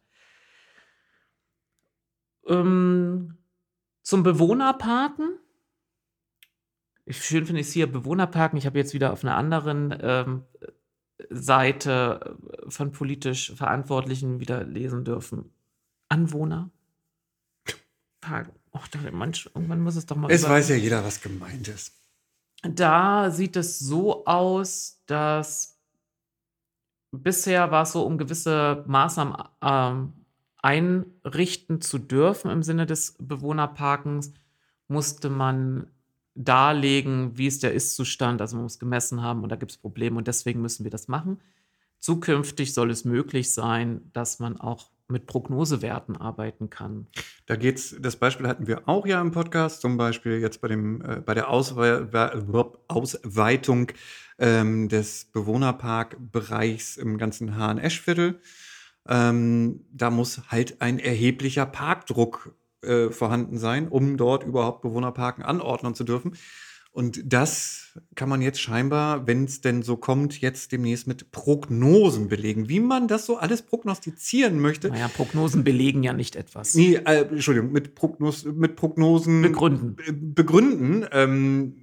Ähm, 2.47 3.37
zum 4.03 4.23
Bewohnerparken. 4.23 5.37
Ich, 7.05 7.23
schön 7.23 7.45
finde 7.45 7.61
ich 7.61 7.67
es 7.67 7.73
hier 7.73 7.91
Bewohnerparken. 7.91 8.57
Ich 8.57 8.65
habe 8.65 8.77
jetzt 8.77 8.93
wieder 8.93 9.13
auf 9.13 9.23
einer 9.23 9.37
anderen 9.37 9.97
ähm, 10.01 10.43
Seite 11.29 12.37
von 12.67 12.91
politisch 12.91 13.53
Verantwortlichen 13.55 14.39
wieder 14.39 14.63
lesen 14.63 15.05
dürfen. 15.05 15.53
Anwohner. 16.09 16.71
Parken. 18.19 18.51
Och, 18.73 18.87
manch, 19.11 19.49
irgendwann 19.53 19.81
muss 19.81 19.95
es 19.95 20.05
doch 20.05 20.15
mal. 20.15 20.31
Es 20.31 20.47
weiß 20.47 20.69
ja 20.69 20.75
jeder, 20.75 21.03
was 21.03 21.21
gemeint 21.21 21.67
ist. 21.67 22.00
Da 22.61 23.31
sieht 23.31 23.55
es 23.55 23.79
so 23.79 24.25
aus, 24.25 25.01
dass 25.07 25.79
bisher 27.11 27.71
war 27.71 27.83
es 27.83 27.91
so, 27.91 28.03
um 28.03 28.17
gewisse 28.17 28.83
Maßnahmen 28.87 29.35
ähm, 29.61 30.13
einrichten 30.61 31.81
zu 31.81 31.97
dürfen 31.97 32.51
im 32.51 32.63
Sinne 32.63 32.85
des 32.85 33.15
Bewohnerparkens, 33.19 34.33
musste 34.87 35.29
man 35.29 35.87
darlegen, 36.35 37.37
wie 37.37 37.47
ist 37.47 37.63
der 37.63 37.73
Ist-Zustand. 37.73 38.41
Also 38.41 38.55
man 38.55 38.63
muss 38.63 38.79
gemessen 38.79 39.21
haben 39.21 39.43
und 39.43 39.49
da 39.49 39.55
gibt 39.55 39.71
es 39.71 39.77
Probleme 39.77 40.17
und 40.17 40.27
deswegen 40.27 40.61
müssen 40.61 40.83
wir 40.83 40.91
das 40.91 41.07
machen. 41.07 41.39
Zukünftig 41.99 42.73
soll 42.73 42.89
es 42.91 43.05
möglich 43.05 43.53
sein, 43.53 44.09
dass 44.13 44.39
man 44.39 44.59
auch 44.59 44.89
mit 45.11 45.27
Prognosewerten 45.27 46.17
arbeiten 46.17 46.69
kann. 46.69 47.07
Da 47.45 47.55
geht's, 47.55 47.95
das 47.99 48.15
Beispiel 48.15 48.47
hatten 48.47 48.67
wir 48.67 48.87
auch 48.87 49.05
ja 49.05 49.21
im 49.21 49.31
Podcast, 49.31 49.81
zum 49.81 49.97
Beispiel 49.97 50.39
jetzt 50.39 50.61
bei, 50.61 50.67
dem, 50.67 51.01
äh, 51.01 51.21
bei 51.21 51.33
der 51.33 51.49
Auswe 51.49 52.09
Ausweitung 52.87 53.91
ähm, 54.39 54.89
des 54.89 55.25
Bewohnerparkbereichs 55.25 56.97
im 56.97 57.17
ganzen 57.17 57.55
Hahn-Eschviertel. 57.55 58.41
Ähm, 59.07 59.85
da 59.91 60.09
muss 60.09 60.41
halt 60.49 60.81
ein 60.81 60.99
erheblicher 60.99 61.65
Parkdruck 61.65 62.55
äh, 62.81 63.09
vorhanden 63.09 63.57
sein, 63.57 63.87
um 63.87 64.17
dort 64.17 64.43
überhaupt 64.43 64.81
Bewohnerparken 64.81 65.43
anordnen 65.43 65.93
zu 65.93 66.03
dürfen. 66.03 66.35
Und 66.93 67.21
das 67.31 67.97
kann 68.15 68.27
man 68.27 68.41
jetzt 68.41 68.59
scheinbar, 68.59 69.25
wenn 69.25 69.45
es 69.45 69.61
denn 69.61 69.81
so 69.81 69.95
kommt, 69.95 70.41
jetzt 70.41 70.73
demnächst 70.73 71.07
mit 71.07 71.31
Prognosen 71.31 72.27
belegen. 72.27 72.67
Wie 72.67 72.81
man 72.81 73.07
das 73.07 73.25
so 73.25 73.37
alles 73.37 73.61
prognostizieren 73.61 74.59
möchte. 74.59 74.89
Naja, 74.89 75.07
Prognosen 75.07 75.63
belegen 75.63 76.03
ja 76.03 76.11
nicht 76.11 76.35
etwas. 76.35 76.75
Nee, 76.75 76.95
äh, 76.95 77.21
Entschuldigung, 77.21 77.71
mit, 77.71 77.95
Prognos 77.95 78.43
mit 78.43 78.75
Prognosen 78.75 79.41
begründen. 79.41 79.95
begründen. 80.35 81.05
Ähm, 81.13 81.75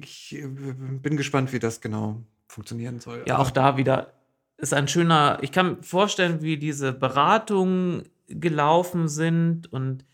ich 0.00 0.36
äh, 0.36 0.46
bin 0.46 1.16
gespannt, 1.16 1.52
wie 1.52 1.58
das 1.58 1.80
genau 1.80 2.22
funktionieren 2.46 3.00
soll. 3.00 3.24
Ja, 3.26 3.38
auch 3.38 3.50
da 3.50 3.76
wieder 3.76 4.12
ist 4.56 4.72
ein 4.72 4.86
schöner, 4.86 5.38
ich 5.42 5.50
kann 5.50 5.66
mir 5.78 5.82
vorstellen, 5.82 6.42
wie 6.42 6.58
diese 6.58 6.92
Beratungen 6.92 8.04
gelaufen 8.28 9.08
sind 9.08 9.72
und 9.72 10.04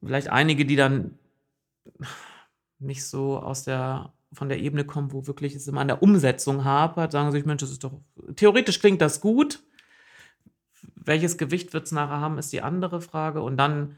vielleicht 0.00 0.28
einige, 0.28 0.64
die 0.64 0.76
dann 0.76 1.18
nicht 2.84 3.04
so 3.04 3.38
aus 3.38 3.64
der 3.64 4.12
von 4.34 4.48
der 4.48 4.58
Ebene 4.58 4.84
kommen, 4.84 5.12
wo 5.12 5.26
wirklich 5.26 5.54
es 5.54 5.68
immer 5.68 5.80
an 5.80 5.88
der 5.88 6.02
Umsetzung 6.02 6.64
hapert, 6.64 7.12
sagen 7.12 7.32
sich, 7.32 7.44
Mensch, 7.44 7.60
das 7.60 7.70
ist 7.70 7.84
doch, 7.84 7.92
theoretisch 8.36 8.80
klingt 8.80 9.00
das 9.00 9.20
gut. 9.20 9.62
Welches 10.96 11.38
Gewicht 11.38 11.72
wird 11.72 11.84
es 11.84 11.92
nachher 11.92 12.20
haben, 12.20 12.38
ist 12.38 12.52
die 12.52 12.62
andere 12.62 13.00
Frage. 13.00 13.42
Und 13.42 13.56
dann 13.56 13.96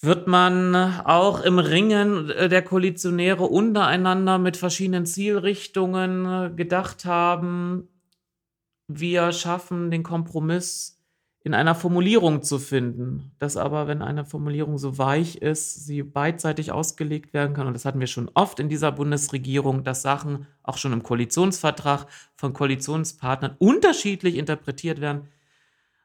wird 0.00 0.26
man 0.26 0.74
auch 0.74 1.42
im 1.42 1.58
Ringen 1.58 2.28
der 2.28 2.62
Koalitionäre 2.62 3.44
untereinander 3.44 4.38
mit 4.38 4.56
verschiedenen 4.56 5.06
Zielrichtungen 5.06 6.56
gedacht 6.56 7.04
haben, 7.04 7.88
wir 8.88 9.32
schaffen 9.32 9.90
den 9.90 10.02
Kompromiss 10.02 10.99
in 11.42 11.54
einer 11.54 11.74
Formulierung 11.74 12.42
zu 12.42 12.58
finden. 12.58 13.32
Dass 13.38 13.56
aber, 13.56 13.86
wenn 13.86 14.02
eine 14.02 14.24
Formulierung 14.24 14.78
so 14.78 14.98
weich 14.98 15.36
ist, 15.36 15.86
sie 15.86 16.02
beidseitig 16.02 16.72
ausgelegt 16.72 17.32
werden 17.32 17.54
kann. 17.54 17.66
Und 17.66 17.74
das 17.74 17.84
hatten 17.84 18.00
wir 18.00 18.06
schon 18.06 18.30
oft 18.34 18.60
in 18.60 18.68
dieser 18.68 18.92
Bundesregierung, 18.92 19.82
dass 19.82 20.02
Sachen 20.02 20.46
auch 20.62 20.76
schon 20.76 20.92
im 20.92 21.02
Koalitionsvertrag 21.02 22.06
von 22.36 22.52
Koalitionspartnern 22.52 23.56
unterschiedlich 23.58 24.36
interpretiert 24.36 25.00
werden. 25.00 25.28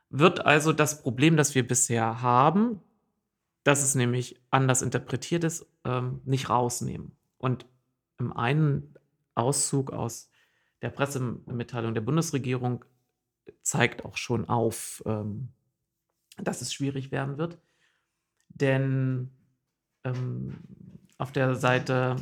Wird 0.10 0.46
also 0.46 0.72
das 0.72 1.02
Problem, 1.02 1.36
das 1.36 1.56
wir 1.56 1.68
bisher 1.68 2.22
haben, 2.22 2.80
dass 3.64 3.84
es 3.84 3.96
nämlich 3.96 4.40
anders 4.52 4.82
interpretiert 4.82 5.44
ist, 5.44 5.66
ähm, 5.84 6.22
nicht 6.24 6.50
rausnehmen. 6.50 7.12
Und 7.38 7.66
im 8.20 8.32
einen 8.32 8.94
Auszug 9.34 9.92
aus 9.92 10.30
der 10.82 10.92
Pressemitteilung 10.92 11.94
der 11.94 12.02
Bundesregierung 12.02 12.86
zeigt 13.66 14.06
auch 14.06 14.16
schon 14.16 14.48
auf, 14.48 15.04
ähm, 15.06 15.50
dass 16.38 16.62
es 16.62 16.74
schwierig 16.74 17.12
werden 17.12 17.38
wird. 17.38 17.58
Denn 18.50 19.32
ähm, 20.04 20.60
auf 21.18 21.32
der 21.32 21.56
Seite 21.56 22.16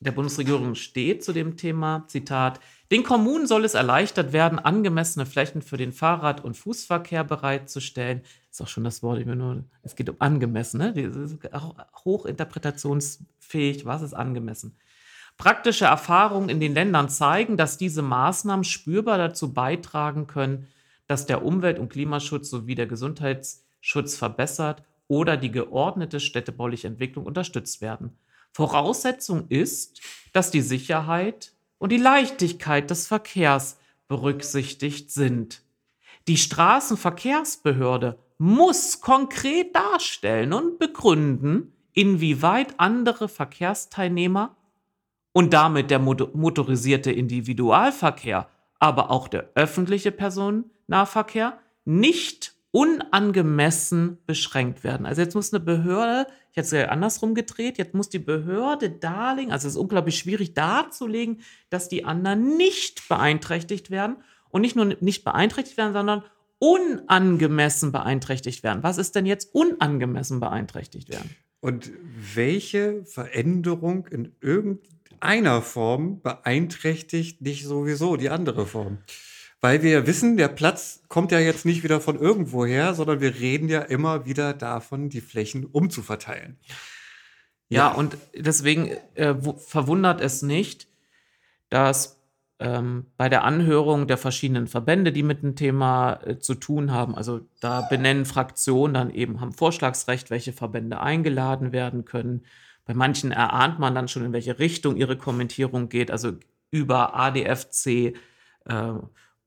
der 0.00 0.12
Bundesregierung 0.12 0.74
steht 0.74 1.24
zu 1.24 1.32
dem 1.32 1.56
Thema, 1.56 2.04
Zitat, 2.08 2.60
den 2.92 3.02
Kommunen 3.02 3.46
soll 3.46 3.64
es 3.64 3.74
erleichtert 3.74 4.32
werden, 4.32 4.58
angemessene 4.58 5.24
Flächen 5.24 5.62
für 5.62 5.78
den 5.78 5.92
Fahrrad- 5.92 6.44
und 6.44 6.56
Fußverkehr 6.56 7.24
bereitzustellen. 7.24 8.22
Ist 8.50 8.60
auch 8.60 8.68
schon 8.68 8.84
das 8.84 9.02
Wort, 9.02 9.18
ich 9.18 9.26
nur, 9.26 9.64
es 9.82 9.96
geht 9.96 10.10
um 10.10 10.16
angemessen, 10.18 10.78
ne? 10.78 11.38
Hochinterpretationsfähig, 12.04 13.86
was 13.86 14.02
ist 14.02 14.14
angemessen? 14.14 14.76
Praktische 15.38 15.86
Erfahrungen 15.86 16.48
in 16.48 16.60
den 16.60 16.74
Ländern 16.74 17.08
zeigen, 17.08 17.56
dass 17.56 17.78
diese 17.78 18.02
Maßnahmen 18.02 18.62
spürbar 18.62 19.18
dazu 19.18 19.52
beitragen 19.52 20.26
können, 20.26 20.68
dass 21.06 21.26
der 21.26 21.44
Umwelt- 21.44 21.78
und 21.78 21.90
Klimaschutz 21.90 22.50
sowie 22.50 22.74
der 22.74 22.86
Gesundheitsschutz 22.86 24.16
verbessert 24.16 24.82
oder 25.08 25.36
die 25.36 25.50
geordnete 25.50 26.20
städtebauliche 26.20 26.86
Entwicklung 26.86 27.26
unterstützt 27.26 27.80
werden. 27.80 28.18
Voraussetzung 28.52 29.48
ist, 29.48 30.00
dass 30.32 30.50
die 30.50 30.60
Sicherheit 30.60 31.52
und 31.78 31.90
die 31.90 31.98
Leichtigkeit 31.98 32.88
des 32.88 33.06
Verkehrs 33.06 33.78
berücksichtigt 34.08 35.10
sind. 35.10 35.62
Die 36.28 36.36
Straßenverkehrsbehörde 36.36 38.18
muss 38.38 39.00
konkret 39.00 39.74
darstellen 39.74 40.52
und 40.52 40.78
begründen, 40.78 41.72
inwieweit 41.92 42.78
andere 42.78 43.28
Verkehrsteilnehmer 43.28 44.56
und 45.32 45.52
damit 45.52 45.90
der 45.90 45.98
motorisierte 45.98 47.12
Individualverkehr, 47.12 48.48
aber 48.78 49.10
auch 49.10 49.28
der 49.28 49.50
öffentliche 49.54 50.12
Personennahverkehr 50.86 51.58
nicht 51.84 52.54
unangemessen 52.70 54.18
beschränkt 54.26 54.82
werden. 54.82 55.06
Also 55.06 55.22
jetzt 55.22 55.34
muss 55.34 55.52
eine 55.52 55.64
Behörde, 55.64 56.26
ich 56.50 56.56
hätte 56.56 56.66
es 56.66 56.70
ja 56.72 56.88
andersrum 56.88 57.34
gedreht, 57.34 57.78
jetzt 57.78 57.94
muss 57.94 58.08
die 58.08 58.18
Behörde 58.18 58.90
darlegen, 58.90 59.52
also 59.52 59.68
es 59.68 59.74
ist 59.74 59.80
unglaublich 59.80 60.18
schwierig 60.18 60.54
darzulegen, 60.54 61.42
dass 61.70 61.88
die 61.88 62.04
anderen 62.04 62.56
nicht 62.56 63.08
beeinträchtigt 63.08 63.90
werden 63.90 64.16
und 64.50 64.62
nicht 64.62 64.74
nur 64.74 64.86
nicht 64.86 65.24
beeinträchtigt 65.24 65.76
werden, 65.76 65.92
sondern 65.92 66.24
unangemessen 66.58 67.92
beeinträchtigt 67.92 68.64
werden. 68.64 68.82
Was 68.82 68.98
ist 68.98 69.14
denn 69.14 69.26
jetzt 69.26 69.54
unangemessen 69.54 70.40
beeinträchtigt 70.40 71.10
werden? 71.10 71.30
Und 71.60 71.92
welche 72.34 73.04
Veränderung 73.04 74.06
in 74.08 74.34
irgendeinem 74.40 74.94
einer 75.24 75.62
Form 75.62 76.20
beeinträchtigt 76.20 77.40
nicht 77.40 77.64
sowieso 77.64 78.16
die 78.16 78.28
andere 78.28 78.66
Form. 78.66 78.98
Weil 79.64 79.82
wir 79.82 80.06
wissen, 80.06 80.36
der 80.36 80.48
Platz 80.48 81.00
kommt 81.08 81.32
ja 81.32 81.38
jetzt 81.38 81.64
nicht 81.64 81.82
wieder 81.84 81.98
von 81.98 82.20
irgendwo 82.20 82.66
her, 82.66 82.92
sondern 82.92 83.22
wir 83.22 83.36
reden 83.36 83.70
ja 83.70 83.80
immer 83.80 84.26
wieder 84.26 84.52
davon, 84.52 85.08
die 85.08 85.22
Flächen 85.22 85.64
umzuverteilen. 85.64 86.58
Ja, 87.70 87.78
ja 87.78 87.92
und 87.94 88.18
deswegen 88.36 88.90
äh, 89.14 89.34
verwundert 89.56 90.20
es 90.20 90.42
nicht, 90.42 90.86
dass 91.70 92.20
ähm, 92.58 93.06
bei 93.16 93.30
der 93.30 93.44
Anhörung 93.44 94.06
der 94.06 94.18
verschiedenen 94.18 94.66
Verbände, 94.66 95.12
die 95.12 95.22
mit 95.22 95.42
dem 95.42 95.56
Thema 95.56 96.20
äh, 96.26 96.38
zu 96.38 96.56
tun 96.56 96.92
haben, 96.92 97.14
also 97.14 97.40
da 97.60 97.80
benennen 97.80 98.26
Fraktionen 98.26 98.92
dann 98.92 99.10
eben, 99.14 99.40
haben 99.40 99.54
Vorschlagsrecht, 99.54 100.28
welche 100.28 100.52
Verbände 100.52 101.00
eingeladen 101.00 101.72
werden 101.72 102.04
können. 102.04 102.44
Bei 102.84 102.92
manchen 102.92 103.32
erahnt 103.32 103.78
man 103.78 103.94
dann 103.94 104.08
schon, 104.08 104.26
in 104.26 104.34
welche 104.34 104.58
Richtung 104.58 104.96
ihre 104.96 105.16
Kommentierung 105.16 105.88
geht, 105.88 106.10
also 106.10 106.32
über 106.70 107.16
ADFC 107.16 108.14
äh, 108.66 108.92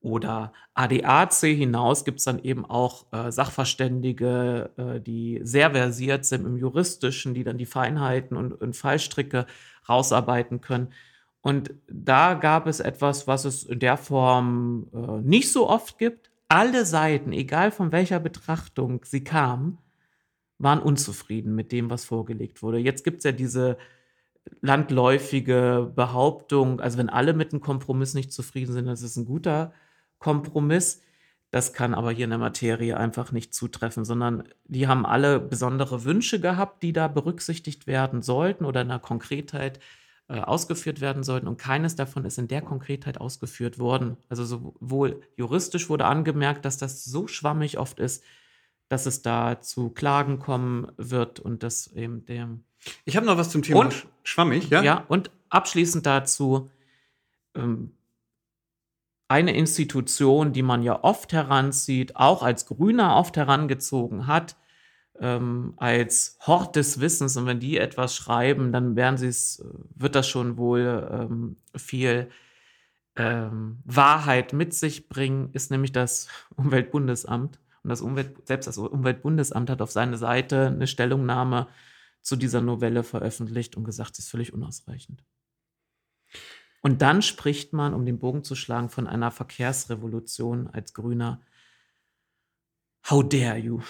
oder 0.00 0.52
ADAC 0.74 1.56
hinaus 1.56 2.04
gibt 2.04 2.18
es 2.18 2.24
dann 2.24 2.38
eben 2.38 2.64
auch 2.64 3.06
äh, 3.12 3.32
Sachverständige, 3.32 4.70
äh, 4.76 5.00
die 5.00 5.40
sehr 5.42 5.72
versiert 5.72 6.24
sind 6.24 6.46
im 6.46 6.56
Juristischen, 6.56 7.34
die 7.34 7.44
dann 7.44 7.58
die 7.58 7.66
Feinheiten 7.66 8.36
und, 8.36 8.52
und 8.52 8.76
Fallstricke 8.76 9.46
rausarbeiten 9.88 10.60
können. 10.60 10.92
Und 11.40 11.74
da 11.88 12.34
gab 12.34 12.66
es 12.66 12.80
etwas, 12.80 13.26
was 13.26 13.44
es 13.44 13.64
in 13.64 13.80
der 13.80 13.96
Form 13.96 14.88
äh, 14.92 15.20
nicht 15.22 15.50
so 15.50 15.68
oft 15.68 15.98
gibt. 15.98 16.30
Alle 16.48 16.84
Seiten, 16.84 17.32
egal 17.32 17.70
von 17.70 17.92
welcher 17.92 18.20
Betrachtung 18.20 19.00
sie 19.04 19.24
kamen, 19.24 19.78
waren 20.58 20.80
unzufrieden 20.80 21.54
mit 21.54 21.72
dem, 21.72 21.90
was 21.90 22.04
vorgelegt 22.04 22.62
wurde. 22.62 22.78
Jetzt 22.78 23.04
gibt 23.04 23.18
es 23.18 23.24
ja 23.24 23.32
diese 23.32 23.78
landläufige 24.60 25.92
Behauptung, 25.94 26.80
also 26.80 26.98
wenn 26.98 27.10
alle 27.10 27.34
mit 27.34 27.52
einem 27.52 27.60
Kompromiss 27.60 28.14
nicht 28.14 28.32
zufrieden 28.32 28.72
sind, 28.72 28.86
das 28.86 29.02
ist 29.02 29.16
ein 29.16 29.26
guter 29.26 29.72
Kompromiss. 30.18 31.02
Das 31.50 31.72
kann 31.72 31.94
aber 31.94 32.10
hier 32.12 32.24
in 32.24 32.30
der 32.30 32.38
Materie 32.38 32.96
einfach 32.96 33.32
nicht 33.32 33.54
zutreffen, 33.54 34.04
sondern 34.04 34.44
die 34.64 34.86
haben 34.86 35.06
alle 35.06 35.40
besondere 35.40 36.04
Wünsche 36.04 36.40
gehabt, 36.40 36.82
die 36.82 36.92
da 36.92 37.08
berücksichtigt 37.08 37.86
werden 37.86 38.20
sollten 38.20 38.66
oder 38.66 38.82
in 38.82 38.88
der 38.88 38.98
Konkretheit 38.98 39.80
äh, 40.28 40.40
ausgeführt 40.40 41.00
werden 41.00 41.22
sollten. 41.22 41.48
Und 41.48 41.56
keines 41.56 41.96
davon 41.96 42.26
ist 42.26 42.36
in 42.36 42.48
der 42.48 42.60
Konkretheit 42.60 43.18
ausgeführt 43.18 43.78
worden. 43.78 44.18
Also 44.28 44.44
sowohl 44.44 45.22
juristisch 45.36 45.88
wurde 45.88 46.04
angemerkt, 46.04 46.66
dass 46.66 46.76
das 46.76 47.02
so 47.02 47.26
schwammig 47.26 47.78
oft 47.78 47.98
ist, 47.98 48.22
dass 48.88 49.06
es 49.06 49.22
da 49.22 49.60
zu 49.62 49.88
Klagen 49.88 50.38
kommen 50.38 50.92
wird 50.98 51.40
und 51.40 51.62
dass 51.62 51.86
eben 51.88 52.26
der. 52.26 52.50
Ich 53.06 53.16
habe 53.16 53.24
noch 53.24 53.38
was 53.38 53.48
zum 53.48 53.62
Thema 53.62 53.80
und, 53.80 54.06
schwammig, 54.22 54.68
ja? 54.68 54.82
Ja, 54.82 55.04
und 55.08 55.30
abschließend 55.48 56.04
dazu 56.04 56.70
ähm, 57.54 57.92
eine 59.28 59.54
Institution, 59.54 60.52
die 60.52 60.62
man 60.62 60.82
ja 60.82 61.04
oft 61.04 61.32
heranzieht, 61.32 62.16
auch 62.16 62.42
als 62.42 62.66
Grüner 62.66 63.16
oft 63.16 63.36
herangezogen 63.36 64.26
hat, 64.26 64.56
ähm, 65.20 65.74
als 65.76 66.38
Hort 66.40 66.76
des 66.76 67.00
Wissens. 67.00 67.36
Und 67.36 67.46
wenn 67.46 67.60
die 67.60 67.76
etwas 67.78 68.16
schreiben, 68.16 68.72
dann 68.72 68.96
werden 68.96 69.18
sie's, 69.18 69.62
wird 69.94 70.14
das 70.14 70.28
schon 70.28 70.56
wohl 70.56 71.08
ähm, 71.12 71.56
viel 71.76 72.30
ähm, 73.16 73.80
Wahrheit 73.84 74.52
mit 74.54 74.72
sich 74.72 75.08
bringen, 75.08 75.50
ist 75.52 75.70
nämlich 75.70 75.92
das 75.92 76.28
Umweltbundesamt. 76.56 77.58
Und 77.82 77.90
das 77.90 78.00
Umwelt, 78.00 78.46
selbst 78.46 78.66
das 78.66 78.78
Umweltbundesamt 78.78 79.70
hat 79.70 79.82
auf 79.82 79.90
seine 79.90 80.16
Seite 80.16 80.68
eine 80.68 80.86
Stellungnahme 80.86 81.68
zu 82.22 82.36
dieser 82.36 82.60
Novelle 82.60 83.02
veröffentlicht 83.02 83.76
und 83.76 83.84
gesagt, 83.84 84.16
sie 84.16 84.22
ist 84.22 84.30
völlig 84.30 84.52
unausreichend. 84.52 85.22
Und 86.80 87.02
dann 87.02 87.22
spricht 87.22 87.72
man, 87.72 87.94
um 87.94 88.06
den 88.06 88.18
Bogen 88.18 88.44
zu 88.44 88.54
schlagen, 88.54 88.88
von 88.88 89.06
einer 89.06 89.30
Verkehrsrevolution 89.30 90.68
als 90.68 90.94
Grüner. 90.94 91.40
How 93.08 93.26
dare 93.26 93.58
you? 93.58 93.80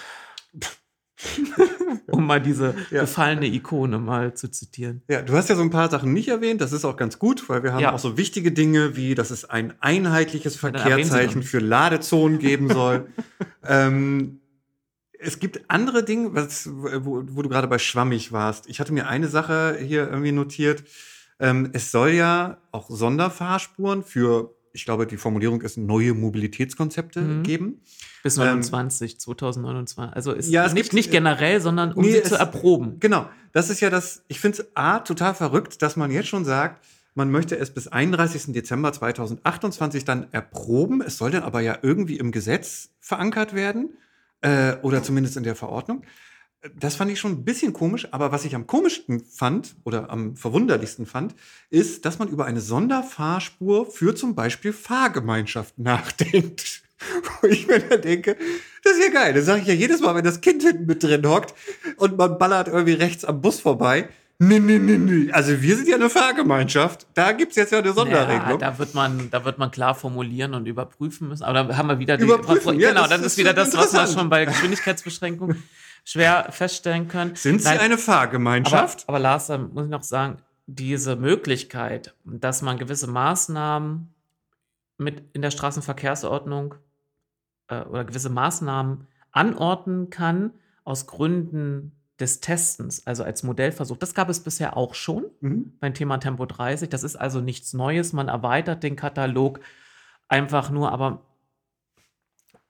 um 2.06 2.26
mal 2.26 2.40
diese 2.40 2.74
ja. 2.90 3.02
gefallene 3.02 3.46
Ikone 3.46 3.98
mal 3.98 4.34
zu 4.34 4.50
zitieren. 4.50 5.02
Ja, 5.08 5.22
du 5.22 5.34
hast 5.34 5.48
ja 5.48 5.56
so 5.56 5.62
ein 5.62 5.70
paar 5.70 5.90
Sachen 5.90 6.12
nicht 6.12 6.28
erwähnt. 6.28 6.60
Das 6.60 6.72
ist 6.72 6.84
auch 6.84 6.96
ganz 6.96 7.18
gut, 7.18 7.48
weil 7.48 7.62
wir 7.62 7.72
haben 7.72 7.80
ja. 7.80 7.92
auch 7.92 7.98
so 7.98 8.16
wichtige 8.16 8.52
Dinge 8.52 8.96
wie, 8.96 9.14
dass 9.14 9.30
es 9.30 9.44
ein 9.44 9.74
einheitliches 9.80 10.56
Verkehrszeichen 10.56 11.42
für 11.42 11.58
Ladezonen 11.58 12.38
geben 12.38 12.68
soll. 12.72 13.08
ähm, 13.64 14.40
es 15.18 15.40
gibt 15.40 15.68
andere 15.68 16.04
Dinge, 16.04 16.34
was, 16.34 16.68
wo, 16.70 17.24
wo 17.26 17.42
du 17.42 17.48
gerade 17.48 17.66
bei 17.66 17.78
schwammig 17.78 18.30
warst. 18.30 18.68
Ich 18.68 18.78
hatte 18.78 18.92
mir 18.92 19.08
eine 19.08 19.26
Sache 19.26 19.76
hier 19.80 20.08
irgendwie 20.08 20.32
notiert. 20.32 20.84
Ähm, 21.40 21.70
es 21.72 21.92
soll 21.92 22.10
ja 22.10 22.58
auch 22.72 22.90
Sonderfahrspuren 22.90 24.02
für, 24.02 24.54
ich 24.72 24.84
glaube, 24.84 25.06
die 25.06 25.16
Formulierung 25.16 25.62
ist 25.62 25.76
neue 25.76 26.14
Mobilitätskonzepte 26.14 27.20
mhm. 27.20 27.42
geben. 27.42 27.80
Bis 28.22 28.36
29, 28.36 29.12
ähm, 29.12 29.18
2029. 29.18 30.16
Also 30.16 30.32
ist 30.32 30.50
ja, 30.50 30.64
nicht, 30.64 30.74
gibt, 30.74 30.92
nicht 30.94 31.10
generell, 31.10 31.60
sondern 31.60 31.92
um 31.92 32.02
nee, 32.04 32.12
sie 32.12 32.18
es, 32.18 32.30
zu 32.30 32.34
erproben. 32.34 32.98
Genau. 32.98 33.28
Das 33.52 33.70
ist 33.70 33.80
ja 33.80 33.90
das, 33.90 34.24
ich 34.28 34.40
finde 34.40 34.62
es 34.62 34.76
A, 34.76 34.98
total 34.98 35.34
verrückt, 35.34 35.82
dass 35.82 35.96
man 35.96 36.10
jetzt 36.10 36.28
schon 36.28 36.44
sagt, 36.44 36.84
man 37.14 37.30
möchte 37.30 37.56
es 37.56 37.72
bis 37.72 37.88
31. 37.88 38.52
Dezember 38.52 38.92
2028 38.92 40.04
dann 40.04 40.26
erproben. 40.32 41.00
Es 41.00 41.18
soll 41.18 41.30
dann 41.30 41.42
aber 41.42 41.60
ja 41.60 41.78
irgendwie 41.82 42.16
im 42.16 42.30
Gesetz 42.30 42.90
verankert 43.00 43.54
werden 43.54 43.96
äh, 44.40 44.76
oder 44.82 45.02
zumindest 45.02 45.36
in 45.36 45.42
der 45.42 45.56
Verordnung 45.56 46.02
das 46.76 46.96
fand 46.96 47.10
ich 47.10 47.20
schon 47.20 47.32
ein 47.32 47.44
bisschen 47.44 47.72
komisch, 47.72 48.08
aber 48.10 48.32
was 48.32 48.44
ich 48.44 48.54
am 48.54 48.66
komischsten 48.66 49.20
fand 49.24 49.76
oder 49.84 50.10
am 50.10 50.36
verwunderlichsten 50.36 51.06
fand, 51.06 51.34
ist, 51.70 52.04
dass 52.04 52.18
man 52.18 52.28
über 52.28 52.46
eine 52.46 52.60
Sonderfahrspur 52.60 53.86
für 53.86 54.14
zum 54.14 54.34
Beispiel 54.34 54.72
Fahrgemeinschaft 54.72 55.78
nachdenkt. 55.78 56.82
Wo 57.40 57.46
ich 57.46 57.68
mir 57.68 57.78
da 57.78 57.96
denke, 57.96 58.36
das 58.82 58.94
ist 58.94 59.04
ja 59.04 59.12
geil. 59.12 59.32
Das 59.32 59.46
sage 59.46 59.60
ich 59.60 59.68
ja 59.68 59.74
jedes 59.74 60.00
Mal, 60.00 60.16
wenn 60.16 60.24
das 60.24 60.40
Kind 60.40 60.62
hinten 60.62 60.86
mit 60.86 61.00
drin 61.00 61.24
hockt 61.28 61.54
und 61.96 62.18
man 62.18 62.38
ballert 62.38 62.66
irgendwie 62.66 62.94
rechts 62.94 63.24
am 63.24 63.40
Bus 63.40 63.60
vorbei. 63.60 64.08
Nee, 64.40 64.58
nee, 64.58 64.78
nee, 64.78 64.98
nee. 64.98 65.32
Also 65.32 65.62
wir 65.62 65.76
sind 65.76 65.88
ja 65.88 65.94
eine 65.94 66.10
Fahrgemeinschaft. 66.10 67.06
Da 67.14 67.32
gibt 67.32 67.52
es 67.52 67.56
jetzt 67.56 67.72
ja 67.72 67.78
eine 67.78 67.92
Sonderregelung. 67.92 68.60
Ja, 68.60 68.70
da 68.70 68.78
wird 68.78 68.94
man, 68.94 69.30
da 69.30 69.44
wird 69.44 69.58
man 69.58 69.70
klar 69.70 69.94
formulieren 69.94 70.54
und 70.54 70.66
überprüfen 70.66 71.28
müssen. 71.28 71.44
Aber 71.44 71.64
da 71.64 71.76
haben 71.76 71.88
wir 71.88 71.98
wieder 72.00 72.16
die. 72.16 72.24
Überprüfen, 72.24 72.78
genau, 72.78 73.02
ja, 73.02 73.08
das, 73.08 73.18
das 73.18 73.26
ist 73.32 73.38
wieder 73.38 73.52
das, 73.52 73.76
was 73.76 73.92
wir 73.92 74.06
schon 74.08 74.28
bei 74.28 74.44
Geschwindigkeitsbeschränkung 74.44 75.56
schwer 76.04 76.48
feststellen 76.50 77.08
können. 77.08 77.34
Sind 77.36 77.60
Sie 77.60 77.68
Nein, 77.68 77.78
eine 77.78 77.98
Fahrgemeinschaft? 77.98 79.04
Aber, 79.04 79.16
aber 79.16 79.18
Lars, 79.22 79.46
da 79.48 79.58
muss 79.58 79.84
ich 79.84 79.90
noch 79.90 80.02
sagen, 80.02 80.38
diese 80.66 81.16
Möglichkeit, 81.16 82.14
dass 82.24 82.62
man 82.62 82.78
gewisse 82.78 83.06
Maßnahmen 83.06 84.12
mit 84.98 85.22
in 85.32 85.42
der 85.42 85.50
Straßenverkehrsordnung 85.50 86.74
äh, 87.68 87.80
oder 87.82 88.04
gewisse 88.04 88.30
Maßnahmen 88.30 89.06
anordnen 89.32 90.10
kann 90.10 90.52
aus 90.84 91.06
Gründen 91.06 91.92
des 92.18 92.40
Testens, 92.40 93.06
also 93.06 93.22
als 93.22 93.42
Modellversuch. 93.42 93.96
Das 93.96 94.14
gab 94.14 94.28
es 94.28 94.40
bisher 94.40 94.76
auch 94.76 94.94
schon 94.94 95.26
mhm. 95.40 95.72
beim 95.80 95.94
Thema 95.94 96.18
Tempo 96.18 96.46
30. 96.46 96.88
Das 96.88 97.04
ist 97.04 97.16
also 97.16 97.40
nichts 97.40 97.72
Neues. 97.74 98.12
Man 98.12 98.28
erweitert 98.28 98.82
den 98.82 98.96
Katalog 98.96 99.60
einfach 100.26 100.70
nur, 100.70 100.90
aber 100.90 101.22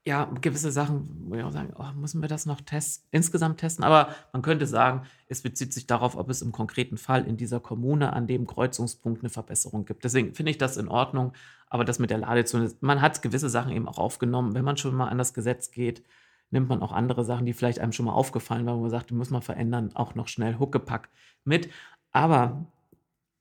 ja, 0.08 0.24
gewisse 0.40 0.72
Sachen, 0.72 1.06
wo 1.28 1.34
ich 1.34 1.44
auch 1.44 1.52
sagen, 1.52 1.74
oh, 1.78 1.92
müssen 1.94 2.22
wir 2.22 2.30
das 2.30 2.46
noch 2.46 2.62
testen, 2.62 3.06
insgesamt 3.10 3.60
testen? 3.60 3.84
Aber 3.84 4.14
man 4.32 4.40
könnte 4.40 4.66
sagen, 4.66 5.02
es 5.26 5.42
bezieht 5.42 5.74
sich 5.74 5.86
darauf, 5.86 6.16
ob 6.16 6.30
es 6.30 6.40
im 6.40 6.50
konkreten 6.50 6.96
Fall 6.96 7.26
in 7.26 7.36
dieser 7.36 7.60
Kommune 7.60 8.14
an 8.14 8.26
dem 8.26 8.46
Kreuzungspunkt 8.46 9.20
eine 9.20 9.28
Verbesserung 9.28 9.84
gibt. 9.84 10.04
Deswegen 10.04 10.32
finde 10.32 10.50
ich 10.50 10.56
das 10.56 10.78
in 10.78 10.88
Ordnung. 10.88 11.34
Aber 11.68 11.84
das 11.84 11.98
mit 11.98 12.08
der 12.08 12.16
Ladezone, 12.16 12.72
man 12.80 13.02
hat 13.02 13.20
gewisse 13.20 13.50
Sachen 13.50 13.70
eben 13.70 13.86
auch 13.86 13.98
aufgenommen. 13.98 14.54
Wenn 14.54 14.64
man 14.64 14.78
schon 14.78 14.94
mal 14.94 15.08
an 15.08 15.18
das 15.18 15.34
Gesetz 15.34 15.70
geht, 15.70 16.02
nimmt 16.48 16.70
man 16.70 16.80
auch 16.80 16.92
andere 16.92 17.22
Sachen, 17.22 17.44
die 17.44 17.52
vielleicht 17.52 17.78
einem 17.78 17.92
schon 17.92 18.06
mal 18.06 18.14
aufgefallen 18.14 18.64
waren, 18.64 18.78
wo 18.78 18.80
man 18.80 18.90
sagt, 18.90 19.10
die 19.10 19.14
muss 19.14 19.28
man 19.28 19.42
verändern, 19.42 19.90
auch 19.92 20.14
noch 20.14 20.28
schnell 20.28 20.58
Huckepack 20.58 21.10
mit. 21.44 21.68
Aber 22.12 22.64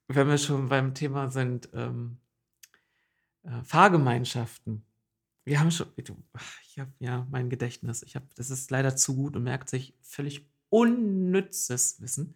wenn 0.08 0.28
wir 0.28 0.36
schon 0.36 0.68
beim 0.68 0.92
Thema 0.92 1.30
sind, 1.30 1.70
ähm, 1.72 2.18
äh, 3.44 3.62
Fahrgemeinschaften, 3.64 4.84
wir 5.48 5.60
haben 5.60 5.70
schon, 5.70 5.88
ich 5.96 6.78
habe 6.78 6.92
ja 6.98 7.26
mein 7.30 7.48
Gedächtnis, 7.48 8.02
ich 8.02 8.16
habe, 8.16 8.26
das 8.36 8.50
ist 8.50 8.70
leider 8.70 8.96
zu 8.96 9.16
gut 9.16 9.34
und 9.34 9.44
merkt 9.44 9.68
sich 9.68 9.94
völlig 10.02 10.46
unnützes 10.68 12.00
Wissen. 12.00 12.34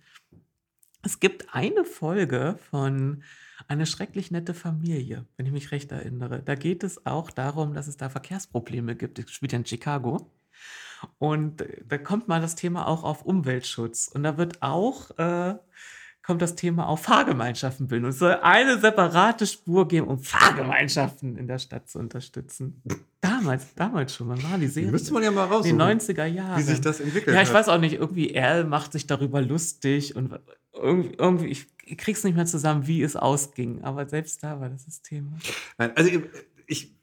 Es 1.02 1.20
gibt 1.20 1.54
eine 1.54 1.84
Folge 1.84 2.58
von 2.70 3.22
Eine 3.68 3.86
schrecklich 3.86 4.30
nette 4.30 4.54
Familie, 4.54 5.26
wenn 5.36 5.46
ich 5.46 5.52
mich 5.52 5.70
recht 5.70 5.92
erinnere. 5.92 6.42
Da 6.42 6.56
geht 6.56 6.82
es 6.82 7.06
auch 7.06 7.30
darum, 7.30 7.74
dass 7.74 7.86
es 7.86 7.96
da 7.96 8.08
Verkehrsprobleme 8.08 8.96
gibt. 8.96 9.20
Ich 9.20 9.28
spiele 9.30 9.52
ja 9.52 9.58
in 9.58 9.66
Chicago. 9.66 10.32
Und 11.18 11.64
da 11.86 11.98
kommt 11.98 12.26
mal 12.28 12.40
das 12.40 12.56
Thema 12.56 12.88
auch 12.88 13.04
auf 13.04 13.24
Umweltschutz. 13.24 14.08
Und 14.08 14.24
da 14.24 14.36
wird 14.36 14.62
auch 14.62 15.16
äh, 15.18 15.56
kommt 16.22 16.40
das 16.40 16.54
Thema 16.54 16.86
auf 16.86 17.02
Fahrgemeinschaften 17.02 17.88
bilden. 17.88 18.04
Und 18.04 18.10
es 18.10 18.18
soll 18.18 18.34
eine 18.42 18.78
separate 18.78 19.46
Spur 19.46 19.88
geben, 19.88 20.06
um 20.06 20.20
Fahrgemeinschaften 20.20 21.36
in 21.36 21.48
der 21.48 21.58
Stadt 21.58 21.90
zu 21.90 21.98
unterstützen. 21.98 22.80
Damals, 23.20 23.74
damals 23.74 24.14
schon, 24.14 24.28
wann 24.28 24.42
war 24.44 24.58
die 24.58 24.68
Serie? 24.68 24.88
Die 24.88 24.92
müsste 24.92 25.12
man 25.12 25.22
ja 25.22 25.32
mal 25.32 25.46
raus. 25.46 25.66
In 25.66 25.78
den 25.78 26.00
90er 26.00 26.26
Jahren. 26.26 26.58
Wie 26.58 26.62
sich 26.62 26.80
das 26.80 27.00
entwickelt 27.00 27.34
Ja, 27.34 27.42
ich 27.42 27.48
hat. 27.48 27.54
weiß 27.54 27.68
auch 27.68 27.78
nicht, 27.78 27.94
irgendwie 27.94 28.38
Al 28.38 28.64
macht 28.64 28.92
sich 28.92 29.06
darüber 29.06 29.42
lustig 29.42 30.14
und 30.14 30.38
irgendwie, 30.72 31.14
irgendwie 31.18 31.46
ich, 31.46 31.66
ich 31.84 31.98
krieg's 31.98 32.22
nicht 32.22 32.36
mehr 32.36 32.46
zusammen, 32.46 32.86
wie 32.86 33.02
es 33.02 33.16
ausging. 33.16 33.82
Aber 33.82 34.08
selbst 34.08 34.44
da 34.44 34.60
war 34.60 34.68
das 34.68 34.84
das 34.84 35.02
Thema. 35.02 35.32
Nein, 35.76 35.90
also 35.96 36.08
ich, 36.68 36.94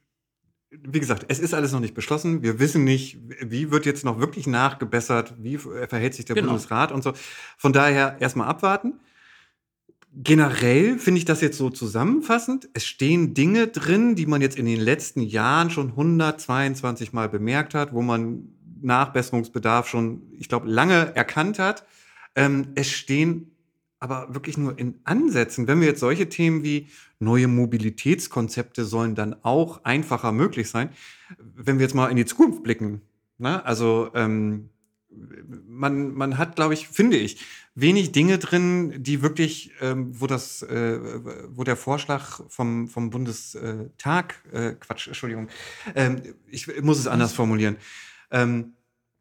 wie 0.70 1.00
gesagt, 1.00 1.26
es 1.28 1.40
ist 1.40 1.54
alles 1.54 1.74
noch 1.74 1.82
nicht 1.82 1.94
beschlossen. 1.94 2.42
Wir 2.42 2.60
wissen 2.60 2.86
nicht, 2.86 3.18
wie 3.42 3.70
wird 3.70 3.86
jetzt 3.86 4.06
noch 4.06 4.20
wirklich 4.20 4.48
nachgebessert, 4.48 5.34
wie 5.38 5.58
verhält 5.58 6.14
sich 6.14 6.24
der 6.24 6.36
genau. 6.36 6.48
Bundesrat 6.50 6.94
und 6.94 7.04
so. 7.04 7.12
Von 7.58 7.74
daher 7.74 8.16
erstmal 8.22 8.48
abwarten 8.48 8.94
generell 10.14 10.98
finde 10.98 11.20
ich 11.20 11.26
das 11.26 11.42
jetzt 11.42 11.58
so 11.58 11.70
zusammenfassend. 11.70 12.70
Es 12.74 12.86
stehen 12.86 13.34
Dinge 13.34 13.68
drin, 13.68 14.16
die 14.16 14.26
man 14.26 14.42
jetzt 14.42 14.58
in 14.58 14.66
den 14.66 14.80
letzten 14.80 15.22
Jahren 15.22 15.70
schon 15.70 15.90
122 15.90 17.14
Mal 17.14 17.30
bemerkt 17.30 17.74
hat, 17.74 17.94
wo 17.94 18.02
man 18.02 18.50
Nachbesserungsbedarf 18.82 19.88
schon, 19.88 20.24
ich 20.38 20.50
glaube, 20.50 20.70
lange 20.70 21.16
erkannt 21.16 21.60
hat. 21.60 21.86
Ähm, 22.36 22.70
es 22.76 22.90
stehen 22.90 23.52
aber 24.00 24.34
wirklich 24.34 24.58
nur 24.58 24.80
in 24.80 25.00
Ansätzen. 25.04 25.68
Wenn 25.68 25.82
wir 25.82 25.88
jetzt 25.88 26.00
solche 26.00 26.30
Themen 26.30 26.64
wie 26.64 26.88
neue 27.20 27.48
Mobilitätskonzepte 27.48 28.86
sollen 28.86 29.14
dann 29.14 29.36
auch 29.44 29.84
einfacher 29.84 30.32
möglich 30.32 30.70
sein, 30.70 30.90
wenn 31.38 31.80
wir 31.80 31.86
jetzt 31.86 31.96
mal 31.96 32.08
in 32.08 32.16
die 32.16 32.26
Zukunft 32.26 32.64
blicken. 32.64 33.02
Ne? 33.38 33.64
Also 33.66 34.10
ähm, 34.16 34.70
man, 35.68 36.14
man 36.14 36.38
hat, 36.38 36.56
glaube 36.56 36.74
ich, 36.74 36.88
finde 36.88 37.18
ich, 37.18 37.42
wenig 37.82 38.12
Dinge 38.12 38.38
drin, 38.40 39.04
die 39.04 39.22
wirklich, 39.22 39.72
ähm, 39.82 40.20
wo 40.20 40.28
das, 40.28 40.62
äh, 40.64 41.00
wo 41.50 41.64
der 41.64 41.76
Vorschlag 41.76 42.42
vom, 42.48 42.88
vom 42.88 43.10
Bundestag, 43.10 44.44
äh, 44.52 44.74
Quatsch, 44.80 45.08
Entschuldigung, 45.08 45.50
ähm, 45.96 46.22
ich 46.48 46.82
muss 46.82 47.00
es 47.00 47.08
anders 47.08 47.34
formulieren. 47.34 47.78
Ähm, 48.32 48.74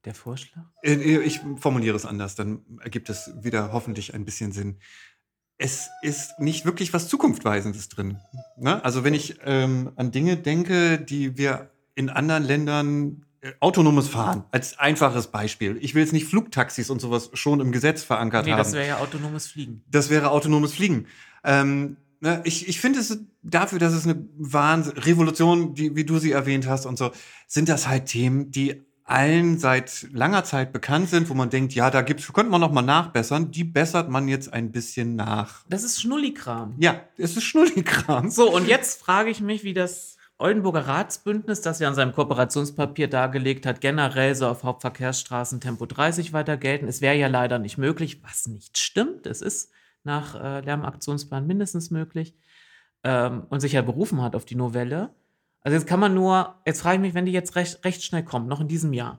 der 0.05 0.15
Vorschlag? 0.15 0.63
Äh, 0.83 0.95
äh, 0.95 1.23
ich 1.23 1.41
formuliere 1.57 1.97
es 1.97 2.07
anders, 2.07 2.35
dann 2.35 2.63
ergibt 2.81 3.11
es 3.11 3.31
wieder 3.41 3.73
hoffentlich 3.73 4.15
ein 4.15 4.25
bisschen 4.25 4.53
Sinn. 4.53 4.79
Es 5.59 5.89
ist 6.03 6.39
nicht 6.39 6.65
wirklich 6.65 6.93
was 6.93 7.09
Zukunftweisendes 7.09 7.89
drin. 7.89 8.19
Ne? 8.57 8.83
Also 8.85 9.03
wenn 9.03 9.15
ich 9.15 9.39
ähm, 9.45 9.91
an 9.97 10.13
Dinge 10.13 10.37
denke, 10.37 10.99
die 10.99 11.37
wir 11.37 11.71
in 11.97 12.11
anderen 12.11 12.45
Ländern 12.45 13.25
autonomes 13.61 14.09
Fahren 14.09 14.45
als 14.51 14.79
einfaches 14.79 15.29
Beispiel. 15.29 15.79
Ich 15.81 15.95
will 15.95 16.03
jetzt 16.03 16.13
nicht 16.13 16.27
Flugtaxis 16.27 16.91
und 16.91 17.01
sowas 17.01 17.31
schon 17.35 17.61
im 17.61 17.73
Gesetz 17.73 18.03
verankert 18.03 18.47
nee, 18.47 18.53
haben. 18.53 18.59
Das 18.59 18.73
wäre 18.73 18.87
ja 18.87 18.99
autonomes 18.99 19.47
Fliegen. 19.47 19.83
Das 19.91 20.11
wäre 20.11 20.31
autonomes 20.31 20.75
Fliegen. 20.75 21.07
Ähm, 21.45 21.97
ne, 22.21 22.41
ich, 22.45 22.69
ich 22.69 22.81
finde 22.81 23.01
es 23.01 23.19
dafür, 23.43 23.79
dass 23.79 23.93
es 23.93 24.07
eine 24.07 24.27
Wahnsinn, 24.37 24.99
Revolution, 24.99 25.75
die, 25.75 25.95
wie 25.95 26.05
du 26.05 26.19
sie 26.19 26.33
erwähnt 26.33 26.67
hast 26.67 26.87
und 26.87 26.99
so, 26.99 27.13
sind 27.47 27.69
das 27.69 27.87
halt 27.87 28.07
Themen, 28.07 28.51
die 28.51 28.83
allen 29.05 29.59
seit 29.59 30.09
langer 30.13 30.45
Zeit 30.45 30.73
bekannt 30.73 31.09
sind, 31.09 31.31
wo 31.31 31.35
man 31.35 31.49
denkt, 31.49 31.75
ja, 31.75 31.91
da 31.91 32.03
gibt's, 32.03 32.31
könnte 32.33 32.51
man 32.51 32.61
noch 32.61 32.73
mal 32.73 32.83
nachbessern. 32.83 33.51
Die 33.51 33.65
bessert 33.65 34.11
man 34.11 34.29
jetzt 34.29 34.53
ein 34.53 34.71
bisschen 34.71 35.17
nach. 35.17 35.65
Das 35.69 35.83
ist 35.83 36.03
Schnullikram. 36.03 36.75
Ja, 36.79 37.01
es 37.17 37.37
ist 37.37 37.45
Schnullikram. 37.45 38.31
So, 38.31 38.55
und 38.55 38.69
jetzt 38.69 39.01
frage 39.01 39.31
ich 39.31 39.41
mich, 39.41 39.65
wie 39.65 39.73
das 39.73 40.18
Oldenburger 40.39 40.87
Ratsbündnis, 40.87 41.63
das 41.63 41.81
ja 41.81 41.89
an 41.89 41.97
seinem 41.97 42.13
Kooperationspapier 42.13 43.09
dargelegt 43.09 43.67
hat, 43.67 43.81
generell 43.81 44.37
so 44.37 44.47
auf 44.47 44.63
Hauptverkehrsstraßen 44.63 45.61
Tempo 45.61 45.85
30 45.85 46.33
weiter 46.33 46.57
gelten. 46.57 46.87
Es 46.87 47.01
wäre 47.01 47.17
ja 47.17 47.27
leider 47.27 47.59
nicht 47.59 47.77
möglich, 47.77 48.23
was 48.23 48.47
nicht 48.47 48.79
stimmt. 48.79 49.27
Es 49.27 49.43
ist 49.43 49.73
nach 50.05 50.37
äh, 50.37 50.61
Lärmaktionsplan 50.61 51.45
mindestens 51.45 51.91
möglich 51.91 52.35
ähm, 53.03 53.47
und 53.49 53.59
sich 53.61 53.73
ja 53.73 53.83
berufen 53.83 54.23
hat 54.23 54.37
auf 54.37 54.45
die 54.45 54.55
Novelle. 54.55 55.11
Also 55.63 55.77
jetzt 55.77 55.89
kann 55.89 55.99
man 55.99 56.15
nur, 56.15 56.55
jetzt 56.65 56.83
frage 56.83 56.97
ich 56.97 57.01
mich, 57.01 57.15
wenn 57.15 57.27
die 57.27 57.33
jetzt 57.33 57.57
recht, 57.57 57.85
recht 57.85 58.05
schnell 58.05 58.23
kommt, 58.23 58.47
noch 58.47 58.61
in 58.61 58.69
diesem 58.69 58.93
Jahr. 58.93 59.19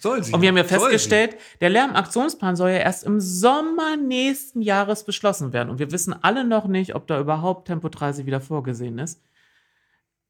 Soll 0.00 0.24
sie. 0.24 0.32
Und 0.32 0.40
wir 0.40 0.48
haben 0.48 0.56
ja 0.56 0.64
festgestellt, 0.64 1.36
der 1.60 1.70
Lärmaktionsplan 1.70 2.56
soll 2.56 2.70
ja 2.70 2.78
erst 2.78 3.04
im 3.04 3.20
Sommer 3.20 3.96
nächsten 3.96 4.62
Jahres 4.62 5.04
beschlossen 5.04 5.52
werden. 5.52 5.68
Und 5.68 5.78
wir 5.78 5.92
wissen 5.92 6.14
alle 6.22 6.44
noch 6.44 6.66
nicht, 6.66 6.94
ob 6.94 7.06
da 7.06 7.20
überhaupt 7.20 7.68
Tempo 7.68 7.88
30 7.88 8.24
wieder 8.26 8.40
vorgesehen 8.40 8.98
ist. 8.98 9.22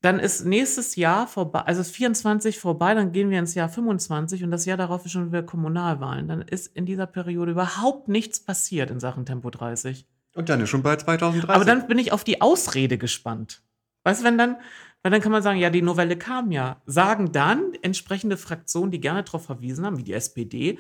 Dann 0.07 0.21
ist 0.21 0.45
nächstes 0.45 0.95
Jahr 0.95 1.27
vorbei, 1.27 1.63
also 1.63 1.81
ist 1.81 1.91
24 1.91 2.61
vorbei, 2.61 2.95
dann 2.95 3.11
gehen 3.11 3.29
wir 3.29 3.41
ins 3.41 3.57
Jahr 3.57 3.69
25 3.69 4.45
und 4.45 4.53
das 4.53 4.65
Jahr 4.65 4.77
darauf 4.77 5.05
ist 5.05 5.11
schon 5.11 5.33
wieder 5.33 5.43
Kommunalwahlen. 5.43 6.29
Dann 6.29 6.43
ist 6.43 6.69
in 6.77 6.87
dieser 6.87 7.07
Periode 7.07 7.51
überhaupt 7.51 8.07
nichts 8.07 8.39
passiert 8.39 8.93
in 8.93 9.01
Sachen 9.01 9.27
Tempo 9.27 9.51
30. 9.51 10.07
Und 10.37 10.49
dann 10.49 10.61
ist 10.61 10.69
schon 10.69 10.85
bald 10.85 11.01
2030. 11.01 11.51
Aber 11.51 11.65
dann 11.65 11.89
bin 11.89 11.99
ich 11.99 12.13
auf 12.13 12.23
die 12.23 12.41
Ausrede 12.41 12.99
gespannt. 12.99 13.63
Weißt 14.05 14.21
du, 14.21 14.25
wenn 14.27 14.39
dann, 14.39 14.59
weil 15.03 15.11
dann 15.11 15.21
kann 15.21 15.33
man 15.33 15.43
sagen, 15.43 15.59
ja, 15.59 15.71
die 15.71 15.83
Novelle 15.83 16.17
kam 16.17 16.53
ja. 16.53 16.81
Sagen 16.87 17.33
dann 17.33 17.73
entsprechende 17.83 18.37
Fraktionen, 18.37 18.93
die 18.93 19.01
gerne 19.01 19.25
darauf 19.25 19.45
verwiesen 19.47 19.85
haben, 19.85 19.99
wie 19.99 20.05
die 20.05 20.13
SPD, 20.13 20.79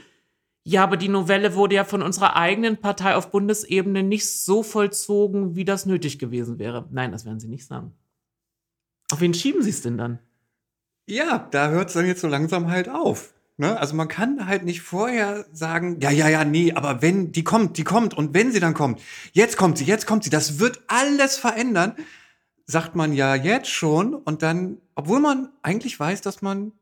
ja, 0.63 0.85
aber 0.85 0.97
die 0.97 1.09
Novelle 1.09 1.57
wurde 1.57 1.75
ja 1.75 1.83
von 1.83 2.01
unserer 2.01 2.37
eigenen 2.37 2.77
Partei 2.77 3.17
auf 3.17 3.33
Bundesebene 3.33 4.05
nicht 4.05 4.31
so 4.31 4.63
vollzogen, 4.63 5.57
wie 5.57 5.65
das 5.65 5.85
nötig 5.85 6.21
gewesen 6.21 6.61
wäre. 6.61 6.87
Nein, 6.93 7.11
das 7.11 7.25
werden 7.25 7.41
sie 7.41 7.49
nicht 7.49 7.67
sagen. 7.67 7.93
Auf 9.11 9.21
wen 9.21 9.35
schieben 9.35 9.63
sie 9.63 9.71
es 9.71 9.83
denn 9.83 9.99
dann? 9.99 10.19
Ja, 11.07 11.47
da 11.51 11.69
hört 11.69 11.89
es 11.89 11.95
dann 11.95 12.07
jetzt 12.07 12.21
so 12.21 12.29
langsam 12.29 12.71
halt 12.71 12.89
auf. 12.89 13.33
Ne? 13.59 13.79
Also 13.79 13.95
man 13.95 14.09
kann 14.09 14.47
halt 14.47 14.65
nicht 14.65 14.83
vorher 14.83 15.47
sagen, 15.53 16.01
ja, 16.01 16.11
ja, 16.11 16.29
ja, 16.29 16.45
nee, 16.45 16.73
aber 16.73 17.01
wenn 17.01 17.33
die 17.33 17.45
kommt, 17.45 17.79
die 17.79 17.85
kommt 17.85 18.15
und 18.15 18.35
wenn 18.35 18.53
sie 18.53 18.61
dann 18.61 18.75
kommt, 18.75 19.01
jetzt 19.33 19.57
kommt 19.57 19.79
sie, 19.79 19.85
jetzt 19.85 20.07
kommt 20.07 20.25
sie, 20.25 20.31
das 20.31 20.59
wird 20.59 20.83
alles 20.89 21.39
verändern 21.39 21.95
sagt 22.67 22.97
man 22.97 23.13
ja 23.13 23.35
jetzt 23.35 23.71
schon 23.71 24.15
und 24.15 24.43
dann, 24.43 24.79
obwohl 24.95 25.21
man 25.21 25.51
eigentlich 25.63 25.99
weiß, 25.99 26.21
dass 26.21 26.43
man 26.43 26.73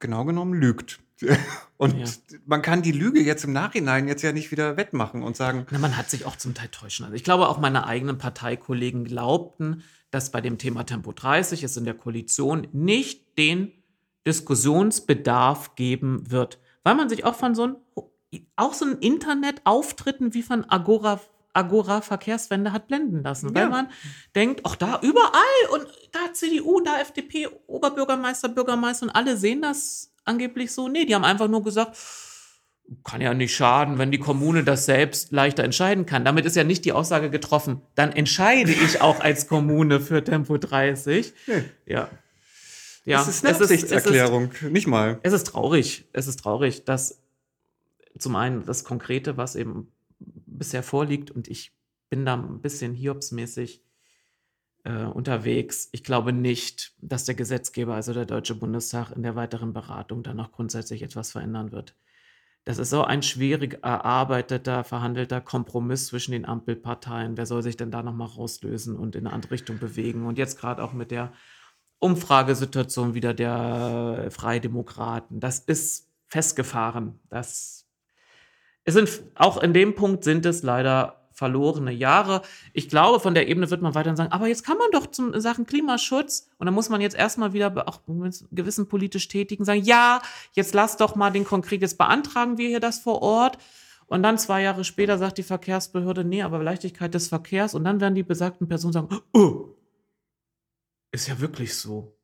genau 0.00 0.24
genommen 0.24 0.54
lügt. 0.54 1.00
Und 1.76 1.98
ja. 1.98 2.06
man 2.46 2.62
kann 2.62 2.80
die 2.80 2.92
Lüge 2.92 3.20
jetzt 3.20 3.44
im 3.44 3.52
Nachhinein 3.52 4.08
jetzt 4.08 4.22
ja 4.22 4.32
nicht 4.32 4.50
wieder 4.50 4.78
wettmachen 4.78 5.22
und 5.22 5.36
sagen. 5.36 5.66
Na, 5.70 5.78
man 5.78 5.96
hat 5.98 6.08
sich 6.10 6.24
auch 6.24 6.36
zum 6.36 6.54
Teil 6.54 6.68
täuschen. 6.68 7.04
Also 7.04 7.14
ich 7.14 7.24
glaube, 7.24 7.48
auch 7.48 7.58
meine 7.58 7.86
eigenen 7.86 8.16
Parteikollegen 8.16 9.04
glaubten, 9.04 9.82
dass 10.10 10.30
bei 10.30 10.40
dem 10.40 10.58
Thema 10.58 10.84
Tempo 10.84 11.12
30 11.12 11.62
es 11.62 11.76
in 11.76 11.84
der 11.84 11.94
Koalition 11.94 12.66
nicht 12.72 13.38
den 13.38 13.72
Diskussionsbedarf 14.26 15.74
geben 15.76 16.30
wird. 16.30 16.58
Weil 16.82 16.94
man 16.94 17.08
sich 17.08 17.24
auch 17.24 17.34
von 17.34 17.54
so 17.54 17.62
einem, 17.62 17.76
auch 18.56 18.74
so 18.74 18.84
einem 18.84 18.98
Internetauftritten 19.00 20.34
wie 20.34 20.42
von 20.42 20.68
Agora 20.68 21.20
Agora 21.52 22.00
Verkehrswende 22.00 22.72
hat 22.72 22.86
blenden 22.86 23.24
lassen, 23.24 23.52
weil 23.54 23.68
man 23.68 23.88
denkt, 24.36 24.60
ach 24.62 24.76
da 24.76 25.00
überall 25.02 25.32
und 25.72 25.86
da 26.12 26.32
CDU, 26.32 26.80
da 26.80 27.00
FDP, 27.00 27.48
Oberbürgermeister, 27.66 28.48
Bürgermeister 28.48 29.06
und 29.06 29.10
alle 29.10 29.36
sehen 29.36 29.60
das 29.60 30.12
angeblich 30.24 30.70
so. 30.70 30.88
Nee, 30.88 31.06
die 31.06 31.14
haben 31.14 31.24
einfach 31.24 31.48
nur 31.48 31.64
gesagt, 31.64 31.96
kann 33.04 33.20
ja 33.20 33.34
nicht 33.34 33.54
schaden, 33.54 33.98
wenn 33.98 34.10
die 34.10 34.18
Kommune 34.18 34.64
das 34.64 34.84
selbst 34.84 35.32
leichter 35.32 35.64
entscheiden 35.64 36.06
kann. 36.06 36.24
Damit 36.24 36.44
ist 36.44 36.56
ja 36.56 36.64
nicht 36.64 36.84
die 36.84 36.92
Aussage 36.92 37.30
getroffen, 37.30 37.82
dann 37.94 38.12
entscheide 38.12 38.72
ich 38.72 39.00
auch 39.00 39.20
als 39.20 39.46
Kommune 39.46 40.00
für 40.00 40.24
Tempo 40.24 40.58
30. 40.58 41.32
Nee. 41.46 41.64
Ja. 41.86 42.08
Ja, 43.04 43.22
es 43.22 43.28
ist 43.28 43.46
eine 43.46 43.56
Absichtserklärung, 43.56 44.50
nicht 44.70 44.86
mal. 44.86 45.18
Es 45.22 45.32
ist 45.32 45.44
traurig. 45.44 46.04
Es 46.12 46.26
ist 46.26 46.40
traurig, 46.40 46.84
dass 46.84 47.22
zum 48.18 48.36
einen 48.36 48.66
das 48.66 48.84
Konkrete, 48.84 49.36
was 49.36 49.56
eben 49.56 49.90
bisher 50.18 50.82
vorliegt 50.82 51.30
und 51.30 51.48
ich 51.48 51.72
bin 52.10 52.26
da 52.26 52.34
ein 52.34 52.60
bisschen 52.60 52.92
hiobsmäßig 52.92 53.82
äh, 54.84 55.04
unterwegs. 55.04 55.88
Ich 55.92 56.04
glaube 56.04 56.32
nicht, 56.32 56.94
dass 57.00 57.24
der 57.24 57.34
Gesetzgeber, 57.34 57.94
also 57.94 58.12
der 58.12 58.26
Deutsche 58.26 58.54
Bundestag, 58.54 59.12
in 59.12 59.22
der 59.22 59.36
weiteren 59.36 59.72
Beratung 59.72 60.22
dann 60.22 60.36
noch 60.36 60.52
grundsätzlich 60.52 61.02
etwas 61.02 61.32
verändern 61.32 61.72
wird. 61.72 61.94
Das 62.64 62.78
ist 62.78 62.90
so 62.90 63.02
ein 63.02 63.22
schwierig 63.22 63.78
erarbeiteter, 63.82 64.84
verhandelter 64.84 65.40
Kompromiss 65.40 66.06
zwischen 66.08 66.32
den 66.32 66.44
Ampelparteien. 66.44 67.36
Wer 67.36 67.46
soll 67.46 67.62
sich 67.62 67.76
denn 67.76 67.90
da 67.90 68.02
nochmal 68.02 68.28
rauslösen 68.28 68.96
und 68.96 69.16
in 69.16 69.26
eine 69.26 69.34
andere 69.34 69.52
Richtung 69.52 69.78
bewegen? 69.78 70.26
Und 70.26 70.38
jetzt 70.38 70.58
gerade 70.58 70.82
auch 70.82 70.92
mit 70.92 71.10
der 71.10 71.32
Umfragesituation 71.98 73.14
wieder 73.14 73.34
der 73.34 74.28
Freidemokraten. 74.30 75.40
Das 75.40 75.60
ist 75.60 76.10
festgefahren. 76.28 77.18
Das 77.28 77.86
es 78.84 78.94
sind 78.94 79.22
auch 79.34 79.62
in 79.62 79.74
dem 79.74 79.94
Punkt 79.94 80.24
sind 80.24 80.46
es 80.46 80.62
leider 80.62 81.19
verlorene 81.40 81.90
Jahre. 81.90 82.42
Ich 82.74 82.90
glaube, 82.90 83.18
von 83.18 83.32
der 83.32 83.48
Ebene 83.48 83.70
wird 83.70 83.80
man 83.80 83.94
weiterhin 83.94 84.16
sagen, 84.16 84.30
aber 84.30 84.46
jetzt 84.46 84.62
kann 84.62 84.76
man 84.76 84.90
doch 84.92 85.06
zum 85.06 85.40
Sachen 85.40 85.64
Klimaschutz 85.64 86.50
und 86.58 86.66
dann 86.66 86.74
muss 86.74 86.90
man 86.90 87.00
jetzt 87.00 87.16
erstmal 87.16 87.54
wieder 87.54 87.88
auch 87.88 88.02
gewissen 88.52 88.88
politisch 88.88 89.26
Tätigen 89.26 89.64
sagen, 89.64 89.82
ja, 89.82 90.20
jetzt 90.52 90.74
lass 90.74 90.98
doch 90.98 91.16
mal 91.16 91.30
den 91.30 91.46
konkret, 91.46 91.80
jetzt 91.80 91.96
beantragen 91.96 92.58
wir 92.58 92.68
hier 92.68 92.80
das 92.80 92.98
vor 92.98 93.22
Ort. 93.22 93.56
Und 94.06 94.22
dann 94.22 94.36
zwei 94.36 94.60
Jahre 94.60 94.84
später 94.84 95.16
sagt 95.16 95.38
die 95.38 95.42
Verkehrsbehörde, 95.42 96.24
nee, 96.24 96.42
aber 96.42 96.62
Leichtigkeit 96.62 97.14
des 97.14 97.28
Verkehrs. 97.28 97.74
Und 97.74 97.84
dann 97.84 98.00
werden 98.00 98.16
die 98.16 98.24
besagten 98.24 98.68
Personen 98.68 98.92
sagen, 98.92 99.08
oh, 99.32 99.76
ist 101.12 101.28
ja 101.28 101.40
wirklich 101.40 101.74
so. 101.76 102.18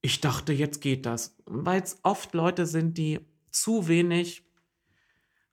Ich 0.00 0.20
dachte, 0.20 0.52
jetzt 0.52 0.80
geht 0.80 1.04
das. 1.04 1.36
Weil 1.46 1.82
es 1.82 1.98
oft 2.04 2.32
Leute 2.32 2.64
sind, 2.64 2.96
die 2.96 3.20
zu 3.50 3.88
wenig 3.88 4.46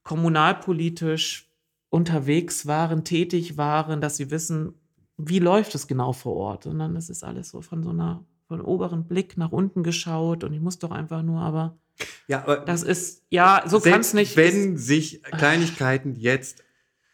kommunalpolitisch 0.03 1.50
unterwegs 1.91 2.65
waren, 2.65 3.03
tätig 3.03 3.57
waren, 3.57 4.01
dass 4.01 4.17
sie 4.17 4.31
wissen, 4.31 4.73
wie 5.17 5.39
läuft 5.39 5.75
es 5.75 5.87
genau 5.87 6.13
vor 6.13 6.35
Ort. 6.35 6.65
Und 6.65 6.79
dann 6.79 6.95
ist 6.95 7.09
es 7.09 7.21
alles 7.21 7.49
so 7.49 7.61
von 7.61 7.83
so 7.83 7.89
einer, 7.89 8.25
von 8.47 8.61
oberen 8.61 9.07
Blick 9.07 9.37
nach 9.37 9.51
unten 9.51 9.83
geschaut 9.83 10.43
und 10.43 10.53
ich 10.53 10.61
muss 10.61 10.79
doch 10.79 10.91
einfach 10.91 11.21
nur, 11.21 11.41
aber. 11.41 11.77
Ja, 12.27 12.43
aber 12.43 12.57
das 12.57 12.81
ist, 12.81 13.25
ja, 13.29 13.63
so 13.67 13.79
kann 13.81 13.99
es 13.99 14.13
nicht. 14.13 14.37
Wenn 14.37 14.77
sich 14.77 15.21
Kleinigkeiten 15.21 16.15
jetzt 16.15 16.63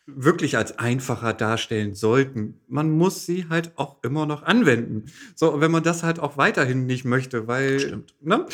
wirklich 0.05 0.55
als 0.55 0.78
einfacher 0.78 1.34
darstellen 1.34 1.95
sollten, 1.95 2.61
man 2.67 2.91
muss 2.91 3.25
sie 3.25 3.49
halt 3.49 3.71
auch 3.78 3.97
immer 4.03 4.28
noch 4.28 4.43
anwenden. 4.43 5.05
So, 5.36 5.59
wenn 5.59 5.71
man 5.71 5.84
das 5.84 6.03
halt 6.03 6.19
auch 6.19 6.38
weiterhin 6.38 6.86
nicht 6.86 7.03
möchte, 7.03 7.47
weil. 7.47 8.03
Ne? 8.21 8.45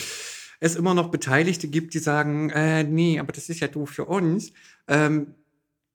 es 0.62 0.78
immer 0.78 0.94
noch 0.94 1.10
Beteiligte 1.10 1.68
gibt, 1.68 1.94
die 1.94 2.00
sagen, 2.00 2.50
äh, 2.50 2.86
nee, 2.86 3.20
aber 3.20 3.34
das 3.34 3.50
ist 3.50 3.60
ja 3.60 3.68
doof 3.68 3.90
für 3.90 4.06
uns. 4.06 4.54
Ähm, 4.88 5.36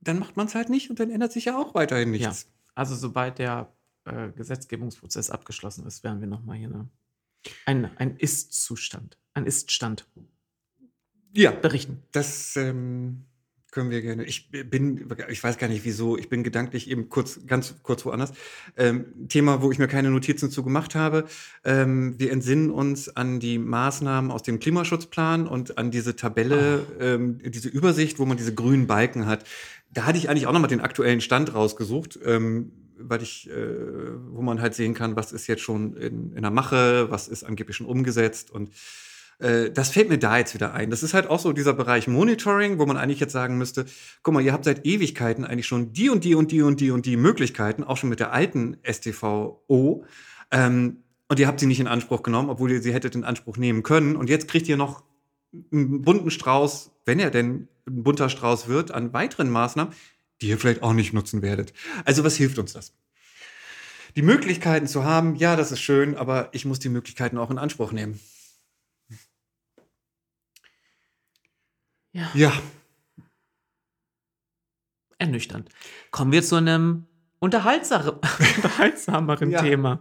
dann 0.00 0.18
macht 0.18 0.36
man 0.36 0.46
es 0.46 0.54
halt 0.54 0.68
nicht 0.70 0.90
und 0.90 1.00
dann 1.00 1.10
ändert 1.10 1.32
sich 1.32 1.46
ja 1.46 1.58
auch 1.58 1.74
weiterhin 1.74 2.14
Ja. 2.14 2.28
nichts. 2.28 2.48
Also 2.74 2.94
sobald 2.94 3.38
der 3.38 3.72
äh, 4.04 4.30
Gesetzgebungsprozess 4.30 5.30
abgeschlossen 5.30 5.86
ist, 5.86 6.04
werden 6.04 6.20
wir 6.20 6.28
nochmal 6.28 6.56
hier 6.56 6.68
eine, 6.68 6.88
ein, 7.66 7.96
ein 7.98 8.16
Ist-Zustand, 8.16 9.18
ein 9.34 9.46
Ist-Stand 9.46 10.06
Ja, 11.34 11.50
berichten. 11.50 12.02
das 12.12 12.56
ähm, 12.56 13.24
können 13.70 13.90
wir 13.90 14.00
gerne. 14.00 14.24
Ich 14.24 14.50
bin, 14.50 15.08
ich 15.28 15.44
weiß 15.44 15.58
gar 15.58 15.68
nicht 15.68 15.84
wieso, 15.84 16.16
ich 16.16 16.28
bin 16.28 16.42
gedanklich 16.42 16.90
eben 16.90 17.08
kurz, 17.08 17.40
ganz 17.46 17.74
kurz 17.82 18.04
woanders. 18.06 18.32
Ähm, 18.76 19.28
Thema, 19.28 19.60
wo 19.60 19.70
ich 19.70 19.78
mir 19.78 19.88
keine 19.88 20.10
Notizen 20.10 20.50
zu 20.50 20.62
gemacht 20.62 20.94
habe. 20.94 21.26
Ähm, 21.64 22.18
wir 22.18 22.32
entsinnen 22.32 22.70
uns 22.70 23.14
an 23.14 23.40
die 23.40 23.58
Maßnahmen 23.58 24.30
aus 24.30 24.42
dem 24.42 24.58
Klimaschutzplan 24.58 25.46
und 25.46 25.76
an 25.76 25.90
diese 25.90 26.16
Tabelle, 26.16 26.86
ähm, 26.98 27.38
diese 27.44 27.68
Übersicht, 27.68 28.18
wo 28.18 28.24
man 28.24 28.38
diese 28.38 28.54
grünen 28.54 28.86
Balken 28.86 29.26
hat. 29.26 29.44
Da 29.92 30.06
hatte 30.06 30.18
ich 30.18 30.30
eigentlich 30.30 30.46
auch 30.46 30.52
nochmal 30.52 30.70
den 30.70 30.80
aktuellen 30.80 31.20
Stand 31.20 31.54
rausgesucht, 31.54 32.18
ähm, 32.24 32.72
weil 32.98 33.22
ich, 33.22 33.50
äh, 33.50 33.54
wo 34.30 34.40
man 34.40 34.60
halt 34.60 34.74
sehen 34.74 34.94
kann, 34.94 35.14
was 35.14 35.32
ist 35.32 35.46
jetzt 35.46 35.62
schon 35.62 35.94
in, 35.96 36.32
in 36.32 36.42
der 36.42 36.50
Mache, 36.50 37.10
was 37.10 37.28
ist 37.28 37.44
angeblich 37.44 37.76
schon 37.76 37.86
umgesetzt 37.86 38.50
und 38.50 38.70
äh, 39.38 39.70
das 39.70 39.90
fällt 39.90 40.08
mir 40.08 40.18
da 40.18 40.38
jetzt 40.38 40.54
wieder 40.54 40.74
ein. 40.74 40.90
Das 40.90 41.02
ist 41.02 41.14
halt 41.14 41.28
auch 41.28 41.38
so 41.38 41.52
dieser 41.52 41.72
Bereich 41.72 42.08
Monitoring, 42.08 42.78
wo 42.78 42.86
man 42.86 42.96
eigentlich 42.96 43.20
jetzt 43.20 43.32
sagen 43.32 43.58
müsste, 43.58 43.86
guck 44.22 44.34
mal, 44.34 44.42
ihr 44.42 44.52
habt 44.52 44.64
seit 44.64 44.84
Ewigkeiten 44.84 45.44
eigentlich 45.44 45.66
schon 45.66 45.92
die 45.92 46.10
und 46.10 46.24
die 46.24 46.34
und 46.34 46.50
die 46.50 46.62
und 46.62 46.80
die 46.80 46.90
und 46.90 47.06
die 47.06 47.16
Möglichkeiten, 47.16 47.84
auch 47.84 47.96
schon 47.96 48.10
mit 48.10 48.20
der 48.20 48.32
alten 48.32 48.76
STVO. 48.84 50.04
Ähm, 50.50 50.98
und 51.28 51.38
ihr 51.38 51.46
habt 51.46 51.60
sie 51.60 51.66
nicht 51.66 51.80
in 51.80 51.86
Anspruch 51.86 52.22
genommen, 52.22 52.48
obwohl 52.48 52.72
ihr 52.72 52.82
sie 52.82 52.92
hättet 52.92 53.14
in 53.14 53.24
Anspruch 53.24 53.58
nehmen 53.58 53.82
können. 53.82 54.16
Und 54.16 54.30
jetzt 54.30 54.48
kriegt 54.48 54.68
ihr 54.68 54.76
noch 54.76 55.02
einen 55.72 56.02
bunten 56.02 56.30
Strauß, 56.30 56.90
wenn 57.04 57.18
er 57.20 57.30
denn 57.30 57.68
ein 57.86 58.02
bunter 58.02 58.28
Strauß 58.28 58.68
wird, 58.68 58.90
an 58.90 59.12
weiteren 59.12 59.50
Maßnahmen, 59.50 59.92
die 60.40 60.48
ihr 60.48 60.58
vielleicht 60.58 60.82
auch 60.82 60.92
nicht 60.92 61.12
nutzen 61.12 61.42
werdet. 61.42 61.72
Also 62.04 62.24
was 62.24 62.36
hilft 62.36 62.58
uns 62.58 62.72
das? 62.72 62.94
Die 64.16 64.22
Möglichkeiten 64.22 64.86
zu 64.86 65.04
haben, 65.04 65.36
ja, 65.36 65.54
das 65.54 65.70
ist 65.70 65.80
schön, 65.80 66.16
aber 66.16 66.48
ich 66.52 66.64
muss 66.64 66.78
die 66.78 66.88
Möglichkeiten 66.88 67.38
auch 67.38 67.50
in 67.50 67.58
Anspruch 67.58 67.92
nehmen. 67.92 68.18
Ja. 72.12 72.28
Ja, 72.34 72.52
Ernüchternd. 75.18 75.68
Kommen 76.10 76.32
wir 76.32 76.42
zu 76.42 76.56
einem 76.56 77.06
unterhaltsameren 77.40 79.50
Ja. 79.50 79.62
Thema. 79.62 80.00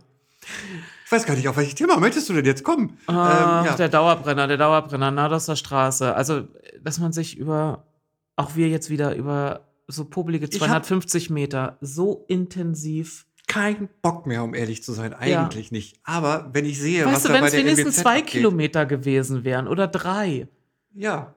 ich 1.06 1.12
weiß 1.12 1.26
gar 1.26 1.36
nicht, 1.36 1.48
auf 1.48 1.58
welches 1.58 1.76
Thema 1.76 1.98
möchtest 1.98 2.30
du 2.30 2.34
denn 2.34 2.46
jetzt 2.46 2.64
kommen? 2.64 2.98
Ah, 3.08 3.60
Ähm, 3.62 3.66
ja. 3.66 3.76
Der 3.76 3.90
Dauerbrenner, 3.90 4.48
der 4.48 4.58
Dauerbrenner, 4.58 5.12
Nadoster 5.12 5.56
Straße. 5.56 6.14
Also, 6.16 6.48
dass 6.82 7.00
man 7.00 7.12
sich 7.14 7.38
über, 7.38 7.86
auch 8.36 8.56
wir 8.56 8.70
jetzt 8.70 8.90
wieder 8.90 9.16
über 9.16 9.68
so 9.88 10.04
hab- 10.04 10.14
250 10.14 11.30
Meter 11.30 11.78
so 11.82 12.26
intensiv. 12.28 13.26
Kein 13.48 13.88
Bock 14.02 14.26
mehr, 14.28 14.44
um 14.44 14.54
ehrlich 14.54 14.84
zu 14.84 14.92
sein. 14.92 15.14
Eigentlich 15.14 15.72
nicht. 15.72 15.98
Aber 16.04 16.50
wenn 16.54 16.66
ich 16.66 16.80
sehe, 16.82 17.06
was 17.06 17.14
weißt 17.14 17.26
du, 17.26 17.30
da 17.30 17.34
wenn 17.36 17.42
bei 17.42 17.48
es 17.48 17.54
der 17.54 17.62
wenigstens 17.64 17.96
zwei 17.96 18.18
abgeht, 18.20 18.28
Kilometer 18.28 18.86
gewesen 18.86 19.46
wären 19.46 19.70
oder 19.70 19.88
drei, 19.88 20.50
Ja, 20.94 21.34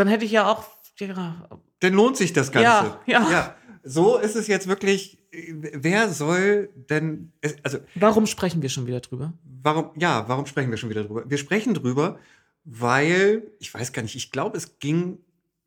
dann 0.00 0.08
hätte 0.08 0.24
ich 0.24 0.32
ja 0.32 0.50
auch. 0.50 0.64
Ja, 0.98 1.48
dann 1.80 1.92
lohnt 1.92 2.16
sich 2.16 2.32
das 2.32 2.52
Ganze. 2.52 2.98
Ja, 3.06 3.30
ja. 3.30 3.56
So 3.82 4.18
ist 4.18 4.36
es 4.36 4.46
jetzt 4.46 4.66
wirklich. 4.66 5.18
Wer 5.30 6.08
soll 6.10 6.70
denn. 6.74 7.32
Also, 7.62 7.78
warum 7.94 8.26
sprechen 8.26 8.62
wir 8.62 8.68
schon 8.68 8.86
wieder 8.86 9.00
drüber? 9.00 9.32
warum. 9.62 9.90
Ja, 9.96 10.28
warum 10.28 10.46
sprechen 10.46 10.70
wir 10.70 10.78
schon 10.78 10.90
wieder 10.90 11.04
drüber? 11.04 11.24
Wir 11.28 11.38
sprechen 11.38 11.74
drüber, 11.74 12.18
weil. 12.64 13.42
Ich 13.58 13.72
weiß 13.72 13.92
gar 13.92 14.02
nicht, 14.02 14.16
ich 14.16 14.30
glaube, 14.30 14.56
es 14.56 14.78
ging. 14.78 15.18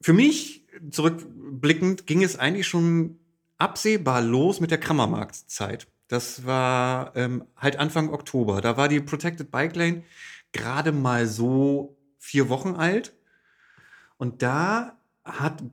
Für 0.01 0.13
mich, 0.13 0.65
zurückblickend, 0.91 2.07
ging 2.07 2.23
es 2.23 2.37
eigentlich 2.37 2.67
schon 2.67 3.19
absehbar 3.57 4.21
los 4.21 4.59
mit 4.59 4.71
der 4.71 4.79
Krammermarktzeit. 4.79 5.87
Das 6.09 6.45
war 6.45 7.15
ähm, 7.15 7.45
halt 7.55 7.77
Anfang 7.77 8.09
Oktober. 8.09 8.61
Da 8.61 8.75
war 8.75 8.89
die 8.89 8.99
Protected 8.99 9.49
Bike 9.49 9.75
Lane 9.75 10.03
gerade 10.51 10.91
mal 10.91 11.27
so 11.27 11.97
vier 12.17 12.49
Wochen 12.49 12.75
alt. 12.75 13.13
Und 14.17 14.41
da 14.41 14.97
hat 15.23 15.63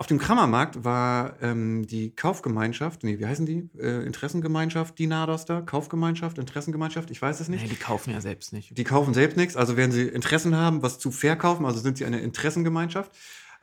auf 0.00 0.06
dem 0.06 0.18
Krammermarkt 0.18 0.84
war 0.84 1.34
ähm, 1.42 1.84
die 1.84 2.14
Kaufgemeinschaft, 2.14 3.02
nee, 3.02 3.18
wie 3.18 3.26
heißen 3.26 3.44
die? 3.46 3.68
Äh, 3.76 4.06
Interessengemeinschaft, 4.06 4.96
die 4.96 5.08
Nados 5.08 5.44
da? 5.44 5.60
Kaufgemeinschaft, 5.60 6.38
Interessengemeinschaft, 6.38 7.10
ich 7.10 7.20
weiß 7.20 7.40
es 7.40 7.48
nicht. 7.48 7.62
Nee, 7.64 7.68
die 7.68 7.76
kaufen 7.76 8.12
ja 8.12 8.20
selbst 8.20 8.52
nicht. 8.52 8.78
Die 8.78 8.84
kaufen 8.84 9.12
selbst 9.12 9.36
nichts, 9.36 9.56
also 9.56 9.76
werden 9.76 9.90
sie 9.90 10.04
Interessen 10.04 10.54
haben, 10.54 10.82
was 10.82 11.00
zu 11.00 11.10
verkaufen, 11.10 11.66
also 11.66 11.80
sind 11.80 11.98
sie 11.98 12.04
eine 12.04 12.20
Interessengemeinschaft. 12.20 13.10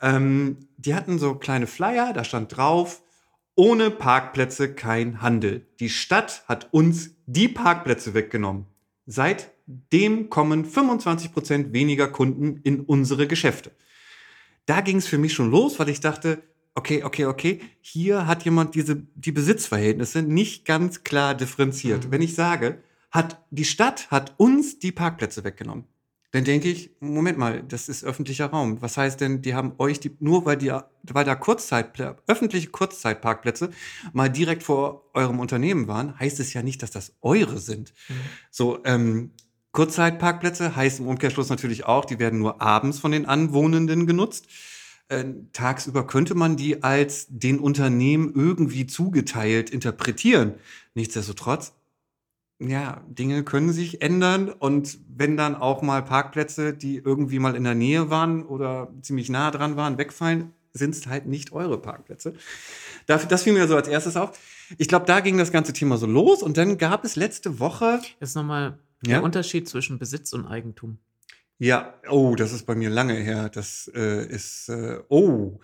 Ähm, 0.02 0.58
die 0.76 0.94
hatten 0.94 1.20
so 1.20 1.36
kleine 1.36 1.68
Flyer, 1.68 2.12
da 2.12 2.26
stand 2.26 2.58
drauf, 2.58 3.02
ohne 3.56 3.90
Parkplätze 3.90 4.74
kein 4.74 5.22
Handel. 5.22 5.66
Die 5.80 5.90
Stadt 5.90 6.44
hat 6.50 6.68
uns 6.74 7.12
die 7.28 7.48
Parkplätze 7.48 8.14
weggenommen. 8.14 8.66
Seitdem 9.06 10.30
kommen 10.30 10.66
25 10.66 11.32
Prozent 11.32 11.72
weniger 11.72 12.10
Kunden 12.10 12.60
in 12.64 12.82
unsere 12.82 13.26
Geschäfte. 13.26 13.72
Da 14.66 14.82
ging 14.82 14.98
es 14.98 15.08
für 15.08 15.18
mich 15.18 15.34
schon 15.34 15.52
los, 15.52 15.80
weil 15.80 15.90
ich 15.90 16.00
dachte, 16.00 16.42
okay, 16.76 17.04
okay, 17.04 17.26
okay, 17.26 17.62
hier 17.82 18.28
hat 18.28 18.44
jemand 18.44 18.76
diese, 18.76 19.04
die 19.16 19.32
Besitzverhältnisse 19.32 20.22
nicht 20.22 20.66
ganz 20.66 21.04
klar 21.04 21.36
differenziert. 21.36 22.06
Mhm. 22.08 22.12
Wenn 22.12 22.22
ich 22.22 22.36
sage, 22.36 22.84
hat, 23.12 23.42
die 23.50 23.66
Stadt 23.66 24.12
hat 24.12 24.34
uns 24.38 24.80
die 24.80 24.92
Parkplätze 24.92 25.44
weggenommen, 25.44 25.86
dann 26.32 26.44
denke 26.44 26.68
ich, 26.68 26.92
Moment 27.00 27.38
mal, 27.38 27.64
das 27.64 27.88
ist 27.88 28.04
öffentlicher 28.04 28.48
Raum. 28.48 28.82
Was 28.82 28.98
heißt 28.98 29.22
denn, 29.22 29.42
die 29.42 29.54
haben 29.54 29.72
euch 29.78 30.02
die, 30.02 30.18
nur 30.20 30.46
weil 30.46 30.58
die, 30.58 30.74
weil 31.04 31.24
da 31.24 31.34
Kurzzeit, 31.34 31.98
öffentliche 32.28 32.68
Kurzzeitparkplätze 32.68 33.70
mal 34.12 34.30
direkt 34.30 34.62
vor 34.62 35.10
eurem 35.14 35.40
Unternehmen 35.40 35.88
waren, 35.88 36.20
heißt 36.20 36.42
es 36.42 36.54
ja 36.54 36.62
nicht, 36.62 36.84
dass 36.84 36.92
das 36.92 37.16
eure 37.22 37.58
sind. 37.58 37.94
Mhm. 38.10 38.14
So, 38.52 38.84
ähm, 38.84 39.32
Kurzzeitparkplätze 39.76 40.76
heißt 40.76 41.02
im 41.02 41.08
Umkehrschluss 41.08 41.50
natürlich 41.50 41.86
auch, 41.86 42.06
die 42.06 42.18
werden 42.18 42.40
nur 42.40 42.62
abends 42.62 42.98
von 42.98 43.12
den 43.12 43.26
Anwohnenden 43.26 44.08
genutzt. 44.08 44.48
Äh, 45.10 45.26
tagsüber 45.52 46.08
könnte 46.08 46.34
man 46.34 46.56
die 46.56 46.82
als 46.82 47.28
den 47.30 47.60
Unternehmen 47.60 48.32
irgendwie 48.34 48.88
zugeteilt 48.88 49.70
interpretieren. 49.70 50.56
Nichtsdestotrotz, 50.96 51.74
ja, 52.60 53.04
Dinge 53.10 53.44
können 53.44 53.74
sich 53.74 54.02
ändern 54.02 54.50
und 54.50 54.98
wenn 55.10 55.36
dann 55.36 55.56
auch 55.56 55.82
mal 55.82 56.02
Parkplätze, 56.04 56.74
die 56.74 56.96
irgendwie 56.96 57.40
mal 57.40 57.56
in 57.56 57.66
der 57.66 57.76
Nähe 57.76 58.10
waren 58.10 58.44
oder 58.44 58.88
ziemlich 59.02 59.30
nah 59.30 59.52
dran 59.52 59.76
waren, 59.76 59.98
wegfallen, 59.98 60.54
sind 60.72 60.96
es 60.96 61.06
halt 61.08 61.26
nicht 61.26 61.52
eure 61.52 61.78
Parkplätze. 61.82 62.34
Das, 63.08 63.44
fiel 63.44 63.54
mir 63.54 63.68
so 63.68 63.76
als 63.76 63.90
erstes 63.90 64.16
auf. 64.16 64.40
Ich 64.78 64.88
glaube, 64.88 65.06
da 65.06 65.20
ging 65.20 65.38
das 65.38 65.52
ganze 65.52 65.74
Thema 65.74 65.98
so 65.98 66.08
los 66.08 66.42
und 66.42 66.58
dann 66.58 66.78
gab 66.78 67.04
es 67.04 67.16
letzte 67.16 67.60
Woche 67.60 68.00
Jetzt 68.20 68.36
nochmal 68.36 68.80
Ja? 69.04 69.16
der 69.16 69.24
Unterschied 69.24 69.68
zwischen 69.68 70.00
Besitz 70.00 70.34
und 70.34 70.46
Eigentum. 70.46 71.00
Ja, 71.58 71.94
oh, 72.10 72.36
das 72.36 72.52
ist 72.52 72.66
bei 72.66 72.76
mir 72.76 72.90
lange 72.90 73.14
her. 73.14 73.50
Das 73.50 73.90
äh, 73.94 74.28
ist, 74.28 74.70
äh, 74.70 75.02
oh. 75.08 75.60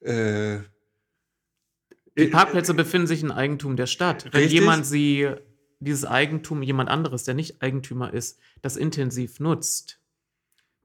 Äh, 0.00 0.58
Die 2.16 2.26
Parkplätze 2.28 2.74
befinden 2.74 3.06
sich 3.06 3.22
in 3.22 3.32
Eigentum 3.32 3.76
der 3.76 3.86
Stadt. 3.86 4.24
Wenn 4.26 4.42
Richtig. 4.42 4.60
jemand 4.60 4.86
sie, 4.86 5.28
dieses 5.80 6.04
Eigentum, 6.04 6.62
jemand 6.62 6.88
anderes, 6.88 7.24
der 7.24 7.34
nicht 7.34 7.60
Eigentümer 7.60 8.12
ist, 8.12 8.38
das 8.62 8.76
intensiv 8.76 9.40
nutzt, 9.40 10.00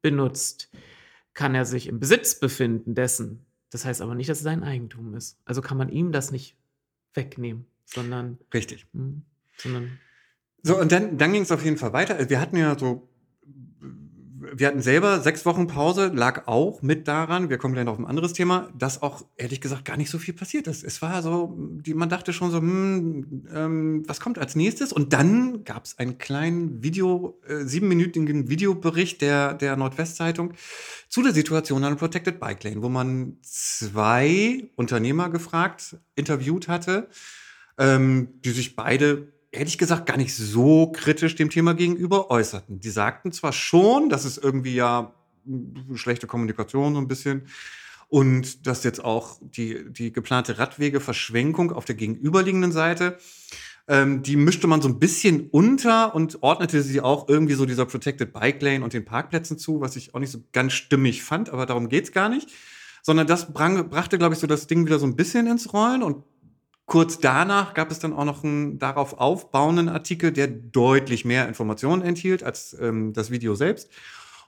benutzt, 0.01 0.71
kann 1.33 1.53
er 1.55 1.65
sich 1.65 1.87
im 1.87 1.99
Besitz 1.99 2.39
befinden 2.39 2.95
dessen. 2.95 3.45
Das 3.69 3.85
heißt 3.85 4.01
aber 4.01 4.15
nicht, 4.15 4.29
dass 4.29 4.39
es 4.39 4.43
sein 4.43 4.63
Eigentum 4.63 5.13
ist. 5.13 5.39
Also 5.45 5.61
kann 5.61 5.77
man 5.77 5.89
ihm 5.89 6.11
das 6.11 6.31
nicht 6.31 6.57
wegnehmen, 7.13 7.65
sondern, 7.85 8.37
richtig. 8.53 8.87
hm, 8.93 9.21
sondern 9.57 9.99
So, 10.63 10.79
und 10.79 10.91
dann, 10.91 11.17
dann 11.17 11.33
ging 11.33 11.41
es 11.41 11.51
auf 11.51 11.63
jeden 11.63 11.77
Fall 11.77 11.93
weiter. 11.93 12.29
Wir 12.29 12.39
hatten 12.39 12.57
ja 12.57 12.77
so, 12.77 13.07
wir 14.53 14.67
hatten 14.67 14.81
selber 14.81 15.21
sechs 15.21 15.45
Wochen 15.45 15.67
Pause, 15.67 16.11
lag 16.13 16.47
auch 16.47 16.81
mit 16.81 17.07
daran, 17.07 17.49
wir 17.49 17.57
kommen 17.57 17.73
gleich 17.73 17.85
noch 17.85 17.93
auf 17.93 17.99
ein 17.99 18.05
anderes 18.05 18.33
Thema, 18.33 18.69
dass 18.77 19.01
auch 19.01 19.25
ehrlich 19.37 19.61
gesagt 19.61 19.85
gar 19.85 19.97
nicht 19.97 20.09
so 20.09 20.17
viel 20.17 20.33
passiert 20.33 20.67
ist. 20.67 20.83
Es 20.83 21.01
war 21.01 21.21
so, 21.21 21.55
die, 21.57 21.93
man 21.93 22.09
dachte 22.09 22.33
schon 22.33 22.51
so, 22.51 22.57
hm, 22.57 23.47
ähm, 23.53 24.03
was 24.07 24.19
kommt 24.19 24.37
als 24.37 24.55
nächstes? 24.55 24.91
Und 24.91 25.13
dann 25.13 25.63
gab 25.63 25.85
es 25.85 25.97
einen 25.97 26.17
kleinen 26.17 26.83
Video, 26.83 27.39
äh, 27.47 27.63
siebenminütigen 27.63 28.49
Videobericht 28.49 29.21
der, 29.21 29.53
der 29.53 29.77
Nordwestzeitung 29.77 30.53
zu 31.07 31.23
der 31.23 31.33
Situation 31.33 31.83
an 31.83 31.97
Protected 31.97 32.39
Bike 32.39 32.63
Lane, 32.63 32.83
wo 32.83 32.89
man 32.89 33.37
zwei 33.41 34.69
Unternehmer 34.75 35.29
gefragt, 35.29 35.97
interviewt 36.15 36.67
hatte, 36.67 37.07
ähm, 37.77 38.29
die 38.43 38.51
sich 38.51 38.75
beide 38.75 39.31
ehrlich 39.51 39.77
gesagt 39.77 40.05
gar 40.05 40.17
nicht 40.17 40.35
so 40.35 40.91
kritisch 40.91 41.35
dem 41.35 41.49
Thema 41.49 41.73
gegenüber 41.73 42.29
äußerten. 42.29 42.79
Die 42.79 42.89
sagten 42.89 43.31
zwar 43.31 43.53
schon, 43.53 44.09
dass 44.09 44.25
es 44.25 44.37
irgendwie 44.37 44.75
ja 44.75 45.13
mh, 45.45 45.97
schlechte 45.97 46.27
Kommunikation 46.27 46.93
so 46.93 47.01
ein 47.01 47.07
bisschen 47.07 47.47
und 48.07 48.67
dass 48.67 48.83
jetzt 48.83 49.03
auch 49.03 49.39
die, 49.41 49.85
die 49.91 50.11
geplante 50.11 50.57
Radwegeverschwenkung 50.57 51.71
auf 51.71 51.85
der 51.85 51.95
gegenüberliegenden 51.95 52.71
Seite, 52.71 53.17
ähm, 53.87 54.21
die 54.21 54.35
mischte 54.35 54.67
man 54.67 54.81
so 54.81 54.89
ein 54.89 54.99
bisschen 54.99 55.49
unter 55.49 56.13
und 56.13 56.43
ordnete 56.43 56.81
sie 56.81 57.01
auch 57.01 57.27
irgendwie 57.29 57.53
so 57.55 57.65
dieser 57.65 57.85
Protected 57.85 58.33
Bike 58.33 58.61
Lane 58.61 58.83
und 58.83 58.93
den 58.93 59.05
Parkplätzen 59.05 59.57
zu, 59.57 59.81
was 59.81 59.95
ich 59.95 60.13
auch 60.13 60.19
nicht 60.19 60.31
so 60.31 60.39
ganz 60.51 60.73
stimmig 60.73 61.23
fand, 61.23 61.49
aber 61.49 61.65
darum 61.65 61.89
geht's 61.89 62.11
gar 62.11 62.29
nicht. 62.29 62.49
sondern 63.03 63.27
das 63.27 63.53
brachte, 63.53 64.17
glaube 64.17 64.33
ich, 64.33 64.39
so 64.39 64.47
das 64.47 64.67
Ding 64.67 64.85
wieder 64.85 64.99
so 64.99 65.05
ein 65.05 65.15
bisschen 65.15 65.47
ins 65.47 65.73
Rollen 65.73 66.03
und 66.03 66.23
kurz 66.91 67.19
danach 67.19 67.73
gab 67.73 67.89
es 67.89 67.99
dann 67.99 68.11
auch 68.11 68.25
noch 68.25 68.43
einen 68.43 68.77
darauf 68.77 69.17
aufbauenden 69.17 69.87
Artikel, 69.87 70.33
der 70.33 70.47
deutlich 70.47 71.23
mehr 71.23 71.47
Informationen 71.47 72.01
enthielt 72.01 72.43
als 72.43 72.75
ähm, 72.81 73.13
das 73.13 73.31
Video 73.31 73.55
selbst 73.55 73.89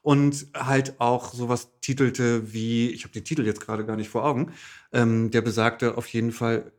und 0.01 0.47
halt 0.53 0.99
auch 0.99 1.33
sowas 1.33 1.69
titelte 1.79 2.51
wie, 2.51 2.89
ich 2.89 3.05
habe 3.05 3.13
den 3.13 3.23
Titel 3.23 3.45
jetzt 3.45 3.61
gerade 3.61 3.85
gar 3.85 3.95
nicht 3.95 4.09
vor 4.09 4.25
Augen, 4.25 4.51
ähm, 4.91 5.31
der 5.31 5.39
besagte 5.39 5.97
auf 5.97 6.05
jeden 6.07 6.33
Fall 6.33 6.73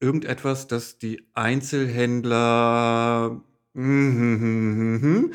irgendetwas, 0.00 0.66
dass 0.66 0.98
die 0.98 1.22
Einzelhändler 1.32 3.40
Mhm. 3.76 5.32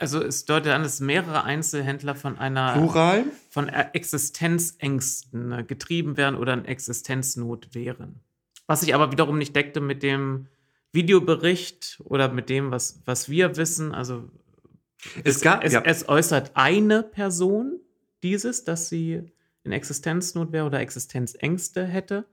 Also 0.00 0.20
es 0.20 0.44
deutet 0.44 0.72
an, 0.72 0.82
dass 0.82 0.98
mehrere 0.98 1.44
Einzelhändler 1.44 2.16
von 2.16 2.36
einer 2.36 2.74
Plural? 2.74 3.26
von 3.48 3.68
Existenzängsten 3.68 5.52
äh, 5.52 5.62
getrieben 5.62 6.16
werden 6.16 6.34
oder 6.34 6.54
in 6.54 6.64
Existenznot 6.64 7.76
wären. 7.76 8.25
Was 8.66 8.80
sich 8.80 8.94
aber 8.94 9.12
wiederum 9.12 9.38
nicht 9.38 9.54
deckte 9.54 9.80
mit 9.80 10.02
dem 10.02 10.48
Videobericht 10.92 12.00
oder 12.04 12.32
mit 12.32 12.48
dem, 12.48 12.70
was, 12.70 13.02
was 13.04 13.28
wir 13.28 13.56
wissen. 13.56 13.94
Also 13.94 14.30
es, 15.22 15.36
es, 15.36 15.40
gab, 15.42 15.62
es, 15.62 15.72
ja. 15.72 15.82
es 15.84 16.08
äußert 16.08 16.52
eine 16.54 17.02
Person 17.02 17.80
dieses, 18.22 18.64
dass 18.64 18.88
sie 18.88 19.30
in 19.62 19.72
Existenznot 19.72 20.52
wäre 20.52 20.66
oder 20.66 20.80
Existenzängste 20.80 21.84
hätte. 21.84 22.24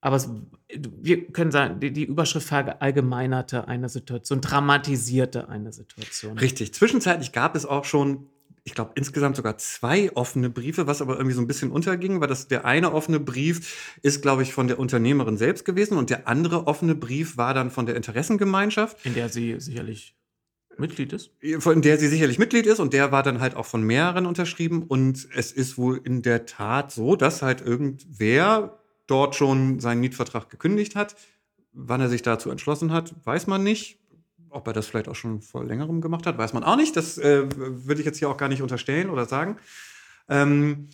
Aber 0.00 0.16
es, 0.16 0.30
wir 0.68 1.26
können 1.32 1.50
sagen, 1.50 1.80
die, 1.80 1.92
die 1.92 2.04
Überschrift 2.04 2.46
verallgemeinerte 2.46 3.66
eine 3.66 3.88
Situation, 3.88 4.40
dramatisierte 4.40 5.48
eine 5.48 5.72
Situation. 5.72 6.38
Richtig. 6.38 6.72
Zwischenzeitlich 6.74 7.32
gab 7.32 7.56
es 7.56 7.66
auch 7.66 7.84
schon, 7.84 8.28
ich 8.68 8.74
glaube, 8.74 8.92
insgesamt 8.96 9.34
sogar 9.34 9.56
zwei 9.56 10.12
offene 10.14 10.50
Briefe, 10.50 10.86
was 10.86 11.00
aber 11.00 11.14
irgendwie 11.16 11.34
so 11.34 11.40
ein 11.40 11.46
bisschen 11.46 11.70
unterging, 11.70 12.20
weil 12.20 12.28
das 12.28 12.48
der 12.48 12.66
eine 12.66 12.92
offene 12.92 13.18
Brief 13.18 13.96
ist, 14.02 14.20
glaube 14.20 14.42
ich, 14.42 14.52
von 14.52 14.68
der 14.68 14.78
Unternehmerin 14.78 15.38
selbst 15.38 15.64
gewesen 15.64 15.96
und 15.96 16.10
der 16.10 16.28
andere 16.28 16.66
offene 16.66 16.94
Brief 16.94 17.38
war 17.38 17.54
dann 17.54 17.70
von 17.70 17.86
der 17.86 17.96
Interessengemeinschaft. 17.96 19.06
In 19.06 19.14
der 19.14 19.30
sie 19.30 19.58
sicherlich 19.58 20.14
Mitglied 20.76 21.14
ist? 21.14 21.30
Von 21.60 21.80
der 21.80 21.96
sie 21.96 22.08
sicherlich 22.08 22.38
Mitglied 22.38 22.66
ist 22.66 22.78
und 22.78 22.92
der 22.92 23.10
war 23.10 23.22
dann 23.22 23.40
halt 23.40 23.56
auch 23.56 23.64
von 23.64 23.82
mehreren 23.82 24.26
unterschrieben 24.26 24.82
und 24.82 25.26
es 25.34 25.50
ist 25.50 25.78
wohl 25.78 25.98
in 26.04 26.20
der 26.20 26.44
Tat 26.44 26.92
so, 26.92 27.16
dass 27.16 27.40
halt 27.40 27.62
irgendwer 27.62 28.78
dort 29.06 29.34
schon 29.34 29.80
seinen 29.80 30.00
Mietvertrag 30.00 30.50
gekündigt 30.50 30.94
hat. 30.94 31.16
Wann 31.72 32.02
er 32.02 32.10
sich 32.10 32.20
dazu 32.20 32.50
entschlossen 32.50 32.92
hat, 32.92 33.14
weiß 33.24 33.46
man 33.46 33.62
nicht. 33.62 33.98
Ob 34.50 34.66
er 34.66 34.72
das 34.72 34.86
vielleicht 34.86 35.08
auch 35.08 35.14
schon 35.14 35.40
vor 35.42 35.64
längerem 35.64 36.00
gemacht 36.00 36.26
hat, 36.26 36.38
weiß 36.38 36.52
man 36.52 36.64
auch 36.64 36.76
nicht. 36.76 36.96
Das 36.96 37.18
äh, 37.18 37.46
würde 37.56 38.00
ich 38.00 38.06
jetzt 38.06 38.18
hier 38.18 38.28
auch 38.28 38.36
gar 38.36 38.48
nicht 38.48 38.62
unterstellen 38.62 39.10
oder 39.10 39.26
sagen. 39.26 39.56
Ähm, 40.28 40.88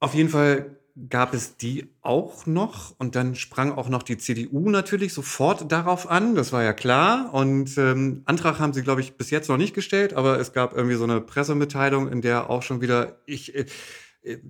auf 0.00 0.14
jeden 0.14 0.28
Fall 0.28 0.76
gab 1.08 1.34
es 1.34 1.56
die 1.56 1.88
auch 2.02 2.46
noch 2.46 2.94
und 2.98 3.16
dann 3.16 3.34
sprang 3.34 3.72
auch 3.72 3.88
noch 3.88 4.04
die 4.04 4.16
CDU 4.16 4.70
natürlich 4.70 5.12
sofort 5.12 5.70
darauf 5.72 6.08
an, 6.08 6.36
das 6.36 6.52
war 6.52 6.62
ja 6.62 6.72
klar. 6.72 7.34
Und 7.34 7.76
ähm, 7.78 8.22
Antrag 8.26 8.60
haben 8.60 8.72
sie, 8.72 8.82
glaube 8.82 9.00
ich, 9.00 9.16
bis 9.16 9.30
jetzt 9.30 9.48
noch 9.48 9.56
nicht 9.56 9.74
gestellt, 9.74 10.12
aber 10.12 10.38
es 10.38 10.52
gab 10.52 10.76
irgendwie 10.76 10.96
so 10.96 11.04
eine 11.04 11.20
Pressemitteilung, 11.20 12.10
in 12.10 12.20
der 12.20 12.48
auch 12.48 12.62
schon 12.62 12.80
wieder 12.80 13.18
ich. 13.26 13.54
Äh, 13.54 13.66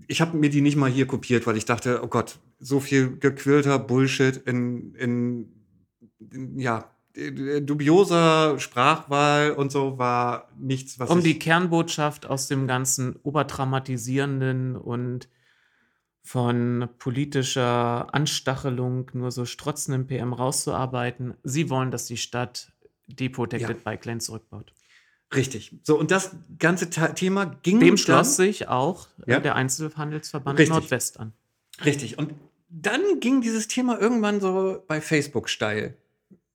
ich 0.06 0.20
habe 0.20 0.36
mir 0.36 0.50
die 0.50 0.60
nicht 0.60 0.76
mal 0.76 0.90
hier 0.90 1.06
kopiert, 1.06 1.48
weil 1.48 1.56
ich 1.56 1.64
dachte, 1.64 2.00
oh 2.04 2.06
Gott, 2.06 2.38
so 2.60 2.78
viel 2.78 3.18
gequillter 3.18 3.78
Bullshit 3.80 4.36
in, 4.36 4.94
in, 4.94 5.52
in 6.30 6.58
ja, 6.60 6.93
dubioser 7.14 8.58
Sprachwahl 8.58 9.52
und 9.52 9.70
so 9.70 9.98
war 9.98 10.48
nichts, 10.58 10.98
was. 10.98 11.10
Um 11.10 11.22
die 11.22 11.38
Kernbotschaft 11.38 12.26
aus 12.26 12.48
dem 12.48 12.66
ganzen 12.66 13.16
obertraumatisierenden 13.22 14.76
und 14.76 15.28
von 16.22 16.88
politischer 16.98 18.12
Anstachelung 18.14 19.10
nur 19.12 19.30
so 19.30 19.44
strotzenden 19.44 20.06
PM 20.06 20.32
rauszuarbeiten. 20.32 21.34
Sie 21.44 21.70
wollen, 21.70 21.90
dass 21.90 22.06
die 22.06 22.16
Stadt 22.16 22.72
die 23.06 23.28
Protected 23.28 23.76
ja. 23.76 23.82
Bike 23.84 24.04
Lane 24.06 24.20
zurückbaut. 24.20 24.72
Richtig. 25.34 25.76
So, 25.82 25.98
und 25.98 26.10
das 26.10 26.34
ganze 26.58 26.90
Thema 26.90 27.44
ging. 27.62 27.78
Dem 27.80 27.96
schloss 27.96 28.36
sich 28.36 28.68
auch 28.68 29.08
äh, 29.26 29.32
ja? 29.32 29.40
der 29.40 29.54
Einzelhandelsverband 29.54 30.58
Richtig. 30.58 30.74
Nordwest 30.74 31.20
an. 31.20 31.32
Richtig. 31.84 32.18
Und 32.18 32.34
dann 32.68 33.20
ging 33.20 33.40
dieses 33.40 33.68
Thema 33.68 34.00
irgendwann 34.00 34.40
so 34.40 34.82
bei 34.86 35.00
Facebook 35.00 35.48
steil. 35.48 35.96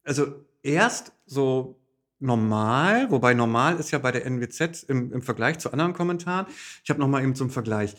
Also 0.03 0.33
erst 0.63 1.13
so 1.25 1.79
normal, 2.19 3.09
wobei 3.11 3.33
normal 3.33 3.77
ist 3.77 3.91
ja 3.91 3.99
bei 3.99 4.11
der 4.11 4.25
NWZ 4.25 4.83
im, 4.87 5.13
im 5.13 5.21
Vergleich 5.21 5.59
zu 5.59 5.71
anderen 5.71 5.93
Kommentaren. 5.93 6.47
Ich 6.83 6.89
habe 6.89 6.99
noch 6.99 7.07
mal 7.07 7.23
eben 7.23 7.35
zum 7.35 7.49
Vergleich. 7.49 7.95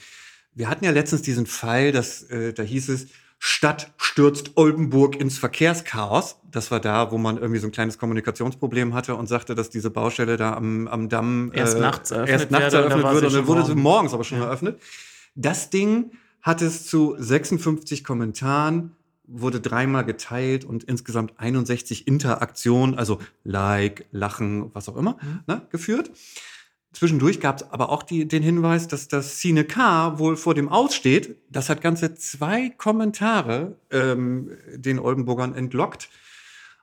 Wir 0.53 0.69
hatten 0.69 0.85
ja 0.85 0.91
letztens 0.91 1.23
diesen 1.23 1.47
Fall, 1.47 1.93
dass 1.93 2.23
äh, 2.25 2.53
da 2.53 2.63
hieß 2.63 2.91
es, 2.91 3.07
Stadt 3.43 3.93
stürzt 3.97 4.53
Oldenburg 4.57 5.19
ins 5.19 5.39
Verkehrschaos. 5.39 6.37
Das 6.51 6.71
war 6.71 6.79
da, 6.79 7.11
wo 7.11 7.17
man 7.17 7.39
irgendwie 7.39 7.59
so 7.59 7.69
ein 7.69 7.73
kleines 7.73 7.97
Kommunikationsproblem 7.97 8.93
hatte 8.93 9.15
und 9.15 9.29
sagte, 9.29 9.55
dass 9.55 9.71
diese 9.71 9.89
Baustelle 9.89 10.37
da 10.37 10.53
am, 10.53 10.87
am 10.89 11.09
Damm 11.09 11.51
erst 11.55 11.79
äh, 11.79 11.81
nachts 11.81 12.11
eröffnet, 12.11 12.41
erst 12.41 12.51
nachts 12.51 12.75
eröffnet 12.75 13.03
würde 13.03 13.27
und 13.29 13.35
dann 13.35 13.47
wurde 13.47 13.65
sie 13.65 13.75
morgens 13.75 14.13
aber 14.13 14.25
schon 14.25 14.39
ja. 14.39 14.45
eröffnet. 14.45 14.79
Das 15.35 15.71
Ding 15.71 16.11
hat 16.43 16.61
es 16.61 16.87
zu 16.87 17.17
56 17.19 18.05
Kommentaren, 18.05 18.95
wurde 19.33 19.61
dreimal 19.61 20.05
geteilt 20.05 20.64
und 20.64 20.85
insgesamt 20.85 21.35
61 21.39 22.07
Interaktionen, 22.07 22.97
also 22.97 23.18
Like, 23.45 24.07
Lachen, 24.11 24.74
was 24.74 24.89
auch 24.89 24.97
immer, 24.97 25.18
mhm. 25.22 25.41
ne, 25.47 25.66
geführt. 25.70 26.11
Zwischendurch 26.93 27.41
gab 27.41 27.57
es 27.59 27.70
aber 27.70 27.91
auch 27.91 28.03
die, 28.03 28.26
den 28.26 28.43
Hinweis, 28.43 28.89
dass 28.89 29.07
das 29.07 29.39
Cine 29.39 29.64
K 29.64 30.18
wohl 30.18 30.37
vor 30.37 30.55
dem 30.55 30.68
Aussteht. 30.68 31.37
Das 31.49 31.68
hat 31.68 31.83
ganze 31.83 32.14
zwei 32.14 32.70
Kommentare 32.70 33.76
ähm, 33.93 34.51
den 34.74 34.99
Oldenburgern 34.99 35.55
entlockt. 35.55 36.09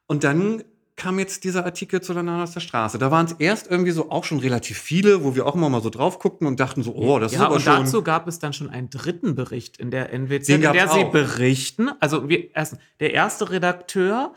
Und 0.05 0.23
dann 0.23 0.63
kam 0.97 1.19
jetzt 1.19 1.43
dieser 1.43 1.63
Artikel 1.63 2.01
zu 2.01 2.13
der 2.13 2.23
der 2.23 2.59
Straße. 2.59 2.97
Da 2.97 3.11
waren 3.11 3.27
es 3.27 3.33
erst 3.33 3.69
irgendwie 3.69 3.91
so 3.91 4.09
auch 4.09 4.23
schon 4.23 4.39
relativ 4.39 4.79
viele, 4.79 5.23
wo 5.23 5.35
wir 5.35 5.45
auch 5.45 5.55
immer 5.55 5.69
mal 5.69 5.81
so 5.81 5.91
drauf 5.91 6.17
guckten 6.17 6.47
und 6.47 6.59
dachten 6.59 6.81
so, 6.81 6.93
oh, 6.95 7.19
das 7.19 7.33
ja, 7.33 7.39
ist 7.39 7.45
aber 7.45 7.55
und 7.55 7.61
schon. 7.61 7.83
dazu 7.83 8.01
gab 8.01 8.27
es 8.27 8.39
dann 8.39 8.51
schon 8.51 8.69
einen 8.69 8.89
dritten 8.89 9.35
Bericht 9.35 9.77
in 9.77 9.91
der 9.91 10.11
NWZ, 10.11 10.49
in 10.49 10.61
der 10.61 10.89
sie 10.89 11.05
berichten. 11.05 11.91
Also 11.99 12.27
wir, 12.27 12.53
erst, 12.55 12.77
der 12.99 13.13
erste 13.13 13.51
Redakteur 13.51 14.33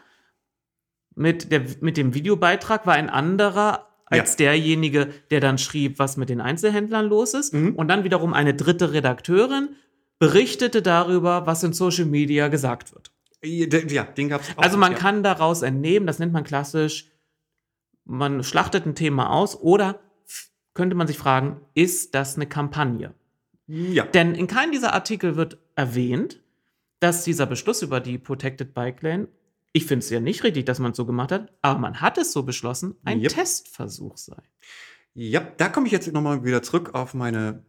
mit, 1.14 1.50
der, 1.50 1.62
mit 1.80 1.96
dem 1.96 2.12
Videobeitrag 2.12 2.86
war 2.86 2.94
ein 2.94 3.08
anderer 3.08 3.88
als 4.04 4.32
ja. 4.32 4.36
derjenige, 4.46 5.08
der 5.30 5.40
dann 5.40 5.56
schrieb, 5.56 5.98
was 5.98 6.18
mit 6.18 6.28
den 6.28 6.42
Einzelhändlern 6.42 7.06
los 7.06 7.32
ist. 7.32 7.54
Mhm. 7.54 7.74
Und 7.74 7.88
dann 7.88 8.04
wiederum 8.04 8.34
eine 8.34 8.52
dritte 8.52 8.92
Redakteurin 8.92 9.70
berichtete 10.18 10.82
darüber, 10.82 11.46
was 11.46 11.62
in 11.62 11.72
Social 11.72 12.04
Media 12.04 12.48
gesagt 12.48 12.92
wird. 12.92 13.12
Ja, 13.42 14.04
den 14.04 14.28
gab 14.28 14.42
es 14.42 14.56
auch. 14.56 14.62
Also 14.62 14.76
man 14.76 14.92
ja. 14.92 14.98
kann 14.98 15.22
daraus 15.22 15.62
entnehmen, 15.62 16.06
das 16.06 16.18
nennt 16.18 16.32
man 16.32 16.44
klassisch, 16.44 17.10
man 18.04 18.42
schlachtet 18.42 18.86
ein 18.86 18.94
Thema 18.94 19.30
aus 19.30 19.56
oder 19.56 20.00
könnte 20.74 20.94
man 20.96 21.06
sich 21.06 21.18
fragen, 21.18 21.60
ist 21.74 22.14
das 22.14 22.36
eine 22.36 22.46
Kampagne? 22.46 23.14
Ja. 23.66 24.04
Denn 24.04 24.34
in 24.34 24.46
keinem 24.46 24.72
dieser 24.72 24.94
Artikel 24.94 25.36
wird 25.36 25.58
erwähnt, 25.74 26.42
dass 26.98 27.24
dieser 27.24 27.46
Beschluss 27.46 27.82
über 27.82 28.00
die 28.00 28.18
Protected 28.18 28.74
Bike 28.74 29.02
Lane 29.02 29.28
ich 29.72 29.86
finde 29.86 30.04
es 30.04 30.10
ja 30.10 30.20
nicht 30.20 30.42
richtig, 30.42 30.66
dass 30.66 30.78
man 30.78 30.92
es 30.92 30.96
so 30.96 31.06
gemacht 31.06 31.32
hat, 31.32 31.52
aber 31.62 31.78
man 31.78 32.00
hat 32.00 32.18
es 32.18 32.32
so 32.32 32.42
beschlossen, 32.42 32.96
ein 33.04 33.20
yep. 33.20 33.32
Testversuch 33.32 34.16
sei. 34.16 34.36
Ja, 35.14 35.40
da 35.40 35.68
komme 35.68 35.86
ich 35.86 35.92
jetzt 35.92 36.12
nochmal 36.12 36.44
wieder 36.44 36.62
zurück 36.62 36.94
auf 36.94 37.14
meine 37.14 37.64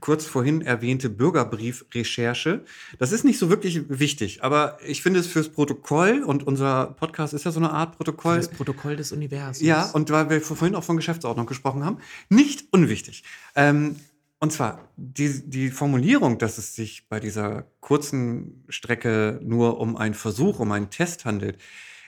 kurz 0.00 0.24
vorhin 0.26 0.62
erwähnte 0.62 1.10
Bürgerbrief-Recherche. 1.10 2.64
Das 2.98 3.12
ist 3.12 3.24
nicht 3.24 3.38
so 3.38 3.50
wirklich 3.50 3.88
wichtig, 3.88 4.42
aber 4.42 4.78
ich 4.86 5.02
finde 5.02 5.20
es 5.20 5.26
fürs 5.26 5.50
Protokoll 5.50 6.22
und 6.22 6.46
unser 6.46 6.86
Podcast 6.98 7.34
ist 7.34 7.44
ja 7.44 7.50
so 7.50 7.60
eine 7.60 7.70
Art 7.72 7.96
Protokoll. 7.96 8.36
Das 8.36 8.48
Protokoll 8.48 8.96
des 8.96 9.12
Universums. 9.12 9.60
Ja, 9.60 9.90
und 9.90 10.10
weil 10.10 10.30
wir 10.30 10.40
vorhin 10.40 10.74
auch 10.74 10.84
von 10.84 10.96
Geschäftsordnung 10.96 11.46
gesprochen 11.46 11.84
haben, 11.84 11.98
nicht 12.28 12.64
unwichtig. 12.70 13.22
Ähm, 13.54 13.96
und 14.38 14.52
zwar 14.52 14.88
die, 14.96 15.48
die 15.48 15.70
Formulierung, 15.70 16.38
dass 16.38 16.58
es 16.58 16.74
sich 16.74 17.08
bei 17.08 17.20
dieser 17.20 17.66
kurzen 17.80 18.64
Strecke 18.68 19.38
nur 19.42 19.78
um 19.78 19.96
einen 19.96 20.14
Versuch, 20.14 20.58
um 20.58 20.72
einen 20.72 20.90
Test 20.90 21.24
handelt, 21.24 21.58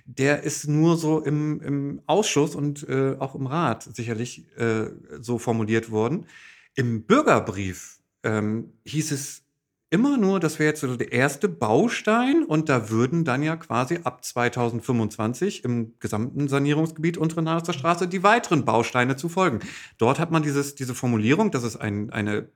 der 0.07 0.43
ist 0.43 0.69
nur 0.69 0.97
so 0.97 1.21
im, 1.21 1.61
im 1.63 2.03
Ausschuss 2.07 2.55
und 2.55 2.87
äh, 2.89 3.17
auch 3.19 3.35
im 3.35 3.47
Rat 3.47 3.89
sicherlich 3.95 4.45
äh, 4.57 4.87
so 5.21 5.39
formuliert 5.39 5.91
worden. 5.91 6.27
Im 6.75 7.05
Bürgerbrief 7.05 7.99
ähm, 8.23 8.73
hieß 8.85 9.13
es 9.13 9.45
immer 9.91 10.17
nur, 10.17 10.41
das 10.41 10.59
wäre 10.59 10.71
jetzt 10.71 10.81
so 10.81 10.97
der 10.97 11.13
erste 11.13 11.49
Baustein 11.49 12.43
und 12.43 12.69
da 12.69 12.91
würden 12.91 13.25
dann 13.25 13.45
ja 13.45 13.55
quasi 13.55 14.01
ab 14.03 14.25
2025 14.25 15.63
im 15.63 15.95
gesamten 16.01 16.49
Sanierungsgebiet 16.49 17.17
untere 17.17 17.43
Nahe 17.43 17.63
Straße 17.65 18.09
die 18.09 18.25
weiteren 18.25 18.65
Bausteine 18.65 19.15
zu 19.15 19.29
folgen. 19.29 19.61
Dort 19.99 20.19
hat 20.19 20.33
man 20.33 20.43
dieses, 20.43 20.75
diese 20.75 20.97
Formulierung, 20.97 21.53
dass 21.53 21.63
es 21.63 21.77
ein, 21.77 22.11
eine, 22.11 22.49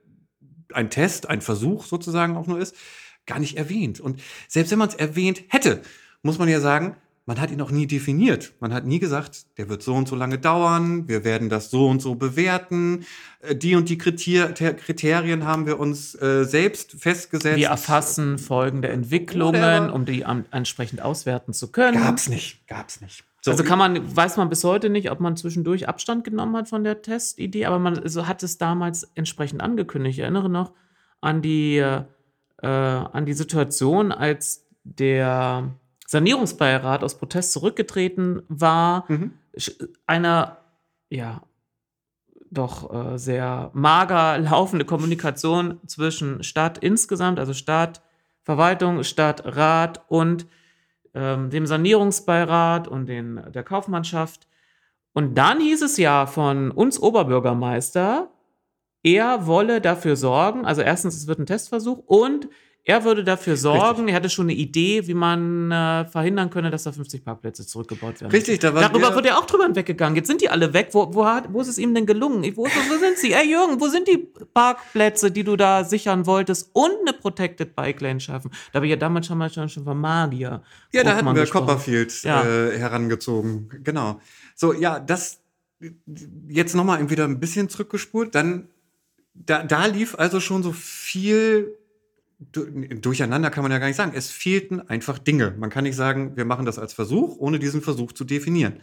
ein 0.73 0.89
Test, 0.89 1.29
ein 1.29 1.39
Versuch 1.39 1.85
sozusagen 1.85 2.35
auch 2.35 2.45
nur 2.45 2.59
ist, 2.59 2.75
gar 3.25 3.39
nicht 3.39 3.55
erwähnt. 3.55 4.01
Und 4.01 4.21
selbst 4.49 4.71
wenn 4.71 4.79
man 4.79 4.89
es 4.89 4.95
erwähnt 4.95 5.43
hätte, 5.47 5.81
muss 6.23 6.39
man 6.39 6.49
ja 6.49 6.59
sagen, 6.59 6.97
man 7.29 7.39
hat 7.39 7.51
ihn 7.51 7.61
auch 7.61 7.69
nie 7.69 7.85
definiert. 7.85 8.53
Man 8.59 8.73
hat 8.73 8.87
nie 8.87 8.97
gesagt, 8.97 9.45
der 9.59 9.69
wird 9.69 9.83
so 9.83 9.93
und 9.93 10.07
so 10.07 10.15
lange 10.15 10.39
dauern, 10.39 11.07
wir 11.07 11.23
werden 11.23 11.47
das 11.47 11.69
so 11.69 11.87
und 11.87 12.01
so 12.01 12.15
bewerten. 12.15 13.05
Äh, 13.41 13.55
die 13.55 13.75
und 13.75 13.87
die 13.87 13.99
Kriterien 13.99 15.45
haben 15.45 15.67
wir 15.67 15.79
uns 15.79 16.19
äh, 16.19 16.43
selbst 16.43 16.93
festgesetzt. 16.99 17.57
Wir 17.57 17.67
erfassen 17.67 18.39
folgende 18.39 18.87
Entwicklungen, 18.87 19.91
um 19.91 20.05
die 20.05 20.25
entsprechend 20.49 21.03
auswerten 21.03 21.53
zu 21.53 21.71
können. 21.71 22.01
Gab's 22.01 22.29
nicht, 22.29 22.67
gab's 22.67 22.99
nicht. 22.99 23.23
So, 23.41 23.51
also 23.51 23.63
kann 23.63 23.77
man, 23.77 24.15
weiß 24.15 24.37
man 24.37 24.49
bis 24.49 24.63
heute 24.63 24.89
nicht, 24.89 25.11
ob 25.11 25.19
man 25.19 25.37
zwischendurch 25.37 25.87
Abstand 25.87 26.23
genommen 26.23 26.57
hat 26.57 26.67
von 26.67 26.83
der 26.83 27.03
Testidee, 27.03 27.67
aber 27.67 27.77
man 27.77 28.09
so 28.09 28.27
hat 28.27 28.41
es 28.41 28.57
damals 28.57 29.07
entsprechend 29.13 29.61
angekündigt. 29.61 30.17
Ich 30.17 30.23
erinnere 30.23 30.49
noch 30.49 30.73
an 31.21 31.43
die, 31.43 31.77
äh, 31.77 32.03
an 32.65 33.27
die 33.27 33.33
Situation, 33.33 34.11
als 34.11 34.65
der 34.83 35.75
Sanierungsbeirat 36.09 37.03
aus 37.03 37.19
Protest 37.19 37.51
zurückgetreten 37.51 38.41
war, 38.47 39.05
mhm. 39.09 39.33
eine, 40.07 40.57
ja, 41.11 41.43
doch 42.49 42.91
äh, 42.91 43.19
sehr 43.19 43.69
mager 43.73 44.37
laufende 44.39 44.85
Kommunikation 44.85 45.79
zwischen 45.85 46.41
Stadt 46.41 46.79
insgesamt, 46.79 47.37
also 47.37 47.53
Stadt, 47.53 48.01
Verwaltung, 48.41 49.03
Stadtrat 49.03 50.01
und 50.07 50.47
ähm, 51.13 51.51
dem 51.51 51.67
Sanierungsbeirat 51.67 52.87
und 52.87 53.05
den, 53.05 53.43
der 53.51 53.63
Kaufmannschaft. 53.63 54.47
Und 55.13 55.37
dann 55.37 55.59
hieß 55.59 55.83
es 55.83 55.97
ja 55.97 56.25
von 56.25 56.71
uns 56.71 56.99
Oberbürgermeister, 56.99 58.31
er 59.03 59.45
wolle 59.45 59.79
dafür 59.79 60.15
sorgen, 60.15 60.65
also 60.65 60.81
erstens, 60.81 61.15
es 61.15 61.27
wird 61.27 61.37
ein 61.37 61.45
Testversuch 61.45 61.99
und 62.07 62.49
er 62.89 63.03
würde 63.03 63.23
dafür 63.23 63.55
sorgen, 63.55 63.83
Richtig. 63.83 64.07
er 64.07 64.15
hatte 64.15 64.29
schon 64.31 64.47
eine 64.47 64.53
Idee, 64.53 65.05
wie 65.05 65.13
man 65.13 65.71
äh, 65.71 66.05
verhindern 66.05 66.49
könne, 66.49 66.71
dass 66.71 66.85
da 66.85 66.91
50 66.91 67.23
Parkplätze 67.23 67.63
zurückgebaut 67.67 68.19
werden. 68.19 68.31
Richtig, 68.31 68.57
da 68.61 68.73
war 68.73 68.81
Darüber 68.81 69.13
wird 69.13 69.27
er 69.27 69.37
auch 69.37 69.45
drüber 69.45 69.65
hinweggegangen. 69.65 70.15
Jetzt 70.15 70.25
sind 70.25 70.41
die 70.41 70.49
alle 70.49 70.73
weg. 70.73 70.89
Wo, 70.93 71.13
wo, 71.13 71.23
hat, 71.23 71.53
wo 71.53 71.61
ist 71.61 71.67
es 71.67 71.77
ihm 71.77 71.93
denn 71.93 72.07
gelungen? 72.07 72.41
Wo, 72.57 72.63
wo 72.63 72.97
sind 72.97 73.19
sie? 73.19 73.31
Ey, 73.33 73.47
Jürgen, 73.47 73.79
wo 73.79 73.89
sind 73.89 74.07
die 74.07 74.17
Parkplätze, 74.55 75.29
die 75.29 75.43
du 75.43 75.55
da 75.55 75.83
sichern 75.83 76.25
wolltest 76.25 76.71
und 76.73 76.93
eine 77.01 77.13
Protected 77.13 77.75
Bike 77.75 78.01
Lane 78.01 78.19
schaffen? 78.19 78.49
Da 78.71 78.77
habe 78.77 78.87
ich 78.87 78.89
ja 78.89 78.95
damals 78.95 79.27
schon 79.27 79.37
mal 79.37 79.51
schon, 79.51 79.69
schon 79.69 79.83
von 79.83 79.99
Magier. 79.99 80.63
Ja, 80.91 81.03
da 81.03 81.15
hatten 81.15 81.27
wir 81.27 81.35
gesprochen. 81.35 81.67
Copperfield 81.67 82.23
ja. 82.23 82.43
äh, 82.43 82.75
herangezogen. 82.75 83.69
Genau. 83.83 84.19
So, 84.55 84.73
ja, 84.73 84.99
das 84.99 85.41
jetzt 86.47 86.73
nochmal 86.73 87.07
wieder 87.07 87.25
ein 87.25 87.39
bisschen 87.39 87.69
zurückgespult. 87.69 88.33
Dann, 88.33 88.67
da, 89.35 89.61
da 89.61 89.85
lief 89.85 90.15
also 90.17 90.39
schon 90.39 90.63
so 90.63 90.71
viel 90.71 91.75
durcheinander 92.39 93.49
kann 93.49 93.63
man 93.63 93.71
ja 93.71 93.79
gar 93.79 93.87
nicht 93.87 93.97
sagen. 93.97 94.13
Es 94.15 94.31
fehlten 94.31 94.79
einfach 94.79 95.19
Dinge. 95.19 95.53
Man 95.57 95.69
kann 95.69 95.83
nicht 95.83 95.95
sagen, 95.95 96.37
wir 96.37 96.45
machen 96.45 96.65
das 96.65 96.79
als 96.79 96.93
Versuch, 96.93 97.37
ohne 97.37 97.59
diesen 97.59 97.81
Versuch 97.81 98.13
zu 98.13 98.23
definieren. 98.23 98.79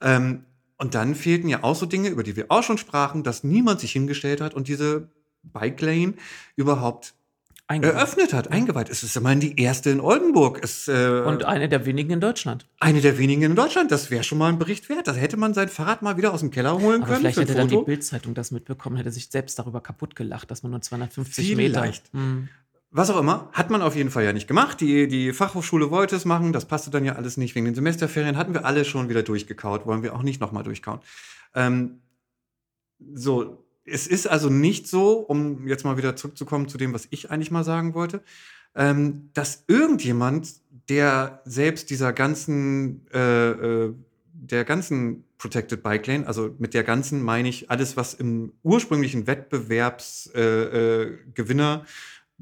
Ähm, 0.00 0.44
und 0.76 0.94
dann 0.94 1.14
fehlten 1.14 1.48
ja 1.48 1.62
auch 1.62 1.76
so 1.76 1.86
Dinge, 1.86 2.08
über 2.08 2.22
die 2.22 2.36
wir 2.36 2.46
auch 2.48 2.62
schon 2.62 2.76
sprachen, 2.76 3.22
dass 3.22 3.44
niemand 3.44 3.80
sich 3.80 3.92
hingestellt 3.92 4.40
hat 4.40 4.52
und 4.52 4.68
diese 4.68 5.08
Bike 5.42 5.80
Lane 5.80 6.14
überhaupt 6.56 7.14
eingeweiht. 7.66 7.94
eröffnet 7.94 8.32
hat, 8.34 8.50
eingeweiht. 8.50 8.90
Es 8.90 9.02
ist 9.02 9.16
immerhin 9.16 9.40
die 9.40 9.60
erste 9.60 9.90
in 9.90 10.00
Oldenburg. 10.00 10.60
Es, 10.62 10.88
äh, 10.88 11.22
und 11.24 11.44
eine 11.44 11.68
der 11.68 11.86
wenigen 11.86 12.10
in 12.10 12.20
Deutschland. 12.20 12.66
Eine 12.78 13.00
der 13.00 13.16
wenigen 13.16 13.42
in 13.42 13.54
Deutschland. 13.54 13.90
Das 13.90 14.10
wäre 14.10 14.22
schon 14.22 14.38
mal 14.38 14.48
ein 14.48 14.58
Bericht 14.58 14.88
wert. 14.88 15.08
Da 15.08 15.14
hätte 15.14 15.36
man 15.36 15.54
sein 15.54 15.68
Fahrrad 15.68 16.02
mal 16.02 16.16
wieder 16.16 16.34
aus 16.34 16.40
dem 16.40 16.50
Keller 16.50 16.78
holen 16.78 17.02
Aber 17.02 17.06
können. 17.06 17.20
Vielleicht 17.20 17.38
hätte 17.38 17.54
dann 17.54 17.68
die 17.68 17.76
Bildzeitung 17.76 18.34
das 18.34 18.50
mitbekommen, 18.50 18.96
hätte 18.96 19.12
sich 19.12 19.28
selbst 19.28 19.58
darüber 19.58 19.80
kaputt 19.80 20.16
gelacht, 20.16 20.50
dass 20.50 20.62
man 20.62 20.72
nur 20.72 20.82
250 20.82 21.54
Vielleicht. 21.54 22.12
Meter. 22.12 22.24
Hm 22.24 22.48
was 22.94 23.08
auch 23.08 23.18
immer, 23.18 23.48
hat 23.52 23.70
man 23.70 23.80
auf 23.80 23.96
jeden 23.96 24.10
Fall 24.10 24.24
ja 24.24 24.34
nicht 24.34 24.46
gemacht. 24.46 24.80
Die, 24.80 25.08
die 25.08 25.32
Fachhochschule 25.32 25.90
wollte 25.90 26.14
es 26.14 26.26
machen, 26.26 26.52
das 26.52 26.66
passte 26.66 26.90
dann 26.90 27.06
ja 27.06 27.14
alles 27.14 27.38
nicht. 27.38 27.54
Wegen 27.54 27.64
den 27.64 27.74
Semesterferien 27.74 28.36
hatten 28.36 28.52
wir 28.52 28.66
alle 28.66 28.84
schon 28.84 29.08
wieder 29.08 29.22
durchgekaut, 29.22 29.86
wollen 29.86 30.02
wir 30.02 30.14
auch 30.14 30.22
nicht 30.22 30.42
nochmal 30.42 30.62
durchkauen. 30.62 31.00
Ähm, 31.54 32.02
so, 33.14 33.64
es 33.84 34.06
ist 34.06 34.28
also 34.28 34.50
nicht 34.50 34.86
so, 34.86 35.14
um 35.14 35.66
jetzt 35.66 35.84
mal 35.84 35.96
wieder 35.96 36.16
zurückzukommen 36.16 36.68
zu 36.68 36.76
dem, 36.76 36.92
was 36.92 37.08
ich 37.10 37.30
eigentlich 37.30 37.50
mal 37.50 37.64
sagen 37.64 37.94
wollte, 37.94 38.22
ähm, 38.74 39.30
dass 39.32 39.64
irgendjemand, 39.68 40.52
der 40.88 41.40
selbst 41.46 41.88
dieser 41.90 42.12
ganzen, 42.12 43.06
äh, 43.12 43.50
äh, 43.50 43.94
der 44.34 44.64
ganzen 44.64 45.24
Protected 45.38 45.82
Bike 45.82 46.06
Lane, 46.06 46.26
also 46.26 46.54
mit 46.58 46.74
der 46.74 46.84
ganzen 46.84 47.22
meine 47.22 47.48
ich 47.48 47.70
alles, 47.70 47.96
was 47.96 48.12
im 48.14 48.52
ursprünglichen 48.62 49.26
Wettbewerbsgewinner 49.26 51.74
äh, 51.74 51.80
äh 51.80 51.86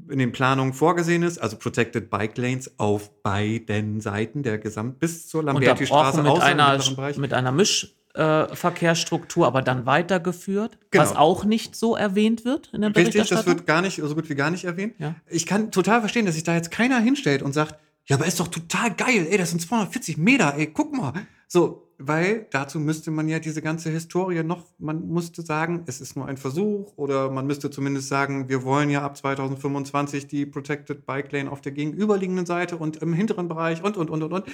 in 0.09 0.19
den 0.19 0.31
Planungen 0.31 0.73
vorgesehen 0.73 1.23
ist, 1.23 1.37
also 1.37 1.57
Protected 1.57 2.09
Bike 2.09 2.37
Lanes 2.37 2.79
auf 2.79 3.21
beiden 3.21 4.01
Seiten 4.01 4.43
der 4.43 4.57
Gesamt 4.57 4.99
bis 4.99 5.27
zur 5.27 5.43
Lamberti-Straße 5.43 6.23
mit, 6.23 6.41
einer, 6.41 6.79
mit 7.17 7.33
einer 7.33 7.51
Mischverkehrsstruktur, 7.51 9.43
äh, 9.45 9.47
aber 9.47 9.61
dann 9.61 9.85
weitergeführt, 9.85 10.77
genau. 10.89 11.03
was 11.03 11.15
auch 11.15 11.43
nicht 11.45 11.75
so 11.75 11.95
erwähnt 11.95 12.45
wird 12.45 12.69
in 12.73 12.81
der 12.81 12.95
Richtig, 12.95 13.29
das 13.29 13.45
wird 13.45 13.67
gar 13.67 13.81
nicht, 13.81 14.01
so 14.01 14.15
gut 14.15 14.29
wie 14.29 14.35
gar 14.35 14.49
nicht 14.49 14.63
erwähnt. 14.63 14.95
Ja. 14.97 15.15
Ich 15.29 15.45
kann 15.45 15.71
total 15.71 15.99
verstehen, 15.99 16.25
dass 16.25 16.35
sich 16.35 16.43
da 16.43 16.55
jetzt 16.55 16.71
keiner 16.71 16.99
hinstellt 16.99 17.41
und 17.41 17.53
sagt, 17.53 17.75
ja, 18.05 18.15
aber 18.15 18.25
ist 18.25 18.39
doch 18.39 18.47
total 18.47 18.93
geil, 18.95 19.27
ey, 19.29 19.37
das 19.37 19.51
sind 19.51 19.61
240 19.61 20.17
Meter, 20.17 20.55
ey, 20.57 20.67
guck 20.67 20.93
mal. 20.93 21.13
So, 21.53 21.91
weil 21.97 22.47
dazu 22.51 22.79
müsste 22.79 23.11
man 23.11 23.27
ja 23.27 23.39
diese 23.39 23.61
ganze 23.61 23.89
Historie 23.89 24.41
noch, 24.41 24.63
man 24.77 25.05
musste 25.09 25.41
sagen, 25.41 25.83
es 25.85 25.99
ist 25.99 26.15
nur 26.15 26.25
ein 26.25 26.37
Versuch 26.37 26.93
oder 26.95 27.29
man 27.29 27.45
müsste 27.45 27.69
zumindest 27.69 28.07
sagen, 28.07 28.47
wir 28.47 28.63
wollen 28.63 28.89
ja 28.89 29.01
ab 29.01 29.17
2025 29.17 30.27
die 30.27 30.45
Protected 30.45 31.05
Bike 31.05 31.29
Lane 31.33 31.51
auf 31.51 31.59
der 31.59 31.73
gegenüberliegenden 31.73 32.45
Seite 32.45 32.77
und 32.77 33.01
im 33.01 33.11
hinteren 33.11 33.49
Bereich 33.49 33.83
und, 33.83 33.97
und, 33.97 34.09
und, 34.09 34.23
und, 34.23 34.31
und. 34.31 34.45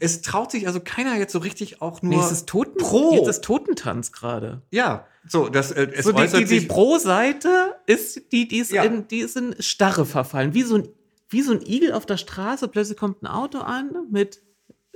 Es 0.00 0.20
traut 0.20 0.50
sich 0.50 0.66
also 0.66 0.80
keiner 0.80 1.16
jetzt 1.16 1.32
so 1.32 1.38
richtig 1.38 1.80
auch 1.80 2.02
nur. 2.02 2.12
Nee, 2.12 2.20
es 2.20 2.30
ist 2.30 2.46
Toten, 2.46 2.76
pro. 2.76 3.14
Jetzt 3.14 3.28
ist 3.28 3.42
Totentanz 3.42 4.12
gerade. 4.12 4.60
Ja, 4.70 5.06
so, 5.26 5.48
das, 5.48 5.70
äh, 5.70 5.88
es 5.94 6.04
so 6.04 6.12
die, 6.12 6.26
die, 6.26 6.44
die 6.44 6.66
Pro-Seite 6.66 7.76
ist, 7.86 8.30
die, 8.32 8.46
die 8.46 8.58
ist, 8.58 8.70
ja. 8.70 8.82
in, 8.82 9.08
die 9.08 9.20
ist 9.20 9.38
in 9.38 9.54
Starre 9.60 10.04
verfallen. 10.04 10.52
Wie 10.52 10.62
so, 10.62 10.74
ein, 10.74 10.88
wie 11.30 11.40
so 11.40 11.52
ein 11.52 11.62
Igel 11.62 11.94
auf 11.94 12.04
der 12.04 12.18
Straße. 12.18 12.68
Plötzlich 12.68 12.98
kommt 12.98 13.22
ein 13.22 13.26
Auto 13.26 13.60
an 13.60 13.92
mit 14.10 14.42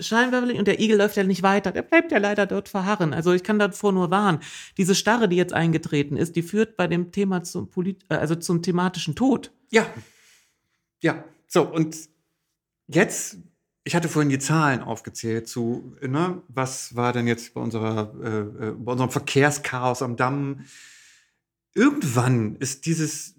Scheinwerferlicht 0.03 0.59
und 0.59 0.69
der 0.69 0.81
Igel 0.81 0.97
läuft 0.97 1.17
ja 1.17 1.25
nicht 1.25 1.43
weiter. 1.43 1.73
Der 1.73 1.83
bleibt 1.83 2.13
ja 2.13 2.19
leider 2.19 2.47
dort 2.47 2.69
verharren. 2.69 3.13
Also 3.13 3.33
ich 3.33 3.43
kann 3.43 3.59
davor 3.59 3.93
nur 3.93 4.11
warnen. 4.11 4.41
Diese 4.77 4.95
Starre, 4.95 5.29
die 5.29 5.37
jetzt 5.37 5.53
eingetreten 5.53 6.17
ist, 6.17 6.37
die 6.37 6.43
führt 6.43 6.77
bei 6.77 6.87
dem 6.87 7.13
Thema 7.13 7.43
zum, 7.43 7.71
Polit 7.71 8.05
äh, 8.09 8.15
also 8.15 8.35
zum 8.35 8.63
thematischen 8.63 9.15
Tod. 9.15 9.53
Ja. 9.71 9.87
Ja. 11.01 11.25
So, 11.49 11.63
und 11.63 11.97
jetzt, 12.87 13.39
ich 13.85 13.95
hatte 13.95 14.09
vorhin 14.09 14.31
die 14.31 14.39
Zahlen 14.39 14.81
aufgezählt 14.81 15.49
zu, 15.49 15.97
ne, 16.01 16.43
was 16.49 16.97
war 16.97 17.13
denn 17.13 17.27
jetzt 17.27 17.55
bei, 17.55 17.61
unserer, 17.61 18.15
äh, 18.23 18.69
äh 18.69 18.71
bei 18.73 18.93
unserem 18.93 19.11
Verkehrschaos 19.11 20.03
am 20.03 20.17
Damm? 20.17 20.65
Irgendwann 21.75 22.57
ist 22.57 22.87
dieses 22.87 23.35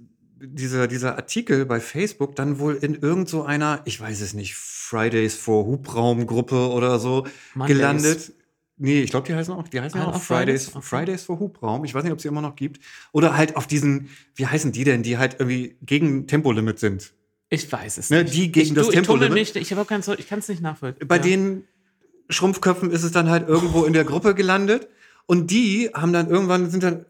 dieser, 0.46 0.88
dieser 0.88 1.16
Artikel 1.16 1.66
bei 1.66 1.80
Facebook 1.80 2.36
dann 2.36 2.60
wohl 2.60 2.76
in 2.76 2.96
irgend 2.96 3.30
so 3.30 3.44
einer, 3.44 3.82
ich 3.86 4.00
weiß 4.00 4.22
es 4.22 4.34
nicht, 4.34 4.56
Fridays 4.84 5.36
for 5.36 5.66
Hubraumgruppe 5.66 6.70
oder 6.70 7.00
so 7.00 7.26
Mondays. 7.56 7.78
gelandet. 7.78 8.34
Nee, 8.78 9.04
ich 9.04 9.12
glaube, 9.12 9.28
die 9.28 9.36
heißen 9.36 9.54
auch, 9.54 9.68
die 9.68 9.80
heißen 9.80 10.00
ah, 10.00 10.08
auch 10.08 10.22
Fridays, 10.22 10.68
Fridays, 10.68 10.90
Fridays 10.90 11.24
for 11.24 11.40
Hubraum. 11.40 11.86
Ich 11.86 11.94
weiß 11.94 12.04
nicht, 12.04 12.12
ob 12.12 12.18
es 12.18 12.24
sie 12.24 12.28
immer 12.28 12.42
noch 12.42 12.56
gibt. 12.56 12.82
Oder 13.12 13.38
halt 13.38 13.56
auf 13.56 13.66
diesen, 13.66 14.10
wie 14.36 14.46
heißen 14.46 14.72
die 14.72 14.84
denn, 14.84 15.04
die 15.04 15.18
halt 15.18 15.38
irgendwie 15.40 15.78
gegen 15.84 16.28
Tempolimit 16.28 16.80
sind. 16.80 17.14
Ich 17.50 17.72
weiß 17.72 17.98
es 17.98 18.10
ne, 18.10 18.24
nicht. 18.24 18.36
Die 18.36 18.52
gegen 18.52 18.68
ich, 18.68 18.74
das 18.74 18.88
du, 18.88 18.92
Tempolimit. 18.92 19.56
Ich, 19.56 19.56
ich, 19.56 19.72
ich 19.72 20.28
kann 20.28 20.40
es 20.40 20.48
nicht 20.50 20.62
nachvollziehen. 20.62 21.08
Bei 21.08 21.18
ja. 21.18 21.22
den 21.22 21.64
Schrumpfköpfen 22.30 22.92
ist 22.92 23.04
es 23.04 23.12
dann 23.12 23.30
halt 23.30 23.48
irgendwo 23.48 23.86
in 23.86 23.94
der 23.94 24.04
Gruppe 24.04 24.36
gelandet. 24.36 24.90
Und 25.28 25.52
die 25.52 25.92
haben 25.94 26.12
dann 26.12 26.30
irgendwann, 26.30 26.70
sind 26.70 26.84
dann 26.84 27.06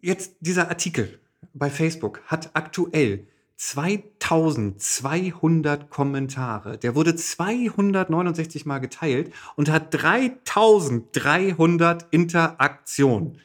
jetzt 0.00 0.36
dieser 0.40 0.68
Artikel 0.68 1.18
bei 1.54 1.70
Facebook 1.70 2.22
hat 2.26 2.50
aktuell 2.54 3.26
2200 3.58 5.90
Kommentare. 5.90 6.78
Der 6.78 6.94
wurde 6.94 7.14
269 7.16 8.64
Mal 8.66 8.78
geteilt 8.78 9.32
und 9.56 9.68
hat 9.68 9.92
3300 9.92 12.06
Interaktionen. 12.12 13.40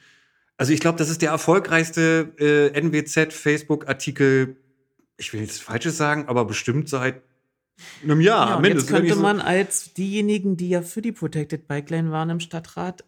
Also 0.55 0.71
ich 0.71 0.81
glaube, 0.81 0.99
das 0.99 1.09
ist 1.09 1.23
der 1.23 1.31
erfolgreichste 1.31 2.31
äh, 2.37 2.79
NWZ-Facebook-Artikel, 2.79 4.57
ich 5.17 5.33
will 5.33 5.41
nichts 5.41 5.59
Falsches 5.59 5.97
sagen, 5.97 6.27
aber 6.27 6.45
bestimmt 6.45 6.89
seit 6.89 7.23
einem 8.03 8.21
Jahr 8.21 8.51
ja, 8.51 8.59
mindestens. 8.59 8.91
Jetzt 8.91 8.99
könnte 8.99 9.15
man 9.15 9.41
als 9.41 9.95
diejenigen, 9.95 10.57
die 10.57 10.69
ja 10.69 10.83
für 10.83 11.01
die 11.01 11.11
Protected 11.11 11.67
Bike 11.67 11.89
Lane 11.89 12.11
waren 12.11 12.29
im 12.29 12.39
Stadtrat, 12.39 13.03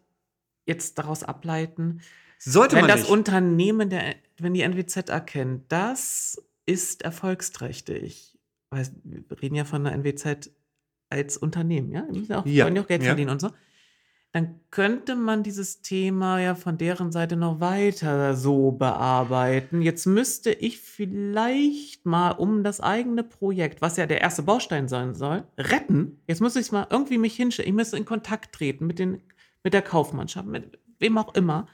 jetzt 0.66 0.98
daraus 0.98 1.22
ableiten, 1.22 2.02
sollte 2.40 2.78
wenn 2.78 2.82
man 2.82 2.90
das 2.90 3.02
nicht. 3.02 3.12
Unternehmen, 3.12 3.92
der, 3.92 4.16
wenn 4.40 4.56
die 4.56 4.64
NWZ 4.64 5.10
erkennt, 5.10 5.72
das 5.72 6.42
ist 6.66 7.02
erfolgsträchtig. 7.04 8.38
Weil 8.70 8.88
wir 9.04 9.42
reden 9.42 9.56
ja 9.56 9.66
von 9.66 9.84
der 9.84 9.94
NWZ 9.94 10.52
als 11.10 11.38
Unternehmen, 11.38 11.92
ja? 11.92 12.06
Wir 12.08 12.20
müssen 12.20 12.32
ja 12.32 12.40
auch, 12.40 12.46
ja, 12.46 12.66
wollen 12.66 12.76
ja 12.76 12.82
auch 12.82 12.88
Geld 12.88 13.02
ja. 13.02 13.08
verdienen 13.10 13.30
und 13.30 13.42
so. 13.42 13.52
dann 14.32 14.60
könnte 14.70 15.16
man 15.16 15.44
dieses 15.44 15.82
Thema 15.82 16.42
ja 16.42 16.56
von 16.56 16.78
deren 16.78 17.12
Seite 17.12 17.38
noch 17.38 17.62
weiter 17.62 18.36
so 18.36 18.72
bearbeiten. 18.72 19.82
Jetzt 19.82 20.08
müsste 20.08 20.52
ich 20.52 20.80
vielleicht 20.80 22.06
mal 22.06 22.32
um 22.32 22.64
das 22.64 22.82
eigene 22.82 23.24
Projekt, 23.24 23.82
was 23.82 23.96
ja 23.96 24.08
der 24.08 24.20
erste 24.20 24.44
Baustein 24.44 24.90
sein 24.90 25.16
soll, 25.16 25.46
retten. 25.58 26.20
Jetzt 26.28 26.42
muss 26.42 26.58
ich 26.58 26.72
mal 26.72 26.88
irgendwie 26.90 27.18
mich 27.18 27.36
hinstellen. 27.36 27.70
Ich 27.70 27.76
müsste 27.76 27.96
in 27.96 28.04
Kontakt 28.04 28.54
treten 28.54 28.88
mit, 28.88 29.00
den, 29.00 29.22
mit 29.64 29.74
der 29.74 29.82
Kaufmannschaft, 29.84 30.48
mit 30.48 30.80
wem 31.00 31.18
auch 31.18 31.34
immer, 31.36 31.68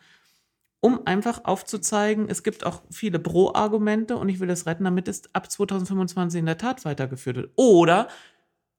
um 0.81 1.05
einfach 1.05 1.45
aufzuzeigen, 1.45 2.27
es 2.27 2.43
gibt 2.43 2.65
auch 2.65 2.81
viele 2.91 3.19
Pro-Argumente 3.19 4.17
und 4.17 4.27
ich 4.29 4.39
will 4.39 4.47
das 4.47 4.65
retten, 4.65 4.83
damit 4.83 5.07
es 5.07 5.23
ab 5.33 5.49
2025 5.49 6.39
in 6.39 6.47
der 6.47 6.57
Tat 6.57 6.83
weitergeführt 6.85 7.37
wird. 7.37 7.51
Oder 7.55 8.07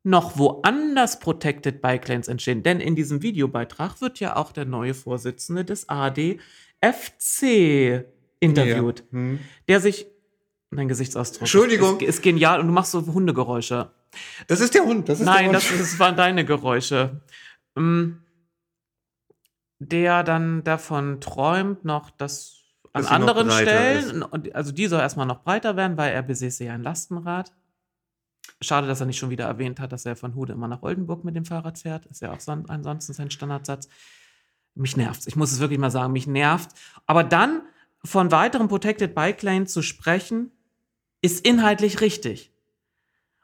noch 0.02 0.36
woanders 0.36 1.20
Protected 1.20 1.80
Bike 1.80 2.08
Lanes 2.08 2.26
entstehen. 2.26 2.64
Denn 2.64 2.80
in 2.80 2.96
diesem 2.96 3.22
Videobeitrag 3.22 4.00
wird 4.00 4.18
ja 4.20 4.36
auch 4.36 4.50
der 4.52 4.64
neue 4.64 4.94
Vorsitzende 4.94 5.64
des 5.64 5.88
ADFC 5.88 6.40
interviewt, 8.40 9.00
ja. 9.00 9.06
hm. 9.12 9.38
der 9.68 9.80
sich, 9.80 10.06
mein 10.70 10.88
Gesichtsausdruck 10.88 11.42
Entschuldigung. 11.42 12.00
Ist, 12.00 12.08
ist, 12.08 12.22
genial 12.22 12.58
und 12.60 12.66
du 12.66 12.72
machst 12.72 12.90
so 12.90 13.06
Hundegeräusche. 13.06 13.92
Das 14.48 14.60
ist 14.60 14.74
der 14.74 14.84
Hund. 14.84 15.08
Das 15.08 15.20
ist 15.20 15.26
Nein, 15.26 15.52
der 15.52 15.60
Hund. 15.60 15.70
Das, 15.70 15.78
das 15.78 15.98
waren 16.00 16.16
deine 16.16 16.44
Geräusche. 16.44 17.20
Mm. 17.76 18.14
Der 19.88 20.22
dann 20.22 20.62
davon 20.64 21.20
träumt, 21.20 21.84
noch 21.84 22.10
das 22.10 22.62
an 22.92 23.06
anderen 23.06 23.50
Stellen, 23.50 24.22
ist. 24.22 24.54
also 24.54 24.72
die 24.72 24.86
soll 24.86 25.00
erstmal 25.00 25.26
noch 25.26 25.42
breiter 25.42 25.76
werden, 25.76 25.96
weil 25.96 26.12
er 26.12 26.22
besäße 26.22 26.64
ja 26.64 26.74
ein 26.74 26.82
Lastenrad. 26.82 27.52
Schade, 28.60 28.86
dass 28.86 29.00
er 29.00 29.06
nicht 29.06 29.18
schon 29.18 29.30
wieder 29.30 29.46
erwähnt 29.46 29.80
hat, 29.80 29.92
dass 29.92 30.06
er 30.06 30.14
von 30.14 30.34
Hude 30.34 30.52
immer 30.52 30.68
nach 30.68 30.82
Oldenburg 30.82 31.24
mit 31.24 31.34
dem 31.34 31.44
Fahrrad 31.44 31.78
fährt. 31.78 32.06
Ist 32.06 32.22
ja 32.22 32.32
auch 32.32 32.40
son 32.40 32.68
ansonsten 32.68 33.12
sein 33.12 33.30
Standardsatz. 33.30 33.88
Mich 34.74 34.96
nervt. 34.96 35.26
Ich 35.26 35.36
muss 35.36 35.52
es 35.52 35.60
wirklich 35.60 35.78
mal 35.78 35.90
sagen, 35.90 36.12
mich 36.12 36.26
nervt. 36.26 36.70
Aber 37.06 37.24
dann 37.24 37.62
von 38.04 38.30
weiteren 38.30 38.68
Protected 38.68 39.14
Bike 39.14 39.42
Lanes 39.42 39.72
zu 39.72 39.82
sprechen, 39.82 40.50
ist 41.22 41.46
inhaltlich 41.46 42.00
richtig. 42.00 42.52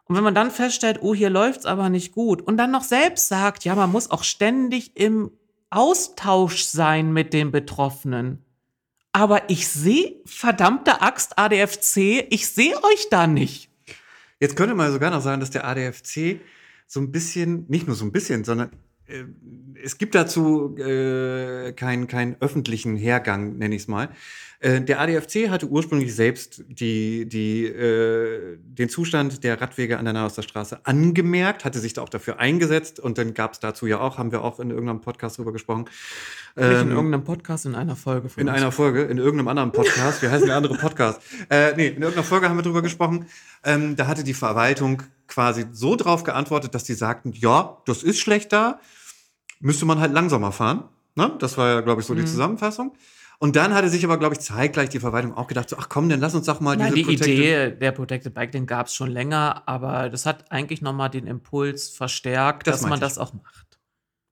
Und 0.05 0.16
wenn 0.16 0.24
man 0.24 0.35
dann 0.35 0.51
feststellt, 0.51 1.01
oh, 1.02 1.15
hier 1.15 1.31
läuft's 1.31 1.66
aber 1.66 1.90
nicht 1.90 2.12
gut 2.12 2.40
und 2.40 2.56
dann 2.56 2.70
noch 2.70 2.82
selbst 2.82 3.28
sagt, 3.28 3.65
ja, 3.65 3.74
man 3.74 3.93
muss 3.93 4.10
auch 4.10 4.24
ständig 4.24 4.97
im 4.97 5.31
Austausch 5.70 6.62
sein 6.62 7.12
mit 7.12 7.32
den 7.32 7.51
Betroffenen. 7.51 8.45
Aber 9.12 9.51
ich 9.51 9.69
sehe, 9.69 10.16
verdammte 10.27 11.03
Axt 11.03 11.39
ADFC, 11.39 12.27
ich 12.31 12.49
sehe 12.49 12.77
euch 12.77 13.09
da 13.11 13.27
nicht. 13.27 13.70
Jetzt 14.40 14.57
könnte 14.57 14.74
man 14.74 14.93
sogar 14.93 15.11
noch 15.11 15.20
sagen, 15.20 15.40
dass 15.40 15.51
der 15.51 15.66
ADFC 15.66 16.40
so 16.86 17.01
ein 17.01 17.11
bisschen, 17.11 17.66
nicht 17.69 17.86
nur 17.86 17.97
so 17.97 18.05
ein 18.05 18.12
bisschen, 18.12 18.45
sondern 18.45 18.70
es 19.82 19.98
gibt 19.98 20.14
dazu 20.14 20.76
äh, 20.76 21.72
keinen 21.72 22.06
keinen 22.06 22.36
öffentlichen 22.40 22.97
Hergang, 22.97 23.56
nenne 23.56 23.74
ich 23.74 23.82
es 23.82 23.89
mal. 23.89 24.10
Äh, 24.60 24.80
der 24.80 25.01
ADFC 25.01 25.51
hatte 25.51 25.68
ursprünglich 25.68 26.14
selbst 26.14 26.64
die, 26.66 27.26
die, 27.28 27.64
äh, 27.64 28.59
den 28.59 28.89
Zustand 28.89 29.44
der 29.44 29.60
Radwege 29.60 29.98
an 29.98 30.05
der 30.05 30.14
Nahosterstraße 30.14 30.85
angemerkt, 30.85 31.64
hatte 31.64 31.78
sich 31.78 31.93
da 31.93 32.02
auch 32.02 32.09
dafür 32.09 32.40
eingesetzt 32.40 32.98
und 32.98 33.18
dann 33.18 33.35
gab 33.35 33.52
es 33.52 33.60
dazu 33.60 33.86
ja 33.86 34.01
auch, 34.01 34.18
haben 34.18 34.32
wir 34.32 34.43
auch 34.43 34.59
in 34.59 34.70
irgendeinem 34.70 35.01
Podcast 35.01 35.39
drüber 35.39 35.52
gesprochen. 35.52 35.85
Nicht 36.56 36.66
in 36.66 36.72
ähm, 36.72 36.90
irgendeinem 36.90 37.22
Podcast, 37.22 37.66
in 37.66 37.76
einer 37.76 37.94
Folge. 37.94 38.28
in 38.36 38.48
uns. 38.48 38.56
einer 38.56 38.72
Folge, 38.72 39.02
in 39.02 39.18
irgendeinem 39.18 39.48
anderen 39.48 39.70
Podcast. 39.70 40.22
Wie 40.22 40.28
heißt 40.28 40.44
der 40.44 40.56
andere 40.56 40.76
Podcast? 40.76 41.20
Äh, 41.51 41.74
nee, 41.76 41.86
in 41.86 42.02
irgendeiner 42.02 42.24
Folge 42.24 42.48
haben 42.48 42.56
wir 42.56 42.62
drüber 42.62 42.82
gesprochen. 42.82 43.26
Ähm, 43.64 43.97
da 43.97 44.06
hatte 44.06 44.24
die 44.24 44.35
Verwaltung 44.35 45.02
quasi 45.28 45.66
so 45.70 45.94
drauf 45.94 46.24
geantwortet, 46.24 46.74
dass 46.74 46.85
die 46.85 46.94
sagten, 46.94 47.32
ja, 47.32 47.78
das 47.86 48.02
ist 48.02 48.18
schlecht 48.18 48.52
da, 48.52 48.80
müsste 49.60 49.86
man 49.86 50.01
halt 50.01 50.12
langsamer 50.12 50.52
fahren. 50.52 50.85
Ne? 51.14 51.32
Das 51.39 51.59
war 51.59 51.68
ja, 51.68 51.80
glaube 51.80 52.01
ich, 52.01 52.06
so 52.06 52.14
mhm. 52.14 52.18
die 52.18 52.24
Zusammenfassung. 52.24 52.93
Und 53.40 53.55
dann 53.55 53.72
hatte 53.72 53.89
sich 53.89 54.05
aber, 54.05 54.18
glaube 54.18 54.35
ich, 54.35 54.40
zeitgleich 54.40 54.89
die 54.89 54.98
Verwaltung 54.98 55.36
auch 55.36 55.47
gedacht, 55.47 55.68
so, 55.68 55.76
ach 55.78 55.89
komm, 55.89 56.09
dann 56.09 56.18
lass 56.18 56.35
uns 56.35 56.47
doch 56.47 56.60
mal 56.60 56.76
Nein, 56.76 56.93
diese 56.93 57.09
die 57.09 57.16
Protected 57.16 57.39
Idee 57.39 57.70
der 57.70 57.93
Protected 57.93 58.35
Bike, 58.35 58.51
den 58.51 58.66
gab 58.66 58.89
es 58.89 58.94
schon 58.94 59.10
länger, 59.10 59.62
aber 59.66 60.10
das 60.10 60.26
hat 60.26 60.51
eigentlich 60.51 60.82
nochmal 60.82 61.09
den 61.09 61.28
Impuls 61.28 61.89
verstärkt, 61.89 62.66
das 62.66 62.80
dass 62.80 62.90
man 62.90 62.98
ich. 62.98 63.01
das 63.01 63.16
auch 63.16 63.32
macht. 63.32 63.78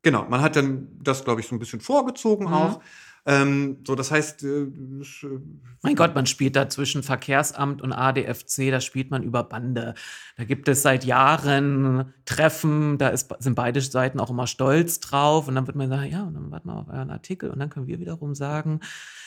Genau, 0.03 0.25
man 0.29 0.41
hat 0.41 0.57
dann 0.57 0.89
das, 1.03 1.25
glaube 1.25 1.41
ich, 1.41 1.47
so 1.47 1.55
ein 1.55 1.61
bisschen 1.61 1.81
vorgezogen 1.81 2.47
mhm. 2.47 2.53
auch. 2.53 2.81
Ähm, 3.27 3.79
so, 3.85 3.97
das 3.97 4.13
heißt. 4.13 4.45
Äh, 4.45 4.63
äh, 4.63 5.41
mein 5.83 5.97
Gott, 5.97 6.15
man 6.15 6.27
spielt 6.27 6.55
da 6.55 6.69
zwischen 6.69 7.03
Verkehrsamt 7.03 7.83
und 7.83 7.93
ADFC, 7.93 8.71
da 8.71 8.81
spielt 8.81 9.11
man 9.11 9.25
über 9.25 9.43
Bande. 9.43 9.95
Da 10.37 10.45
gibt 10.45 10.69
es 10.69 10.83
seit 10.83 11.05
Jahren 11.05 12.15
Treffen, 12.25 12.99
da 12.99 13.09
ist, 13.09 13.35
sind 13.41 13.57
beide 13.57 13.81
Seiten 13.81 14.21
auch 14.21 14.31
immer 14.31 14.47
stolz 14.47 15.01
drauf. 15.01 15.49
Und 15.49 15.57
dann 15.57 15.67
wird 15.67 15.77
man 15.77 15.89
sagen, 15.89 16.11
ja, 16.11 16.23
und 16.23 16.35
dann 16.35 16.51
warten 16.53 16.69
wir 16.69 16.77
auf 16.77 16.89
euren 16.89 17.11
Artikel 17.11 17.51
und 17.51 17.59
dann 17.59 17.69
können 17.69 17.89
wir 17.89 17.99
wiederum 17.99 18.35
sagen. 18.35 18.81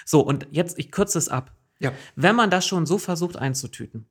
So, 0.06 0.22
und 0.22 0.48
jetzt, 0.50 0.80
ich 0.80 0.92
kürze 0.92 1.18
es 1.18 1.28
ab. 1.28 1.54
Ja. 1.80 1.92
Wenn 2.16 2.36
man 2.36 2.50
das 2.50 2.66
schon 2.66 2.86
so 2.86 2.98
versucht 2.98 3.38
einzutüten, 3.38 4.06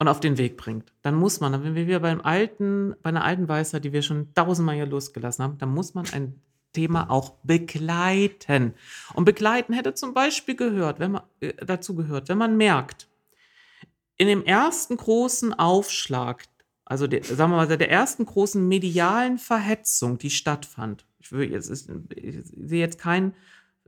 und 0.00 0.08
auf 0.08 0.18
den 0.18 0.38
Weg 0.38 0.56
bringt, 0.56 0.92
dann 1.02 1.14
muss 1.14 1.38
man, 1.38 1.62
wenn 1.62 1.74
wir 1.76 2.00
beim 2.00 2.20
alten, 2.20 2.96
bei 3.02 3.10
einer 3.10 3.24
alten 3.24 3.48
Weisheit, 3.48 3.84
die 3.84 3.92
wir 3.92 4.02
schon 4.02 4.34
tausendmal 4.34 4.74
hier 4.74 4.86
losgelassen 4.86 5.44
haben, 5.44 5.58
dann 5.58 5.70
muss 5.70 5.94
man 5.94 6.04
ein 6.12 6.42
Thema 6.74 7.10
auch 7.10 7.30
begleiten. 7.42 8.74
Und 9.14 9.24
begleiten 9.24 9.72
hätte 9.72 9.94
zum 9.94 10.12
Beispiel 10.12 10.56
gehört, 10.56 11.00
wenn 11.00 11.12
man, 11.12 11.22
äh, 11.40 11.54
dazu 11.64 11.94
gehört, 11.94 12.28
wenn 12.28 12.36
man 12.36 12.58
merkt, 12.58 13.08
in 14.18 14.28
dem 14.28 14.44
ersten 14.44 14.96
großen 14.98 15.54
Aufschlag, 15.54 16.44
also 16.84 17.06
der, 17.06 17.24
sagen 17.24 17.52
wir 17.52 17.56
mal, 17.56 17.66
der 17.66 17.90
ersten 17.90 18.26
großen 18.26 18.66
medialen 18.68 19.38
Verhetzung, 19.38 20.18
die 20.18 20.30
stattfand, 20.30 21.06
ich, 21.18 21.32
will 21.32 21.50
jetzt, 21.50 21.70
ich 21.70 22.36
sehe 22.44 22.80
jetzt 22.80 22.98
keinen, 22.98 23.34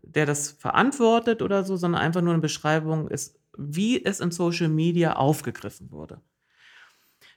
der 0.03 0.25
das 0.25 0.51
verantwortet 0.51 1.43
oder 1.43 1.65
so, 1.65 1.77
sondern 1.77 2.01
einfach 2.01 2.23
nur 2.23 2.33
eine 2.33 2.43
Beschreibung 2.43 3.09
ist, 3.09 3.39
wie 3.59 4.05
es 4.05 4.21
in 4.21 4.31
Social 4.31 4.69
Media 4.69 5.17
aufgegriffen 5.17 5.91
wurde. 5.91 6.21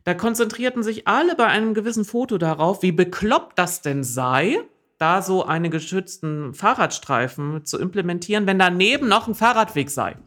Da 0.03 0.13
konzentrierten 0.13 0.84
sich 0.84 1.07
alle 1.07 1.35
bei 1.35 1.47
einem 1.47 1.73
gewissen 1.73 2.05
Foto 2.05 2.38
darauf, 2.38 2.81
wie 2.81 2.91
bekloppt 2.91 3.59
das 3.59 3.81
denn 3.81 4.03
sei, 4.03 4.57
da 4.99 5.21
so 5.21 5.45
einen 5.45 5.71
geschützten 5.71 6.53
Fahrradstreifen 6.53 7.65
zu 7.65 7.80
implementieren, 7.80 8.45
wenn 8.45 8.59
daneben 8.59 9.07
noch 9.07 9.27
ein 9.27 9.35
Fahrradweg 9.35 9.89
sei. 9.89 10.17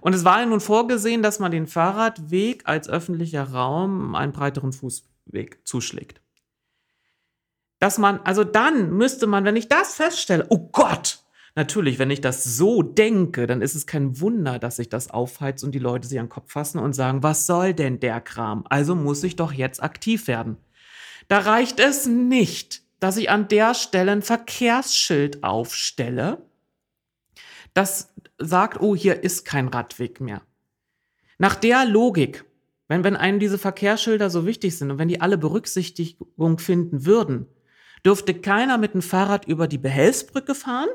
Und 0.00 0.14
es 0.14 0.24
war 0.24 0.40
ja 0.40 0.46
nun 0.46 0.60
vorgesehen, 0.60 1.22
dass 1.22 1.38
man 1.38 1.52
den 1.52 1.66
Fahrradweg 1.66 2.62
als 2.64 2.88
öffentlicher 2.88 3.44
Raum 3.44 4.14
einen 4.14 4.32
breiteren 4.32 4.72
Fußweg 4.72 5.60
zuschlägt. 5.64 6.22
Dass 7.78 7.98
man, 7.98 8.20
also 8.24 8.42
dann 8.42 8.92
müsste 8.92 9.26
man, 9.26 9.44
wenn 9.44 9.56
ich 9.56 9.68
das 9.68 9.96
feststelle, 9.96 10.46
oh 10.48 10.70
Gott, 10.72 11.18
natürlich, 11.54 11.98
wenn 11.98 12.10
ich 12.10 12.22
das 12.22 12.44
so 12.44 12.82
denke, 12.82 13.46
dann 13.46 13.60
ist 13.60 13.74
es 13.74 13.86
kein 13.86 14.18
Wunder, 14.20 14.58
dass 14.58 14.76
sich 14.76 14.88
das 14.88 15.10
aufheizt 15.10 15.62
und 15.62 15.74
die 15.74 15.78
Leute 15.78 16.08
sich 16.08 16.18
an 16.18 16.26
den 16.26 16.30
Kopf 16.30 16.52
fassen 16.52 16.78
und 16.78 16.94
sagen, 16.94 17.22
was 17.22 17.46
soll 17.46 17.74
denn 17.74 18.00
der 18.00 18.20
Kram? 18.22 18.64
Also 18.70 18.94
muss 18.94 19.22
ich 19.24 19.36
doch 19.36 19.52
jetzt 19.52 19.82
aktiv 19.82 20.26
werden. 20.26 20.56
Da 21.28 21.38
reicht 21.38 21.80
es 21.80 22.06
nicht, 22.06 22.82
dass 23.02 23.16
ich 23.16 23.30
an 23.30 23.48
der 23.48 23.74
Stelle 23.74 24.12
ein 24.12 24.22
Verkehrsschild 24.22 25.42
aufstelle, 25.42 26.38
das 27.74 28.14
sagt, 28.38 28.80
oh, 28.80 28.94
hier 28.94 29.24
ist 29.24 29.44
kein 29.44 29.66
Radweg 29.66 30.20
mehr. 30.20 30.42
Nach 31.36 31.56
der 31.56 31.84
Logik, 31.84 32.44
wenn, 32.86 33.02
wenn 33.02 33.16
einem 33.16 33.40
diese 33.40 33.58
Verkehrsschilder 33.58 34.30
so 34.30 34.46
wichtig 34.46 34.78
sind 34.78 34.92
und 34.92 34.98
wenn 34.98 35.08
die 35.08 35.20
alle 35.20 35.36
Berücksichtigung 35.36 36.58
finden 36.60 37.04
würden, 37.04 37.48
dürfte 38.06 38.34
keiner 38.34 38.78
mit 38.78 38.94
dem 38.94 39.02
Fahrrad 39.02 39.46
über 39.46 39.66
die 39.66 39.78
Behelfsbrücke 39.78 40.54
fahren, 40.54 40.88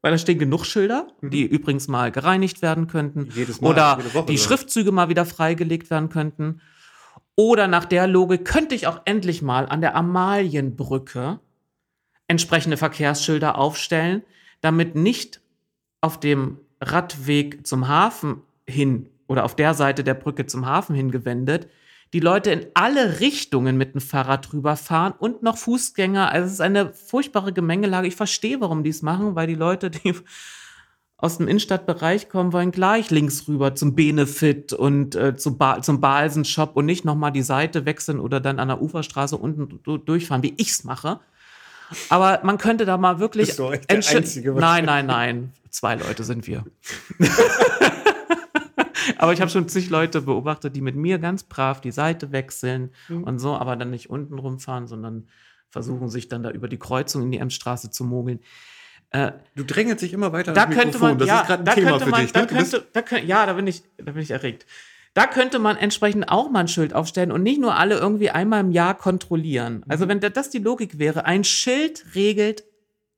weil 0.00 0.12
da 0.12 0.18
stehen 0.18 0.38
genug 0.38 0.64
Schilder, 0.64 1.08
mhm. 1.20 1.28
die 1.28 1.42
übrigens 1.42 1.88
mal 1.88 2.10
gereinigt 2.10 2.62
werden 2.62 2.86
könnten. 2.86 3.28
Jedes 3.34 3.60
Mal, 3.60 3.68
oder 3.68 3.98
Woche, 4.14 4.26
die 4.28 4.32
oder? 4.32 4.42
Schriftzüge 4.42 4.92
mal 4.92 5.10
wieder 5.10 5.26
freigelegt 5.26 5.90
werden 5.90 6.08
könnten. 6.08 6.62
Oder 7.36 7.68
nach 7.68 7.84
der 7.84 8.06
Logik 8.06 8.46
könnte 8.46 8.74
ich 8.74 8.86
auch 8.86 9.02
endlich 9.04 9.42
mal 9.42 9.66
an 9.66 9.82
der 9.82 9.94
Amalienbrücke 9.94 11.38
entsprechende 12.30 12.76
Verkehrsschilder 12.76 13.58
aufstellen, 13.58 14.22
damit 14.60 14.94
nicht 14.94 15.40
auf 16.00 16.20
dem 16.20 16.58
Radweg 16.80 17.66
zum 17.66 17.88
Hafen 17.88 18.42
hin 18.68 19.08
oder 19.26 19.44
auf 19.44 19.56
der 19.56 19.74
Seite 19.74 20.04
der 20.04 20.14
Brücke 20.14 20.46
zum 20.46 20.64
Hafen 20.64 20.94
hingewendet, 20.94 21.68
die 22.12 22.20
Leute 22.20 22.52
in 22.52 22.66
alle 22.74 23.18
Richtungen 23.18 23.76
mit 23.76 23.94
dem 23.94 24.00
Fahrrad 24.00 24.50
drüber 24.50 24.76
fahren 24.76 25.12
und 25.18 25.42
noch 25.42 25.58
Fußgänger. 25.58 26.30
Also 26.30 26.46
es 26.46 26.52
ist 26.54 26.60
eine 26.60 26.92
furchtbare 26.92 27.52
Gemengelage. 27.52 28.06
Ich 28.06 28.16
verstehe, 28.16 28.60
warum 28.60 28.84
die 28.84 28.90
es 28.90 29.02
machen, 29.02 29.34
weil 29.34 29.48
die 29.48 29.56
Leute, 29.56 29.90
die 29.90 30.14
aus 31.16 31.38
dem 31.38 31.48
Innenstadtbereich 31.48 32.28
kommen, 32.28 32.52
wollen 32.52 32.70
gleich 32.70 33.10
links 33.10 33.48
rüber 33.48 33.74
zum 33.74 33.96
Benefit 33.96 34.72
und 34.72 35.16
äh, 35.16 35.36
zum, 35.36 35.58
ba 35.58 35.82
zum 35.82 36.00
Balsen-Shop 36.00 36.76
und 36.76 36.86
nicht 36.86 37.04
nochmal 37.04 37.32
die 37.32 37.42
Seite 37.42 37.86
wechseln 37.86 38.20
oder 38.20 38.38
dann 38.38 38.60
an 38.60 38.68
der 38.68 38.80
Uferstraße 38.80 39.36
unten 39.36 39.80
durchfahren, 39.82 40.44
wie 40.44 40.54
ich 40.56 40.70
es 40.70 40.84
mache. 40.84 41.18
Aber 42.08 42.40
man 42.42 42.58
könnte 42.58 42.84
da 42.84 42.96
mal 42.96 43.18
wirklich. 43.18 43.48
Bist 43.48 43.58
du 43.58 43.70
der 43.70 43.80
Einzige, 43.88 44.52
nein, 44.52 44.84
nein, 44.84 45.06
nein. 45.06 45.52
Zwei 45.70 45.94
Leute 45.94 46.24
sind 46.24 46.46
wir. 46.46 46.64
aber 49.18 49.32
ich 49.32 49.40
habe 49.40 49.50
schon 49.50 49.68
zig 49.68 49.88
Leute 49.90 50.22
beobachtet, 50.22 50.74
die 50.74 50.80
mit 50.80 50.96
mir 50.96 51.18
ganz 51.18 51.44
brav 51.44 51.80
die 51.80 51.92
Seite 51.92 52.32
wechseln 52.32 52.90
mhm. 53.08 53.24
und 53.24 53.38
so, 53.38 53.54
aber 53.54 53.76
dann 53.76 53.90
nicht 53.90 54.10
unten 54.10 54.38
rumfahren, 54.38 54.86
sondern 54.86 55.28
versuchen 55.68 56.08
sich 56.08 56.28
dann 56.28 56.42
da 56.42 56.50
über 56.50 56.68
die 56.68 56.78
Kreuzung 56.78 57.22
in 57.22 57.30
die 57.30 57.38
Emsstraße 57.38 57.90
zu 57.90 58.04
mogeln. 58.04 58.40
Äh, 59.10 59.32
du 59.56 59.64
drängelst 59.64 60.02
dich 60.02 60.12
immer 60.12 60.32
weiter 60.32 60.52
da 60.52 60.66
könnte 60.66 60.98
man, 60.98 61.18
Das 61.18 61.26
ja, 61.26 61.40
ist 61.40 61.46
gerade 61.48 61.62
ein 61.62 61.66
da 61.66 61.74
Thema 61.74 61.90
könnte 61.90 62.04
für 62.04 62.10
man, 62.10 62.20
dich. 62.22 62.32
da 62.32 62.40
ne? 62.42 62.46
Könnte, 62.46 62.86
da 62.92 63.02
könnt, 63.02 63.24
ja, 63.24 63.46
da 63.46 63.52
bin 63.54 63.66
ich, 63.66 63.82
da 63.96 64.12
bin 64.12 64.22
ich 64.22 64.30
erregt. 64.30 64.66
Da 65.14 65.26
könnte 65.26 65.58
man 65.58 65.76
entsprechend 65.76 66.28
auch 66.28 66.50
mal 66.50 66.60
ein 66.60 66.68
Schild 66.68 66.94
aufstellen 66.94 67.32
und 67.32 67.42
nicht 67.42 67.60
nur 67.60 67.76
alle 67.76 67.98
irgendwie 67.98 68.30
einmal 68.30 68.60
im 68.60 68.70
Jahr 68.70 68.96
kontrollieren. 68.96 69.84
Also 69.88 70.06
wenn 70.08 70.20
da- 70.20 70.28
das 70.28 70.50
die 70.50 70.58
Logik 70.58 70.98
wäre, 70.98 71.24
ein 71.24 71.42
Schild 71.44 72.14
regelt 72.14 72.64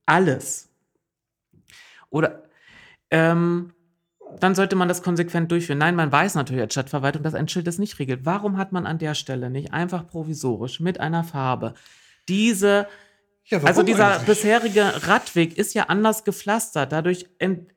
alles. 0.07 0.71
Oder 2.11 2.45
ähm, 3.11 3.73
dann 4.41 4.55
sollte 4.55 4.77
man 4.77 4.89
das 4.89 5.03
konsequent 5.03 5.51
durchführen. 5.51 5.79
Nein, 5.79 5.95
man 5.95 6.11
weiß 6.11 6.35
natürlich 6.35 6.63
als 6.63 6.73
Stadtverwaltung, 6.73 7.23
dass 7.23 7.35
ein 7.35 7.49
Schild 7.49 7.67
das 7.67 7.79
nicht 7.79 7.99
regelt. 7.99 8.25
Warum 8.25 8.57
hat 8.57 8.73
man 8.73 8.87
an 8.87 8.99
der 8.99 9.15
Stelle 9.15 9.51
nicht 9.51 9.73
einfach 9.75 10.07
provisorisch 10.07 10.81
mit 10.81 10.99
einer 11.01 11.25
Farbe 11.25 11.75
diese 12.29 12.87
ja, 13.45 13.59
also 13.65 13.83
dieser 13.83 14.13
eigentlich? 14.15 14.27
bisherige 14.27 15.07
Radweg 15.09 15.59
ist 15.59 15.75
ja 15.75 15.85
anders 15.89 16.25
gepflastert. 16.25 16.93
Dadurch 16.93 17.27
ent, 17.39 17.69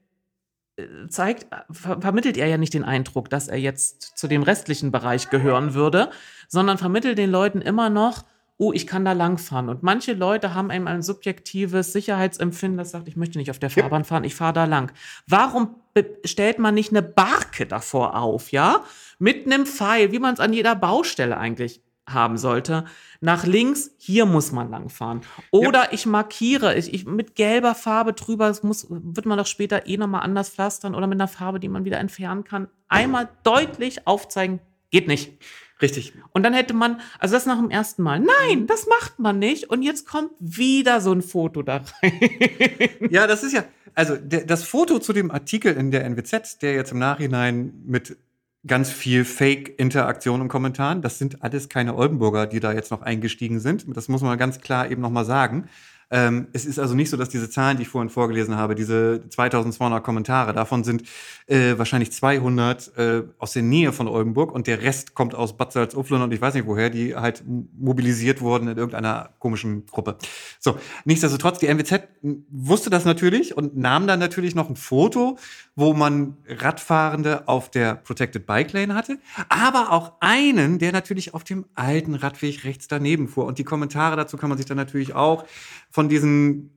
zeigt, 1.07 1.47
ver 1.71 2.01
vermittelt 2.01 2.37
er 2.37 2.47
ja 2.47 2.57
nicht 2.57 2.73
den 2.73 2.83
Eindruck, 2.83 3.29
dass 3.29 3.47
er 3.47 3.57
jetzt 3.57 4.17
zu 4.17 4.27
dem 4.27 4.43
restlichen 4.43 4.91
Bereich 4.91 5.29
gehören 5.29 5.73
würde, 5.73 6.09
sondern 6.47 6.77
vermittelt 6.77 7.17
den 7.17 7.31
Leuten 7.31 7.61
immer 7.61 7.89
noch, 7.89 8.23
oh, 8.57 8.71
ich 8.73 8.87
kann 8.87 9.03
da 9.05 9.11
langfahren. 9.13 9.69
Und 9.69 9.83
manche 9.83 10.13
Leute 10.13 10.53
haben 10.53 10.71
eben 10.71 10.87
ein 10.87 11.01
subjektives 11.01 11.91
Sicherheitsempfinden, 11.91 12.77
das 12.77 12.91
sagt, 12.91 13.07
ich 13.07 13.15
möchte 13.15 13.37
nicht 13.37 13.51
auf 13.51 13.59
der 13.59 13.69
Fahrbahn 13.69 14.05
fahren, 14.05 14.23
ich 14.23 14.35
fahre 14.35 14.53
da 14.53 14.65
lang. 14.65 14.91
Warum 15.27 15.75
stellt 16.23 16.59
man 16.59 16.73
nicht 16.73 16.91
eine 16.91 17.01
Barke 17.01 17.65
davor 17.65 18.17
auf, 18.17 18.51
ja? 18.51 18.83
Mit 19.19 19.45
einem 19.45 19.65
Pfeil, 19.65 20.11
wie 20.11 20.19
man 20.19 20.33
es 20.33 20.39
an 20.39 20.53
jeder 20.53 20.75
Baustelle 20.75 21.37
eigentlich 21.37 21.81
haben 22.07 22.37
sollte. 22.37 22.85
Nach 23.19 23.45
links, 23.45 23.91
hier 23.97 24.25
muss 24.25 24.51
man 24.51 24.69
langfahren. 24.69 25.21
Oder 25.51 25.93
ich 25.93 26.05
markiere, 26.05 26.75
ich, 26.75 26.93
ich 26.93 27.05
mit 27.05 27.35
gelber 27.35 27.75
Farbe 27.75 28.13
drüber, 28.13 28.47
das 28.47 28.63
muss, 28.63 28.87
wird 28.89 29.25
man 29.25 29.37
doch 29.37 29.47
später 29.47 29.87
eh 29.87 29.97
nochmal 29.97 30.21
anders 30.21 30.49
pflastern 30.49 30.95
oder 30.95 31.07
mit 31.07 31.19
einer 31.19 31.27
Farbe, 31.27 31.59
die 31.59 31.69
man 31.69 31.85
wieder 31.85 31.99
entfernen 31.99 32.43
kann. 32.43 32.67
Einmal 32.87 33.29
deutlich 33.43 34.07
aufzeigen, 34.07 34.59
geht 34.91 35.07
nicht. 35.07 35.33
Richtig. 35.81 36.13
Und 36.31 36.43
dann 36.43 36.53
hätte 36.53 36.73
man, 36.73 37.01
also 37.19 37.35
das 37.35 37.45
nach 37.45 37.57
dem 37.57 37.69
ersten 37.69 38.01
Mal, 38.01 38.19
nein, 38.19 38.65
das 38.65 38.87
macht 38.87 39.19
man 39.19 39.39
nicht. 39.39 39.69
Und 39.69 39.81
jetzt 39.81 40.07
kommt 40.07 40.31
wieder 40.39 41.01
so 41.01 41.11
ein 41.11 41.21
Foto 41.21 41.63
da 41.63 41.83
rein. 42.01 42.19
Ja, 43.09 43.27
das 43.27 43.43
ist 43.43 43.51
ja, 43.51 43.65
also 43.93 44.15
der, 44.15 44.45
das 44.45 44.63
Foto 44.63 44.99
zu 44.99 45.11
dem 45.11 45.31
Artikel 45.31 45.75
in 45.75 45.91
der 45.91 46.05
NWZ, 46.05 46.61
der 46.61 46.73
jetzt 46.73 46.91
im 46.91 46.99
Nachhinein 46.99 47.73
mit 47.85 48.17
ganz 48.67 48.91
viel 48.91 49.25
Fake-Interaktion 49.25 50.41
und 50.41 50.47
Kommentaren, 50.47 51.01
das 51.01 51.19
sind 51.19 51.43
alles 51.43 51.69
keine 51.69 51.95
Oldenburger, 51.95 52.47
die 52.47 52.59
da 52.59 52.73
jetzt 52.73 52.91
noch 52.91 53.01
eingestiegen 53.01 53.59
sind. 53.59 53.85
Das 53.95 54.07
muss 54.07 54.21
man 54.21 54.37
ganz 54.37 54.59
klar 54.59 54.89
eben 54.89 55.01
nochmal 55.01 55.25
sagen. 55.25 55.69
Ähm, 56.15 56.47
es 56.53 56.65
ist 56.65 56.79
also 56.79 56.95
nicht 56.95 57.09
so, 57.09 57.17
dass 57.17 57.27
diese 57.27 57.49
Zahlen, 57.49 57.75
die 57.75 57.83
ich 57.83 57.89
vorhin 57.89 58.09
vorgelesen 58.09 58.55
habe, 58.55 58.73
diese 58.73 59.27
2200 59.27 60.01
Kommentare, 60.01 60.53
davon 60.53 60.85
sind 60.85 61.03
äh, 61.45 61.77
wahrscheinlich 61.77 62.13
200 62.13 62.97
äh, 62.97 63.23
aus 63.37 63.51
der 63.51 63.63
Nähe 63.63 63.91
von 63.91 64.07
Oldenburg 64.07 64.53
und 64.53 64.65
der 64.65 64.81
Rest 64.81 65.13
kommt 65.13 65.35
aus 65.35 65.57
Bad 65.57 65.73
Salzuflen 65.73 66.21
und 66.21 66.31
ich 66.31 66.39
weiß 66.39 66.53
nicht 66.53 66.67
woher, 66.67 66.89
die 66.89 67.17
halt 67.17 67.43
mobilisiert 67.77 68.39
wurden 68.39 68.69
in 68.69 68.77
irgendeiner 68.77 69.31
komischen 69.39 69.87
Gruppe. 69.87 70.15
So, 70.61 70.77
nichtsdestotrotz, 71.03 71.59
die 71.59 71.67
NWZ 71.67 72.07
wusste 72.49 72.89
das 72.89 73.03
natürlich 73.03 73.57
und 73.57 73.75
nahm 73.75 74.07
dann 74.07 74.19
natürlich 74.19 74.55
noch 74.55 74.69
ein 74.69 74.77
Foto, 74.77 75.37
wo 75.75 75.93
man 75.93 76.37
Radfahrende 76.47 77.49
auf 77.49 77.69
der 77.69 77.95
Protected 77.95 78.45
Bike 78.45 78.71
Lane 78.71 78.95
hatte, 78.95 79.19
aber 79.49 79.91
auch 79.91 80.13
einen, 80.21 80.79
der 80.79 80.93
natürlich 80.93 81.33
auf 81.33 81.43
dem 81.43 81.65
alten 81.75 82.15
Radweg 82.15 82.63
rechts 82.63 82.87
daneben 82.87 83.27
fuhr. 83.27 83.45
Und 83.45 83.59
die 83.59 83.65
Kommentare 83.65 84.15
dazu 84.15 84.37
kann 84.37 84.47
man 84.47 84.57
sich 84.57 84.65
dann 84.65 84.77
natürlich 84.77 85.13
auch 85.13 85.43
von 85.91 86.04
diesen 86.09 86.71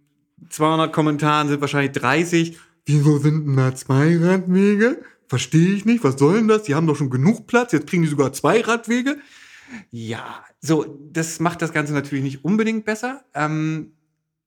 200 0.50 0.92
Kommentaren 0.92 1.48
sind 1.48 1.60
wahrscheinlich 1.60 1.92
30. 1.92 2.58
Wieso 2.86 3.18
sind 3.18 3.46
denn 3.46 3.56
da 3.56 3.74
zwei 3.74 4.16
Radwege? 4.16 5.02
Verstehe 5.26 5.74
ich 5.74 5.84
nicht. 5.84 6.02
Was 6.04 6.18
soll 6.18 6.36
denn 6.38 6.48
das? 6.48 6.62
Die 6.62 6.74
haben 6.74 6.86
doch 6.86 6.96
schon 6.96 7.10
genug 7.10 7.46
Platz. 7.46 7.72
Jetzt 7.72 7.86
kriegen 7.86 8.02
die 8.02 8.08
sogar 8.08 8.32
zwei 8.32 8.60
Radwege. 8.62 9.18
Ja, 9.90 10.42
so, 10.60 10.98
das 11.12 11.40
macht 11.40 11.60
das 11.60 11.72
Ganze 11.72 11.92
natürlich 11.92 12.24
nicht 12.24 12.44
unbedingt 12.44 12.84
besser. 12.86 13.24
Ähm, 13.34 13.92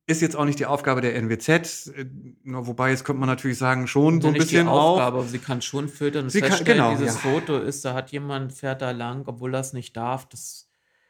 ist 0.08 0.22
jetzt 0.22 0.36
auch 0.36 0.46
nicht 0.46 0.58
die 0.58 0.66
Aufgabe 0.66 1.00
der 1.02 1.16
NWZ, 1.16 1.88
äh, 1.96 2.06
wobei 2.44 2.90
jetzt 2.90 3.06
könnte 3.06 3.20
man 3.20 3.30
natürlich 3.30 3.60
sagen, 3.60 3.86
schon 3.88 4.20
so 4.20 4.30
ein 4.30 4.34
bisschen 4.34 4.66
die 4.66 4.70
auch. 4.72 4.94
Aufgabe, 4.94 5.20
aber 5.20 5.28
sie 5.28 5.38
kann 5.38 5.62
schon 5.62 5.88
filtern 5.88 6.30
Sie 6.30 6.42
kann- 6.42 6.64
genau, 6.66 6.96
dieses 6.98 7.24
ja. 7.24 7.32
Foto 7.32 7.60
ist, 7.60 7.86
da 7.86 7.94
hat 7.94 8.12
jemand, 8.12 8.52
fährt 8.52 8.82
da 8.82 8.92
lang, 8.92 9.24
obwohl 9.28 9.52
das 9.52 9.74
nicht 9.74 9.96
darf. 9.96 10.28
Das 10.28 10.68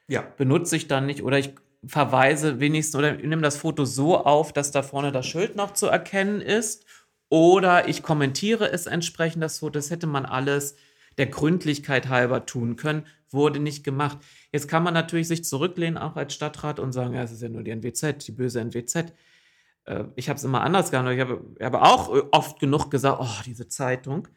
Ja. 0.10 0.22
benutze 0.38 0.76
ich 0.76 0.88
dann 0.90 1.06
nicht 1.06 1.24
oder 1.24 1.40
ich 1.40 1.56
verweise 1.86 2.60
wenigstens 2.60 2.96
oder 2.96 3.14
nehme 3.14 3.42
das 3.42 3.58
Foto 3.58 3.86
so 3.86 4.18
auf, 4.18 4.54
dass 4.54 4.72
da 4.72 4.84
vorne 4.84 5.12
das 5.12 5.26
Schild 5.26 5.56
noch 5.56 5.74
zu 5.74 5.88
erkennen 5.88 6.42
ist 6.42 6.86
oder 7.30 7.88
ich 7.88 8.04
kommentiere 8.04 8.70
es 8.72 8.86
entsprechend 8.86 9.42
das 9.42 9.60
Foto. 9.60 9.72
Das 9.72 9.90
hätte 9.90 10.08
man 10.08 10.26
alles 10.26 10.76
der 11.18 11.28
Gründlichkeit 11.28 12.10
halber 12.10 12.46
tun 12.46 12.76
können, 12.76 13.06
wurde 13.30 13.60
nicht 13.60 13.84
gemacht. 13.84 14.20
Jetzt 14.52 14.68
kann 14.68 14.84
man 14.84 14.94
natürlich 14.94 15.28
sich 15.28 15.44
zurücklehnen, 15.44 15.98
auch 15.98 16.16
als 16.16 16.34
Stadtrat 16.34 16.80
und 16.80 16.92
sagen, 16.92 17.14
ja, 17.16 17.24
es 17.24 17.32
ist 17.32 17.42
ja 17.42 17.50
nur 17.50 17.64
die 17.64 17.72
NWZ, 17.72 18.28
die 18.28 18.32
böse 18.32 18.60
NWZ. 18.62 19.14
Äh, 19.86 20.06
Ich 20.16 20.30
habe 20.30 20.38
es 20.38 20.44
immer 20.44 20.62
anders 20.62 20.92
gehandelt. 20.92 21.18
Ich 21.18 21.22
habe, 21.22 21.56
habe 21.62 21.82
auch 21.82 22.10
oft 22.32 22.60
genug 22.60 22.92
gesagt, 22.92 23.20
oh, 23.22 23.42
diese 23.46 23.68
Zeitung. 23.68 24.28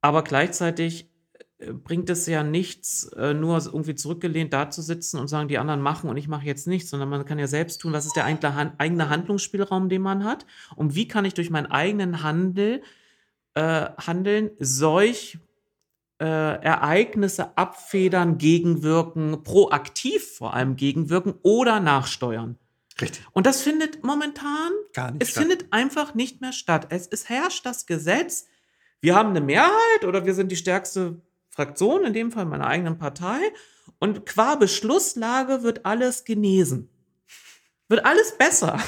Aber 0.00 0.22
gleichzeitig 0.22 1.10
bringt 1.58 2.10
es 2.10 2.26
ja 2.26 2.42
nichts, 2.42 3.04
äh, 3.16 3.32
nur 3.32 3.56
irgendwie 3.64 3.94
zurückgelehnt 3.94 4.52
da 4.52 4.68
zu 4.70 4.82
sitzen 4.82 5.18
und 5.18 5.28
sagen, 5.28 5.48
die 5.48 5.58
anderen 5.58 5.80
machen 5.80 6.10
und 6.10 6.16
ich 6.18 6.28
mache 6.28 6.44
jetzt 6.44 6.66
nichts, 6.66 6.90
sondern 6.90 7.08
man 7.08 7.24
kann 7.24 7.38
ja 7.38 7.46
selbst 7.46 7.80
tun, 7.80 7.92
was 7.92 8.04
ist 8.04 8.16
der 8.16 8.26
eigene 8.26 9.08
Handlungsspielraum, 9.08 9.88
den 9.88 10.02
man 10.02 10.24
hat 10.24 10.44
und 10.76 10.94
wie 10.94 11.08
kann 11.08 11.24
ich 11.24 11.34
durch 11.34 11.48
meinen 11.48 11.66
eigenen 11.66 12.22
Handel, 12.22 12.82
äh, 13.54 13.86
Handeln 13.96 14.50
solch 14.58 15.38
äh, 16.18 16.24
Ereignisse 16.24 17.56
abfedern, 17.56 18.36
gegenwirken, 18.36 19.42
proaktiv 19.42 20.36
vor 20.36 20.52
allem 20.52 20.76
gegenwirken 20.76 21.34
oder 21.42 21.80
nachsteuern. 21.80 22.58
Richtig. 23.00 23.26
Und 23.32 23.46
das 23.46 23.62
findet 23.62 24.04
momentan 24.04 24.72
Gar 24.92 25.12
nicht 25.12 25.22
es 25.22 25.30
statt. 25.30 25.42
findet 25.42 25.72
einfach 25.72 26.14
nicht 26.14 26.40
mehr 26.40 26.52
statt. 26.52 26.86
Es, 26.90 27.06
es 27.06 27.28
herrscht 27.28 27.64
das 27.64 27.86
Gesetz, 27.86 28.46
wir 29.00 29.14
haben 29.14 29.30
eine 29.30 29.42
Mehrheit 29.42 30.04
oder 30.06 30.24
wir 30.24 30.34
sind 30.34 30.50
die 30.50 30.56
stärkste 30.56 31.20
Fraktion, 31.56 32.04
in 32.04 32.12
dem 32.12 32.30
Fall 32.30 32.44
meiner 32.44 32.66
eigenen 32.66 32.98
Partei, 32.98 33.40
und 33.98 34.26
qua 34.26 34.56
Beschlusslage 34.56 35.62
wird 35.62 35.86
alles 35.86 36.24
genesen. 36.24 36.90
Wird 37.88 38.04
alles 38.04 38.36
besser. 38.36 38.78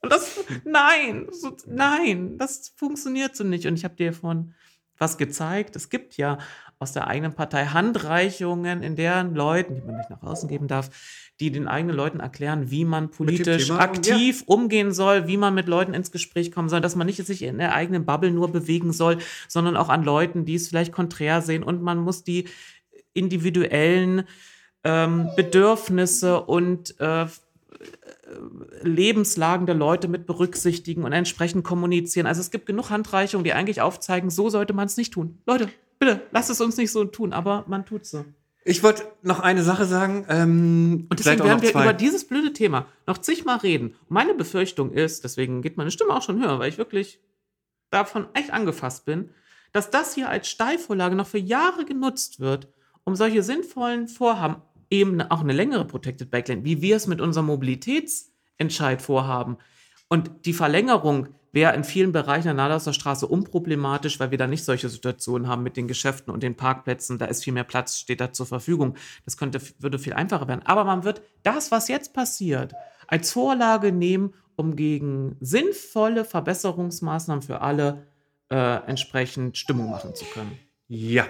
Und 0.00 0.10
das, 0.10 0.40
nein, 0.64 1.28
so, 1.30 1.56
nein, 1.66 2.36
das 2.38 2.72
funktioniert 2.76 3.36
so 3.36 3.44
nicht. 3.44 3.66
Und 3.66 3.76
ich 3.76 3.84
habe 3.84 3.94
dir 3.94 4.12
vorhin 4.12 4.52
was 4.98 5.16
gezeigt. 5.16 5.76
Es 5.76 5.90
gibt 5.90 6.16
ja 6.16 6.38
aus 6.82 6.92
der 6.92 7.06
eigenen 7.06 7.32
Partei 7.32 7.66
Handreichungen, 7.66 8.82
in 8.82 8.96
deren 8.96 9.34
Leuten, 9.34 9.76
die 9.76 9.80
man 9.80 9.96
nicht 9.96 10.10
nach 10.10 10.22
außen 10.22 10.48
geben 10.48 10.66
darf, 10.68 10.90
die 11.40 11.50
den 11.50 11.68
eigenen 11.68 11.96
Leuten 11.96 12.20
erklären, 12.20 12.70
wie 12.70 12.84
man 12.84 13.10
politisch 13.10 13.70
aktiv 13.70 14.42
umgehen 14.46 14.92
soll, 14.92 15.28
wie 15.28 15.36
man 15.36 15.54
mit 15.54 15.68
Leuten 15.68 15.94
ins 15.94 16.10
Gespräch 16.10 16.52
kommen 16.52 16.68
soll, 16.68 16.80
dass 16.80 16.96
man 16.96 17.06
nicht 17.06 17.24
sich 17.24 17.42
in 17.42 17.58
der 17.58 17.74
eigenen 17.74 18.04
Bubble 18.04 18.30
nur 18.30 18.50
bewegen 18.50 18.92
soll, 18.92 19.18
sondern 19.48 19.76
auch 19.76 19.88
an 19.88 20.04
Leuten, 20.04 20.44
die 20.44 20.56
es 20.56 20.68
vielleicht 20.68 20.92
konträr 20.92 21.40
sehen. 21.40 21.62
Und 21.62 21.82
man 21.82 21.98
muss 21.98 22.24
die 22.24 22.48
individuellen 23.14 24.24
ähm, 24.84 25.30
Bedürfnisse 25.36 26.42
und 26.42 26.98
äh, 27.00 27.26
Lebenslagen 28.82 29.66
der 29.66 29.74
Leute 29.74 30.08
mit 30.08 30.26
berücksichtigen 30.26 31.04
und 31.04 31.12
entsprechend 31.12 31.64
kommunizieren. 31.64 32.26
Also 32.26 32.40
es 32.40 32.50
gibt 32.50 32.66
genug 32.66 32.90
Handreichungen, 32.90 33.44
die 33.44 33.52
eigentlich 33.52 33.80
aufzeigen, 33.80 34.30
so 34.30 34.48
sollte 34.48 34.72
man 34.72 34.86
es 34.86 34.96
nicht 34.96 35.12
tun. 35.12 35.38
Leute, 35.46 35.68
bitte, 36.02 36.20
lasst 36.32 36.50
es 36.50 36.60
uns 36.60 36.76
nicht 36.76 36.90
so 36.90 37.04
tun, 37.04 37.32
aber 37.32 37.64
man 37.68 37.86
tut 37.86 38.06
so. 38.06 38.24
Ich 38.64 38.82
wollte 38.82 39.04
noch 39.22 39.38
eine 39.38 39.62
Sache 39.62 39.84
sagen. 39.84 40.26
Ähm, 40.28 41.06
Und 41.08 41.18
deswegen 41.18 41.44
werden 41.44 41.62
wir 41.62 41.70
zwei. 41.70 41.82
über 41.82 41.92
dieses 41.92 42.26
blöde 42.26 42.52
Thema 42.52 42.86
noch 43.06 43.18
zigmal 43.18 43.58
reden. 43.58 43.94
Meine 44.08 44.34
Befürchtung 44.34 44.92
ist, 44.92 45.22
deswegen 45.22 45.62
geht 45.62 45.76
meine 45.76 45.92
Stimme 45.92 46.14
auch 46.14 46.22
schon 46.22 46.42
höher, 46.42 46.58
weil 46.58 46.68
ich 46.68 46.78
wirklich 46.78 47.20
davon 47.90 48.26
echt 48.34 48.52
angefasst 48.52 49.04
bin, 49.04 49.30
dass 49.72 49.90
das 49.90 50.14
hier 50.14 50.28
als 50.28 50.48
Steilvorlage 50.48 51.14
noch 51.14 51.26
für 51.26 51.38
Jahre 51.38 51.84
genutzt 51.84 52.40
wird, 52.40 52.68
um 53.04 53.14
solche 53.14 53.42
sinnvollen 53.42 54.08
Vorhaben, 54.08 54.56
eben 54.90 55.20
auch 55.22 55.40
eine 55.40 55.52
längere 55.52 55.84
Protected 55.84 56.30
Backlane, 56.30 56.64
wie 56.64 56.82
wir 56.82 56.96
es 56.96 57.06
mit 57.06 57.20
unserem 57.20 57.46
Mobilitätsentscheid 57.46 59.02
vorhaben. 59.02 59.56
Und 60.08 60.30
die 60.46 60.52
Verlängerung 60.52 61.28
wäre 61.52 61.74
in 61.74 61.84
vielen 61.84 62.12
Bereichen 62.12 62.44
der 62.44 62.54
Nadauser 62.54 62.92
Straße 62.92 63.26
unproblematisch, 63.26 64.18
weil 64.18 64.30
wir 64.30 64.38
da 64.38 64.46
nicht 64.46 64.64
solche 64.64 64.88
Situationen 64.88 65.46
haben 65.46 65.62
mit 65.62 65.76
den 65.76 65.86
Geschäften 65.86 66.32
und 66.32 66.42
den 66.42 66.56
Parkplätzen. 66.56 67.18
Da 67.18 67.26
ist 67.26 67.44
viel 67.44 67.52
mehr 67.52 67.64
Platz, 67.64 67.98
steht 67.98 68.20
da 68.20 68.32
zur 68.32 68.46
Verfügung. 68.46 68.96
Das 69.24 69.36
könnte, 69.36 69.60
würde 69.78 69.98
viel 69.98 70.14
einfacher 70.14 70.48
werden. 70.48 70.62
Aber 70.64 70.84
man 70.84 71.04
wird 71.04 71.22
das, 71.42 71.70
was 71.70 71.88
jetzt 71.88 72.14
passiert, 72.14 72.72
als 73.06 73.30
Vorlage 73.32 73.92
nehmen, 73.92 74.32
um 74.56 74.76
gegen 74.76 75.36
sinnvolle 75.40 76.24
Verbesserungsmaßnahmen 76.24 77.42
für 77.42 77.60
alle 77.60 78.06
äh, 78.50 78.86
entsprechend 78.86 79.58
Stimmung 79.58 79.90
machen 79.90 80.14
zu 80.14 80.24
können. 80.24 80.58
Ja. 80.88 81.26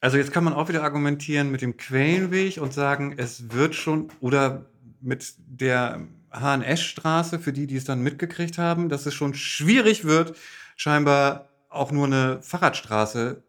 Also 0.00 0.18
jetzt 0.18 0.32
kann 0.32 0.44
man 0.44 0.52
auch 0.52 0.68
wieder 0.68 0.82
argumentieren 0.82 1.50
mit 1.50 1.62
dem 1.62 1.76
Quellenweg 1.78 2.58
und 2.60 2.74
sagen, 2.74 3.14
es 3.16 3.52
wird 3.52 3.74
schon 3.74 4.08
oder 4.20 4.66
mit 5.00 5.34
der 5.38 6.06
Hahn-Esch-Straße, 6.34 7.38
für 7.38 7.52
die, 7.52 7.66
die 7.66 7.76
es 7.76 7.84
dann 7.84 8.02
mitgekriegt 8.02 8.58
haben, 8.58 8.88
dass 8.88 9.06
es 9.06 9.14
schon 9.14 9.34
schwierig 9.34 10.04
wird, 10.04 10.36
scheinbar 10.76 11.48
auch 11.68 11.92
nur 11.92 12.06
eine 12.06 12.42
Fahrradstraße 12.42 13.42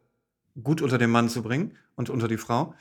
gut 0.64 0.82
unter 0.82 0.98
den 0.98 1.10
Mann 1.10 1.30
zu 1.30 1.42
bringen 1.44 1.78
und 1.96 2.10
unter 2.10 2.28
die 2.28 2.38
Frau. 2.38 2.74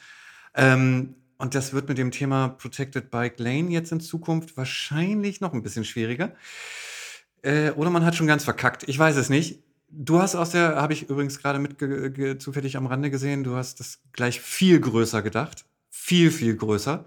Ähm, 0.54 1.16
und 1.38 1.54
das 1.54 1.72
wird 1.72 1.88
mit 1.88 1.98
dem 1.98 2.10
Thema 2.10 2.48
Protected 2.48 3.10
Bike 3.10 3.38
Lane 3.38 3.70
jetzt 3.70 3.92
in 3.92 4.00
Zukunft 4.00 4.56
wahrscheinlich 4.56 5.40
noch 5.40 5.52
ein 5.52 5.62
bisschen 5.62 5.84
schwieriger. 5.84 6.34
Äh, 7.42 7.70
oder 7.72 7.90
man 7.90 8.04
hat 8.04 8.14
schon 8.14 8.26
ganz 8.26 8.44
verkackt. 8.44 8.88
Ich 8.88 8.98
weiß 8.98 9.16
es 9.16 9.28
nicht. 9.28 9.62
Du 9.90 10.20
hast 10.20 10.34
aus 10.34 10.50
der, 10.50 10.76
habe 10.76 10.92
ich 10.92 11.08
übrigens 11.08 11.38
gerade 11.38 11.58
mit 11.58 12.42
zufällig 12.42 12.76
am 12.76 12.86
Rande 12.86 13.10
gesehen, 13.10 13.44
du 13.44 13.54
hast 13.54 13.78
das 13.78 14.00
gleich 14.12 14.40
viel 14.40 14.80
größer 14.80 15.22
gedacht. 15.22 15.66
Viel, 15.90 16.32
viel 16.32 16.56
größer. 16.56 17.04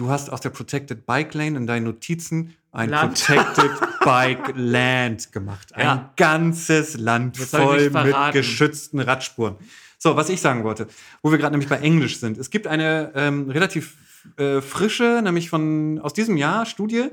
Du 0.00 0.08
hast 0.08 0.32
aus 0.32 0.40
der 0.40 0.48
Protected 0.48 1.04
Bike 1.04 1.34
Lane 1.34 1.58
in 1.58 1.66
deinen 1.66 1.84
Notizen 1.84 2.56
ein 2.72 2.88
Land. 2.88 3.22
Protected 3.22 3.70
Bike 4.00 4.54
Land 4.56 5.30
gemacht. 5.30 5.74
Ein 5.74 5.84
Ja. 5.84 6.12
ganzes 6.16 6.96
Land 6.96 7.38
ich 7.38 7.44
voll 7.44 7.90
mit 7.90 8.16
geschützten 8.32 8.98
Radspuren. 9.00 9.56
So, 9.98 10.16
was 10.16 10.30
ich 10.30 10.40
sagen 10.40 10.64
wollte, 10.64 10.86
wo 11.20 11.30
wir 11.30 11.36
gerade 11.36 11.52
nämlich 11.52 11.68
bei 11.68 11.76
Englisch 11.80 12.18
sind. 12.18 12.38
Es 12.38 12.48
gibt 12.48 12.66
eine 12.66 13.12
ähm, 13.14 13.50
relativ 13.50 13.98
äh, 14.38 14.62
frische, 14.62 15.20
nämlich 15.22 15.50
von 15.50 15.98
aus 15.98 16.14
diesem 16.14 16.38
Jahr 16.38 16.64
Studie, 16.64 17.08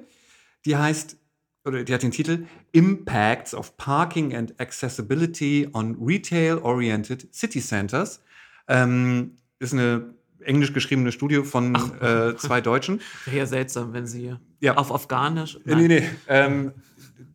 die 0.63 0.77
heißt, 0.77 1.17
oder 1.65 1.83
die 1.83 1.93
hat 1.93 2.03
den 2.03 2.11
Titel 2.11 2.45
Impacts 2.71 3.53
of 3.53 3.75
Parking 3.75 4.33
and 4.33 4.57
Accessibility 4.61 5.67
on 5.73 5.97
Retail-Oriented 5.99 7.35
City 7.35 7.59
Centers. 7.59 8.21
Ähm, 8.69 9.35
ist 9.59 9.73
eine 9.73 10.13
englisch 10.41 10.73
geschriebene 10.73 11.11
Studie 11.11 11.43
von 11.43 11.75
äh, 12.01 12.35
zwei 12.37 12.61
Deutschen. 12.61 13.01
Wäre 13.25 13.37
ja 13.37 13.45
seltsam, 13.45 13.93
wenn 13.93 14.07
sie 14.07 14.35
Ja. 14.59 14.75
auf 14.77 14.91
Afghanisch. 14.93 15.57
Äh, 15.65 15.75
Nee, 15.75 15.87
nee. 15.87 16.03
Ähm, 16.27 16.71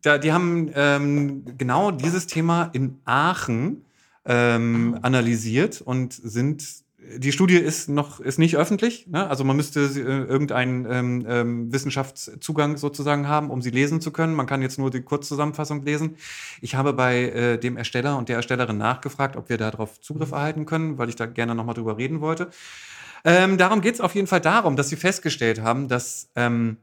da, 0.01 0.17
die 0.17 0.31
haben 0.33 0.69
ähm, 0.75 1.43
genau 1.57 1.91
dieses 1.91 2.27
Thema 2.27 2.69
in 2.73 2.97
Aachen 3.05 3.85
ähm, 4.25 4.97
analysiert 5.01 5.81
und 5.81 6.13
sind. 6.13 6.82
Die 7.17 7.31
Studie 7.31 7.57
ist 7.57 7.89
noch 7.89 8.19
ist 8.19 8.39
nicht 8.39 8.55
öffentlich, 8.55 9.07
ne? 9.07 9.29
also 9.29 9.43
man 9.43 9.55
müsste 9.55 9.81
äh, 9.81 9.99
irgendeinen 9.99 10.85
ähm, 10.89 11.25
ähm, 11.27 11.73
Wissenschaftszugang 11.73 12.77
sozusagen 12.77 13.27
haben, 13.27 13.49
um 13.49 13.61
sie 13.61 13.71
lesen 13.71 14.01
zu 14.01 14.11
können. 14.11 14.33
Man 14.33 14.45
kann 14.45 14.61
jetzt 14.61 14.79
nur 14.79 14.89
die 14.89 15.01
Kurzzusammenfassung 15.01 15.83
lesen. 15.83 16.15
Ich 16.61 16.75
habe 16.75 16.93
bei 16.93 17.29
äh, 17.29 17.57
dem 17.57 17.77
Ersteller 17.77 18.17
und 18.17 18.29
der 18.29 18.37
Erstellerin 18.37 18.77
nachgefragt, 18.77 19.35
ob 19.35 19.49
wir 19.49 19.57
darauf 19.57 19.99
Zugriff 19.99 20.31
erhalten 20.31 20.65
können, 20.65 20.97
weil 20.97 21.09
ich 21.09 21.15
da 21.15 21.25
gerne 21.25 21.55
nochmal 21.55 21.75
drüber 21.75 21.97
reden 21.97 22.21
wollte. 22.21 22.49
Ähm, 23.25 23.57
darum 23.57 23.81
geht 23.81 23.95
es 23.95 24.01
auf 24.01 24.15
jeden 24.15 24.27
Fall 24.27 24.41
darum, 24.41 24.75
dass 24.75 24.89
sie 24.89 24.95
festgestellt 24.95 25.61
haben, 25.61 25.87
dass 25.87 26.29
ähm, 26.35 26.77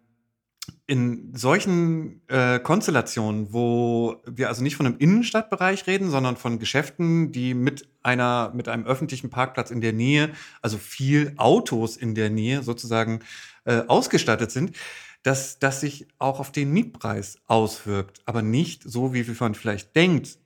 in 0.90 1.30
solchen 1.36 2.20
äh, 2.26 2.58
Konstellationen, 2.58 3.52
wo 3.52 4.20
wir 4.26 4.48
also 4.48 4.60
nicht 4.64 4.74
von 4.74 4.86
einem 4.86 4.98
Innenstadtbereich 4.98 5.86
reden, 5.86 6.10
sondern 6.10 6.36
von 6.36 6.58
Geschäften, 6.58 7.30
die 7.30 7.54
mit 7.54 7.88
einer, 8.02 8.50
mit 8.56 8.66
einem 8.66 8.86
öffentlichen 8.86 9.30
Parkplatz 9.30 9.70
in 9.70 9.80
der 9.80 9.92
Nähe, 9.92 10.32
also 10.62 10.78
viel 10.78 11.34
Autos 11.36 11.96
in 11.96 12.16
der 12.16 12.28
Nähe 12.28 12.64
sozusagen 12.64 13.20
äh, 13.66 13.82
ausgestattet 13.86 14.50
sind, 14.50 14.74
dass 15.22 15.60
das 15.60 15.80
sich 15.80 16.08
auch 16.18 16.40
auf 16.40 16.50
den 16.50 16.72
Mietpreis 16.72 17.38
auswirkt. 17.46 18.20
Aber 18.24 18.42
nicht 18.42 18.82
so, 18.82 19.14
wie 19.14 19.24
man 19.38 19.54
vielleicht 19.54 19.94
denkt, 19.94 20.40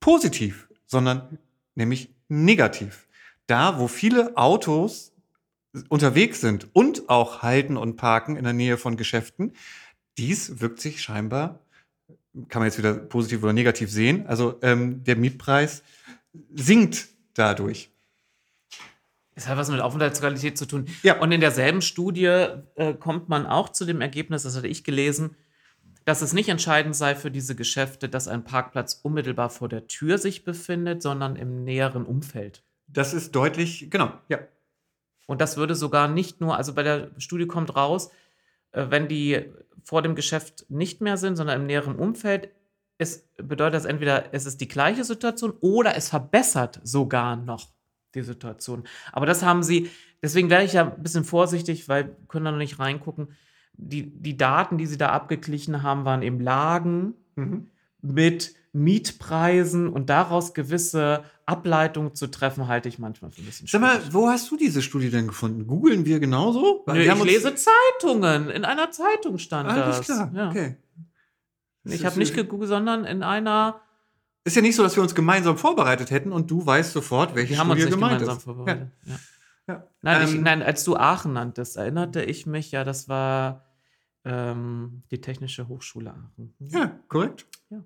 positiv, 0.00 0.70
sondern 0.86 1.36
nämlich 1.74 2.08
negativ. 2.26 3.06
Da, 3.46 3.78
wo 3.78 3.86
viele 3.86 4.34
Autos 4.38 5.12
unterwegs 5.90 6.40
sind 6.40 6.74
und 6.74 7.10
auch 7.10 7.42
halten 7.42 7.76
und 7.76 7.96
parken 7.96 8.36
in 8.36 8.44
der 8.44 8.54
Nähe 8.54 8.78
von 8.78 8.96
Geschäften, 8.96 9.52
dies 10.18 10.60
wirkt 10.60 10.80
sich 10.80 11.02
scheinbar, 11.02 11.60
kann 12.48 12.60
man 12.60 12.68
jetzt 12.68 12.78
wieder 12.78 12.94
positiv 12.94 13.42
oder 13.42 13.52
negativ 13.52 13.90
sehen, 13.90 14.26
also 14.26 14.58
ähm, 14.62 15.02
der 15.04 15.16
Mietpreis 15.16 15.82
sinkt 16.54 17.08
dadurch. 17.34 17.90
Es 19.34 19.48
hat 19.48 19.56
was 19.56 19.70
mit 19.70 19.80
Aufenthaltsqualität 19.80 20.58
zu 20.58 20.66
tun. 20.66 20.86
Ja. 21.02 21.18
Und 21.20 21.32
in 21.32 21.40
derselben 21.40 21.80
Studie 21.80 22.46
äh, 22.74 22.94
kommt 22.98 23.28
man 23.28 23.46
auch 23.46 23.70
zu 23.70 23.84
dem 23.86 24.00
Ergebnis, 24.00 24.42
das 24.42 24.56
hatte 24.56 24.68
ich 24.68 24.84
gelesen, 24.84 25.36
dass 26.04 26.22
es 26.22 26.32
nicht 26.32 26.48
entscheidend 26.48 26.96
sei 26.96 27.14
für 27.14 27.30
diese 27.30 27.54
Geschäfte, 27.54 28.08
dass 28.08 28.28
ein 28.28 28.44
Parkplatz 28.44 29.00
unmittelbar 29.02 29.50
vor 29.50 29.68
der 29.68 29.86
Tür 29.86 30.18
sich 30.18 30.44
befindet, 30.44 31.02
sondern 31.02 31.36
im 31.36 31.64
näheren 31.64 32.04
Umfeld. 32.04 32.64
Das 32.86 33.14
ist 33.14 33.34
deutlich, 33.34 33.90
genau, 33.90 34.12
ja. 34.28 34.38
Und 35.26 35.40
das 35.40 35.56
würde 35.56 35.74
sogar 35.74 36.08
nicht 36.08 36.40
nur, 36.40 36.56
also 36.56 36.74
bei 36.74 36.82
der 36.82 37.12
Studie 37.18 37.46
kommt 37.46 37.76
raus, 37.76 38.10
äh, 38.72 38.86
wenn 38.88 39.08
die 39.08 39.44
vor 39.84 40.02
dem 40.02 40.14
Geschäft 40.14 40.66
nicht 40.68 41.00
mehr 41.00 41.16
sind, 41.16 41.36
sondern 41.36 41.60
im 41.60 41.66
näheren 41.66 41.96
Umfeld, 41.96 42.50
es 42.98 43.28
bedeutet 43.36 43.74
das 43.74 43.84
entweder, 43.86 44.34
es 44.34 44.46
ist 44.46 44.60
die 44.60 44.68
gleiche 44.68 45.04
Situation 45.04 45.54
oder 45.60 45.96
es 45.96 46.10
verbessert 46.10 46.80
sogar 46.82 47.36
noch 47.36 47.68
die 48.14 48.22
Situation. 48.22 48.84
Aber 49.12 49.24
das 49.26 49.42
haben 49.42 49.62
sie, 49.62 49.90
deswegen 50.22 50.50
wäre 50.50 50.64
ich 50.64 50.74
ja 50.74 50.92
ein 50.92 51.02
bisschen 51.02 51.24
vorsichtig, 51.24 51.88
weil 51.88 52.08
wir 52.08 52.16
können 52.28 52.44
da 52.44 52.50
noch 52.50 52.58
nicht 52.58 52.78
reingucken. 52.78 53.28
Die, 53.72 54.10
die 54.20 54.36
Daten, 54.36 54.76
die 54.76 54.86
sie 54.86 54.98
da 54.98 55.10
abgeglichen 55.10 55.82
haben, 55.82 56.04
waren 56.04 56.22
eben 56.22 56.40
Lagen 56.40 57.14
Mhm. 57.36 57.68
mit 58.02 58.54
Mietpreisen 58.72 59.88
und 59.88 60.10
daraus 60.10 60.54
gewisse 60.54 61.24
Ableitungen 61.50 62.14
zu 62.14 62.28
treffen, 62.28 62.68
halte 62.68 62.88
ich 62.88 62.98
manchmal 62.98 63.30
für 63.30 63.42
ein 63.42 63.46
bisschen 63.46 63.66
Sag 63.66 63.80
mal, 63.80 63.96
schwierig. 63.96 64.14
wo 64.14 64.28
hast 64.28 64.50
du 64.50 64.56
diese 64.56 64.80
Studie 64.82 65.10
denn 65.10 65.26
gefunden? 65.26 65.66
Googeln 65.66 66.04
wir 66.06 66.20
genauso? 66.20 66.84
Nö, 66.86 66.94
wir 66.94 67.12
ich 67.16 67.24
lese 67.24 67.54
Zeitungen. 67.54 68.48
In 68.50 68.64
einer 68.64 68.90
Zeitung 68.90 69.38
stand 69.38 69.68
Alles 69.68 69.98
das. 69.98 70.06
klar, 70.06 70.30
Ja. 70.34 70.48
okay. 70.50 70.76
Ich 71.84 72.04
habe 72.04 72.18
nicht 72.18 72.34
gegoogelt, 72.34 72.68
sondern 72.68 73.04
in 73.04 73.22
einer. 73.22 73.80
Ist 74.44 74.54
ja 74.56 74.62
nicht 74.62 74.76
so, 74.76 74.82
dass 74.82 74.96
wir 74.96 75.02
uns 75.02 75.14
gemeinsam 75.14 75.56
vorbereitet 75.58 76.10
hätten 76.10 76.30
und 76.32 76.50
du 76.50 76.64
weißt 76.64 76.92
sofort, 76.92 77.34
welche 77.34 77.52
Wir 77.54 77.58
haben 77.58 77.70
uns 77.70 77.80
nicht 77.80 77.90
gemeint 77.90 78.20
gemeinsam 78.20 78.36
ist. 78.38 78.44
vorbereitet. 78.44 78.88
Ja. 79.04 79.18
Ja. 79.68 79.86
Nein, 80.02 80.28
ich, 80.28 80.34
Ähm, 80.34 80.42
nein, 80.42 80.62
als 80.62 80.84
du 80.84 80.96
Aachen 80.96 81.32
nanntest, 81.32 81.76
erinnerte 81.76 82.22
ich 82.22 82.44
mich, 82.46 82.70
ja, 82.72 82.84
das 82.84 83.08
war 83.08 83.66
ähm, 84.24 85.02
die 85.10 85.20
Technische 85.20 85.68
Hochschule 85.68 86.10
Aachen. 86.10 86.54
ja, 86.58 86.98
korrekt. 87.08 87.46
Ja. 87.70 87.82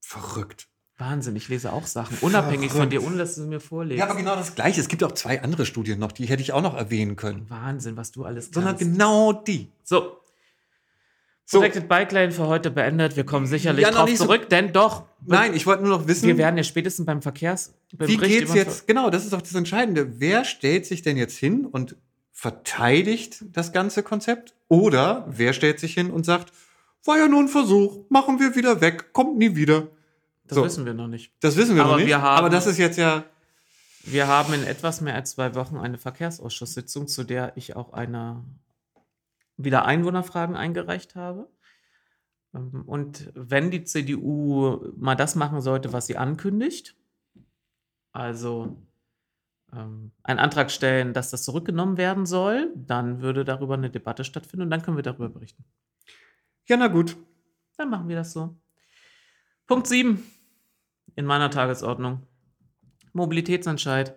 Verrückt. 0.00 0.68
Wahnsinn, 0.96 1.34
ich 1.34 1.48
lese 1.48 1.72
auch 1.72 1.86
Sachen, 1.86 2.16
unabhängig 2.20 2.70
von 2.70 2.88
dir, 2.88 3.02
ohne 3.04 3.16
dass 3.16 3.34
du 3.34 3.42
sie 3.42 3.48
mir 3.48 3.58
vorlegst. 3.60 3.98
Ja, 3.98 4.04
aber 4.04 4.14
genau 4.16 4.36
das 4.36 4.54
Gleiche. 4.54 4.80
Es 4.80 4.86
gibt 4.88 5.02
auch 5.02 5.12
zwei 5.12 5.42
andere 5.42 5.66
Studien 5.66 5.98
noch, 5.98 6.12
die 6.12 6.26
hätte 6.26 6.40
ich 6.42 6.52
auch 6.52 6.62
noch 6.62 6.74
erwähnen 6.76 7.16
können. 7.16 7.46
Wahnsinn, 7.50 7.96
was 7.96 8.12
du 8.12 8.24
alles 8.24 8.50
Sondern 8.52 8.76
kannst. 8.76 8.92
genau 8.92 9.32
die. 9.32 9.68
So. 9.82 10.18
So. 11.46 11.58
Protected 11.58 11.88
Bike 11.88 12.12
Lane 12.12 12.30
für 12.30 12.46
heute 12.46 12.70
beendet. 12.70 13.16
Wir 13.16 13.24
kommen 13.24 13.46
sicherlich 13.46 13.82
Ja, 13.82 13.90
noch 13.90 13.98
drauf 13.98 14.08
nicht 14.08 14.18
so- 14.18 14.24
zurück, 14.26 14.48
denn 14.48 14.72
doch, 14.72 15.02
Nein, 15.26 15.52
ich 15.54 15.66
wollte 15.66 15.82
nur 15.82 15.98
noch 15.98 16.06
wissen, 16.06 16.26
wir 16.28 16.38
werden 16.38 16.56
ja 16.56 16.62
spätestens 16.64 17.04
beim 17.06 17.20
Verkehrs... 17.22 17.74
wie 17.92 18.16
geht's 18.16 18.54
jetzt? 18.54 18.86
Genau, 18.86 19.10
das 19.10 19.24
ist 19.24 19.32
doch 19.32 19.42
das 19.42 19.54
Entscheidende. 19.54 20.20
Wer 20.20 20.44
stellt 20.44 20.86
sich 20.86 21.02
denn 21.02 21.16
jetzt 21.16 21.36
hin 21.36 21.66
und 21.66 21.96
verteidigt 22.32 23.44
das 23.52 23.72
ganze 23.72 24.02
Konzept? 24.02 24.54
Oder 24.68 25.26
wer 25.28 25.52
stellt 25.52 25.80
sich 25.80 25.92
hin 25.94 26.10
und 26.10 26.24
sagt, 26.24 26.52
war 27.04 27.18
ja 27.18 27.26
nur 27.28 27.40
ein 27.40 27.48
Versuch, 27.48 28.04
machen 28.08 28.38
wir 28.40 28.54
wieder 28.54 28.80
weg, 28.80 29.12
kommt 29.12 29.36
nie 29.38 29.54
wieder. 29.56 29.88
Das 30.46 30.56
So. 30.56 30.64
wissen 30.64 30.84
wir 30.86 30.94
noch 30.94 31.08
nicht. 31.08 31.32
Das 31.40 31.56
wissen 31.56 31.74
wir 31.74 31.82
Aber 31.82 31.92
noch 31.92 31.98
nicht. 31.98 32.06
wir 32.08 32.20
haben- 32.22 32.38
aber 32.38 32.50
das 32.50 32.66
ist 32.66 32.78
jetzt 32.78 32.98
ja. 32.98 33.24
Wir 34.06 34.26
haben 34.28 34.52
in 34.52 34.64
etwas 34.64 35.00
mehr 35.00 35.14
als 35.14 35.30
zwei 35.30 35.54
Wochen 35.54 35.78
eine 35.78 35.96
Verkehrsausschusssitzung, 35.96 37.08
zu 37.08 37.24
der 37.24 37.56
ich 37.56 37.74
auch 37.76 37.92
eine 37.94 38.44
wieder 39.56 39.84
Einwohnerfragen 39.86 40.56
eingereicht 40.56 41.14
habe. 41.14 41.48
Ähm, 42.54 42.82
Und 42.86 43.30
wenn 43.34 43.70
die 43.70 43.84
CDU 43.84 44.92
mal 44.96 45.14
das 45.14 45.34
machen 45.36 45.62
sollte, 45.62 45.92
was 45.94 46.06
sie 46.06 46.18
ankündigt, 46.18 46.94
also 48.12 48.76
ähm, 49.72 50.12
einen 50.22 50.38
Antrag 50.38 50.70
stellen, 50.70 51.14
dass 51.14 51.30
das 51.30 51.42
zurückgenommen 51.44 51.96
werden 51.96 52.26
soll, 52.26 52.72
dann 52.76 53.22
würde 53.22 53.44
darüber 53.44 53.74
eine 53.74 53.90
Debatte 53.90 54.24
stattfinden 54.24 54.64
und 54.64 54.70
dann 54.70 54.82
können 54.82 54.98
wir 54.98 55.02
darüber 55.02 55.30
berichten. 55.30 55.64
Ja, 56.66 56.76
na 56.76 56.88
gut. 56.88 57.16
Dann 57.78 57.90
machen 57.90 58.08
wir 58.08 58.16
das 58.16 58.32
so. 58.32 58.54
Punkt 59.66 59.86
7 59.86 60.22
in 61.16 61.26
meiner 61.26 61.50
Tagesordnung. 61.50 62.26
Mobilitätsentscheid. 63.12 64.16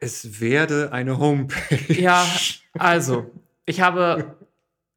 Es 0.00 0.40
werde 0.40 0.92
eine 0.92 1.18
Homepage. 1.18 1.94
Ja, 1.94 2.26
also, 2.78 3.30
ich 3.64 3.80
habe, 3.80 4.36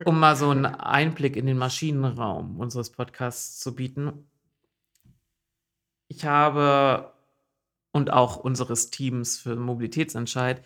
um 0.04 0.20
mal 0.20 0.36
so 0.36 0.50
einen 0.50 0.66
Einblick 0.66 1.36
in 1.38 1.46
den 1.46 1.58
Maschinenraum 1.58 2.60
unseres 2.60 2.92
Podcasts 2.92 3.60
zu 3.60 3.76
bieten, 3.76 4.30
ich 6.10 6.26
habe 6.26 7.14
und 7.92 8.12
auch 8.12 8.38
unseres 8.38 8.90
Teams 8.90 9.40
für 9.40 9.56
Mobilitätsentscheid, 9.56 10.62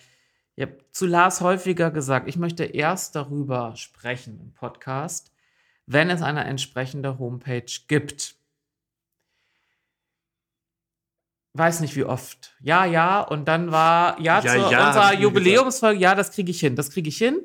ich 0.56 0.64
habe 0.64 0.78
zu 0.92 1.06
Lars 1.06 1.42
häufiger 1.42 1.92
gesagt, 1.92 2.28
ich 2.28 2.38
möchte 2.38 2.64
erst 2.64 3.16
darüber 3.16 3.76
sprechen 3.76 4.40
im 4.40 4.54
Podcast, 4.54 5.32
wenn 5.86 6.10
es 6.10 6.22
eine 6.22 6.44
entsprechende 6.44 7.20
Homepage 7.20 7.72
gibt. 7.88 8.36
Weiß 11.54 11.82
nicht 11.82 11.96
wie 11.96 12.06
oft. 12.06 12.56
Ja, 12.62 12.86
ja, 12.86 13.22
und 13.22 13.48
dann 13.48 13.72
war 13.72 14.20
ja, 14.22 14.42
Ja, 14.42 14.54
zu 14.54 14.72
ja, 14.72 14.88
unserer 14.88 15.14
Jubiläumsfolge, 15.14 16.00
ja, 16.00 16.16
das 16.16 16.32
kriege 16.32 16.52
ich 16.52 16.60
hin, 16.60 16.76
das 16.76 16.92
kriege 16.92 17.10
ich 17.10 17.18
hin. 17.18 17.42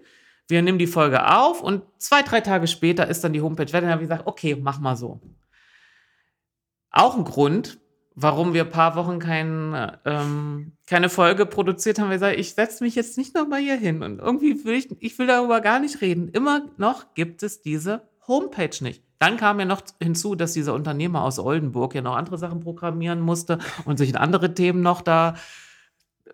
Wir 0.49 0.63
nehmen 0.63 0.79
die 0.79 0.87
Folge 0.87 1.29
auf 1.29 1.61
und 1.61 1.83
zwei, 1.99 2.23
drei 2.23 2.41
Tage 2.41 2.69
später 2.69 3.09
ist 3.09 3.25
dann 3.25 3.33
die 3.33 3.41
Homepage 3.41 3.67
fertig. 3.67 3.89
Dann 3.89 3.91
habe 3.91 4.03
ich 4.03 4.09
gesagt, 4.09 4.29
okay, 4.29 4.55
mach 4.55 4.79
mal 4.79 4.97
so. 4.97 5.21
Auch 6.91 7.17
ein 7.17 7.25
Grund, 7.25 7.81
warum 8.15 8.55
wir 8.55 8.63
ein 8.63 8.71
paar 8.71 8.95
Wochen 8.95 9.19
kein, 9.19 9.75
ähm, 10.05 10.77
keine 10.87 11.09
Folge 11.09 11.47
produziert 11.47 11.99
haben. 11.99 12.11
Wir 12.11 12.21
sagen, 12.21 12.39
ich 12.39 12.55
setze 12.55 12.85
mich 12.85 12.95
jetzt 12.95 13.19
nicht 13.19 13.35
nochmal 13.35 13.61
hier 13.61 13.77
hin 13.77 14.05
und 14.05 14.21
irgendwie 14.21 14.65
will 14.65 14.75
ich, 14.75 14.89
ich 15.01 15.19
will 15.19 15.27
darüber 15.27 15.61
gar 15.61 15.81
nicht 15.81 16.01
reden. 16.01 16.29
Immer 16.29 16.67
noch 16.77 17.15
gibt 17.15 17.43
es 17.43 17.61
diese 17.61 18.09
Homepage 18.29 18.83
nicht. 18.83 19.03
Dann 19.19 19.37
kam 19.37 19.59
ja 19.59 19.65
noch 19.65 19.83
hinzu, 20.03 20.35
dass 20.35 20.53
dieser 20.53 20.75
Unternehmer 20.75 21.23
aus 21.23 21.39
Oldenburg 21.39 21.95
ja 21.95 22.03
noch 22.03 22.17
andere 22.17 22.39
Sachen 22.39 22.61
programmieren 22.61 23.21
musste 23.21 23.59
und 23.85 23.97
sich 23.97 24.11
in 24.11 24.17
andere 24.17 24.53
Themen 24.55 24.83
noch 24.83 25.01
da, 25.01 25.35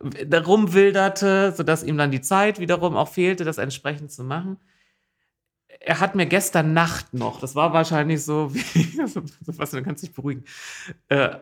rumwilderte, 0.01 1.53
sodass 1.57 1.85
ihm 1.85 1.97
dann 1.97 2.11
die 2.11 2.21
Zeit 2.21 2.59
wiederum 2.59 2.97
auch 2.97 3.09
fehlte, 3.09 3.45
das 3.45 3.59
entsprechend 3.59 4.11
zu 4.11 4.25
machen. 4.25 4.59
Er 5.81 6.01
hat 6.01 6.15
mir 6.15 6.27
gestern 6.27 6.73
Nacht 6.73 7.15
noch, 7.15 7.41
das 7.41 7.55
war 7.55 7.73
wahrscheinlich 7.73 8.25
so, 8.25 8.55
wie, 8.55 8.99
was, 9.47 9.71
du 9.71 9.83
kannst 9.83 10.03
dich 10.03 10.13
beruhigen, 10.13 10.45
äh, 11.09 11.37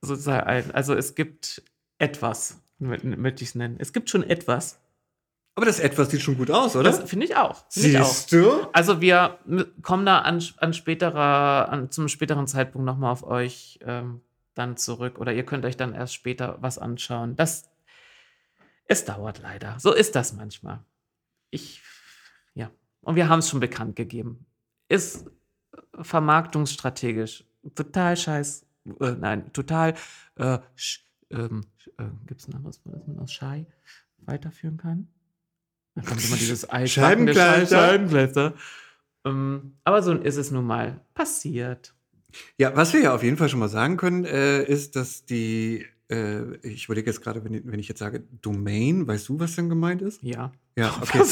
sozusagen, 0.00 0.70
also 0.72 0.94
es 0.94 1.14
gibt 1.14 1.62
etwas, 1.98 2.60
möchte 2.78 3.44
ich 3.44 3.50
es 3.50 3.54
nennen. 3.54 3.76
Es 3.78 3.92
gibt 3.92 4.10
schon 4.10 4.22
etwas, 4.22 4.80
aber 5.60 5.66
das 5.66 5.78
etwas 5.78 6.10
sieht 6.10 6.22
schon 6.22 6.38
gut 6.38 6.50
aus, 6.50 6.74
oder? 6.74 6.90
Das 6.90 7.06
finde 7.06 7.26
ich 7.26 7.36
auch. 7.36 7.54
Find 7.68 7.84
Siehst 7.84 8.32
ich 8.32 8.40
auch. 8.40 8.62
du? 8.64 8.70
Also 8.72 9.02
wir 9.02 9.38
kommen 9.82 10.06
da 10.06 10.20
an, 10.20 10.42
an 10.56 10.72
späterer, 10.72 11.68
an, 11.68 11.90
zum 11.90 12.08
späteren 12.08 12.46
Zeitpunkt 12.46 12.86
nochmal 12.86 13.12
auf 13.12 13.24
euch 13.24 13.78
ähm, 13.82 14.22
dann 14.54 14.78
zurück. 14.78 15.18
Oder 15.18 15.34
ihr 15.34 15.44
könnt 15.44 15.66
euch 15.66 15.76
dann 15.76 15.92
erst 15.92 16.14
später 16.14 16.56
was 16.62 16.78
anschauen. 16.78 17.36
Das, 17.36 17.68
es 18.86 19.04
dauert 19.04 19.40
leider. 19.42 19.78
So 19.78 19.92
ist 19.92 20.16
das 20.16 20.32
manchmal. 20.32 20.82
Ich, 21.50 21.82
ja. 22.54 22.70
Und 23.02 23.16
wir 23.16 23.28
haben 23.28 23.40
es 23.40 23.50
schon 23.50 23.60
bekannt 23.60 23.96
gegeben. 23.96 24.46
Ist 24.88 25.30
vermarktungsstrategisch 26.00 27.44
total 27.74 28.16
scheiß, 28.16 28.64
äh, 28.98 29.10
nein, 29.10 29.52
total, 29.52 29.92
äh, 30.36 30.58
ähm, 31.28 31.66
äh, 31.98 32.04
gibt 32.26 32.40
es 32.40 32.48
ein 32.48 32.54
anderes 32.54 32.82
Wort, 32.86 32.96
das 32.96 33.06
man 33.06 33.18
aus 33.18 33.30
Schei 33.30 33.66
weiterführen 34.20 34.78
kann? 34.78 35.08
Da 35.94 36.02
kommt 36.02 36.24
immer 36.24 36.36
dieses 36.36 36.66
Scheibenkleister. 36.86 37.76
Scheibenkleister. 37.76 38.54
Ähm, 39.24 39.74
aber 39.84 40.02
so 40.02 40.14
ist 40.14 40.36
es 40.36 40.50
nun 40.50 40.66
mal 40.66 41.00
passiert. 41.14 41.94
Ja, 42.58 42.74
was 42.76 42.92
wir 42.92 43.00
ja 43.00 43.14
auf 43.14 43.22
jeden 43.22 43.36
Fall 43.36 43.48
schon 43.48 43.60
mal 43.60 43.68
sagen 43.68 43.96
können, 43.96 44.24
äh, 44.24 44.62
ist, 44.62 44.96
dass 44.96 45.24
die, 45.24 45.84
äh, 46.08 46.56
ich 46.62 46.84
überlege 46.86 47.10
jetzt 47.10 47.20
gerade, 47.22 47.44
wenn, 47.44 47.70
wenn, 47.70 47.80
ich 47.80 47.88
jetzt 47.88 47.98
sage 47.98 48.22
Domain, 48.40 49.06
weißt 49.06 49.28
du, 49.28 49.40
was 49.40 49.56
denn 49.56 49.68
gemeint 49.68 50.02
ist? 50.02 50.22
Ja. 50.22 50.52
Ja, 50.76 50.96
okay. 51.02 51.22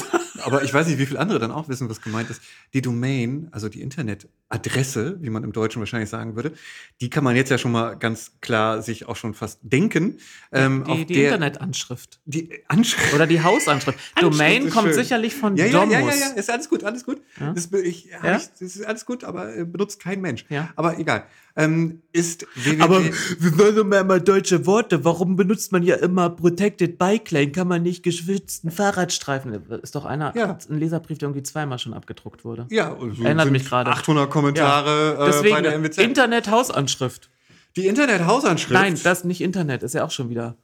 Aber 0.49 0.65
ich 0.65 0.75
weiß 0.75 0.87
nicht, 0.89 0.99
wie 0.99 1.07
viele 1.07 1.21
andere 1.21 1.39
dann 1.39 1.51
auch 1.51 1.69
wissen, 1.69 1.89
was 1.89 2.01
gemeint 2.01 2.31
ist. 2.31 2.43
Die 2.75 2.83
Domain, 2.83 3.49
also 3.53 3.69
die 3.69 3.81
Internetadresse, 3.81 5.19
wie 5.21 5.31
man 5.31 5.45
im 5.45 5.53
Deutschen 5.53 5.81
wahrscheinlich 5.81 6.11
sagen 6.11 6.37
würde, 6.37 6.53
die 7.01 7.11
kann 7.11 7.25
man 7.25 7.37
jetzt 7.37 7.51
ja 7.51 7.59
schon 7.59 7.73
mal 7.73 7.95
ganz 7.95 8.33
klar 8.41 8.83
sich 8.83 9.07
auch 9.07 9.17
schon 9.17 9.35
fast 9.35 9.61
denken. 9.63 10.19
Ähm, 10.53 10.85
die, 10.85 11.05
die 11.05 11.15
der, 11.15 11.25
Internetanschrift. 11.35 12.21
Die 12.25 12.63
Anschrift. 12.69 13.15
Oder 13.15 13.27
die 13.27 13.43
Hausanschrift. 13.43 13.99
Domain 14.21 14.71
kommt 14.71 14.89
schön. 14.89 14.95
sicherlich 14.95 15.35
von 15.35 15.57
ja, 15.57 15.67
ja, 15.67 15.73
Domus. 15.73 15.93
Ja, 15.93 16.01
ja, 16.01 16.15
ja, 16.15 16.27
ist 16.35 16.51
alles 16.51 16.69
gut, 16.69 16.85
alles 16.85 17.05
gut. 17.05 17.21
Ja? 17.39 17.53
Das, 17.53 17.73
ich, 17.73 18.07
ich, 18.07 18.13
das 18.23 18.61
ist 18.61 18.85
alles 18.85 19.07
gut, 19.07 19.25
aber 19.25 19.57
äh, 19.57 19.65
benutzt 19.65 20.01
kein 20.01 20.21
Mensch. 20.21 20.45
Ja. 20.49 20.71
Aber 20.77 20.99
egal. 20.99 21.27
Ähm, 21.59 22.03
ist 22.13 22.47
www. 22.55 22.81
Aber 22.81 23.03
wir 23.03 23.59
wollen 23.59 23.75
doch 23.75 24.05
mal 24.05 24.21
deutsche 24.21 24.65
Worte. 24.65 25.05
Warum 25.05 25.35
benutzt 25.35 25.73
man 25.73 25.83
ja 25.83 25.97
immer 25.97 26.31
Protected 26.31 26.99
Bike 26.99 27.33
Lane? 27.33 27.51
Kann 27.51 27.67
man 27.67 27.83
nicht 27.83 28.05
geschützten 28.05 28.71
Fahrradstreifen? 28.71 29.53
Ist 29.83 29.97
doch 29.97 30.05
einer, 30.05 30.37
ja. 30.37 30.57
ein 30.71 30.79
Leserbrief, 30.79 31.19
der 31.19 31.27
irgendwie 31.27 31.43
zweimal 31.43 31.81
schon 31.81 31.95
abgedruckt 31.95 32.45
wurde. 32.45 32.67
Ja, 32.71 32.97
so 32.97 33.25
erinnert 33.25 33.51
mich 33.51 33.65
gerade. 33.65 33.91
800 33.91 34.31
Kommentare 34.31 35.17
ja. 35.19 35.27
Deswegen, 35.27 35.49
äh, 35.49 35.51
bei 35.51 35.63
der 35.63 35.79
MWZ. 35.81 35.99
Internet-Hausanschrift. 35.99 37.29
Die 37.75 37.89
Internet-Hausanschrift? 37.89 38.73
Nein, 38.73 38.97
das 39.03 39.25
nicht 39.25 39.41
Internet, 39.41 39.83
ist 39.83 39.95
ja 39.95 40.05
auch 40.05 40.13
schon 40.13 40.31
wieder. 40.31 40.57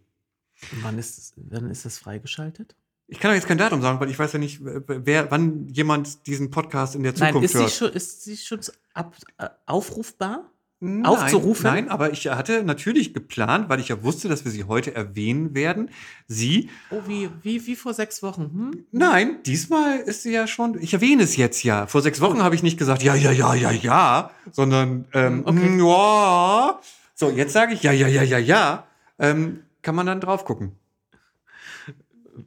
Wann 0.83 0.99
ist, 0.99 1.35
wann 1.37 1.71
ist 1.71 1.85
das 1.85 1.99
freigeschaltet? 1.99 2.75
Ich 3.07 3.21
kann 3.21 3.31
euch 3.31 3.37
jetzt 3.37 3.47
kein 3.47 3.59
Datum 3.59 3.81
sagen, 3.81 4.01
weil 4.01 4.11
ich 4.11 4.19
weiß 4.19 4.33
ja 4.35 4.39
nicht, 4.39 4.61
wer, 4.63 5.31
wann 5.31 5.67
jemand 5.69 6.27
diesen 6.27 6.51
Podcast 6.51 6.95
in 6.95 7.03
der 7.03 7.15
Zukunft 7.15 7.35
nein, 7.35 7.45
ist 7.45 7.55
hört. 7.55 7.71
Sie 7.71 7.77
schon, 7.77 7.93
ist 7.93 8.25
sie 8.25 8.37
schon 8.37 8.61
ab, 8.93 9.17
äh, 9.39 9.49
aufrufbar? 9.65 10.53
Nein, 10.81 11.07
aufzurufen? 11.07 11.65
Nein, 11.65 11.89
aber 11.89 12.13
ich 12.13 12.29
hatte 12.29 12.63
natürlich 12.63 13.13
geplant, 13.13 13.69
weil 13.69 13.81
ich 13.81 13.89
ja 13.89 14.03
wusste, 14.05 14.29
dass 14.29 14.45
wir 14.45 14.53
sie 14.53 14.65
heute 14.65 14.95
erwähnen 14.95 15.55
werden. 15.55 15.91
Sie. 16.29 16.71
Oh, 16.91 17.03
wie, 17.07 17.31
wie, 17.43 17.67
wie 17.67 17.75
vor 17.75 17.95
sechs 17.95 18.23
Wochen? 18.23 18.43
Hm? 18.43 18.87
Nein, 18.93 19.43
diesmal 19.45 19.99
ist 19.99 20.23
sie 20.23 20.33
ja 20.33 20.47
schon. 20.47 20.81
Ich 20.81 20.95
erwähne 20.95 21.25
es 21.25 21.37
jetzt 21.37 21.65
ja. 21.65 21.89
Vor 21.89 22.01
sechs 22.01 22.21
Wochen 22.21 22.43
habe 22.43 22.55
ich 22.55 22.63
nicht 22.63 22.79
gesagt, 22.79 23.03
ja, 23.03 23.17
ja, 23.17 23.33
ja, 23.33 23.55
ja, 23.55 23.73
ja, 23.73 24.31
sondern 24.53 25.07
ähm, 25.15 25.43
okay. 25.45 25.67
Hm, 25.67 25.81
ja. 25.81 26.81
So, 27.15 27.31
jetzt 27.31 27.53
sage 27.53 27.75
ich 27.75 27.83
ja, 27.83 27.91
ja, 27.91 28.07
ja, 28.07 28.23
ja, 28.23 28.39
ja. 28.39 28.87
Ähm, 29.19 29.65
kann 29.83 29.97
man 29.97 30.07
dann 30.07 30.21
drauf 30.21 30.45
gucken. 30.45 30.77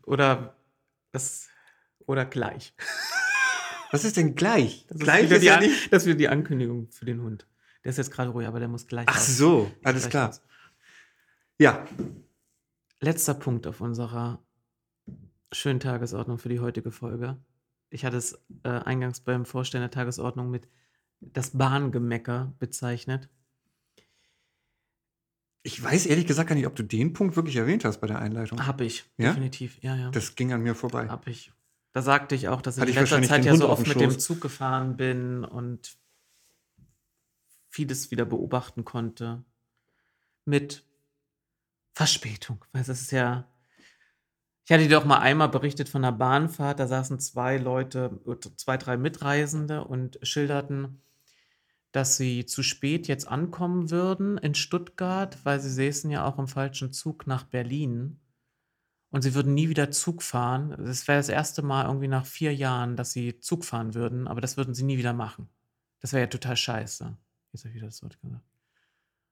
Oder 0.06 0.56
das 1.12 1.50
oder 2.06 2.24
gleich. 2.24 2.74
Was 3.92 4.06
ist 4.06 4.16
denn 4.16 4.36
gleich? 4.36 4.86
Das 4.90 5.00
gleich 5.00 5.26
ist, 5.26 5.32
ist 5.32 5.44
ja 5.44 5.60
nicht. 5.60 5.92
Das 5.92 6.06
wird 6.06 6.22
die 6.22 6.30
Ankündigung 6.30 6.88
für 6.92 7.04
den 7.04 7.22
Hund. 7.22 7.46
Der 7.84 7.90
ist 7.90 7.98
jetzt 7.98 8.12
gerade 8.12 8.30
ruhig, 8.30 8.48
aber 8.48 8.60
der 8.60 8.68
muss 8.68 8.88
gleich. 8.88 9.06
Ach 9.10 9.16
raus. 9.16 9.38
so, 9.38 9.72
alles 9.84 10.10
klar. 10.10 10.28
Raus. 10.28 10.42
Ja. 11.60 11.86
Letzter 13.00 13.34
Punkt 13.34 13.66
auf 13.68 13.82
unserer 13.82 14.40
schönen 15.52 15.80
Tagesordnung 15.80 16.38
für 16.38 16.50
die 16.50 16.60
heutige 16.60 16.92
Folge. 16.92 17.38
Ich 17.90 18.06
hatte 18.06 18.18
es 18.18 18.40
äh, 18.64 18.70
eingangs 18.70 19.20
beim 19.20 19.46
Vorstellen 19.46 19.82
der 19.82 19.92
Tagesordnung 19.92 20.50
mit 20.50 20.68
das 21.20 21.52
Bahngemecker 21.52 22.54
bezeichnet. 22.60 23.30
Ich 25.64 25.82
weiß 25.84 26.08
ehrlich 26.08 26.26
gesagt 26.26 26.50
gar 26.50 26.56
nicht, 26.56 26.66
ob 26.66 26.76
du 26.76 26.84
den 26.84 27.14
Punkt 27.14 27.36
wirklich 27.36 27.56
erwähnt 27.56 27.86
hast 27.86 28.00
bei 28.00 28.08
der 28.08 28.20
Einleitung. 28.20 28.66
Hab 28.66 28.82
ich, 28.82 29.06
ja? 29.18 29.30
definitiv, 29.30 29.78
ja, 29.82 29.96
ja. 29.96 30.10
Das 30.10 30.36
ging 30.36 30.54
an 30.54 30.62
mir 30.62 30.74
vorbei. 30.74 31.08
Hab 31.08 31.28
ich. 31.28 31.52
Da 31.94 32.02
sagte 32.02 32.36
ich 32.36 32.48
auch, 32.48 32.62
dass 32.62 32.78
ich 32.78 32.88
in 32.88 32.94
letzter 32.96 33.22
Zeit 33.22 33.46
ja 33.46 33.56
so 33.56 33.70
oft 33.70 33.86
mit 33.86 34.00
dem 34.00 34.18
Zug 34.18 34.42
gefahren 34.42 34.96
bin 34.98 35.44
und 35.44 35.98
vieles 37.72 38.12
wieder 38.12 38.26
beobachten 38.26 38.86
konnte. 38.86 39.44
Mit 40.46 40.84
Verspätung. 41.94 42.64
Weil 42.72 42.84
das 42.84 43.02
ist 43.02 43.12
ja. 43.12 43.48
Ich 44.64 44.72
hatte 44.72 44.84
dir 44.84 45.00
doch 45.00 45.06
mal 45.06 45.20
einmal 45.20 45.50
berichtet 45.50 45.90
von 45.90 46.06
einer 46.06 46.16
Bahnfahrt, 46.16 46.80
da 46.80 46.88
saßen 46.88 47.20
zwei 47.20 47.58
Leute, 47.58 48.22
zwei, 48.58 48.78
drei 48.78 48.96
Mitreisende 48.96 49.84
und 49.84 50.20
schilderten, 50.22 51.02
dass 51.92 52.16
sie 52.16 52.46
zu 52.46 52.62
spät 52.62 53.08
jetzt 53.08 53.28
ankommen 53.28 53.90
würden 53.90 54.38
in 54.38 54.54
Stuttgart, 54.54 55.38
weil 55.44 55.60
sie 55.60 55.72
säßen 55.72 56.12
ja 56.12 56.26
auch 56.26 56.38
im 56.38 56.48
falschen 56.48 56.94
Zug 56.94 57.26
nach 57.26 57.44
Berlin. 57.44 58.20
Und 59.10 59.24
sie 59.24 59.34
würden 59.34 59.54
nie 59.54 59.68
wieder 59.68 59.92
Zug 59.92 60.24
fahren. 60.24 60.74
Das 60.78 61.08
wäre 61.08 61.20
das 61.20 61.28
erste 61.28 61.64
Mal 61.64 61.86
irgendwie 61.86 62.08
nach 62.08 62.26
vier 62.26 62.56
Jahren, 62.56 62.96
dass 62.96 63.12
sie 63.12 63.40
Zug 63.40 63.66
fahren 63.66 63.94
würden, 63.94 64.28
aber 64.28 64.40
das 64.40 64.56
würden 64.56 64.74
sie 64.74 64.84
nie 64.84 64.98
wieder 64.98 65.14
machen. 65.14 65.50
Das 66.00 66.14
wäre 66.14 66.22
ja 66.22 66.28
total 66.28 66.56
scheiße. 66.56 67.18
Jetzt 67.52 67.64
habe 67.64 67.70
ich 67.70 67.76
wieder 67.76 67.88
das 67.88 68.02
Wort 68.04 68.20
gesagt. 68.22 68.44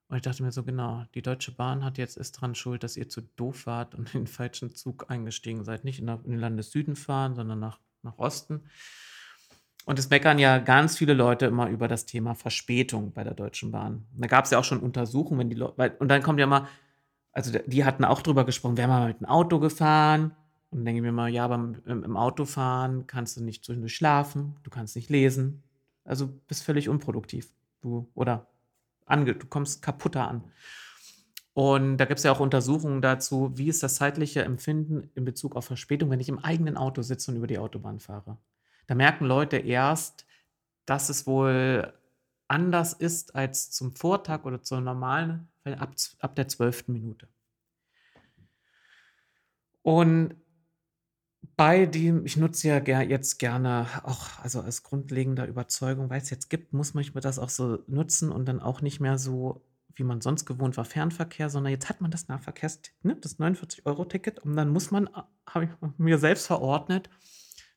Und 0.09 0.15
ich 0.15 0.23
dachte 0.23 0.41
mir 0.41 0.51
so, 0.51 0.63
genau, 0.63 1.05
die 1.13 1.21
Deutsche 1.21 1.51
Bahn 1.51 1.85
hat 1.85 1.99
jetzt 1.99 2.17
ist 2.17 2.31
dran 2.33 2.55
schuld, 2.55 2.83
dass 2.83 2.97
ihr 2.97 3.09
zu 3.09 3.21
doof 3.21 3.67
wart 3.67 3.93
und 3.93 4.07
in 4.15 4.21
den 4.21 4.27
falschen 4.27 4.73
Zug 4.73 5.09
eingestiegen 5.09 5.63
seid. 5.63 5.85
Nicht 5.85 5.99
in, 5.99 6.07
den 6.07 6.39
Landessüden 6.39 6.95
fahren, 6.95 7.35
sondern 7.35 7.59
nach, 7.59 7.79
nach 8.01 8.17
Osten. 8.17 8.63
Und 9.85 9.97
es 9.97 10.09
meckern 10.09 10.39
ja 10.39 10.57
ganz 10.57 10.97
viele 10.97 11.13
Leute 11.13 11.45
immer 11.45 11.69
über 11.69 11.87
das 11.87 12.05
Thema 12.05 12.35
Verspätung 12.35 13.13
bei 13.13 13.23
der 13.23 13.33
Deutschen 13.33 13.71
Bahn. 13.71 14.05
Da 14.13 14.27
gab 14.27 14.45
es 14.45 14.51
ja 14.51 14.59
auch 14.59 14.63
schon 14.63 14.79
Untersuchungen, 14.79 15.39
wenn 15.39 15.49
die 15.49 15.55
Leute, 15.55 15.95
und 15.99 16.09
dann 16.09 16.21
kommt 16.21 16.39
ja 16.39 16.47
mal, 16.47 16.67
also 17.31 17.57
die 17.65 17.85
hatten 17.85 18.03
auch 18.03 18.21
drüber 18.21 18.45
gesprochen, 18.45 18.77
wären 18.77 18.89
wir 18.89 18.99
mal 18.99 19.07
mit 19.07 19.19
dem 19.19 19.27
Auto 19.27 19.59
gefahren, 19.59 20.35
Und 20.69 20.79
dann 20.79 20.85
denke 20.85 20.99
ich 20.99 21.03
mir 21.03 21.11
mal, 21.11 21.29
ja, 21.29 21.47
beim 21.47 21.81
im, 21.85 22.03
im 22.03 22.17
Autofahren 22.17 23.07
kannst 23.07 23.37
du 23.37 23.43
nicht 23.43 23.63
zwischendurch 23.63 23.95
schlafen, 23.95 24.57
du 24.63 24.69
kannst 24.69 24.95
nicht 24.95 25.09
lesen. 25.09 25.63
Also 26.03 26.27
bist 26.47 26.63
völlig 26.63 26.89
unproduktiv. 26.89 27.51
Du 27.81 28.09
oder 28.13 28.47
ange, 29.05 29.35
du 29.35 29.47
kommst 29.47 29.81
kaputter 29.81 30.27
an. 30.27 30.51
Und 31.53 31.97
da 31.97 32.05
gibt 32.05 32.19
es 32.19 32.23
ja 32.23 32.31
auch 32.31 32.39
Untersuchungen 32.39 33.01
dazu, 33.01 33.51
wie 33.57 33.67
ist 33.67 33.83
das 33.83 33.95
zeitliche 33.95 34.43
Empfinden 34.43 35.09
in 35.15 35.25
Bezug 35.25 35.55
auf 35.55 35.65
Verspätung, 35.65 36.09
wenn 36.09 36.19
ich 36.19 36.29
im 36.29 36.39
eigenen 36.39 36.77
Auto 36.77 37.01
sitze 37.01 37.31
und 37.31 37.37
über 37.37 37.47
die 37.47 37.57
Autobahn 37.57 37.99
fahre. 37.99 38.37
Da 38.87 38.95
merken 38.95 39.25
Leute 39.25 39.57
erst, 39.57 40.25
dass 40.85 41.09
es 41.09 41.27
wohl 41.27 41.93
anders 42.47 42.93
ist 42.93 43.35
als 43.35 43.71
zum 43.71 43.93
Vortag 43.95 44.45
oder 44.45 44.61
zur 44.61 44.81
normalen, 44.81 45.49
ab, 45.63 45.93
ab 46.19 46.35
der 46.35 46.47
zwölften 46.47 46.93
Minute. 46.93 47.27
Und 49.81 50.35
bei 51.59 51.85
dem, 51.85 52.25
ich 52.25 52.37
nutze 52.37 52.69
ja 52.69 52.79
ger 52.79 53.01
jetzt 53.01 53.37
gerne 53.37 53.85
auch, 54.03 54.39
also 54.41 54.61
aus 54.61 54.81
grundlegender 54.81 55.45
Überzeugung, 55.45 56.09
weil 56.09 56.21
es 56.21 56.29
jetzt 56.29 56.49
gibt, 56.49 56.71
muss 56.71 56.93
man 56.93 57.03
das 57.15 57.37
auch 57.37 57.49
so 57.49 57.83
nutzen 57.85 58.31
und 58.31 58.45
dann 58.45 58.61
auch 58.61 58.81
nicht 58.81 59.01
mehr 59.01 59.17
so, 59.17 59.61
wie 59.93 60.05
man 60.05 60.21
sonst 60.21 60.45
gewohnt 60.45 60.77
war, 60.77 60.85
Fernverkehr, 60.85 61.49
sondern 61.49 61.73
jetzt 61.73 61.89
hat 61.89 61.99
man 61.99 62.11
das 62.11 62.29
Nahverkehrsticket, 62.29 63.03
ne, 63.03 63.17
das 63.17 63.39
49-Euro-Ticket 63.39 64.39
und 64.39 64.55
dann 64.55 64.69
muss 64.69 64.89
man, 64.89 65.09
habe 65.45 65.65
ich 65.65 65.71
mir 65.97 66.17
selbst 66.17 66.47
verordnet, 66.47 67.09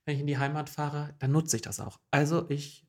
wenn 0.04 0.14
ich 0.14 0.20
in 0.20 0.28
die 0.28 0.38
Heimat 0.38 0.70
fahre, 0.70 1.16
dann 1.18 1.32
nutze 1.32 1.56
ich 1.56 1.62
das 1.62 1.80
auch. 1.80 1.98
Also 2.12 2.48
ich 2.50 2.86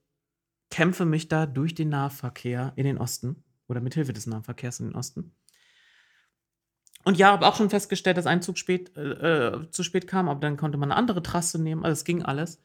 kämpfe 0.69 1.05
mich 1.05 1.27
da 1.27 1.47
durch 1.47 1.73
den 1.73 1.89
Nahverkehr 1.89 2.71
in 2.75 2.85
den 2.85 2.99
Osten 2.99 3.43
oder 3.67 3.81
mithilfe 3.81 4.13
des 4.13 4.27
Nahverkehrs 4.27 4.79
in 4.79 4.89
den 4.89 4.95
Osten. 4.95 5.33
Und 7.03 7.17
ja, 7.17 7.31
habe 7.31 7.45
auch 7.45 7.55
schon 7.55 7.69
festgestellt, 7.69 8.17
dass 8.17 8.25
ein 8.25 8.41
Zug 8.41 8.57
spät, 8.57 8.95
äh, 8.95 9.01
äh, 9.01 9.71
zu 9.71 9.83
spät 9.83 10.07
kam, 10.07 10.29
aber 10.29 10.39
dann 10.39 10.57
konnte 10.57 10.77
man 10.77 10.91
eine 10.91 10.97
andere 10.97 11.21
Trasse 11.21 11.61
nehmen. 11.61 11.83
Also 11.83 11.93
es 11.93 12.05
ging 12.05 12.23
alles. 12.23 12.61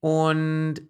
Und 0.00 0.82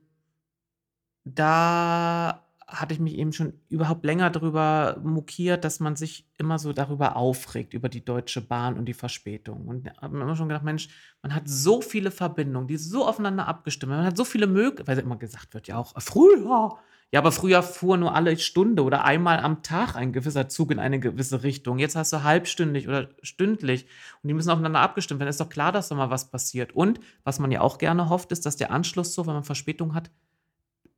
da 1.24 2.46
hatte 2.68 2.94
ich 2.94 3.00
mich 3.00 3.14
eben 3.14 3.32
schon 3.32 3.52
überhaupt 3.68 4.04
länger 4.04 4.28
darüber 4.30 5.00
mokiert, 5.02 5.64
dass 5.64 5.78
man 5.78 5.94
sich 5.94 6.28
immer 6.36 6.58
so 6.58 6.72
darüber 6.72 7.16
aufregt, 7.16 7.74
über 7.74 7.88
die 7.88 8.04
Deutsche 8.04 8.40
Bahn 8.40 8.76
und 8.76 8.86
die 8.86 8.94
Verspätung. 8.94 9.66
Und 9.66 9.88
habe 10.00 10.16
mir 10.16 10.24
immer 10.24 10.34
schon 10.34 10.48
gedacht, 10.48 10.64
Mensch, 10.64 10.88
man 11.22 11.34
hat 11.34 11.48
so 11.48 11.80
viele 11.80 12.10
Verbindungen, 12.10 12.66
die 12.66 12.76
so 12.76 13.06
aufeinander 13.06 13.46
abgestimmt. 13.46 13.90
Man 13.90 14.04
hat 14.04 14.16
so 14.16 14.24
viele 14.24 14.48
Möglichkeiten, 14.48 14.88
weil 14.88 14.98
immer 14.98 15.16
gesagt 15.16 15.54
wird, 15.54 15.68
ja 15.68 15.78
auch 15.78 15.94
früher 16.00 16.78
ja, 17.12 17.20
aber 17.20 17.30
früher 17.30 17.62
fuhr 17.62 17.96
nur 17.96 18.14
alle 18.14 18.36
Stunde 18.36 18.82
oder 18.82 19.04
einmal 19.04 19.38
am 19.38 19.62
Tag 19.62 19.94
ein 19.94 20.12
gewisser 20.12 20.48
Zug 20.48 20.72
in 20.72 20.80
eine 20.80 20.98
gewisse 20.98 21.44
Richtung. 21.44 21.78
Jetzt 21.78 21.94
hast 21.94 22.12
du 22.12 22.24
halbstündig 22.24 22.88
oder 22.88 23.08
stündlich 23.22 23.86
und 24.22 24.28
die 24.28 24.34
müssen 24.34 24.50
aufeinander 24.50 24.80
abgestimmt 24.80 25.20
werden. 25.20 25.30
Ist 25.30 25.40
doch 25.40 25.48
klar, 25.48 25.70
dass 25.70 25.88
da 25.88 25.94
mal 25.94 26.10
was 26.10 26.30
passiert. 26.30 26.74
Und 26.74 26.98
was 27.22 27.38
man 27.38 27.52
ja 27.52 27.60
auch 27.60 27.78
gerne 27.78 28.08
hofft, 28.08 28.32
ist, 28.32 28.44
dass 28.44 28.56
der 28.56 28.72
Anschluss 28.72 29.14
so, 29.14 29.26
wenn 29.26 29.34
man 29.34 29.44
Verspätung 29.44 29.94
hat, 29.94 30.10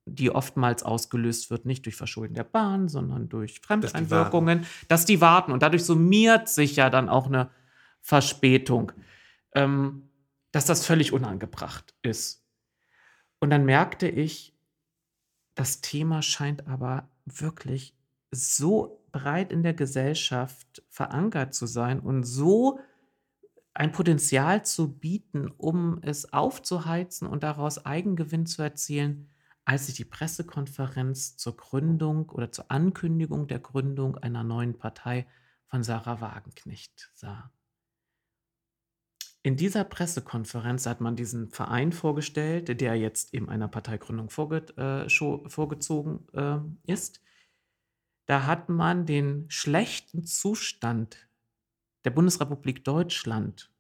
die 0.07 0.31
oftmals 0.31 0.83
ausgelöst 0.83 1.51
wird, 1.51 1.67
nicht 1.67 1.85
durch 1.85 1.97
Verschulden 1.97 2.35
der 2.35 2.45
Bahn, 2.45 2.89
sondern 2.89 3.29
durch 3.29 3.61
Fremdeinwirkungen, 3.61 4.61
dass, 4.61 4.89
dass 4.89 5.05
die 5.05 5.21
warten. 5.21 5.53
Und 5.53 5.63
dadurch 5.63 5.85
summiert 5.85 6.49
sich 6.49 6.77
ja 6.77 6.89
dann 6.89 7.11
auch 7.11 7.27
eine 7.27 7.51
Verspätung, 8.01 8.93
ähm, 9.55 10.09
dass 10.53 10.65
das 10.65 10.87
völlig 10.87 11.13
unangebracht 11.13 11.95
ist. 12.01 12.47
Und 13.41 13.51
dann 13.51 13.67
merkte 13.67 14.09
ich, 14.09 14.58
das 15.59 15.81
Thema 15.81 16.23
scheint 16.23 16.69
aber 16.69 17.09
wirklich 17.27 17.93
so 18.31 19.05
breit 19.11 19.53
in 19.53 19.65
der 19.65 19.75
Gesellschaft 19.75 20.85
verankert 20.89 21.53
zu 21.53 21.67
sein 21.67 21.99
und 21.99 22.23
so 22.23 22.79
ein 23.75 23.91
Potenzial 23.91 24.65
zu 24.65 24.99
bieten, 25.01 25.51
um 25.57 25.99
es 26.03 26.33
aufzuheizen 26.33 27.27
und 27.27 27.43
daraus 27.43 27.85
Eigengewinn 27.85 28.47
zu 28.47 28.63
erzielen, 28.63 29.31
als 29.65 29.89
ich 29.89 29.97
die 29.97 30.05
Pressekonferenz 30.05 31.37
zur 31.37 31.57
Gründung 31.57 32.31
oder 32.31 32.53
zur 32.53 32.71
Ankündigung 32.71 33.49
der 33.49 33.59
Gründung 33.59 34.17
einer 34.17 34.45
neuen 34.45 34.79
Partei 34.79 35.27
von 35.67 35.83
Sarah 35.83 36.21
Wagenknecht 36.21 37.11
sah. 37.15 37.51
In 39.49 39.57
dieser 39.57 39.85
Pressekonferenz 39.85 40.85
hat 40.85 41.01
man 41.01 41.17
diesen 41.17 41.49
Verein 41.49 41.93
vorgestellt, 41.93 42.83
der 42.83 42.97
jetzt 42.97 43.33
eben 43.33 43.49
einer 43.49 43.67
Parteigründung 43.67 44.29
vorge 44.29 44.67
äh, 44.77 45.09
vorgezogen 45.49 46.29
äh, 46.35 46.59
ist. 46.93 47.23
Da 48.27 48.45
hat 48.45 48.69
man 48.69 49.07
den 49.07 49.47
schlechten 49.49 50.27
Zustand 50.27 51.31
der 52.05 52.11
Bundesrepublik 52.11 52.85
Deutschland 52.85 53.71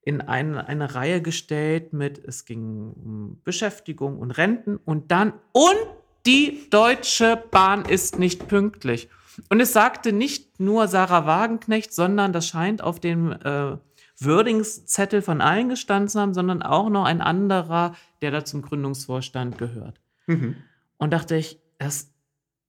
in 0.00 0.22
eine, 0.22 0.66
eine 0.66 0.94
Reihe 0.94 1.20
gestellt 1.20 1.92
mit, 1.92 2.16
es 2.24 2.46
ging 2.46 2.94
um 2.94 3.42
Beschäftigung 3.44 4.18
und 4.18 4.30
Renten 4.30 4.78
und 4.78 5.10
dann, 5.10 5.34
und 5.52 5.76
die 6.24 6.70
Deutsche 6.70 7.36
Bahn 7.50 7.84
ist 7.84 8.18
nicht 8.18 8.48
pünktlich. 8.48 9.10
Und 9.50 9.60
es 9.60 9.74
sagte 9.74 10.14
nicht 10.14 10.58
nur 10.58 10.88
Sarah 10.88 11.26
Wagenknecht, 11.26 11.92
sondern 11.92 12.32
das 12.32 12.48
scheint 12.48 12.80
auf 12.80 12.98
dem 12.98 13.30
äh, 13.32 13.76
Würdungszettel 14.18 15.22
von 15.22 15.40
allen 15.40 15.68
gestanden 15.68 16.20
haben, 16.20 16.34
sondern 16.34 16.62
auch 16.62 16.88
noch 16.88 17.04
ein 17.04 17.20
anderer, 17.20 17.94
der 18.22 18.30
da 18.30 18.44
zum 18.44 18.62
Gründungsvorstand 18.62 19.58
gehört. 19.58 20.00
Mhm. 20.26 20.56
Und 20.98 21.12
dachte 21.12 21.36
ich, 21.36 21.60
das, 21.78 22.12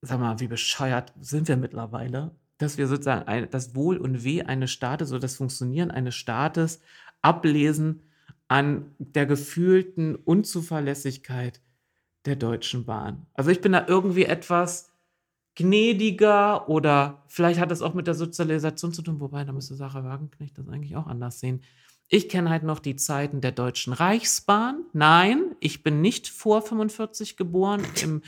sag 0.01 0.19
mal, 0.19 0.39
wie 0.39 0.47
bescheuert 0.47 1.13
sind 1.21 1.47
wir 1.47 1.57
mittlerweile, 1.57 2.31
dass 2.57 2.77
wir 2.77 2.87
sozusagen 2.87 3.27
ein, 3.27 3.49
das 3.49 3.75
Wohl 3.75 3.97
und 3.97 4.23
Weh 4.23 4.43
eines 4.43 4.71
Staates 4.71 5.11
oder 5.11 5.19
das 5.19 5.35
Funktionieren 5.35 5.91
eines 5.91 6.15
Staates 6.15 6.81
ablesen 7.21 8.01
an 8.47 8.91
der 8.97 9.25
gefühlten 9.25 10.15
Unzuverlässigkeit 10.15 11.61
der 12.25 12.35
Deutschen 12.35 12.85
Bahn. 12.85 13.25
Also 13.33 13.51
ich 13.51 13.61
bin 13.61 13.71
da 13.71 13.85
irgendwie 13.87 14.25
etwas 14.25 14.91
gnädiger 15.55 16.69
oder 16.69 17.23
vielleicht 17.27 17.59
hat 17.59 17.71
das 17.71 17.81
auch 17.81 17.93
mit 17.93 18.07
der 18.07 18.13
Sozialisation 18.13 18.93
zu 18.93 19.01
tun, 19.01 19.19
wobei 19.19 19.43
da 19.43 19.53
müsste 19.53 19.75
Sarah 19.75 20.03
Wagenknecht 20.03 20.57
das 20.57 20.67
eigentlich 20.67 20.95
auch 20.95 21.07
anders 21.07 21.39
sehen. 21.39 21.61
Ich 22.07 22.29
kenne 22.29 22.51
halt 22.51 22.63
noch 22.63 22.79
die 22.79 22.95
Zeiten 22.95 23.41
der 23.41 23.51
Deutschen 23.51 23.91
Reichsbahn. 23.91 24.85
Nein, 24.93 25.55
ich 25.59 25.81
bin 25.81 26.01
nicht 26.01 26.27
vor 26.27 26.61
45 26.61 27.35
geboren. 27.35 27.83
Im, 28.03 28.21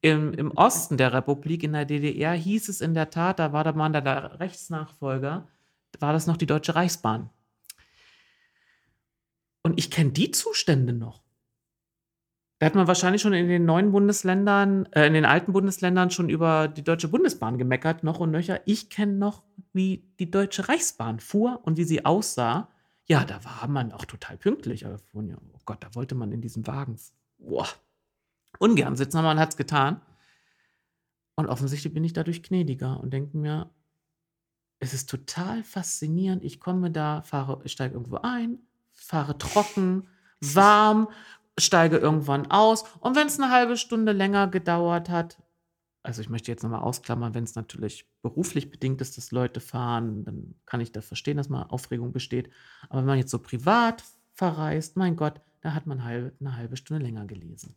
im, 0.00 0.32
Im 0.32 0.50
Osten 0.52 0.96
der 0.96 1.12
Republik, 1.12 1.62
in 1.62 1.74
der 1.74 1.84
DDR, 1.84 2.32
hieß 2.32 2.70
es 2.70 2.80
in 2.80 2.94
der 2.94 3.10
Tat, 3.10 3.38
da 3.38 3.52
war 3.52 3.64
der 3.64 3.74
Mann 3.74 3.92
der 3.92 4.40
Rechtsnachfolger, 4.40 5.46
war 5.98 6.12
das 6.12 6.26
noch 6.26 6.38
die 6.38 6.46
Deutsche 6.46 6.74
Reichsbahn. 6.74 7.28
Und 9.62 9.78
ich 9.78 9.90
kenne 9.90 10.12
die 10.12 10.30
Zustände 10.30 10.94
noch. 10.94 11.22
Da 12.58 12.66
hat 12.66 12.74
man 12.74 12.88
wahrscheinlich 12.88 13.22
schon 13.22 13.34
in 13.34 13.48
den 13.48 13.64
neuen 13.64 13.92
Bundesländern, 13.92 14.86
äh, 14.92 15.06
in 15.06 15.14
den 15.14 15.24
alten 15.24 15.52
Bundesländern 15.52 16.10
schon 16.10 16.28
über 16.28 16.66
die 16.66 16.82
Deutsche 16.82 17.08
Bundesbahn 17.08 17.56
gemeckert, 17.56 18.02
noch 18.02 18.18
und 18.18 18.32
nöcher. 18.32 18.60
Ich 18.66 18.90
kenne 18.90 19.12
noch, 19.12 19.44
wie 19.72 20.10
die 20.18 20.30
Deutsche 20.30 20.68
Reichsbahn 20.68 21.20
fuhr 21.20 21.60
und 21.62 21.76
wie 21.76 21.84
sie 21.84 22.04
aussah. 22.04 22.68
Ja, 23.06 23.24
da 23.24 23.44
war 23.44 23.68
man 23.68 23.92
auch 23.92 24.04
total 24.04 24.36
pünktlich. 24.36 24.84
Aber 24.84 24.98
oh 25.14 25.60
Gott, 25.64 25.84
da 25.84 25.94
wollte 25.94 26.16
man 26.16 26.32
in 26.32 26.40
diesem 26.40 26.66
Wagen 26.66 26.96
boah, 27.38 27.68
ungern 28.58 28.96
sitzen, 28.96 29.18
aber 29.18 29.28
man 29.28 29.38
hat 29.38 29.50
es 29.50 29.56
getan. 29.56 30.00
Und 31.36 31.46
offensichtlich 31.46 31.94
bin 31.94 32.02
ich 32.02 32.12
dadurch 32.12 32.42
gnädiger 32.42 32.98
und 32.98 33.12
denke 33.12 33.36
mir, 33.36 33.70
es 34.80 34.94
ist 34.94 35.08
total 35.08 35.62
faszinierend. 35.62 36.42
Ich 36.42 36.58
komme 36.58 36.90
da, 36.90 37.22
fahre, 37.22 37.66
steige 37.68 37.94
irgendwo 37.94 38.16
ein, 38.16 38.58
fahre 38.92 39.38
trocken, 39.38 40.08
warm, 40.40 41.08
steige 41.58 41.98
irgendwann 41.98 42.50
aus. 42.50 42.84
Und 43.00 43.16
wenn 43.16 43.26
es 43.26 43.38
eine 43.38 43.50
halbe 43.50 43.76
Stunde 43.76 44.12
länger 44.12 44.48
gedauert 44.48 45.08
hat, 45.08 45.38
also 46.02 46.22
ich 46.22 46.28
möchte 46.28 46.50
jetzt 46.50 46.62
nochmal 46.62 46.80
ausklammern, 46.80 47.34
wenn 47.34 47.44
es 47.44 47.54
natürlich 47.54 48.08
beruflich 48.22 48.70
bedingt 48.70 49.00
ist, 49.00 49.18
dass 49.18 49.30
Leute 49.30 49.60
fahren, 49.60 50.24
dann 50.24 50.54
kann 50.64 50.80
ich 50.80 50.92
das 50.92 51.06
verstehen, 51.06 51.36
dass 51.36 51.48
mal 51.48 51.64
Aufregung 51.64 52.12
besteht. 52.12 52.50
Aber 52.88 53.00
wenn 53.00 53.06
man 53.06 53.18
jetzt 53.18 53.30
so 53.30 53.38
privat 53.38 54.04
verreist, 54.32 54.96
mein 54.96 55.16
Gott, 55.16 55.40
da 55.60 55.74
hat 55.74 55.86
man 55.86 56.04
halbe, 56.04 56.32
eine 56.40 56.56
halbe 56.56 56.76
Stunde 56.76 57.02
länger 57.02 57.26
gelesen. 57.26 57.76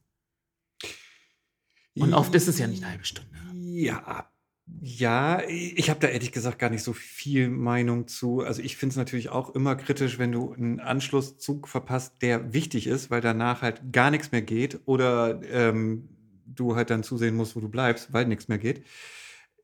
Und 1.95 2.13
oft 2.13 2.33
ist 2.35 2.47
es 2.47 2.57
ja 2.57 2.67
nicht 2.67 2.83
eine 2.83 2.91
halbe 2.91 3.05
Stunde. 3.05 3.37
Ja, 3.53 4.31
ja, 4.79 5.41
ich 5.47 5.89
habe 5.89 5.99
da 5.99 6.07
ehrlich 6.07 6.31
gesagt 6.31 6.59
gar 6.59 6.69
nicht 6.69 6.83
so 6.83 6.93
viel 6.93 7.49
Meinung 7.49 8.07
zu. 8.07 8.41
Also 8.41 8.61
ich 8.61 8.77
finde 8.77 8.93
es 8.93 8.97
natürlich 8.97 9.29
auch 9.29 9.53
immer 9.53 9.75
kritisch, 9.75 10.17
wenn 10.17 10.31
du 10.31 10.53
einen 10.53 10.79
Anschlusszug 10.79 11.67
verpasst, 11.67 12.21
der 12.21 12.53
wichtig 12.53 12.87
ist, 12.87 13.11
weil 13.11 13.21
danach 13.21 13.61
halt 13.61 13.91
gar 13.91 14.11
nichts 14.11 14.31
mehr 14.31 14.41
geht 14.41 14.79
oder 14.85 15.41
ähm, 15.51 16.09
du 16.45 16.75
halt 16.75 16.89
dann 16.89 17.03
zusehen 17.03 17.35
musst, 17.35 17.55
wo 17.55 17.59
du 17.59 17.69
bleibst, 17.69 18.13
weil 18.13 18.25
nichts 18.25 18.47
mehr 18.47 18.57
geht. 18.57 18.85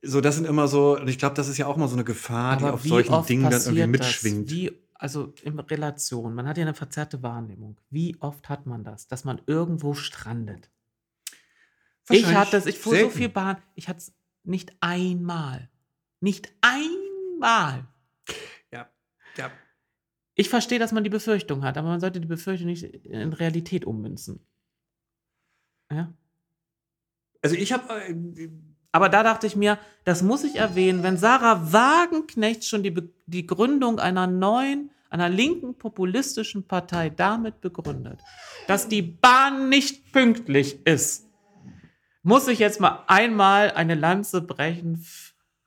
So, 0.02 0.20
das 0.20 0.36
sind 0.36 0.46
immer 0.46 0.68
so, 0.68 0.96
und 0.96 1.08
ich 1.08 1.18
glaube, 1.18 1.34
das 1.34 1.48
ist 1.48 1.58
ja 1.58 1.66
auch 1.66 1.76
mal 1.76 1.88
so 1.88 1.96
eine 1.96 2.04
Gefahr, 2.04 2.52
Aber 2.52 2.68
die 2.68 2.72
auf 2.72 2.82
solchen 2.84 3.26
Dingen 3.26 3.50
dann 3.50 3.60
irgendwie 3.60 3.86
mitschwingt. 3.86 4.50
Wie, 4.50 4.72
also 4.94 5.32
in 5.42 5.58
Relation, 5.58 6.34
man 6.34 6.46
hat 6.46 6.58
ja 6.58 6.62
eine 6.62 6.74
verzerrte 6.74 7.22
Wahrnehmung. 7.22 7.80
Wie 7.90 8.16
oft 8.20 8.48
hat 8.48 8.66
man 8.66 8.84
das, 8.84 9.08
dass 9.08 9.24
man 9.24 9.40
irgendwo 9.46 9.94
strandet? 9.94 10.70
Ich 12.10 12.26
hatte 12.26 12.52
das, 12.52 12.66
ich 12.66 12.78
fuhr 12.78 12.96
so 12.96 13.10
viel 13.10 13.28
Bahn, 13.28 13.58
ich 13.74 13.88
hatte 13.88 13.98
es 13.98 14.12
nicht 14.48 14.72
einmal. 14.80 15.68
Nicht 16.20 16.52
einmal. 16.60 17.86
Ja, 18.72 18.88
ja. 19.36 19.50
Ich 20.34 20.48
verstehe, 20.48 20.78
dass 20.78 20.92
man 20.92 21.04
die 21.04 21.10
Befürchtung 21.10 21.64
hat, 21.64 21.76
aber 21.76 21.88
man 21.88 22.00
sollte 22.00 22.20
die 22.20 22.28
Befürchtung 22.28 22.68
nicht 22.68 22.82
in 22.82 23.32
Realität 23.32 23.84
ummünzen. 23.84 24.40
Ja. 25.92 26.12
Also 27.42 27.56
ich 27.56 27.72
habe. 27.72 27.92
Äh, 28.02 28.50
aber 28.90 29.10
da 29.10 29.22
dachte 29.22 29.46
ich 29.46 29.54
mir, 29.54 29.78
das 30.04 30.22
muss 30.22 30.44
ich 30.44 30.56
erwähnen, 30.56 31.02
wenn 31.02 31.18
Sarah 31.18 31.72
Wagenknecht 31.72 32.64
schon 32.64 32.82
die, 32.82 32.90
Be 32.90 33.10
die 33.26 33.46
Gründung 33.46 34.00
einer 34.00 34.26
neuen, 34.26 34.90
einer 35.10 35.28
linken 35.28 35.74
populistischen 35.74 36.66
Partei 36.66 37.10
damit 37.10 37.60
begründet, 37.60 38.20
dass 38.66 38.88
die 38.88 39.02
Bahn 39.02 39.68
nicht 39.68 40.10
pünktlich 40.12 40.86
ist, 40.86 41.27
muss 42.28 42.46
ich 42.46 42.58
jetzt 42.58 42.78
mal 42.78 43.04
einmal 43.06 43.70
eine 43.70 43.94
Lanze 43.94 44.42
brechen 44.42 45.02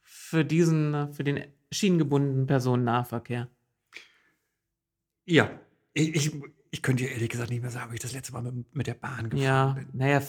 für 0.04 0.46
diesen, 0.46 1.12
für 1.12 1.24
den 1.24 1.44
schienengebundenen 1.72 2.46
Personennahverkehr. 2.46 3.50
Ja, 5.26 5.50
ich, 5.94 6.16
ich, 6.16 6.32
ich 6.70 6.82
könnte 6.84 7.04
dir 7.04 7.12
ehrlich 7.12 7.30
gesagt 7.30 7.50
nicht 7.50 7.64
mehr 7.64 7.72
sagen, 7.72 7.92
wie 7.92 7.96
ich 7.96 8.02
das 8.02 8.14
letzte 8.14 8.34
Mal 8.34 8.44
mit, 8.44 8.76
mit 8.76 8.86
der 8.86 8.94
Bahn 8.94 9.32
gefahren 9.32 9.44
ja, 9.44 9.74
bin. 9.74 9.88
Naja, 9.94 10.22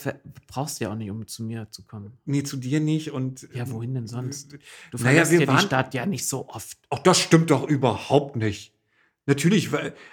brauchst 0.47 0.79
du 0.79 0.85
ja 0.85 0.91
auch 0.91 0.95
nicht, 0.95 1.11
um 1.11 1.27
zu 1.27 1.43
mir 1.43 1.69
zu 1.69 1.85
kommen. 1.85 2.17
Nee, 2.25 2.41
zu 2.41 2.57
dir 2.57 2.79
nicht 2.79 3.11
und. 3.11 3.47
Ja, 3.53 3.69
wohin 3.69 3.93
denn 3.93 4.07
sonst? 4.07 4.53
Du 4.53 4.57
naja, 5.03 5.23
verlässt 5.23 5.31
ja 5.33 5.55
die 5.55 5.61
Stadt 5.61 5.93
ja 5.93 6.07
nicht 6.07 6.27
so 6.27 6.49
oft. 6.49 6.79
Ach, 6.89 6.99
das 6.99 7.19
stimmt 7.19 7.51
doch 7.51 7.67
überhaupt 7.69 8.37
nicht. 8.37 8.73
Natürlich, 9.27 9.69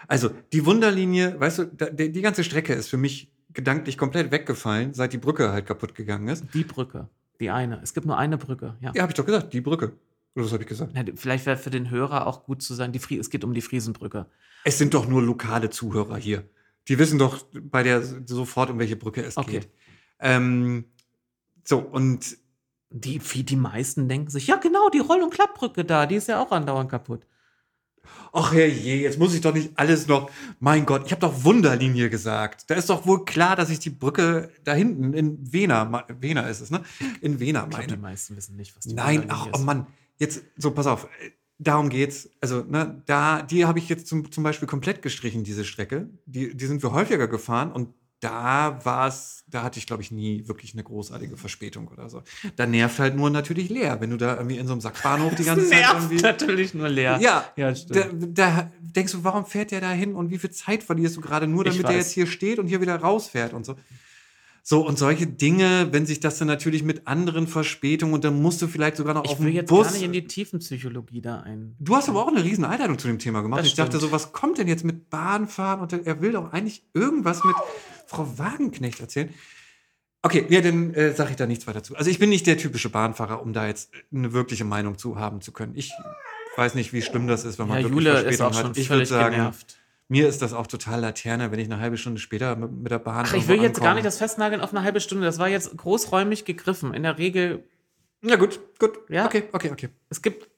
also 0.06 0.30
die 0.52 0.66
Wunderlinie, 0.66 1.40
weißt 1.40 1.59
du, 1.59 1.64
die, 1.64 2.12
die 2.12 2.20
ganze 2.20 2.44
Strecke 2.44 2.74
ist 2.74 2.88
für 2.88 2.98
mich 2.98 3.32
gedanklich 3.52 3.98
komplett 3.98 4.31
weggefallen, 4.31 4.94
seit 4.94 5.12
die 5.12 5.18
Brücke 5.18 5.52
halt 5.52 5.66
kaputt 5.66 5.94
gegangen 5.94 6.28
ist. 6.28 6.44
Die 6.55 6.64
Brücke, 6.64 7.09
die 7.40 7.51
eine. 7.51 7.81
Es 7.82 7.94
gibt 7.94 8.06
nur 8.06 8.18
eine 8.18 8.39
Brücke, 8.39 8.77
ja. 8.81 8.93
Ja, 8.94 9.02
habe 9.02 9.12
ich 9.12 9.16
doch 9.16 9.27
gesagt, 9.27 9.52
die 9.52 9.60
Brücke. 9.60 9.93
Oder 10.35 10.44
was 10.44 10.52
habe 10.52 10.62
ich 10.62 10.68
gesagt? 10.68 10.93
Na, 10.94 11.02
vielleicht 11.14 11.47
wäre 11.47 11.56
für 11.56 11.70
den 11.70 11.90
Hörer 11.90 12.27
auch 12.27 12.44
gut 12.44 12.62
zu 12.62 12.74
sagen, 12.74 12.93
die 12.93 12.98
Frie 12.98 13.18
es 13.18 13.31
geht 13.31 13.44
um 13.44 13.55
die 13.55 13.62
Friesenbrücke. 13.62 14.27
Es 14.64 14.78
sind 14.78 14.94
doch 14.94 15.09
nur 15.09 15.22
lokale 15.22 15.70
Zuhörer 15.70 16.16
hier. 16.16 16.44
Die 16.89 16.98
wissen 16.98 17.18
doch 17.18 17.44
bei 17.52 17.82
der 17.82 18.02
sofort, 18.27 18.70
um 18.70 18.78
welche 18.78 18.97
Brücke 18.97 19.22
es 19.22 19.36
okay. 19.36 19.60
geht. 19.60 19.68
Ähm, 20.18 20.85
so, 21.64 21.78
und. 21.78 22.39
Die, 22.93 23.18
die 23.20 23.56
meisten 23.56 24.09
denken 24.09 24.31
sich, 24.31 24.48
ja, 24.48 24.56
genau, 24.56 24.89
die 24.89 24.98
Roll- 24.98 25.22
und 25.22 25.32
Klappbrücke 25.32 25.85
da, 25.85 26.06
die 26.06 26.16
ist 26.16 26.27
ja 26.27 26.43
auch 26.43 26.51
andauernd 26.51 26.90
kaputt. 26.90 27.24
Ach 28.32 28.52
herrje, 28.52 28.97
jetzt 28.97 29.18
muss 29.18 29.35
ich 29.35 29.40
doch 29.40 29.52
nicht 29.52 29.72
alles 29.77 30.06
noch. 30.06 30.31
Mein 30.60 30.86
Gott, 30.86 31.02
ich 31.06 31.12
habe 31.12 31.20
doch 31.20 31.44
Wunderlinie 31.44 32.10
gesagt. 32.10 32.70
Da 32.70 32.74
ist 32.74 32.89
doch 32.89 33.06
wohl 33.06 33.24
klar, 33.24 33.56
dass 33.56 33.70
ich 33.70 33.81
die 33.81 33.90
Brücke 33.90 34.51
da 34.64 34.72
hinten 34.72 35.12
in 35.14 35.52
Wena, 35.52 36.06
Wena 36.20 36.43
ist 36.43 36.60
es, 36.60 36.70
ne? 36.70 36.82
In 37.20 37.40
Wena 37.40 37.62
meine. 37.62 37.72
Ich 37.72 37.86
glaub, 37.89 37.98
die 37.98 38.02
meisten 38.02 38.36
wissen 38.36 38.56
nicht, 38.56 38.77
was 38.77 38.85
die 38.85 38.94
Nein, 38.94 39.24
ach, 39.28 39.48
oh 39.52 39.59
Mann. 39.59 39.86
Jetzt, 40.18 40.43
so, 40.56 40.70
pass 40.70 40.86
auf 40.86 41.09
darum 41.60 41.90
geht's. 41.90 42.31
Also, 42.40 42.64
ne, 42.66 43.02
da, 43.06 43.43
die 43.43 43.66
habe 43.66 43.78
ich 43.78 43.89
jetzt 43.89 44.06
zum, 44.06 44.32
zum 44.32 44.43
Beispiel 44.43 44.66
komplett 44.66 45.02
gestrichen, 45.02 45.44
diese 45.44 45.64
Strecke. 45.64 46.09
Die, 46.27 46.56
die 46.56 46.66
sind 46.66 46.82
wir 46.82 46.93
häufiger 46.93 47.28
gefahren 47.28 47.70
und 47.70 47.94
da 48.20 48.78
war 48.84 49.09
es, 49.09 49.44
da 49.48 49.62
hatte 49.62 49.78
ich, 49.78 49.86
glaube 49.86 50.02
ich, 50.02 50.10
nie 50.10 50.47
wirklich 50.47 50.74
eine 50.74 50.84
großartige 50.84 51.38
Verspätung 51.38 51.88
oder 51.88 52.10
so. 52.10 52.22
Da 52.56 52.66
nervt 52.66 52.98
halt 52.98 53.16
nur 53.16 53.30
natürlich 53.30 53.70
leer, 53.70 54.01
wenn 54.01 54.10
du 54.10 54.18
da 54.18 54.36
irgendwie 54.36 54.59
in 54.59 54.66
so 54.66 54.74
einem 54.74 54.82
Sackbahnhof 54.82 55.34
die 55.34 55.44
ganze 55.44 55.68
Zeit 55.68 55.86
irgendwie. 55.94 56.16
natürlich 56.16 56.74
nur 56.74 56.88
leer. 56.88 57.18
Ja, 57.20 57.47
ja 57.56 57.72
da, 57.72 58.05
da, 58.12 58.72
denkst 58.80 59.12
du, 59.12 59.24
warum 59.24 59.47
fährt 59.47 59.70
der 59.70 59.80
da 59.80 59.90
hin 59.90 60.14
und 60.14 60.30
wie 60.30 60.38
viel 60.38 60.51
Zeit 60.51 60.82
verlierst 60.82 61.16
du 61.16 61.22
gerade 61.22 61.47
nur, 61.47 61.64
damit 61.64 61.82
der 61.82 61.97
jetzt 61.97 62.12
hier 62.12 62.26
steht 62.26 62.59
und 62.59 62.66
hier 62.66 62.82
wieder 62.82 62.97
rausfährt 62.97 63.55
und 63.55 63.64
so. 63.64 63.76
So, 64.62 64.86
und 64.86 64.98
solche 64.98 65.26
Dinge, 65.26 65.88
wenn 65.90 66.05
sich 66.05 66.20
das 66.20 66.38
dann 66.38 66.47
natürlich 66.47 66.82
mit 66.82 67.06
anderen 67.06 67.47
Verspätungen 67.47 68.14
und 68.14 68.24
dann 68.24 68.40
musst 68.42 68.60
du 68.60 68.66
vielleicht 68.66 68.97
sogar 68.97 69.14
noch 69.14 69.24
ich 69.24 69.30
auf 69.30 69.38
den 69.38 69.44
Bus. 69.44 69.48
Ich 69.48 69.55
will 69.55 69.60
jetzt 69.62 69.70
gar 69.70 69.92
nicht 69.92 70.02
in 70.02 70.12
die 70.12 70.24
Tiefenpsychologie 70.26 71.22
da 71.22 71.40
ein. 71.40 71.74
Du 71.80 71.97
hast 71.97 72.10
aber 72.10 72.22
auch 72.22 72.28
eine 72.28 72.44
riesen 72.44 72.64
Einleitung 72.64 72.98
zu 72.98 73.09
dem 73.09 73.18
Thema 73.18 73.40
gemacht. 73.40 73.60
Das 73.60 73.68
ich 73.68 73.72
stimmt. 73.72 73.88
dachte 73.88 74.01
so, 74.01 74.12
was 74.12 74.32
kommt 74.32 74.59
denn 74.59 74.68
jetzt 74.68 74.84
mit 74.84 75.09
Bahnfahren? 75.09 75.80
Und 75.80 75.92
er 75.92 76.20
will 76.20 76.32
doch 76.32 76.52
eigentlich 76.52 76.84
irgendwas 76.92 77.42
mit 77.42 77.56
Frau 78.11 78.39
Wagenknecht 78.39 79.01
erzählen. 79.01 79.32
Okay, 80.23 80.45
ja, 80.51 80.61
dann 80.61 80.93
äh, 80.95 81.15
sage 81.15 81.31
ich 81.31 81.37
da 81.37 81.47
nichts 81.47 81.66
weiter 81.66 81.82
zu. 81.82 81.97
Also 81.97 82.11
ich 82.11 82.19
bin 82.19 82.28
nicht 82.28 82.47
der 82.47 82.59
typische 82.59 82.91
Bahnfahrer, 82.91 83.41
um 83.41 83.53
da 83.53 83.66
jetzt 83.66 83.91
eine 84.12 84.32
wirkliche 84.32 84.65
Meinung 84.65 84.99
zu 84.99 85.19
haben 85.19 85.41
zu 85.41 85.53
können. 85.53 85.74
Ich 85.77 85.93
weiß 86.57 86.74
nicht, 86.74 86.93
wie 86.93 87.01
schlimm 87.01 87.27
das 87.27 87.45
ist, 87.45 87.59
wenn 87.59 87.69
man 87.69 87.78
ja, 87.78 87.85
wirklich 87.85 88.05
Jule 88.05 88.23
Verspätung 88.23 88.55
hat. 88.55 88.77
Ich 88.77 88.91
würde 88.91 89.07
sagen, 89.07 89.37
genervt 89.37 89.81
mir 90.11 90.28
ist 90.28 90.43
das 90.43 90.53
auch 90.53 90.66
total 90.66 91.01
Laterne, 91.01 91.53
wenn 91.53 91.61
ich 91.61 91.70
eine 91.70 91.78
halbe 91.78 91.97
Stunde 91.97 92.20
später 92.20 92.57
mit, 92.57 92.73
mit 92.73 92.91
der 92.91 92.99
Bahn. 92.99 93.27
Ach, 93.28 93.32
ich 93.32 93.47
will 93.47 93.62
jetzt 93.62 93.77
ankomme. 93.77 93.85
gar 93.85 93.95
nicht 93.95 94.05
das 94.05 94.19
festnageln 94.19 94.61
auf 94.61 94.74
eine 94.74 94.82
halbe 94.82 95.01
Stunde. 95.01 95.24
Das 95.24 95.39
war 95.39 95.49
jetzt 95.49 95.77
großräumig 95.77 96.45
gegriffen. 96.45 96.93
In 96.95 97.05
der 97.05 97.16
Regel. 97.16 97.62
Ja, 98.20 98.35
gut, 98.35 98.59
gut. 98.81 98.99
Ja. 99.09 99.27
Okay, 99.27 99.45
okay, 99.53 99.70
okay. 99.70 99.89
Es 100.09 100.20
gibt 100.20 100.49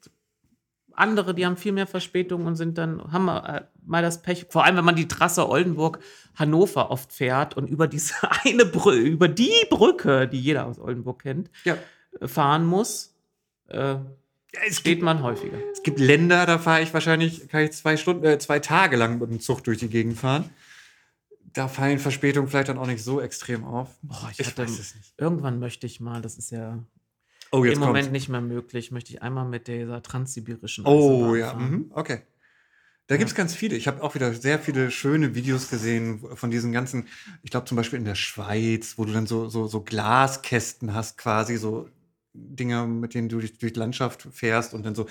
andere, 0.94 1.34
die 1.34 1.46
haben 1.46 1.56
viel 1.56 1.72
mehr 1.72 1.86
Verspätung 1.86 2.46
und 2.46 2.56
sind 2.56 2.78
dann, 2.78 3.12
haben 3.12 3.28
äh, 3.28 3.62
mal 3.84 4.02
das 4.02 4.22
Pech, 4.22 4.46
vor 4.50 4.64
allem 4.64 4.76
wenn 4.76 4.84
man 4.84 4.96
die 4.96 5.08
Trasse 5.08 5.48
Oldenburg-Hannover 5.48 6.90
oft 6.90 7.12
fährt 7.12 7.56
und 7.56 7.68
über 7.68 7.86
diese 7.86 8.14
eine 8.44 8.64
Brücke, 8.64 8.98
über 8.98 9.28
die 9.28 9.66
Brücke, 9.70 10.28
die 10.28 10.40
jeder 10.40 10.66
aus 10.66 10.78
Oldenburg 10.78 11.22
kennt, 11.22 11.50
ja. 11.64 11.76
fahren 12.26 12.66
muss. 12.66 13.14
Äh, 13.68 13.96
es 14.66 14.78
steht 14.78 14.96
gibt, 14.96 15.02
man 15.02 15.22
häufiger. 15.22 15.58
Es 15.72 15.82
gibt 15.82 15.98
Länder, 15.98 16.44
da 16.44 16.58
fahre 16.58 16.82
ich 16.82 16.92
wahrscheinlich, 16.92 17.48
kann 17.48 17.62
ich 17.62 17.72
zwei 17.72 17.96
Stunden, 17.96 18.24
äh, 18.24 18.38
zwei 18.38 18.58
Tage 18.58 18.96
lang 18.96 19.18
mit 19.18 19.30
dem 19.30 19.40
Zug 19.40 19.64
durch 19.64 19.78
die 19.78 19.88
Gegend 19.88 20.18
fahren. 20.18 20.50
Da 21.54 21.68
fallen 21.68 21.98
Verspätungen 21.98 22.48
vielleicht 22.48 22.68
dann 22.68 22.78
auch 22.78 22.86
nicht 22.86 23.02
so 23.02 23.20
extrem 23.20 23.64
auf. 23.64 23.88
Boah, 24.02 24.28
ich, 24.32 24.40
ich 24.40 24.46
hatte, 24.46 24.66
Irgendwann 25.18 25.58
möchte 25.58 25.86
ich 25.86 26.00
mal, 26.00 26.20
das 26.22 26.36
ist 26.36 26.50
ja 26.50 26.78
oh, 27.52 27.64
im 27.64 27.78
Moment 27.78 28.12
nicht 28.12 28.28
mehr 28.28 28.40
möglich, 28.40 28.90
möchte 28.90 29.12
ich 29.12 29.22
einmal 29.22 29.46
mit 29.46 29.68
dieser 29.68 30.02
transsibirischen 30.02 30.84
Oh 30.86 31.34
ja, 31.34 31.54
mhm. 31.54 31.90
okay. 31.90 32.22
Da 33.08 33.16
gibt 33.16 33.28
es 33.28 33.34
ganz 33.34 33.54
viele. 33.54 33.76
Ich 33.76 33.88
habe 33.88 34.02
auch 34.02 34.14
wieder 34.14 34.32
sehr 34.32 34.58
viele 34.58 34.90
schöne 34.90 35.34
Videos 35.34 35.68
gesehen 35.68 36.20
von 36.34 36.50
diesen 36.50 36.72
ganzen, 36.72 37.08
ich 37.42 37.50
glaube 37.50 37.66
zum 37.66 37.76
Beispiel 37.76 37.98
in 37.98 38.04
der 38.04 38.14
Schweiz, 38.14 38.96
wo 38.96 39.04
du 39.04 39.12
dann 39.12 39.26
so, 39.26 39.48
so, 39.48 39.66
so 39.66 39.82
Glaskästen 39.82 40.94
hast, 40.94 41.18
quasi 41.18 41.56
so 41.56 41.88
Dinger, 42.34 42.86
mit 42.86 43.14
denen 43.14 43.28
du 43.28 43.38
durch, 43.38 43.58
durch 43.58 43.74
die 43.74 43.78
Landschaft 43.78 44.26
fährst 44.32 44.72
und 44.72 44.86
dann 44.86 44.94
so 44.94 45.06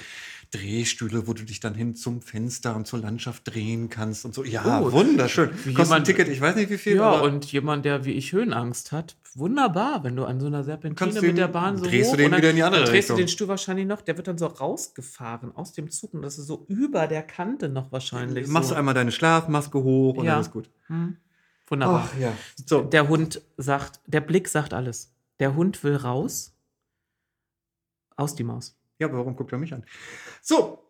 Drehstühle, 0.50 1.28
wo 1.28 1.34
du 1.34 1.44
dich 1.44 1.60
dann 1.60 1.76
hin 1.76 1.96
zum 1.96 2.22
Fenster 2.22 2.76
und 2.76 2.88
zur 2.88 3.00
Landschaft 3.00 3.44
drehen 3.54 3.90
kannst 3.90 4.26
und 4.26 4.34
so. 4.34 4.44
Ja, 4.44 4.82
oh, 4.82 4.92
wunderschön. 4.92 5.50
Kostet 5.50 5.66
jemand, 5.66 5.92
ein 5.92 6.04
Ticket, 6.04 6.28
ich 6.28 6.42
weiß 6.42 6.56
nicht 6.56 6.70
wie 6.70 6.78
viel. 6.78 6.96
Ja, 6.96 7.22
und 7.22 7.46
jemand, 7.52 7.86
der 7.86 8.06
wie 8.06 8.12
ich 8.12 8.34
Höhenangst 8.34 8.92
hat, 8.92 9.18
wunderbar, 9.36 10.04
wenn 10.04 10.16
du 10.16 10.26
an 10.26 10.40
so 10.40 10.48
einer 10.48 10.64
Serpentine 10.64 11.14
den, 11.14 11.22
mit 11.22 11.38
der 11.38 11.48
Bahn 11.48 11.78
so 11.78 11.86
drehst 11.86 12.10
hoch 12.10 12.16
du 12.16 12.24
den 12.24 12.36
wieder 12.36 12.50
in 12.50 12.56
die 12.56 12.64
andere 12.64 12.84
dann 12.84 12.92
drehst 12.92 13.10
Richtung. 13.10 13.18
du 13.18 13.24
den 13.24 13.28
Stuhl 13.30 13.48
wahrscheinlich 13.48 13.86
noch, 13.86 14.02
der 14.02 14.18
wird 14.18 14.28
dann 14.28 14.38
so 14.38 14.48
rausgefahren 14.48 15.56
aus 15.56 15.74
dem 15.74 15.90
Zug 15.92 16.14
und 16.16 16.24
das 16.24 16.40
ist 16.40 16.48
so 16.48 16.66
über 16.68 17.08
der 17.08 17.22
Kante 17.22 17.70
noch 17.70 17.92
wahrscheinlich. 17.92 18.48
Machst 18.48 18.70
so. 18.70 18.76
du 18.76 18.80
einmal 18.80 18.96
deine 18.96 19.12
Schlafmaske 19.12 19.82
hoch 19.82 20.18
und 20.18 20.26
ja. 20.26 20.36
alles 20.36 20.52
gut. 20.52 20.70
Hm. 20.88 21.18
Wunderbar. 21.68 22.10
Ach, 22.12 22.20
ja. 22.20 22.34
so. 22.66 22.82
Der 22.82 23.08
Hund 23.08 23.42
sagt, 23.58 24.02
der 24.06 24.22
Blick 24.22 24.50
sagt 24.50 24.74
alles. 24.74 25.14
Der 25.40 25.56
Hund 25.56 25.84
will 25.84 25.96
raus 25.96 26.54
aus 28.22 28.36
die 28.36 28.44
Maus. 28.44 28.78
Ja, 29.00 29.08
aber 29.08 29.18
warum 29.18 29.36
guckt 29.36 29.52
er 29.52 29.58
mich 29.58 29.74
an? 29.74 29.84
So, 30.42 30.86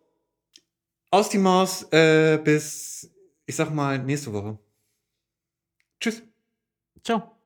aus 1.10 1.28
die 1.30 1.38
Maus 1.38 1.84
äh, 1.92 2.38
bis, 2.42 3.10
ich 3.46 3.56
sag 3.56 3.70
mal, 3.70 3.98
nächste 3.98 4.32
Woche. 4.32 4.58
Tschüss. 5.98 6.22
Ciao. 7.02 7.41